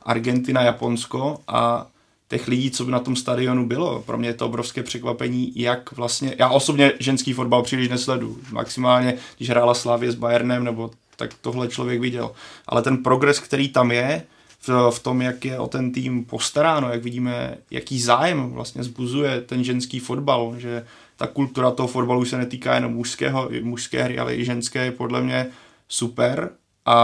Argentina-Japonsko 0.05 1.37
a 1.47 1.87
těch 2.27 2.47
lidí, 2.47 2.71
co 2.71 2.85
by 2.85 2.91
na 2.91 2.99
tom 2.99 3.15
stadionu 3.15 3.67
bylo. 3.67 4.01
Pro 4.01 4.17
mě 4.17 4.29
je 4.29 4.33
to 4.33 4.45
obrovské 4.45 4.83
překvapení, 4.83 5.51
jak 5.55 5.91
vlastně, 5.91 6.35
já 6.39 6.49
osobně 6.49 6.93
ženský 6.99 7.33
fotbal 7.33 7.63
příliš 7.63 7.89
nesledu. 7.89 8.37
Maximálně, 8.51 9.13
když 9.37 9.49
hrála 9.49 9.73
Slavě 9.73 10.11
s 10.11 10.15
Bayernem, 10.15 10.63
nebo 10.63 10.91
tak 11.15 11.31
tohle 11.41 11.67
člověk 11.67 12.01
viděl. 12.01 12.31
Ale 12.67 12.81
ten 12.81 13.03
progres, 13.03 13.39
který 13.39 13.69
tam 13.69 13.91
je, 13.91 14.23
v, 14.67 14.91
v 14.91 14.99
tom, 14.99 15.21
jak 15.21 15.45
je 15.45 15.59
o 15.59 15.67
ten 15.67 15.91
tým 15.91 16.25
postaráno, 16.25 16.89
jak 16.89 17.03
vidíme, 17.03 17.57
jaký 17.71 18.01
zájem 18.01 18.51
vlastně 18.51 18.83
zbuzuje 18.83 19.41
ten 19.41 19.63
ženský 19.63 19.99
fotbal, 19.99 20.53
že 20.57 20.85
ta 21.17 21.27
kultura 21.27 21.71
toho 21.71 21.87
fotbalu 21.87 22.25
se 22.25 22.37
netýká 22.37 22.75
jenom 22.75 22.93
mužského, 22.93 23.49
mužské 23.61 24.03
hry, 24.03 24.19
ale 24.19 24.35
i 24.35 24.45
ženské 24.45 24.85
je 24.85 24.91
podle 24.91 25.21
mě 25.21 25.47
super 25.87 26.49
a 26.85 26.97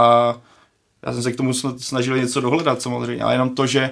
já 1.06 1.12
jsem 1.12 1.22
se 1.22 1.32
k 1.32 1.36
tomu 1.36 1.54
snažil 1.78 2.16
něco 2.16 2.40
dohledat 2.40 2.82
samozřejmě, 2.82 3.24
ale 3.24 3.34
jenom 3.34 3.54
to, 3.54 3.66
že 3.66 3.90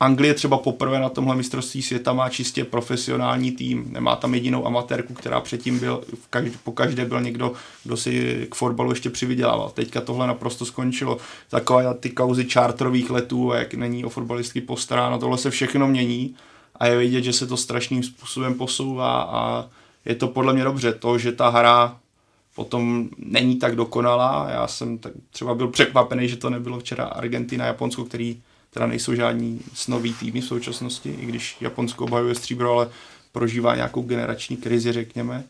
Anglie 0.00 0.34
třeba 0.34 0.58
poprvé 0.58 1.00
na 1.00 1.08
tomhle 1.08 1.36
mistrovství 1.36 1.82
světa 1.82 2.12
má 2.12 2.28
čistě 2.28 2.64
profesionální 2.64 3.52
tým. 3.52 3.86
Nemá 3.90 4.16
tam 4.16 4.34
jedinou 4.34 4.66
amatérku, 4.66 5.14
která 5.14 5.40
předtím 5.40 5.78
byl, 5.78 6.04
v 6.22 6.28
každý, 6.28 6.56
po 6.64 6.72
každé 6.72 7.04
byl 7.04 7.20
někdo, 7.20 7.52
kdo 7.84 7.96
si 7.96 8.46
k 8.50 8.54
fotbalu 8.54 8.90
ještě 8.90 9.10
přivydělával. 9.10 9.70
Teďka 9.70 10.00
tohle 10.00 10.26
naprosto 10.26 10.64
skončilo. 10.64 11.18
Takové 11.50 11.94
ty 11.94 12.10
kauzy 12.10 12.44
čártrových 12.44 13.10
letů, 13.10 13.52
jak 13.54 13.74
není 13.74 14.04
o 14.04 14.08
fotbalistky 14.08 14.60
postaráno, 14.60 15.18
tohle 15.18 15.38
se 15.38 15.50
všechno 15.50 15.88
mění 15.88 16.34
a 16.78 16.86
je 16.86 16.98
vidět, 16.98 17.22
že 17.22 17.32
se 17.32 17.46
to 17.46 17.56
strašným 17.56 18.02
způsobem 18.02 18.54
posouvá 18.54 19.22
a 19.22 19.66
je 20.04 20.14
to 20.14 20.28
podle 20.28 20.52
mě 20.52 20.64
dobře. 20.64 20.92
To, 20.92 21.18
že 21.18 21.32
ta 21.32 21.48
hra 21.48 21.96
potom 22.54 23.08
není 23.18 23.56
tak 23.56 23.76
dokonalá. 23.76 24.48
Já 24.50 24.66
jsem 24.66 24.98
tak 24.98 25.12
třeba 25.30 25.54
byl 25.54 25.68
překvapený, 25.68 26.28
že 26.28 26.36
to 26.36 26.50
nebylo 26.50 26.78
včera 26.78 27.04
Argentina, 27.04 27.66
Japonsko, 27.66 28.04
který 28.04 28.42
teda 28.70 28.86
nejsou 28.86 29.14
žádní 29.14 29.60
snoví 29.74 30.14
týmy 30.14 30.40
v 30.40 30.44
současnosti, 30.44 31.10
i 31.20 31.26
když 31.26 31.56
Japonsko 31.60 32.04
obhajuje 32.04 32.34
stříbro, 32.34 32.72
ale 32.72 32.88
prožívá 33.32 33.76
nějakou 33.76 34.02
generační 34.02 34.56
krizi, 34.56 34.92
řekněme, 34.92 35.44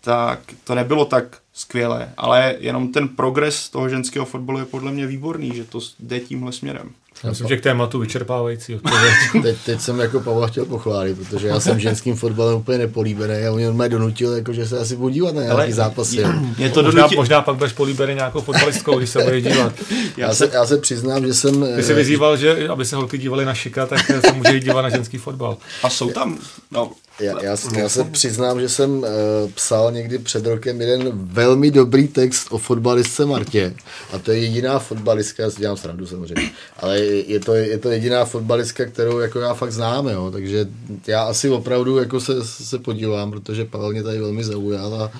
tak 0.00 0.40
to 0.64 0.74
nebylo 0.74 1.04
tak 1.04 1.38
skvělé, 1.52 2.12
ale 2.16 2.56
jenom 2.58 2.92
ten 2.92 3.08
progres 3.08 3.68
toho 3.68 3.88
ženského 3.88 4.26
fotbalu 4.26 4.58
je 4.58 4.64
podle 4.64 4.92
mě 4.92 5.06
výborný, 5.06 5.52
že 5.54 5.64
to 5.64 5.80
jde 6.00 6.20
tímhle 6.20 6.52
směrem. 6.52 6.92
Já 7.24 7.30
myslím, 7.30 7.48
že 7.48 7.56
k 7.56 7.60
tématu 7.60 7.98
vyčerpávající 7.98 8.74
odpověď. 8.74 9.12
teď, 9.42 9.56
teď, 9.64 9.80
jsem 9.80 10.00
jako 10.00 10.20
Pavla 10.20 10.46
chtěl 10.46 10.64
pochválit, 10.64 11.18
protože 11.18 11.48
já 11.48 11.60
jsem 11.60 11.80
ženským 11.80 12.16
fotbalem 12.16 12.56
úplně 12.56 12.78
nepolíbený 12.78 13.46
a 13.46 13.52
on 13.52 13.74
mě 13.74 13.88
donutil, 13.88 14.32
jako, 14.32 14.52
že 14.52 14.66
se 14.66 14.78
asi 14.78 14.96
podívat 14.96 15.34
na 15.34 15.42
nějaký 15.42 15.72
zápasy. 15.72 16.16
Je, 16.16 16.26
je 16.58 16.70
to 16.70 16.82
možná, 16.82 17.08
možná 17.16 17.42
pak 17.42 17.56
budeš 17.56 17.72
políbený 17.72 18.14
nějakou 18.14 18.40
fotbalistkou, 18.40 18.98
když 18.98 19.10
se 19.10 19.24
bude 19.24 19.40
dívat. 19.40 19.72
Já, 20.16 20.26
já, 20.26 20.34
se, 20.34 20.50
já 20.52 20.66
se 20.66 20.78
přiznám, 20.78 21.26
že 21.26 21.34
jsem... 21.34 21.66
Ty 21.76 21.82
jsi 21.82 21.94
vyzýval, 21.94 22.36
že 22.36 22.68
aby 22.68 22.84
se 22.84 22.96
holky 22.96 23.18
dívali 23.18 23.44
na 23.44 23.54
šika, 23.54 23.86
tak 23.86 24.06
se 24.06 24.32
může 24.32 24.60
dívat 24.60 24.82
na 24.82 24.88
ženský 24.88 25.18
fotbal. 25.18 25.56
A 25.82 25.90
jsou 25.90 26.10
tam, 26.10 26.38
no, 26.70 26.90
já, 27.20 27.42
já, 27.42 27.56
já 27.76 27.88
se 27.88 28.04
přiznám, 28.04 28.60
že 28.60 28.68
jsem 28.68 28.98
uh, 28.98 29.06
psal 29.54 29.92
někdy 29.92 30.18
před 30.18 30.46
rokem 30.46 30.80
jeden 30.80 31.10
velmi 31.12 31.70
dobrý 31.70 32.08
text 32.08 32.46
o 32.50 32.58
fotbalistce 32.58 33.26
Martě. 33.26 33.74
A 34.12 34.18
to 34.18 34.32
je 34.32 34.38
jediná 34.38 34.78
fotbalistka, 34.78 35.42
já 35.42 35.50
si 35.50 35.60
dělám 35.60 35.76
srandu 35.76 36.06
samozřejmě, 36.06 36.50
ale 36.76 36.98
je 37.00 37.40
to, 37.40 37.54
je 37.54 37.78
to 37.78 37.90
jediná 37.90 38.24
fotbalistka, 38.24 38.84
kterou 38.86 39.18
jako 39.18 39.40
já 39.40 39.54
fakt 39.54 39.72
znám, 39.72 40.08
jo. 40.08 40.30
takže 40.30 40.66
já 41.06 41.22
asi 41.22 41.50
opravdu 41.50 41.98
jako 41.98 42.20
se, 42.20 42.44
se 42.44 42.78
podívám, 42.78 43.30
protože 43.30 43.64
Pavel 43.64 43.90
mě 43.92 44.02
tady 44.02 44.18
velmi 44.18 44.44
zaujal 44.44 44.94
a, 44.94 45.12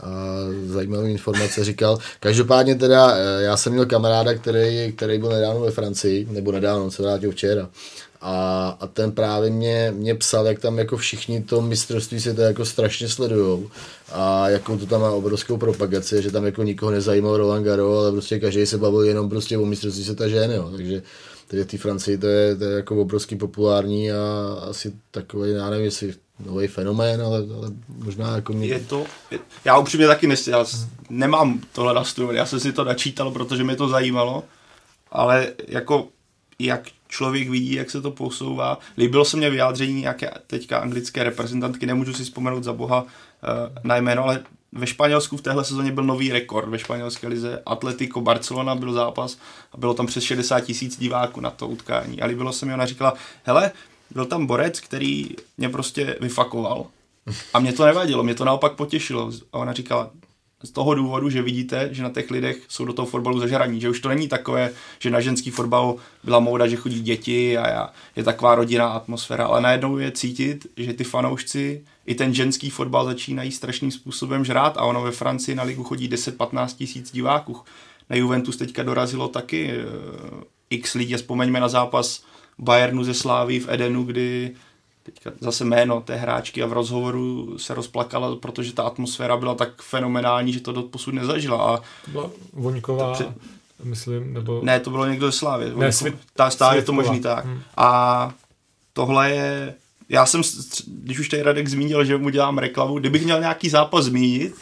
a 0.00 0.10
zajímavé 0.66 1.10
informace 1.10 1.64
říkal. 1.64 1.98
Každopádně 2.20 2.74
teda 2.74 3.14
eh, 3.14 3.42
já 3.42 3.56
jsem 3.56 3.72
měl 3.72 3.86
kamaráda, 3.86 4.34
který, 4.34 4.92
který 4.96 5.18
byl 5.18 5.28
nedávno 5.28 5.60
ve 5.60 5.70
Francii, 5.70 6.26
nebo 6.30 6.52
nedávno, 6.52 6.84
on 6.84 6.90
se 6.90 7.02
vrátil 7.02 7.30
včera. 7.30 7.68
A, 8.20 8.68
a 8.80 8.86
ten 8.86 9.12
právě 9.12 9.50
mě, 9.50 9.92
mě 9.96 10.14
psal, 10.14 10.46
jak 10.46 10.58
tam 10.58 10.78
jako 10.78 10.96
všichni 10.96 11.42
to 11.42 11.60
mistrovství 11.60 12.20
se 12.20 12.34
to 12.34 12.40
jako 12.40 12.64
strašně 12.64 13.08
sledujou 13.08 13.70
a 14.12 14.48
jakou 14.48 14.78
to 14.78 14.86
tam 14.86 15.00
má 15.00 15.10
obrovskou 15.10 15.56
propagaci, 15.56 16.22
že 16.22 16.32
tam 16.32 16.44
jako 16.44 16.62
nikoho 16.62 16.92
nezajímal 16.92 17.36
Roland 17.36 17.64
Garo, 17.64 17.98
ale 17.98 18.12
prostě 18.12 18.40
každý 18.40 18.66
se 18.66 18.78
bavil 18.78 19.02
jenom 19.02 19.28
prostě 19.28 19.58
o 19.58 19.66
mistrovství 19.66 20.04
světa 20.04 20.28
žen, 20.28 20.50
jo. 20.50 20.70
takže 20.76 21.02
takže 21.48 21.64
v 21.64 21.66
té 21.66 21.78
Francii 21.78 22.18
to 22.18 22.26
je, 22.26 22.56
to 22.56 22.64
je 22.64 22.76
jako 22.76 22.96
obrovský 22.96 23.36
populární 23.36 24.12
a 24.12 24.16
asi 24.70 24.92
takový, 25.10 25.50
já 25.50 25.70
nevím, 25.70 25.84
jestli 25.84 26.14
nový 26.46 26.66
fenomén, 26.66 27.22
ale, 27.22 27.38
ale 27.38 27.70
možná 27.88 28.34
jako 28.34 28.52
mě... 28.52 28.66
Je 28.66 28.80
to, 28.80 29.06
já 29.64 29.78
upřímně 29.78 30.06
taky 30.06 30.26
nes, 30.26 30.48
já 30.48 30.64
nemám 31.10 31.60
tohle 31.72 31.94
nastudovat, 31.94 32.36
já 32.36 32.46
jsem 32.46 32.60
si 32.60 32.72
to 32.72 32.84
načítal, 32.84 33.30
protože 33.30 33.64
mě 33.64 33.76
to 33.76 33.88
zajímalo, 33.88 34.44
ale 35.12 35.52
jako 35.68 36.08
jak 36.58 36.82
člověk 37.08 37.48
vidí, 37.48 37.74
jak 37.74 37.90
se 37.90 38.00
to 38.00 38.10
posouvá. 38.10 38.78
Líbilo 38.98 39.24
se 39.24 39.36
mě 39.36 39.50
vyjádření 39.50 40.00
nějaké 40.00 40.30
teďka 40.46 40.78
anglické 40.78 41.24
reprezentantky, 41.24 41.86
nemůžu 41.86 42.12
si 42.12 42.24
vzpomenout 42.24 42.64
za 42.64 42.72
boha 42.72 43.02
uh, 43.02 43.08
na 43.84 43.96
jméno, 43.96 44.24
ale 44.24 44.44
ve 44.72 44.86
Španělsku 44.86 45.36
v 45.36 45.42
téhle 45.42 45.64
sezóně 45.64 45.92
byl 45.92 46.04
nový 46.04 46.32
rekord 46.32 46.68
ve 46.68 46.78
španělské 46.78 47.28
lize. 47.28 47.62
Atletico 47.66 48.20
Barcelona 48.20 48.74
byl 48.74 48.92
zápas 48.92 49.38
a 49.72 49.76
bylo 49.76 49.94
tam 49.94 50.06
přes 50.06 50.24
60 50.24 50.60
tisíc 50.60 50.98
diváků 50.98 51.40
na 51.40 51.50
to 51.50 51.68
utkání. 51.68 52.22
A 52.22 52.26
líbilo 52.26 52.52
se 52.52 52.66
mi, 52.66 52.74
ona 52.74 52.86
říkala, 52.86 53.14
hele, 53.44 53.72
byl 54.10 54.26
tam 54.26 54.46
borec, 54.46 54.80
který 54.80 55.28
mě 55.58 55.68
prostě 55.68 56.16
vyfakoval. 56.20 56.86
A 57.54 57.58
mě 57.58 57.72
to 57.72 57.86
nevadilo, 57.86 58.22
mě 58.22 58.34
to 58.34 58.44
naopak 58.44 58.72
potěšilo. 58.72 59.32
A 59.52 59.58
ona 59.58 59.72
říkala, 59.72 60.10
z 60.62 60.70
toho 60.70 60.94
důvodu, 60.94 61.30
že 61.30 61.42
vidíte, 61.42 61.88
že 61.92 62.02
na 62.02 62.10
těch 62.10 62.30
lidech 62.30 62.56
jsou 62.68 62.84
do 62.84 62.92
toho 62.92 63.06
fotbalu 63.06 63.38
zažraní, 63.38 63.80
že 63.80 63.90
už 63.90 64.00
to 64.00 64.08
není 64.08 64.28
takové, 64.28 64.70
že 64.98 65.10
na 65.10 65.20
ženský 65.20 65.50
fotbal 65.50 65.96
byla 66.24 66.40
móda, 66.40 66.66
že 66.66 66.76
chodí 66.76 67.00
děti 67.00 67.58
a 67.58 67.90
je 68.16 68.24
taková 68.24 68.54
rodinná 68.54 68.88
atmosféra, 68.88 69.46
ale 69.46 69.60
najednou 69.60 69.98
je 69.98 70.12
cítit, 70.12 70.66
že 70.76 70.92
ty 70.92 71.04
fanoušci 71.04 71.84
i 72.06 72.14
ten 72.14 72.34
ženský 72.34 72.70
fotbal 72.70 73.04
začínají 73.04 73.52
strašným 73.52 73.90
způsobem 73.90 74.44
žrát 74.44 74.76
a 74.76 74.84
ono 74.84 75.02
ve 75.02 75.10
Francii 75.10 75.54
na 75.54 75.62
ligu 75.62 75.84
chodí 75.84 76.08
10-15 76.08 76.76
tisíc 76.76 77.12
diváků. 77.12 77.56
Na 78.10 78.16
Juventus 78.16 78.56
teďka 78.56 78.82
dorazilo 78.82 79.28
taky 79.28 79.72
uh, 79.72 80.42
x 80.70 80.94
lidí, 80.94 81.14
vzpomeňme 81.14 81.60
na 81.60 81.68
zápas 81.68 82.24
Bayernu 82.58 83.04
ze 83.04 83.14
Slávy 83.14 83.60
v 83.60 83.68
Edenu, 83.68 84.04
kdy 84.04 84.54
teďka 85.12 85.32
zase 85.40 85.64
jméno 85.64 86.00
té 86.00 86.16
hráčky 86.16 86.62
a 86.62 86.66
v 86.66 86.72
rozhovoru 86.72 87.58
se 87.58 87.74
rozplakala, 87.74 88.36
protože 88.36 88.72
ta 88.72 88.82
atmosféra 88.82 89.36
byla 89.36 89.54
tak 89.54 89.82
fenomenální, 89.82 90.52
že 90.52 90.60
to 90.60 90.72
do 90.72 90.82
posud 90.82 91.14
nezažila. 91.14 91.74
A 91.74 91.76
to 91.76 92.10
byla 92.10 92.30
Voňková, 92.52 93.12
před... 93.12 93.28
myslím, 93.84 94.34
nebo... 94.34 94.60
Ne, 94.62 94.80
to 94.80 94.90
bylo 94.90 95.06
někdo 95.06 95.26
ze 95.26 95.32
Slávy. 95.32 95.72
Ne, 95.76 95.92
svit... 95.92 96.14
Ta 96.34 96.50
stále 96.50 96.76
je 96.76 96.82
to 96.82 96.92
možný 96.92 97.20
tak. 97.20 97.44
Hmm. 97.44 97.62
A 97.76 98.32
tohle 98.92 99.30
je... 99.30 99.74
Já 100.08 100.26
jsem, 100.26 100.42
když 100.86 101.18
už 101.18 101.28
tady 101.28 101.42
Radek 101.42 101.68
zmínil, 101.68 102.04
že 102.04 102.16
mu 102.16 102.30
dělám 102.30 102.58
reklamu, 102.58 102.98
kdybych 102.98 103.24
měl 103.24 103.40
nějaký 103.40 103.68
zápas 103.68 104.04
zmínit, 104.04 104.54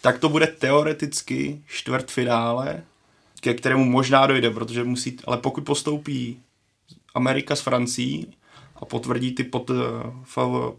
tak 0.00 0.18
to 0.18 0.28
bude 0.28 0.46
teoreticky 0.46 1.60
čtvrtfinále, 1.66 2.82
ke 3.40 3.54
kterému 3.54 3.84
možná 3.84 4.26
dojde, 4.26 4.50
protože 4.50 4.84
musí, 4.84 5.16
ale 5.24 5.36
pokud 5.36 5.64
postoupí 5.64 6.40
Amerika 7.14 7.56
s 7.56 7.60
Francií 7.60 8.26
a 8.80 8.84
potvrdí 8.84 9.32
ty 9.32 9.44
pod, 9.44 9.70
uh, 9.70 9.76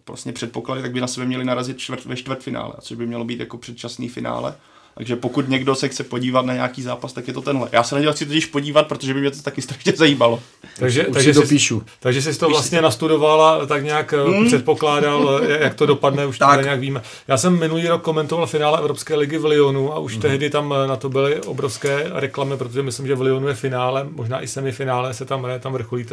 vlastně 0.07 0.33
předpoklady, 0.33 0.81
tak 0.81 0.91
by 0.91 1.01
na 1.01 1.07
sebe 1.07 1.25
měli 1.25 1.45
narazit 1.45 1.77
čtvrt, 1.77 2.05
ve 2.05 2.15
čtvrtfinále, 2.15 2.73
což 2.81 2.97
by 2.97 3.07
mělo 3.07 3.25
být 3.25 3.39
jako 3.39 3.57
předčasný 3.57 4.09
finále. 4.09 4.55
Takže 5.01 5.15
pokud 5.15 5.49
někdo 5.49 5.75
se 5.75 5.87
chce 5.87 6.03
podívat 6.03 6.45
na 6.45 6.53
nějaký 6.53 6.81
zápas, 6.81 7.13
tak 7.13 7.27
je 7.27 7.33
to 7.33 7.41
tenhle. 7.41 7.69
Já 7.71 7.83
se 7.83 7.95
na 7.95 8.01
něj 8.01 8.11
chci 8.11 8.25
totiž 8.25 8.45
podívat, 8.45 8.87
protože 8.87 9.13
by 9.13 9.19
mě 9.19 9.31
to 9.31 9.41
taky 9.41 9.61
strašně 9.61 9.93
zajímalo. 9.95 10.39
Takže, 10.79 11.07
Už 11.07 11.13
takže, 11.13 11.33
to 11.33 11.41
píšu. 11.41 11.83
takže 11.99 12.21
jsi 12.21 12.39
to 12.39 12.49
vlastně 12.49 12.81
nastudovala, 12.81 13.65
tak 13.65 13.83
nějak 13.83 14.13
hmm. 14.13 14.45
předpokládal, 14.45 15.41
jak 15.59 15.73
to 15.73 15.85
dopadne, 15.85 16.25
už 16.25 16.37
tak. 16.37 16.63
nějak 16.63 16.79
víme. 16.79 17.01
Já 17.27 17.37
jsem 17.37 17.59
minulý 17.59 17.87
rok 17.87 18.01
komentoval 18.01 18.47
finále 18.47 18.79
Evropské 18.79 19.15
ligy 19.15 19.37
v 19.37 19.45
Lyonu 19.45 19.93
a 19.93 19.99
už 19.99 20.13
hmm. 20.13 20.21
tehdy 20.21 20.49
tam 20.49 20.75
na 20.87 20.95
to 20.95 21.09
byly 21.09 21.41
obrovské 21.41 22.05
reklamy, 22.13 22.57
protože 22.57 22.83
myslím, 22.83 23.07
že 23.07 23.15
v 23.15 23.21
Lyonu 23.21 23.47
je 23.47 23.53
finále, 23.53 24.07
možná 24.11 24.43
i 24.43 24.47
semifinále 24.47 25.13
se 25.13 25.25
tam 25.25 25.43
hraje, 25.43 25.59
tam 25.59 25.73
vrcholí 25.73 26.05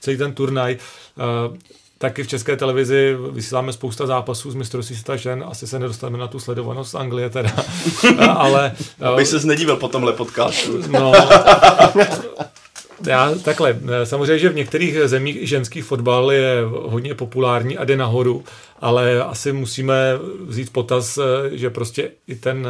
celý 0.00 0.16
ten 0.16 0.32
turnaj. 0.32 0.76
Taky 2.04 2.22
v 2.22 2.28
české 2.28 2.56
televizi 2.56 3.16
vysíláme 3.30 3.72
spousta 3.72 4.06
zápasů 4.06 4.50
z 4.50 4.54
mistrovství 4.54 4.96
světa 4.96 5.16
žen, 5.16 5.44
asi 5.48 5.66
se 5.66 5.78
nedostaneme 5.78 6.18
na 6.18 6.26
tu 6.26 6.38
sledovanost 6.38 6.90
z 6.90 6.94
Anglie 6.94 7.30
teda, 7.30 7.52
ale... 8.36 8.72
Abych 9.00 9.28
se 9.28 9.46
nedíval 9.46 9.76
po 9.76 9.88
tomhle 9.88 10.12
podcastu. 10.12 10.82
No, 10.88 11.12
já 13.06 13.34
takhle, 13.34 13.76
samozřejmě, 14.04 14.38
že 14.38 14.48
v 14.48 14.54
některých 14.54 14.98
zemích 15.04 15.48
ženský 15.48 15.80
fotbal 15.80 16.32
je 16.32 16.62
hodně 16.64 17.14
populární 17.14 17.78
a 17.78 17.84
jde 17.84 17.96
nahoru, 17.96 18.44
ale 18.84 19.24
asi 19.24 19.52
musíme 19.52 19.94
vzít 20.46 20.72
potaz, 20.72 21.18
že 21.52 21.70
prostě 21.70 22.10
i 22.26 22.34
ten 22.34 22.68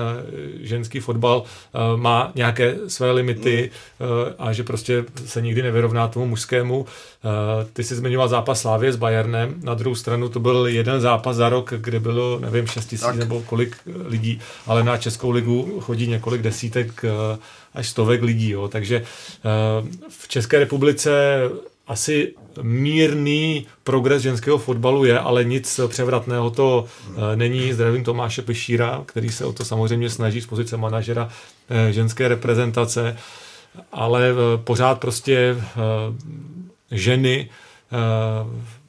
ženský 0.60 1.00
fotbal 1.00 1.42
eh, 1.44 1.78
má 1.96 2.32
nějaké 2.34 2.76
své 2.88 3.10
limity 3.10 3.70
eh, 3.70 4.34
a 4.38 4.52
že 4.52 4.62
prostě 4.62 5.04
se 5.26 5.42
nikdy 5.42 5.62
nevyrovná 5.62 6.08
tomu 6.08 6.26
mužskému. 6.26 6.86
Eh, 6.86 7.66
ty 7.72 7.84
jsi 7.84 7.94
zmiňoval 7.94 8.28
zápas 8.28 8.60
Slávě 8.60 8.92
s 8.92 8.96
Bayernem, 8.96 9.54
na 9.62 9.74
druhou 9.74 9.94
stranu 9.94 10.28
to 10.28 10.40
byl 10.40 10.66
jeden 10.66 11.00
zápas 11.00 11.36
za 11.36 11.48
rok, 11.48 11.74
kde 11.76 12.00
bylo, 12.00 12.38
nevím, 12.38 12.66
6 12.66 12.86
tisíc 12.86 13.14
nebo 13.14 13.42
kolik 13.46 13.76
lidí, 14.06 14.40
ale 14.66 14.84
na 14.84 14.96
Českou 14.96 15.30
ligu 15.30 15.80
chodí 15.80 16.06
několik 16.06 16.42
desítek 16.42 17.04
až 17.74 17.88
stovek 17.88 18.22
lidí. 18.22 18.50
Jo. 18.50 18.68
Takže 18.68 19.04
v 20.08 20.28
České 20.28 20.58
republice 20.58 21.10
asi 21.86 22.34
mírný 22.62 23.66
progres 23.84 24.22
ženského 24.22 24.58
fotbalu 24.58 25.04
je, 25.04 25.18
ale 25.18 25.44
nic 25.44 25.80
převratného 25.88 26.50
to 26.50 26.84
eh, 27.16 27.36
není. 27.36 27.72
Zdravím 27.72 28.04
Tomáše 28.04 28.42
Pešíra, 28.42 29.02
který 29.06 29.28
se 29.28 29.44
o 29.44 29.52
to 29.52 29.64
samozřejmě 29.64 30.10
snaží 30.10 30.40
z 30.40 30.46
pozice 30.46 30.76
manažera 30.76 31.28
eh, 31.68 31.92
ženské 31.92 32.28
reprezentace, 32.28 33.16
ale 33.92 34.30
eh, 34.30 34.34
pořád 34.64 35.00
prostě 35.00 35.56
ženy 36.90 37.50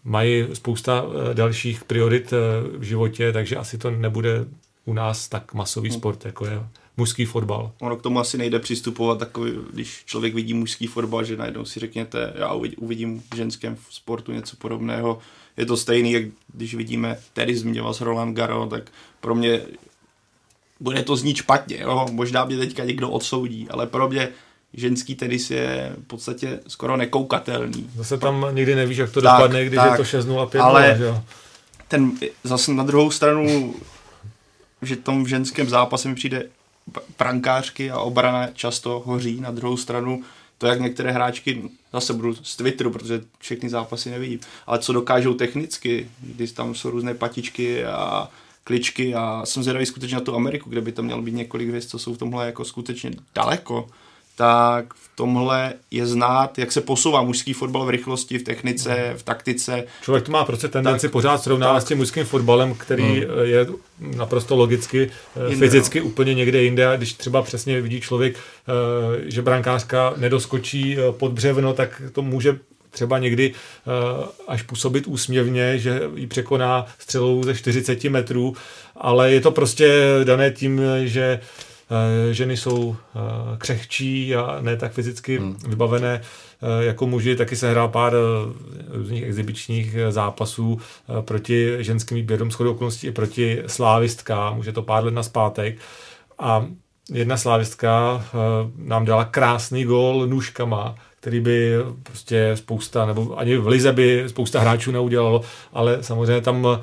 mají 0.04 0.46
spousta 0.54 1.06
dalších 1.34 1.84
priorit 1.84 2.34
v 2.78 2.84
životě, 2.84 3.32
takže 3.32 3.56
asi 3.56 3.78
to 3.78 3.92
nebude 3.92 4.46
u 4.86 4.94
nás 4.94 5.28
tak 5.28 5.54
masový 5.54 5.90
hmm. 5.90 5.98
sport, 5.98 6.26
jako 6.26 6.46
je 6.46 6.60
mužský 6.98 7.26
fotbal. 7.26 7.72
Ono 7.80 7.98
k 7.98 8.02
tomu 8.02 8.20
asi 8.20 8.38
nejde 8.38 8.60
přistupovat 8.60 9.20
takový, 9.20 9.52
když 9.74 10.04
člověk 10.06 10.34
vidí 10.34 10.54
mužský 10.54 10.88
fotbal, 10.88 11.24
že 11.24 11.38
najednou 11.38 11.66
si 11.66 11.80
řekněte, 11.80 12.34
já 12.36 12.54
uvidím 12.78 13.24
v 13.34 13.36
ženském 13.36 13.78
sportu 13.90 14.32
něco 14.32 14.56
podobného. 14.56 15.20
Je 15.58 15.66
to 15.66 15.78
stejný, 15.78 16.12
jak 16.12 16.24
když 16.54 16.76
vidíme, 16.76 17.18
tedy 17.34 17.56
zmiňoval 17.56 17.94
s 17.94 18.02
Roland 18.02 18.36
Garo, 18.36 18.66
tak 18.66 18.92
pro 19.22 19.36
mě 19.36 19.62
bude 20.80 21.04
to 21.04 21.16
znít 21.16 21.38
špatně, 21.38 21.78
jo? 21.80 22.06
možná 22.12 22.46
mě 22.46 22.58
teďka 22.58 22.84
někdo 22.84 23.10
odsoudí, 23.10 23.68
ale 23.70 23.88
pro 23.88 24.10
mě 24.10 24.30
ženský 24.74 25.16
tenis 25.16 25.52
je 25.52 25.96
v 26.04 26.08
podstatě 26.08 26.60
skoro 26.68 26.98
nekoukatelný. 26.98 27.90
Zase 27.96 28.18
tam 28.18 28.46
nikdy 28.52 28.76
nevíš, 28.76 28.98
jak 28.98 29.12
to 29.12 29.22
tak, 29.22 29.38
dopadne, 29.38 29.66
když 29.66 29.78
tak, 29.78 29.92
je 29.92 29.98
to 29.98 30.04
6 30.04 30.26
0 30.26 30.46
5 30.48 30.62
ale 30.62 30.96
že? 30.98 31.22
ten 31.88 32.12
zase 32.44 32.74
na 32.74 32.84
druhou 32.84 33.12
stranu, 33.12 33.76
že 34.82 34.96
tom 34.96 35.24
v 35.24 35.28
ženském 35.28 35.70
zápase 35.70 36.10
mi 36.10 36.16
přijde 36.16 36.50
prankářky 37.18 37.92
a 37.92 38.00
obrana 38.00 38.48
často 38.48 39.04
hoří. 39.06 39.42
Na 39.42 39.52
druhou 39.52 39.78
stranu 39.78 40.24
to, 40.58 40.68
jak 40.68 40.80
některé 40.80 41.12
hráčky, 41.12 41.64
zase 41.94 42.14
budu 42.14 42.36
z 42.36 42.58
Twitteru, 42.58 42.92
protože 42.92 43.22
všechny 43.40 43.70
zápasy 43.70 44.10
nevidím, 44.10 44.40
ale 44.68 44.80
co 44.80 44.94
dokážou 44.94 45.34
technicky, 45.34 46.10
když 46.20 46.52
tam 46.52 46.76
jsou 46.76 46.90
různé 46.90 47.14
patičky 47.14 47.86
a 47.86 48.30
kličky 48.64 49.16
a 49.16 49.42
jsem 49.46 49.64
zvědavý 49.64 49.86
skutečně 49.86 50.16
na 50.16 50.22
tu 50.22 50.36
Ameriku, 50.36 50.70
kde 50.70 50.82
by 50.82 50.92
to 50.92 51.04
mělo 51.04 51.22
být 51.22 51.36
několik 51.36 51.68
hvězd, 51.68 51.90
co 51.90 52.00
jsou 52.00 52.14
v 52.14 52.18
tomhle 52.18 52.46
jako 52.46 52.66
skutečně 52.66 53.12
daleko 53.36 53.90
tak 54.36 54.94
v 54.94 55.10
tomhle 55.16 55.74
je 55.92 56.08
znát, 56.08 56.60
jak 56.60 56.72
se 56.72 56.82
posouvá 56.82 57.22
mužský 57.22 57.54
fotbal 57.54 57.86
v 57.86 57.90
rychlosti, 57.90 58.38
v 58.38 58.44
technice, 58.44 59.14
v 59.18 59.24
taktice. 59.24 59.84
Člověk 60.02 60.26
to 60.26 60.32
má 60.32 60.46
prostě 60.46 60.68
tendenci 60.68 61.08
tak, 61.08 61.12
pořád 61.12 61.44
srovnávat 61.44 61.80
s 61.80 61.86
tím 61.86 61.98
mužským 61.98 62.26
fotbalem, 62.26 62.74
který 62.74 63.04
hmm. 63.04 63.24
je 63.44 63.68
naprosto 64.00 64.56
logicky, 64.56 65.12
eh, 65.36 65.50
jinde, 65.50 65.66
fyzicky 65.66 66.00
no. 66.00 66.06
úplně 66.06 66.34
někde 66.34 66.64
jinde. 66.64 66.88
A 66.88 66.96
když 66.96 67.14
třeba 67.14 67.42
přesně 67.42 67.82
vidí 67.82 68.02
člověk, 68.02 68.36
eh, 68.36 69.32
že 69.32 69.42
brankářka 69.42 70.14
nedoskočí 70.18 70.98
eh, 70.98 71.12
pod 71.12 71.32
břevno, 71.32 71.74
tak 71.74 72.02
to 72.12 72.22
může 72.22 72.60
třeba 72.90 73.20
někdy 73.20 73.54
až 74.48 74.62
působit 74.62 75.08
úsměvně, 75.08 75.80
že 75.80 76.02
ji 76.16 76.28
překoná 76.28 76.86
střelou 77.00 77.44
ze 77.44 77.56
40 77.56 78.10
metrů, 78.10 78.56
ale 78.96 79.32
je 79.32 79.42
to 79.42 79.52
prostě 79.52 80.02
dané 80.24 80.52
tím, 80.52 80.82
že 81.04 81.40
Eh, 81.40 81.75
ženy 82.32 82.58
jsou 82.58 82.96
eh, 82.96 83.20
křehčí 83.58 84.36
a 84.36 84.58
ne 84.62 84.78
tak 84.78 84.92
fyzicky 84.92 85.38
hmm. 85.38 85.58
vybavené 85.68 86.22
eh, 86.22 86.86
jako 86.86 87.08
muži, 87.08 87.36
taky 87.36 87.56
se 87.56 87.72
hrál 87.72 87.88
pár 87.88 88.14
různých 88.88 89.24
exibičních 89.24 89.96
zápasů 90.10 90.80
proti 91.22 91.78
ženským 91.80 92.16
výběrům 92.16 92.52
shodou 92.52 92.72
okolností 92.72 93.08
i 93.08 93.12
proti 93.12 93.64
slávistkám, 93.68 94.60
už 94.60 94.66
je 94.66 94.74
to 94.74 94.82
pár 94.82 95.06
let 95.06 95.14
na 95.14 95.24
zpátek. 95.24 95.78
A 96.40 96.66
jedna 97.12 97.38
slávistka 97.38 98.26
nám 98.78 99.06
dala 99.06 99.26
krásný 99.26 99.84
gól 99.84 100.28
nůžkama, 100.28 100.96
který 101.20 101.40
by 101.40 101.74
prostě 102.04 102.52
spousta, 102.56 103.06
nebo 103.06 103.40
ani 103.40 103.58
v 103.58 103.68
Lize 103.68 103.92
by 103.92 104.24
spousta 104.28 104.60
hráčů 104.60 104.92
neudělalo, 104.92 105.42
ale 105.74 106.04
samozřejmě 106.04 106.42
tam 106.42 106.68
Eh, 106.68 106.82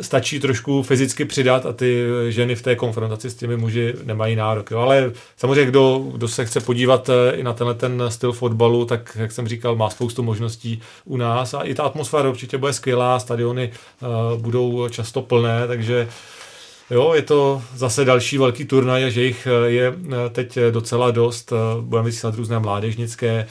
stačí 0.00 0.40
trošku 0.40 0.82
fyzicky 0.82 1.24
přidat 1.24 1.66
a 1.66 1.72
ty 1.72 2.04
ženy 2.28 2.54
v 2.54 2.62
té 2.62 2.76
konfrontaci 2.76 3.30
s 3.30 3.34
těmi 3.34 3.56
muži 3.56 3.94
nemají 4.04 4.36
nárok. 4.36 4.70
Jo. 4.70 4.78
Ale 4.78 5.12
samozřejmě, 5.36 5.64
kdo, 5.64 5.98
kdo 6.12 6.28
se 6.28 6.44
chce 6.44 6.60
podívat 6.60 7.08
eh, 7.08 7.36
i 7.36 7.42
na 7.42 7.52
tenhle 7.52 7.74
ten 7.74 8.02
styl 8.08 8.32
fotbalu, 8.32 8.84
tak 8.84 9.16
jak 9.20 9.32
jsem 9.32 9.48
říkal, 9.48 9.76
má 9.76 9.90
spoustu 9.90 10.22
možností 10.22 10.80
u 11.04 11.16
nás 11.16 11.54
a 11.54 11.62
i 11.62 11.74
ta 11.74 11.82
atmosféra 11.82 12.28
určitě 12.28 12.58
bude 12.58 12.72
skvělá, 12.72 13.18
stadiony 13.18 13.70
uh, 14.02 14.40
budou 14.40 14.88
často 14.88 15.22
plné, 15.22 15.66
takže 15.66 16.08
Jo, 16.90 17.12
je 17.14 17.22
to 17.22 17.62
zase 17.74 18.04
další 18.04 18.38
velký 18.38 18.64
turnaj 18.64 19.10
že 19.10 19.22
jich 19.22 19.48
je 19.66 19.94
teď 20.32 20.58
docela 20.70 21.10
dost. 21.10 21.52
Budeme 21.80 22.06
vysílat 22.06 22.34
různé 22.34 22.58
mládežnické 22.58 23.46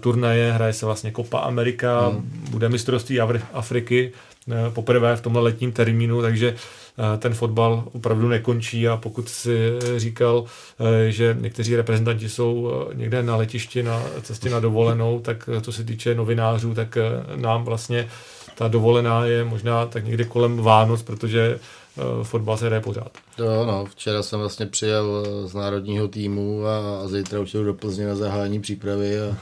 turnaje, 0.00 0.52
hraje 0.52 0.72
se 0.72 0.86
vlastně 0.86 1.12
Copa 1.12 1.38
Amerika, 1.38 2.08
hmm. 2.08 2.46
bude 2.50 2.68
mistrovství 2.68 3.20
Afriky, 3.52 4.12
Eh, 4.52 4.70
poprvé 4.70 5.16
v 5.16 5.20
tomhle 5.20 5.42
letním 5.42 5.72
termínu, 5.72 6.22
takže 6.22 6.54
eh, 6.54 7.18
ten 7.18 7.34
fotbal 7.34 7.84
opravdu 7.92 8.28
nekončí 8.28 8.88
a 8.88 8.96
pokud 8.96 9.28
si 9.28 9.56
říkal, 9.96 10.44
eh, 10.80 11.10
že 11.10 11.36
někteří 11.40 11.76
reprezentanti 11.76 12.28
jsou 12.28 12.72
někde 12.94 13.22
na 13.22 13.36
letišti 13.36 13.82
na 13.82 14.02
cestě 14.22 14.50
na 14.50 14.60
dovolenou, 14.60 15.20
tak 15.20 15.48
co 15.60 15.72
se 15.72 15.84
týče 15.84 16.14
novinářů, 16.14 16.74
tak 16.74 16.98
nám 17.36 17.64
vlastně 17.64 18.08
ta 18.54 18.68
dovolená 18.68 19.24
je 19.24 19.44
možná 19.44 19.86
tak 19.86 20.04
někde 20.04 20.24
kolem 20.24 20.56
Vánoc, 20.56 21.02
protože 21.02 21.58
fotbal 22.22 22.56
se 22.56 22.66
hraje 22.66 22.82
pořád. 22.82 23.10
Jo, 23.38 23.66
no, 23.66 23.86
včera 23.86 24.22
jsem 24.22 24.40
vlastně 24.40 24.66
přijel 24.66 25.24
z 25.46 25.54
národního 25.54 26.08
týmu 26.08 26.66
a, 26.66 27.02
a 27.04 27.08
zítra 27.08 27.40
už 27.40 27.52
jdu 27.52 27.64
do 27.64 27.74
Plzně 27.74 28.06
na 28.06 28.14
zahájení 28.14 28.60
přípravy 28.60 29.20
a 29.20 29.36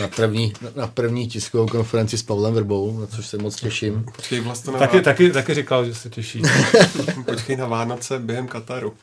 na, 0.00 0.08
první, 0.08 0.52
na 0.76 0.86
první 0.86 1.28
tiskovou 1.28 1.66
konferenci 1.66 2.18
s 2.18 2.22
Pavlem 2.22 2.54
Vrbou, 2.54 3.00
na 3.00 3.06
což 3.06 3.26
se 3.26 3.38
moc 3.38 3.56
těším. 3.56 4.04
Počkej, 4.16 4.40
vlastně 4.40 4.72
na 4.72 4.78
taky, 4.78 5.00
taky, 5.00 5.30
taky 5.30 5.54
říkal, 5.54 5.84
že 5.84 5.94
se 5.94 6.10
těší. 6.10 6.42
Počkej 7.24 7.56
na 7.56 7.66
Vánoce 7.66 8.18
během 8.18 8.48
Kataru. 8.48 8.94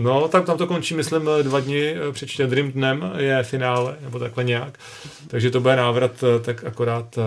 No, 0.00 0.28
tak 0.28 0.44
tam 0.44 0.58
to 0.58 0.66
končí, 0.66 0.94
myslím, 0.94 1.28
dva 1.42 1.60
dny 1.60 1.96
před 2.12 2.28
štědrým 2.28 2.72
dnem 2.72 3.12
je 3.16 3.42
finále, 3.42 3.96
nebo 4.00 4.18
takhle 4.18 4.44
nějak. 4.44 4.78
Takže 5.26 5.50
to 5.50 5.60
bude 5.60 5.76
návrat 5.76 6.24
tak 6.42 6.64
akorát 6.64 7.18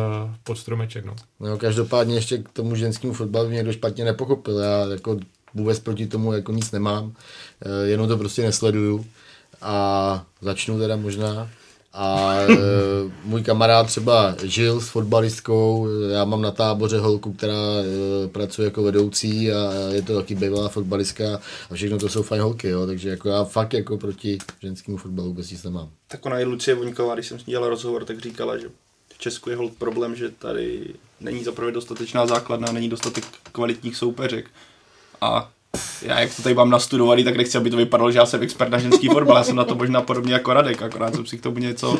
pod 0.44 0.58
stromeček. 0.58 1.06
No. 1.06 1.16
no 1.40 1.58
každopádně 1.58 2.16
ještě 2.16 2.38
k 2.38 2.50
tomu 2.50 2.76
ženskému 2.76 3.14
fotbalu 3.14 3.48
mě 3.48 3.58
někdo 3.58 3.74
špatně 3.74 4.06
nepochopil. 4.06 4.58
Já 4.58 4.86
jako 4.92 5.18
vůbec 5.54 5.80
proti 5.80 6.08
tomu 6.08 6.34
jako 6.34 6.52
nic 6.52 6.72
nemám, 6.72 7.14
jenom 7.86 8.08
to 8.08 8.18
prostě 8.18 8.42
nesleduju. 8.42 9.06
A 9.62 10.26
začnu 10.42 10.80
teda 10.80 10.96
možná. 10.96 11.50
A 11.94 12.36
e, 12.42 12.48
můj 13.24 13.44
kamarád 13.44 13.88
třeba 13.88 14.36
žil 14.44 14.82
s 14.82 14.90
fotbalistkou, 14.90 15.88
já 16.12 16.26
mám 16.26 16.42
na 16.42 16.52
táboře 16.52 17.00
holku, 17.00 17.34
která 17.34 17.54
e, 17.56 18.28
pracuje 18.28 18.66
jako 18.66 18.84
vedoucí 18.84 19.52
a 19.52 19.74
je 19.92 20.02
to 20.02 20.16
taky 20.16 20.36
bývalá 20.36 20.70
fotbalistka 20.70 21.40
a 21.70 21.74
všechno 21.74 21.98
to 21.98 22.10
jsou 22.10 22.24
fajn 22.24 22.42
holky, 22.42 22.68
jo, 22.68 22.86
takže 22.86 23.10
jako 23.10 23.30
já 23.30 23.44
fakt 23.44 23.74
jako 23.74 23.98
proti 23.98 24.38
ženskému 24.62 24.98
fotbalu 24.98 25.28
vůbec 25.28 25.52
nic 25.52 25.64
nemám. 25.64 25.90
Tak 26.08 26.26
ona 26.26 26.40
i 26.40 26.44
Lucie 26.44 26.76
Voňková, 26.76 27.14
když 27.14 27.28
jsem 27.28 27.40
s 27.40 27.46
ní 27.46 27.52
dělal 27.52 27.70
rozhovor, 27.70 28.06
tak 28.06 28.20
říkala, 28.20 28.58
že 28.58 28.68
v 29.16 29.18
Česku 29.18 29.50
je 29.50 29.56
hold 29.56 29.74
problém, 29.74 30.16
že 30.16 30.30
tady 30.30 30.94
není 31.20 31.44
zaprvé 31.44 31.72
dostatečná 31.72 32.28
základna, 32.28 32.72
není 32.72 32.90
dostatek 32.90 33.24
kvalitních 33.52 33.96
soupeřek 33.96 34.50
a 35.22 35.50
já 36.02 36.20
jak 36.20 36.36
to 36.36 36.42
tady 36.42 36.56
mám 36.56 36.70
nastudovaný, 36.70 37.24
tak 37.24 37.38
nechci, 37.38 37.58
aby 37.58 37.70
to 37.70 37.78
vypadalo, 37.78 38.12
že 38.12 38.18
já 38.18 38.26
jsem 38.26 38.44
expert 38.44 38.70
na 38.70 38.80
ženský 38.80 39.08
fotbal. 39.08 39.38
Já 39.38 39.44
jsem 39.44 39.56
na 39.56 39.64
to 39.64 39.76
možná 39.76 40.02
podobně 40.02 40.34
jako 40.34 40.54
Radek, 40.54 40.82
akorát 40.82 41.16
jsem 41.16 41.26
si 41.26 41.38
k 41.38 41.42
tomu 41.42 41.58
něco 41.58 42.00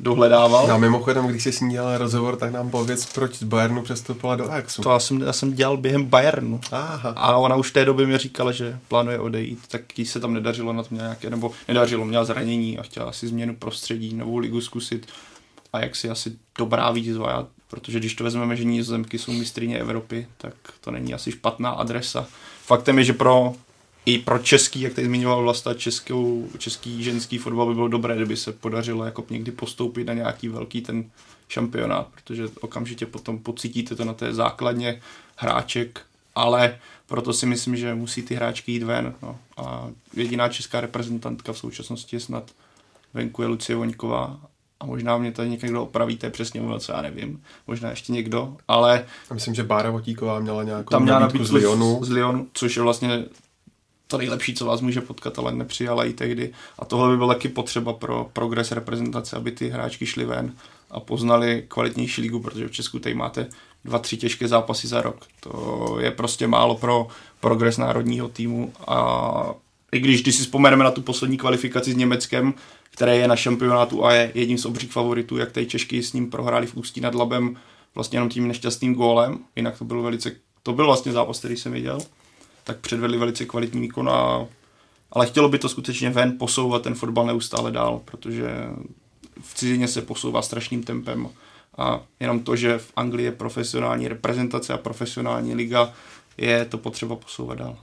dohledával. 0.00 0.66
No 0.66 0.78
mimochodem, 0.78 1.26
když 1.26 1.42
jsi 1.42 1.52
s 1.52 1.60
ní 1.60 1.70
dělal 1.70 1.98
rozhovor, 1.98 2.36
tak 2.36 2.52
nám 2.52 2.70
pověc, 2.70 3.06
proč 3.06 3.34
z 3.34 3.42
Bayernu 3.42 3.82
přestoupila 3.82 4.36
do 4.36 4.50
Ajaxu. 4.50 4.82
To 4.82 4.90
já 4.90 4.98
jsem, 4.98 5.20
já 5.20 5.32
jsem 5.32 5.52
dělal 5.52 5.76
během 5.76 6.04
Bayernu. 6.04 6.60
Aha. 6.72 7.14
A 7.16 7.36
ona 7.36 7.56
už 7.56 7.70
v 7.70 7.72
té 7.72 7.84
době 7.84 8.06
mi 8.06 8.18
říkala, 8.18 8.52
že 8.52 8.78
plánuje 8.88 9.18
odejít, 9.18 9.58
tak 9.68 9.98
jí 9.98 10.06
se 10.06 10.20
tam 10.20 10.34
nedařilo 10.34 10.72
na 10.72 10.82
to 10.82 10.94
nějaké, 10.94 11.30
nebo 11.30 11.52
nedařilo, 11.68 12.04
měla 12.04 12.24
zranění 12.24 12.78
a 12.78 12.82
chtěla 12.82 13.12
si 13.12 13.28
změnu 13.28 13.56
prostředí, 13.56 14.14
novou 14.14 14.38
ligu 14.38 14.60
zkusit. 14.60 15.06
A 15.72 15.80
jak 15.80 15.96
si 15.96 16.10
asi 16.10 16.32
dobrá 16.58 16.90
výzva, 16.90 17.30
já, 17.30 17.46
protože 17.70 17.98
když 17.98 18.14
to 18.14 18.24
vezmeme, 18.24 18.56
že 18.56 18.64
Nizozemky 18.64 19.18
jsou 19.18 19.32
mistrině 19.32 19.78
Evropy, 19.78 20.26
tak 20.38 20.54
to 20.80 20.90
není 20.90 21.14
asi 21.14 21.32
špatná 21.32 21.70
adresa 21.70 22.26
faktem 22.62 22.98
je, 22.98 23.04
že 23.04 23.12
pro 23.12 23.54
i 24.06 24.18
pro 24.18 24.38
český, 24.38 24.80
jak 24.80 24.94
tady 24.94 25.06
zmiňoval 25.06 25.42
Vlasta, 25.42 25.74
českou, 25.74 26.48
český 26.58 27.04
ženský 27.04 27.38
fotbal 27.38 27.66
by 27.66 27.74
bylo 27.74 27.88
dobré, 27.88 28.16
kdyby 28.16 28.36
se 28.36 28.52
podařilo 28.52 29.04
jako 29.04 29.24
někdy 29.30 29.52
postoupit 29.52 30.04
na 30.04 30.14
nějaký 30.14 30.48
velký 30.48 30.80
ten 30.80 31.10
šampionát, 31.48 32.08
protože 32.14 32.44
okamžitě 32.60 33.06
potom 33.06 33.38
pocítíte 33.38 33.96
to 33.96 34.04
na 34.04 34.14
té 34.14 34.34
základně 34.34 35.02
hráček, 35.36 36.00
ale 36.34 36.78
proto 37.06 37.32
si 37.32 37.46
myslím, 37.46 37.76
že 37.76 37.94
musí 37.94 38.22
ty 38.22 38.34
hráčky 38.34 38.72
jít 38.72 38.82
ven. 38.82 39.14
No. 39.22 39.38
A 39.56 39.90
jediná 40.14 40.48
česká 40.48 40.80
reprezentantka 40.80 41.52
v 41.52 41.58
současnosti 41.58 42.16
je 42.16 42.20
snad 42.20 42.50
venku 43.14 43.42
je 43.42 43.48
Lucie 43.48 43.76
Voňková 43.76 44.40
a 44.82 44.86
možná 44.86 45.18
mě 45.18 45.32
tady 45.32 45.50
někdo 45.50 45.82
opraví, 45.82 46.16
to 46.16 46.26
je 46.26 46.30
přesně 46.30 46.60
ono, 46.60 46.78
co 46.78 46.92
já 46.92 47.02
nevím, 47.02 47.42
možná 47.66 47.90
ještě 47.90 48.12
někdo, 48.12 48.56
ale... 48.68 49.04
A 49.30 49.34
myslím, 49.34 49.54
že 49.54 49.62
Bára 49.62 49.90
Votíková 49.90 50.40
měla 50.40 50.62
nějakou 50.62 50.90
tam 50.90 51.02
měla 51.02 51.18
nabídku 51.18 51.44
z 51.44 51.52
Lyonu. 51.52 52.04
z 52.04 52.10
Lyonu, 52.10 52.46
což 52.52 52.76
je 52.76 52.82
vlastně 52.82 53.24
to 54.06 54.18
nejlepší, 54.18 54.54
co 54.54 54.64
vás 54.64 54.80
může 54.80 55.00
potkat, 55.00 55.38
ale 55.38 55.52
nepřijala 55.52 56.04
i 56.04 56.12
tehdy. 56.12 56.52
A 56.78 56.84
tohle 56.84 57.10
by 57.10 57.16
bylo 57.16 57.28
taky 57.28 57.48
potřeba 57.48 57.92
pro 57.92 58.30
progres 58.32 58.72
reprezentace, 58.72 59.36
aby 59.36 59.52
ty 59.52 59.68
hráčky 59.68 60.06
šly 60.06 60.24
ven 60.24 60.54
a 60.90 61.00
poznali 61.00 61.64
kvalitnější 61.68 62.22
ligu, 62.22 62.40
protože 62.40 62.68
v 62.68 62.72
Česku 62.72 62.98
tady 62.98 63.14
máte 63.14 63.46
dva, 63.84 63.98
tři 63.98 64.16
těžké 64.16 64.48
zápasy 64.48 64.88
za 64.88 65.02
rok. 65.02 65.16
To 65.40 65.96
je 66.00 66.10
prostě 66.10 66.46
málo 66.46 66.74
pro 66.74 67.06
progres 67.40 67.78
národního 67.78 68.28
týmu 68.28 68.72
a 68.86 69.54
i 69.92 70.00
když, 70.00 70.22
když 70.22 70.34
si 70.34 70.42
vzpomeneme 70.42 70.84
na 70.84 70.90
tu 70.90 71.02
poslední 71.02 71.36
kvalifikaci 71.36 71.92
s 71.92 71.96
Německem, 71.96 72.54
které 72.92 73.16
je 73.16 73.28
na 73.28 73.36
šampionátu 73.36 74.04
a 74.04 74.12
je 74.12 74.32
jedním 74.34 74.58
z 74.58 74.64
obřích 74.64 74.92
favoritů, 74.92 75.36
jak 75.36 75.52
tady 75.52 75.66
Češky 75.66 76.02
s 76.02 76.12
ním 76.12 76.30
prohráli 76.30 76.66
v 76.66 76.76
Ústí 76.76 77.00
nad 77.00 77.14
Labem 77.14 77.56
vlastně 77.94 78.16
jenom 78.16 78.28
tím 78.28 78.48
nešťastným 78.48 78.94
gólem, 78.94 79.38
jinak 79.56 79.78
to 79.78 79.84
byl 79.84 80.02
velice, 80.02 80.32
to 80.62 80.72
byl 80.72 80.86
vlastně 80.86 81.12
zápas, 81.12 81.38
který 81.38 81.56
jsem 81.56 81.72
viděl, 81.72 81.98
tak 82.64 82.78
předvedli 82.78 83.18
velice 83.18 83.44
kvalitní 83.44 83.80
výkon 83.80 84.08
a 84.08 84.46
ale 85.12 85.26
chtělo 85.26 85.48
by 85.48 85.58
to 85.58 85.68
skutečně 85.68 86.10
ven 86.10 86.38
posouvat 86.38 86.82
ten 86.82 86.94
fotbal 86.94 87.26
neustále 87.26 87.70
dál, 87.70 88.00
protože 88.04 88.50
v 89.40 89.54
cizině 89.54 89.88
se 89.88 90.02
posouvá 90.02 90.42
strašným 90.42 90.82
tempem 90.82 91.28
a 91.78 92.00
jenom 92.20 92.40
to, 92.40 92.56
že 92.56 92.78
v 92.78 92.92
Anglii 92.96 93.24
je 93.24 93.32
profesionální 93.32 94.08
reprezentace 94.08 94.72
a 94.72 94.78
profesionální 94.78 95.54
liga, 95.54 95.92
je 96.36 96.64
to 96.64 96.78
potřeba 96.78 97.16
posouvat 97.16 97.58
dál. 97.58 97.78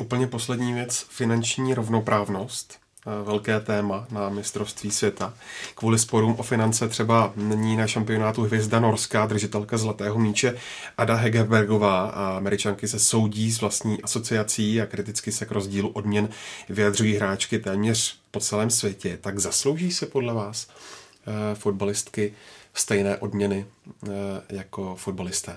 Úplně 0.00 0.26
poslední 0.26 0.72
věc, 0.72 1.06
finanční 1.08 1.74
rovnoprávnost. 1.74 2.78
Eh, 3.06 3.24
velké 3.24 3.60
téma 3.60 4.06
na 4.10 4.28
mistrovství 4.28 4.90
světa. 4.90 5.34
Kvůli 5.74 5.98
sporům 5.98 6.34
o 6.38 6.42
finance 6.42 6.88
třeba 6.88 7.32
není 7.36 7.76
na 7.76 7.86
šampionátu 7.86 8.42
hvězda 8.42 8.80
norská 8.80 9.26
držitelka 9.26 9.78
zlatého 9.78 10.18
míče 10.18 10.56
Ada 10.98 11.14
Hegerbergová 11.14 12.06
a 12.06 12.36
američanky 12.36 12.88
se 12.88 12.98
soudí 12.98 13.52
s 13.52 13.60
vlastní 13.60 14.02
asociací 14.02 14.80
a 14.80 14.86
kriticky 14.86 15.32
se 15.32 15.46
k 15.46 15.50
rozdílu 15.50 15.88
odměn 15.88 16.28
vyjadřují 16.68 17.14
hráčky 17.14 17.58
téměř 17.58 18.16
po 18.30 18.40
celém 18.40 18.70
světě. 18.70 19.18
Tak 19.20 19.38
zaslouží 19.38 19.92
se 19.92 20.06
podle 20.06 20.34
vás 20.34 20.68
eh, 20.68 21.54
fotbalistky 21.54 22.34
stejné 22.74 23.16
odměny 23.16 23.66
eh, 24.06 24.10
jako 24.48 24.96
fotbalisté? 24.96 25.56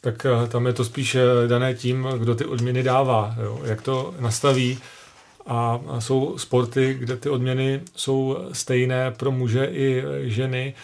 Tak 0.00 0.26
tam 0.48 0.66
je 0.66 0.72
to 0.72 0.84
spíš 0.84 1.16
dané 1.46 1.74
tím, 1.74 2.08
kdo 2.18 2.34
ty 2.34 2.44
odměny 2.44 2.82
dává, 2.82 3.36
jo? 3.42 3.60
jak 3.64 3.82
to 3.82 4.14
nastaví 4.20 4.78
a 5.46 5.80
jsou 5.98 6.38
sporty, 6.38 6.96
kde 6.98 7.16
ty 7.16 7.28
odměny 7.28 7.80
jsou 7.96 8.38
stejné 8.52 9.10
pro 9.10 9.30
muže 9.30 9.66
i 9.66 10.02
ženy. 10.22 10.74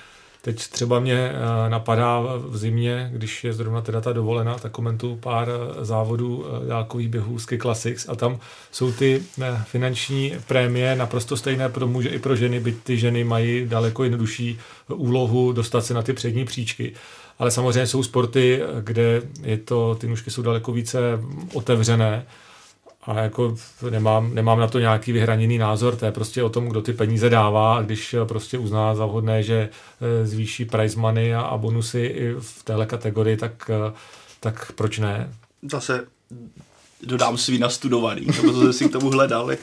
Teď 0.42 0.68
třeba 0.68 1.00
mě 1.00 1.14
eh, 1.14 1.70
napadá 1.70 2.20
v 2.36 2.56
zimě, 2.56 3.10
když 3.14 3.44
je 3.44 3.52
zrovna 3.52 3.80
teda 3.80 4.00
ta 4.00 4.12
dovolená, 4.12 4.58
tak 4.58 4.72
komentuju 4.72 5.16
pár 5.16 5.48
eh, 5.48 5.84
závodů 5.84 6.46
eh, 6.46 6.66
dálkových 6.66 7.08
běhů 7.08 7.38
Ski 7.38 7.58
Classics 7.58 8.08
a 8.08 8.14
tam 8.14 8.38
jsou 8.72 8.92
ty 8.92 9.22
finanční 9.64 10.32
prémie 10.46 10.96
naprosto 10.96 11.36
stejné 11.36 11.68
pro 11.68 11.86
muže 11.86 12.08
i 12.08 12.18
pro 12.18 12.36
ženy, 12.36 12.60
byť 12.60 12.76
ty 12.82 12.98
ženy 12.98 13.24
mají 13.24 13.66
daleko 13.68 14.04
jednodušší 14.04 14.58
úlohu 14.88 15.52
dostat 15.52 15.84
se 15.84 15.94
na 15.94 16.02
ty 16.02 16.12
přední 16.12 16.44
příčky. 16.44 16.92
Ale 17.38 17.50
samozřejmě 17.50 17.86
jsou 17.86 18.02
sporty, 18.02 18.62
kde 18.80 19.22
je 19.42 19.58
to, 19.58 19.94
ty 19.94 20.06
nůžky 20.06 20.30
jsou 20.30 20.42
daleko 20.42 20.72
více 20.72 20.98
otevřené 21.52 22.26
a 23.02 23.18
jako 23.18 23.56
nemám, 23.90 24.34
nemám 24.34 24.58
na 24.58 24.68
to 24.68 24.78
nějaký 24.78 25.12
vyhraněný 25.12 25.58
názor, 25.58 25.96
to 25.96 26.04
je 26.04 26.12
prostě 26.12 26.42
o 26.42 26.48
tom, 26.48 26.68
kdo 26.68 26.82
ty 26.82 26.92
peníze 26.92 27.30
dává 27.30 27.76
a 27.76 27.82
když 27.82 28.14
prostě 28.28 28.58
uzná 28.58 28.94
za 28.94 29.06
vhodné, 29.06 29.42
že 29.42 29.68
eh, 30.00 30.26
zvýší 30.26 30.64
prize 30.64 31.00
money 31.00 31.34
a, 31.34 31.40
a 31.40 31.58
bonusy 31.58 32.00
i 32.00 32.34
v 32.40 32.62
téhle 32.64 32.86
kategorii, 32.86 33.36
tak, 33.36 33.70
eh, 33.70 33.92
tak 34.40 34.72
proč 34.72 34.98
ne? 34.98 35.34
Zase 35.70 36.06
dodám 37.02 37.38
svý 37.38 37.58
nastudovaný, 37.58 38.26
nebo 38.42 38.60
jsem 38.60 38.72
si 38.72 38.88
k 38.88 38.92
tomu 38.92 39.10
hledal. 39.10 39.50
Jak, 39.50 39.60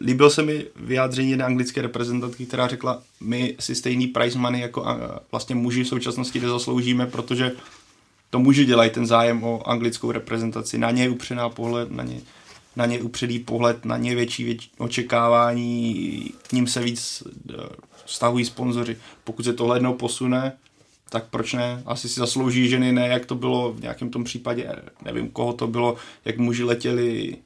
líbil 0.00 0.30
se 0.30 0.42
mi 0.42 0.66
vyjádření 0.76 1.30
jedné 1.30 1.44
anglické 1.44 1.82
reprezentantky, 1.82 2.46
která 2.46 2.68
řekla, 2.68 3.02
my 3.20 3.56
si 3.60 3.74
stejný 3.74 4.06
prize 4.06 4.38
money 4.38 4.60
jako 4.60 4.86
vlastně 5.30 5.54
muži 5.54 5.84
v 5.84 5.88
současnosti 5.88 6.40
nezasloužíme, 6.40 7.06
protože 7.06 7.52
to 8.32 8.38
muži 8.38 8.64
dělají 8.64 8.90
ten 8.90 9.06
zájem 9.06 9.44
o 9.44 9.68
anglickou 9.68 10.12
reprezentaci. 10.12 10.78
Na 10.78 10.90
ně 10.90 11.08
upřená 11.08 11.48
pohled, 11.48 11.90
na 11.90 12.04
ně, 12.04 12.20
na 12.76 12.86
ně 12.86 13.02
upředý 13.02 13.38
pohled, 13.38 13.84
na 13.84 13.96
ně 13.96 14.14
větší, 14.14 14.44
větší 14.44 14.70
očekávání, 14.78 16.30
k 16.48 16.52
ním 16.52 16.66
se 16.66 16.80
víc 16.80 17.22
eh, 17.50 17.54
stahují 18.06 18.44
sponzoři. 18.44 18.96
Pokud 19.24 19.44
se 19.44 19.52
tohle 19.52 19.76
jednou 19.76 19.94
posune, 19.94 20.52
tak 21.10 21.24
proč 21.30 21.52
ne? 21.52 21.82
Asi 21.86 22.08
si 22.08 22.20
zaslouží 22.20 22.68
ženy, 22.68 22.92
ne 22.92 23.08
jak 23.08 23.26
to 23.26 23.34
bylo 23.34 23.72
v 23.72 23.80
nějakém 23.80 24.10
tom 24.10 24.24
případě, 24.24 24.76
nevím 25.04 25.28
koho 25.28 25.52
to 25.52 25.66
bylo, 25.66 25.96
jak 26.24 26.38
muži 26.38 26.64
letěli 26.64 27.36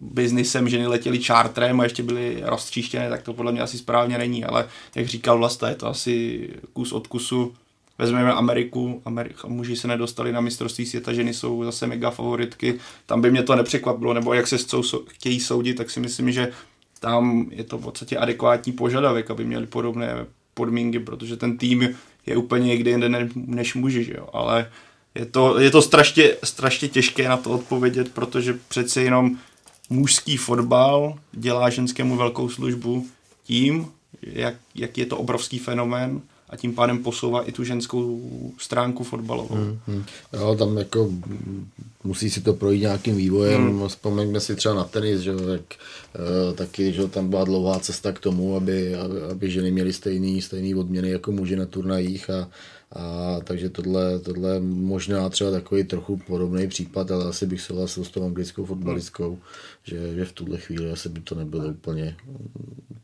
biznisem, 0.00 0.68
ženy 0.68 0.86
letěli 0.86 1.18
čártrem 1.18 1.80
a 1.80 1.84
ještě 1.84 2.02
byly 2.02 2.42
roztříštěné, 2.44 3.10
tak 3.10 3.22
to 3.22 3.34
podle 3.34 3.52
mě 3.52 3.60
asi 3.60 3.78
správně 3.78 4.18
není, 4.18 4.44
ale 4.44 4.68
jak 4.94 5.06
říkal 5.06 5.38
Vlasta, 5.38 5.68
je 5.68 5.74
to 5.74 5.86
asi 5.86 6.48
kus 6.72 6.92
od 6.92 7.06
kusu 7.06 7.54
Vezmeme 8.00 8.32
Ameriku, 8.32 9.02
Amerika, 9.04 9.48
muži 9.48 9.76
se 9.76 9.88
nedostali 9.88 10.32
na 10.32 10.40
mistrovství 10.40 10.86
světa, 10.86 11.12
ženy 11.12 11.34
jsou 11.34 11.64
zase 11.64 11.86
mega 11.86 12.10
favoritky, 12.10 12.78
tam 13.06 13.20
by 13.20 13.30
mě 13.30 13.42
to 13.42 13.56
nepřekvapilo, 13.56 14.14
nebo 14.14 14.34
jak 14.34 14.46
se 14.46 14.58
chcou, 14.58 14.82
chtějí 15.08 15.40
soudit, 15.40 15.76
tak 15.76 15.90
si 15.90 16.00
myslím, 16.00 16.32
že 16.32 16.52
tam 17.00 17.46
je 17.50 17.64
to 17.64 17.78
v 17.78 17.82
podstatě 17.82 18.16
adekvátní 18.16 18.72
požadavek, 18.72 19.30
aby 19.30 19.44
měli 19.44 19.66
podobné 19.66 20.26
podmínky, 20.54 20.98
protože 20.98 21.36
ten 21.36 21.58
tým 21.58 21.88
je 22.26 22.36
úplně 22.36 22.66
někde 22.66 22.90
jinde 22.90 23.28
než 23.34 23.74
muži, 23.74 24.04
že 24.04 24.14
jo? 24.16 24.28
ale 24.32 24.70
je 25.14 25.26
to, 25.26 25.58
je 25.60 25.70
to 25.70 25.82
strašně, 25.82 26.30
strašně 26.44 26.88
těžké 26.88 27.28
na 27.28 27.36
to 27.36 27.50
odpovědět, 27.50 28.14
protože 28.14 28.58
přece 28.68 29.02
jenom 29.02 29.36
mužský 29.90 30.36
fotbal 30.36 31.18
dělá 31.32 31.70
ženskému 31.70 32.16
velkou 32.16 32.48
službu 32.48 33.06
tím, 33.44 33.86
jak, 34.22 34.54
jak 34.74 34.98
je 34.98 35.06
to 35.06 35.18
obrovský 35.18 35.58
fenomén 35.58 36.20
a 36.50 36.56
tím 36.56 36.74
pádem 36.74 36.98
posouvá 37.02 37.42
i 37.42 37.52
tu 37.52 37.64
ženskou 37.64 38.20
stránku 38.58 39.04
fotbalovou. 39.04 39.54
Hmm, 39.54 39.78
hmm. 39.86 40.04
Jo, 40.32 40.54
tam 40.58 40.78
jako 40.78 41.10
musí 42.04 42.30
si 42.30 42.40
to 42.40 42.54
projít 42.54 42.80
nějakým 42.80 43.16
vývojem. 43.16 43.62
Hmm. 43.62 43.88
Vzpomeňme 43.88 44.40
si 44.40 44.56
třeba 44.56 44.74
na 44.74 44.84
tenis, 44.84 45.20
že 45.20 45.36
tak, 45.36 45.60
uh, 45.60 46.54
taky, 46.54 46.92
že 46.92 47.08
tam 47.08 47.28
byla 47.28 47.44
dlouhá 47.44 47.80
cesta 47.80 48.12
k 48.12 48.18
tomu, 48.18 48.56
aby, 48.56 48.94
aby, 49.30 49.50
ženy 49.50 49.70
měly 49.70 49.92
stejný, 49.92 50.42
stejný 50.42 50.74
odměny 50.74 51.10
jako 51.10 51.32
muži 51.32 51.56
na 51.56 51.66
turnajích 51.66 52.30
a, 52.30 52.48
a 52.92 53.36
takže 53.44 53.68
tohle, 53.68 54.18
tohle 54.18 54.60
možná 54.60 55.28
třeba 55.28 55.50
takový 55.50 55.84
trochu 55.84 56.16
podobný 56.16 56.68
případ, 56.68 57.10
ale 57.10 57.24
asi 57.24 57.46
bych 57.46 57.60
souhlasil 57.60 58.04
s 58.04 58.10
tou 58.10 58.24
anglickou 58.24 58.64
fotbalistkou, 58.64 59.30
hmm. 59.30 59.40
že, 59.82 60.14
že 60.14 60.24
v 60.24 60.32
tuhle 60.32 60.58
chvíli 60.58 60.90
asi 60.90 61.08
by 61.08 61.20
to 61.20 61.34
nebylo 61.34 61.64
úplně, 61.64 62.16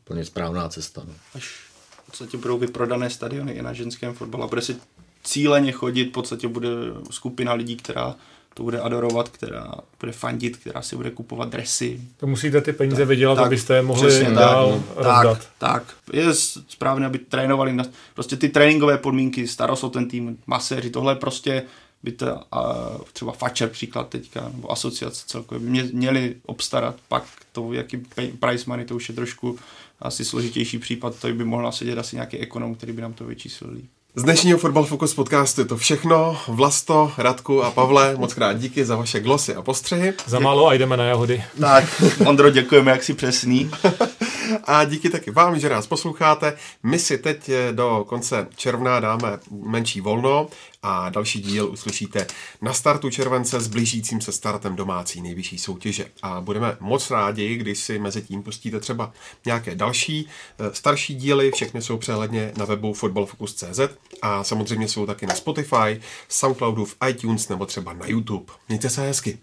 úplně 0.03 0.25
správná 0.25 0.69
cesta. 0.69 1.03
No. 1.07 1.13
Až 1.35 1.66
v 2.07 2.11
podstatě 2.11 2.37
budou 2.37 2.57
vyprodané 2.57 3.09
stadiony 3.09 3.51
i 3.51 3.61
na 3.61 3.73
ženském 3.73 4.13
fotbalu 4.13 4.43
a 4.43 4.47
bude 4.47 4.61
si 4.61 4.75
cíleně 5.23 5.71
chodit, 5.71 6.05
v 6.05 6.11
podstatě 6.11 6.47
bude 6.47 6.69
skupina 7.11 7.53
lidí, 7.53 7.75
která 7.75 8.15
to 8.53 8.63
bude 8.63 8.79
adorovat, 8.79 9.29
která 9.29 9.73
bude 9.99 10.11
fandit, 10.11 10.57
která 10.57 10.81
si 10.81 10.95
bude 10.95 11.11
kupovat 11.11 11.49
dresy. 11.49 12.01
To 12.17 12.27
musíte 12.27 12.61
ty 12.61 12.73
peníze 12.73 12.97
tak, 12.97 13.07
vydělat, 13.07 13.35
tak, 13.35 13.45
abyste 13.45 13.75
je 13.75 13.81
mohli 13.81 14.25
dál 14.25 14.83
tak, 14.87 14.95
rozdat. 14.95 15.39
Tak, 15.39 15.47
tak. 15.57 15.83
Je 16.13 16.33
správně, 16.67 17.05
aby 17.05 17.17
trénovali 17.17 17.73
na, 17.73 17.83
prostě 18.13 18.37
ty 18.37 18.49
tréninkové 18.49 18.97
podmínky, 18.97 19.47
starost 19.47 19.83
o 19.83 19.89
ten 19.89 20.07
tým, 20.07 20.37
maséři, 20.47 20.89
tohle 20.89 21.15
prostě 21.15 21.63
by 22.03 22.11
to 22.11 22.39
a 22.51 22.91
třeba 23.13 23.31
Facher 23.31 23.69
příklad 23.69 24.09
teďka, 24.09 24.49
nebo 24.53 24.71
asociace 24.71 25.23
celkově, 25.27 25.59
by 25.59 25.69
mě, 25.69 25.83
měli 25.93 26.35
obstarat, 26.45 26.95
pak 27.07 27.23
to, 27.51 27.73
jaký 27.73 27.97
price 28.39 28.63
money, 28.67 28.85
to 28.85 28.95
už 28.95 29.09
je 29.09 29.15
trošku 29.15 29.59
asi 29.99 30.25
složitější 30.25 30.79
případ, 30.79 31.19
to 31.19 31.33
by 31.33 31.45
mohl 31.45 31.71
sedět 31.71 31.97
asi 31.97 32.15
nějaký 32.15 32.37
ekonom, 32.37 32.75
který 32.75 32.91
by 32.91 33.01
nám 33.01 33.13
to 33.13 33.25
vyčíslil 33.25 33.71
líp. 33.73 33.85
Z 34.15 34.23
dnešního 34.23 34.57
Fotbal 34.57 34.83
Focus 34.83 35.13
podcastu 35.13 35.61
je 35.61 35.65
to 35.65 35.77
všechno. 35.77 36.37
Vlasto, 36.47 37.11
Radku 37.17 37.63
a 37.63 37.71
Pavle, 37.71 38.15
moc 38.15 38.33
krát 38.33 38.53
díky 38.53 38.85
za 38.85 38.95
vaše 38.95 39.19
glosy 39.19 39.55
a 39.55 39.61
postřehy. 39.61 40.13
Za 40.25 40.39
málo 40.39 40.67
a 40.67 40.73
jdeme 40.73 40.97
na 40.97 41.03
jahody. 41.03 41.43
Tak, 41.59 42.01
Ondro, 42.25 42.49
děkujeme, 42.49 42.91
jak 42.91 43.03
si 43.03 43.13
přesný. 43.13 43.71
a 44.63 44.85
díky 44.85 45.09
taky 45.09 45.31
vám, 45.31 45.59
že 45.59 45.69
nás 45.69 45.87
posloucháte. 45.87 46.57
My 46.83 46.99
si 46.99 47.17
teď 47.17 47.51
do 47.71 48.05
konce 48.07 48.47
června 48.55 48.99
dáme 48.99 49.39
menší 49.51 50.01
volno 50.01 50.47
a 50.83 51.09
další 51.09 51.41
díl 51.41 51.69
uslyšíte 51.71 52.27
na 52.61 52.73
startu 52.73 53.09
července 53.09 53.59
s 53.59 53.67
blížícím 53.67 54.21
se 54.21 54.31
startem 54.31 54.75
domácí 54.75 55.21
nejvyšší 55.21 55.57
soutěže. 55.57 56.05
A 56.21 56.41
budeme 56.41 56.77
moc 56.79 57.11
rádi, 57.11 57.55
když 57.55 57.79
si 57.79 57.99
mezi 57.99 58.21
tím 58.21 58.43
pustíte 58.43 58.79
třeba 58.79 59.11
nějaké 59.45 59.75
další 59.75 60.27
eh, 60.59 60.73
starší 60.73 61.15
díly, 61.15 61.51
všechny 61.51 61.81
jsou 61.81 61.97
přehledně 61.97 62.51
na 62.57 62.65
webu 62.65 62.93
footballfocus.cz 62.93 63.79
a 64.21 64.43
samozřejmě 64.43 64.87
jsou 64.87 65.05
taky 65.05 65.25
na 65.25 65.35
Spotify, 65.35 66.01
Soundcloudu, 66.29 66.85
v 66.85 66.95
iTunes 67.09 67.49
nebo 67.49 67.65
třeba 67.65 67.93
na 67.93 68.07
YouTube. 68.07 68.53
Mějte 68.69 68.89
se 68.89 69.01
hezky. 69.01 69.37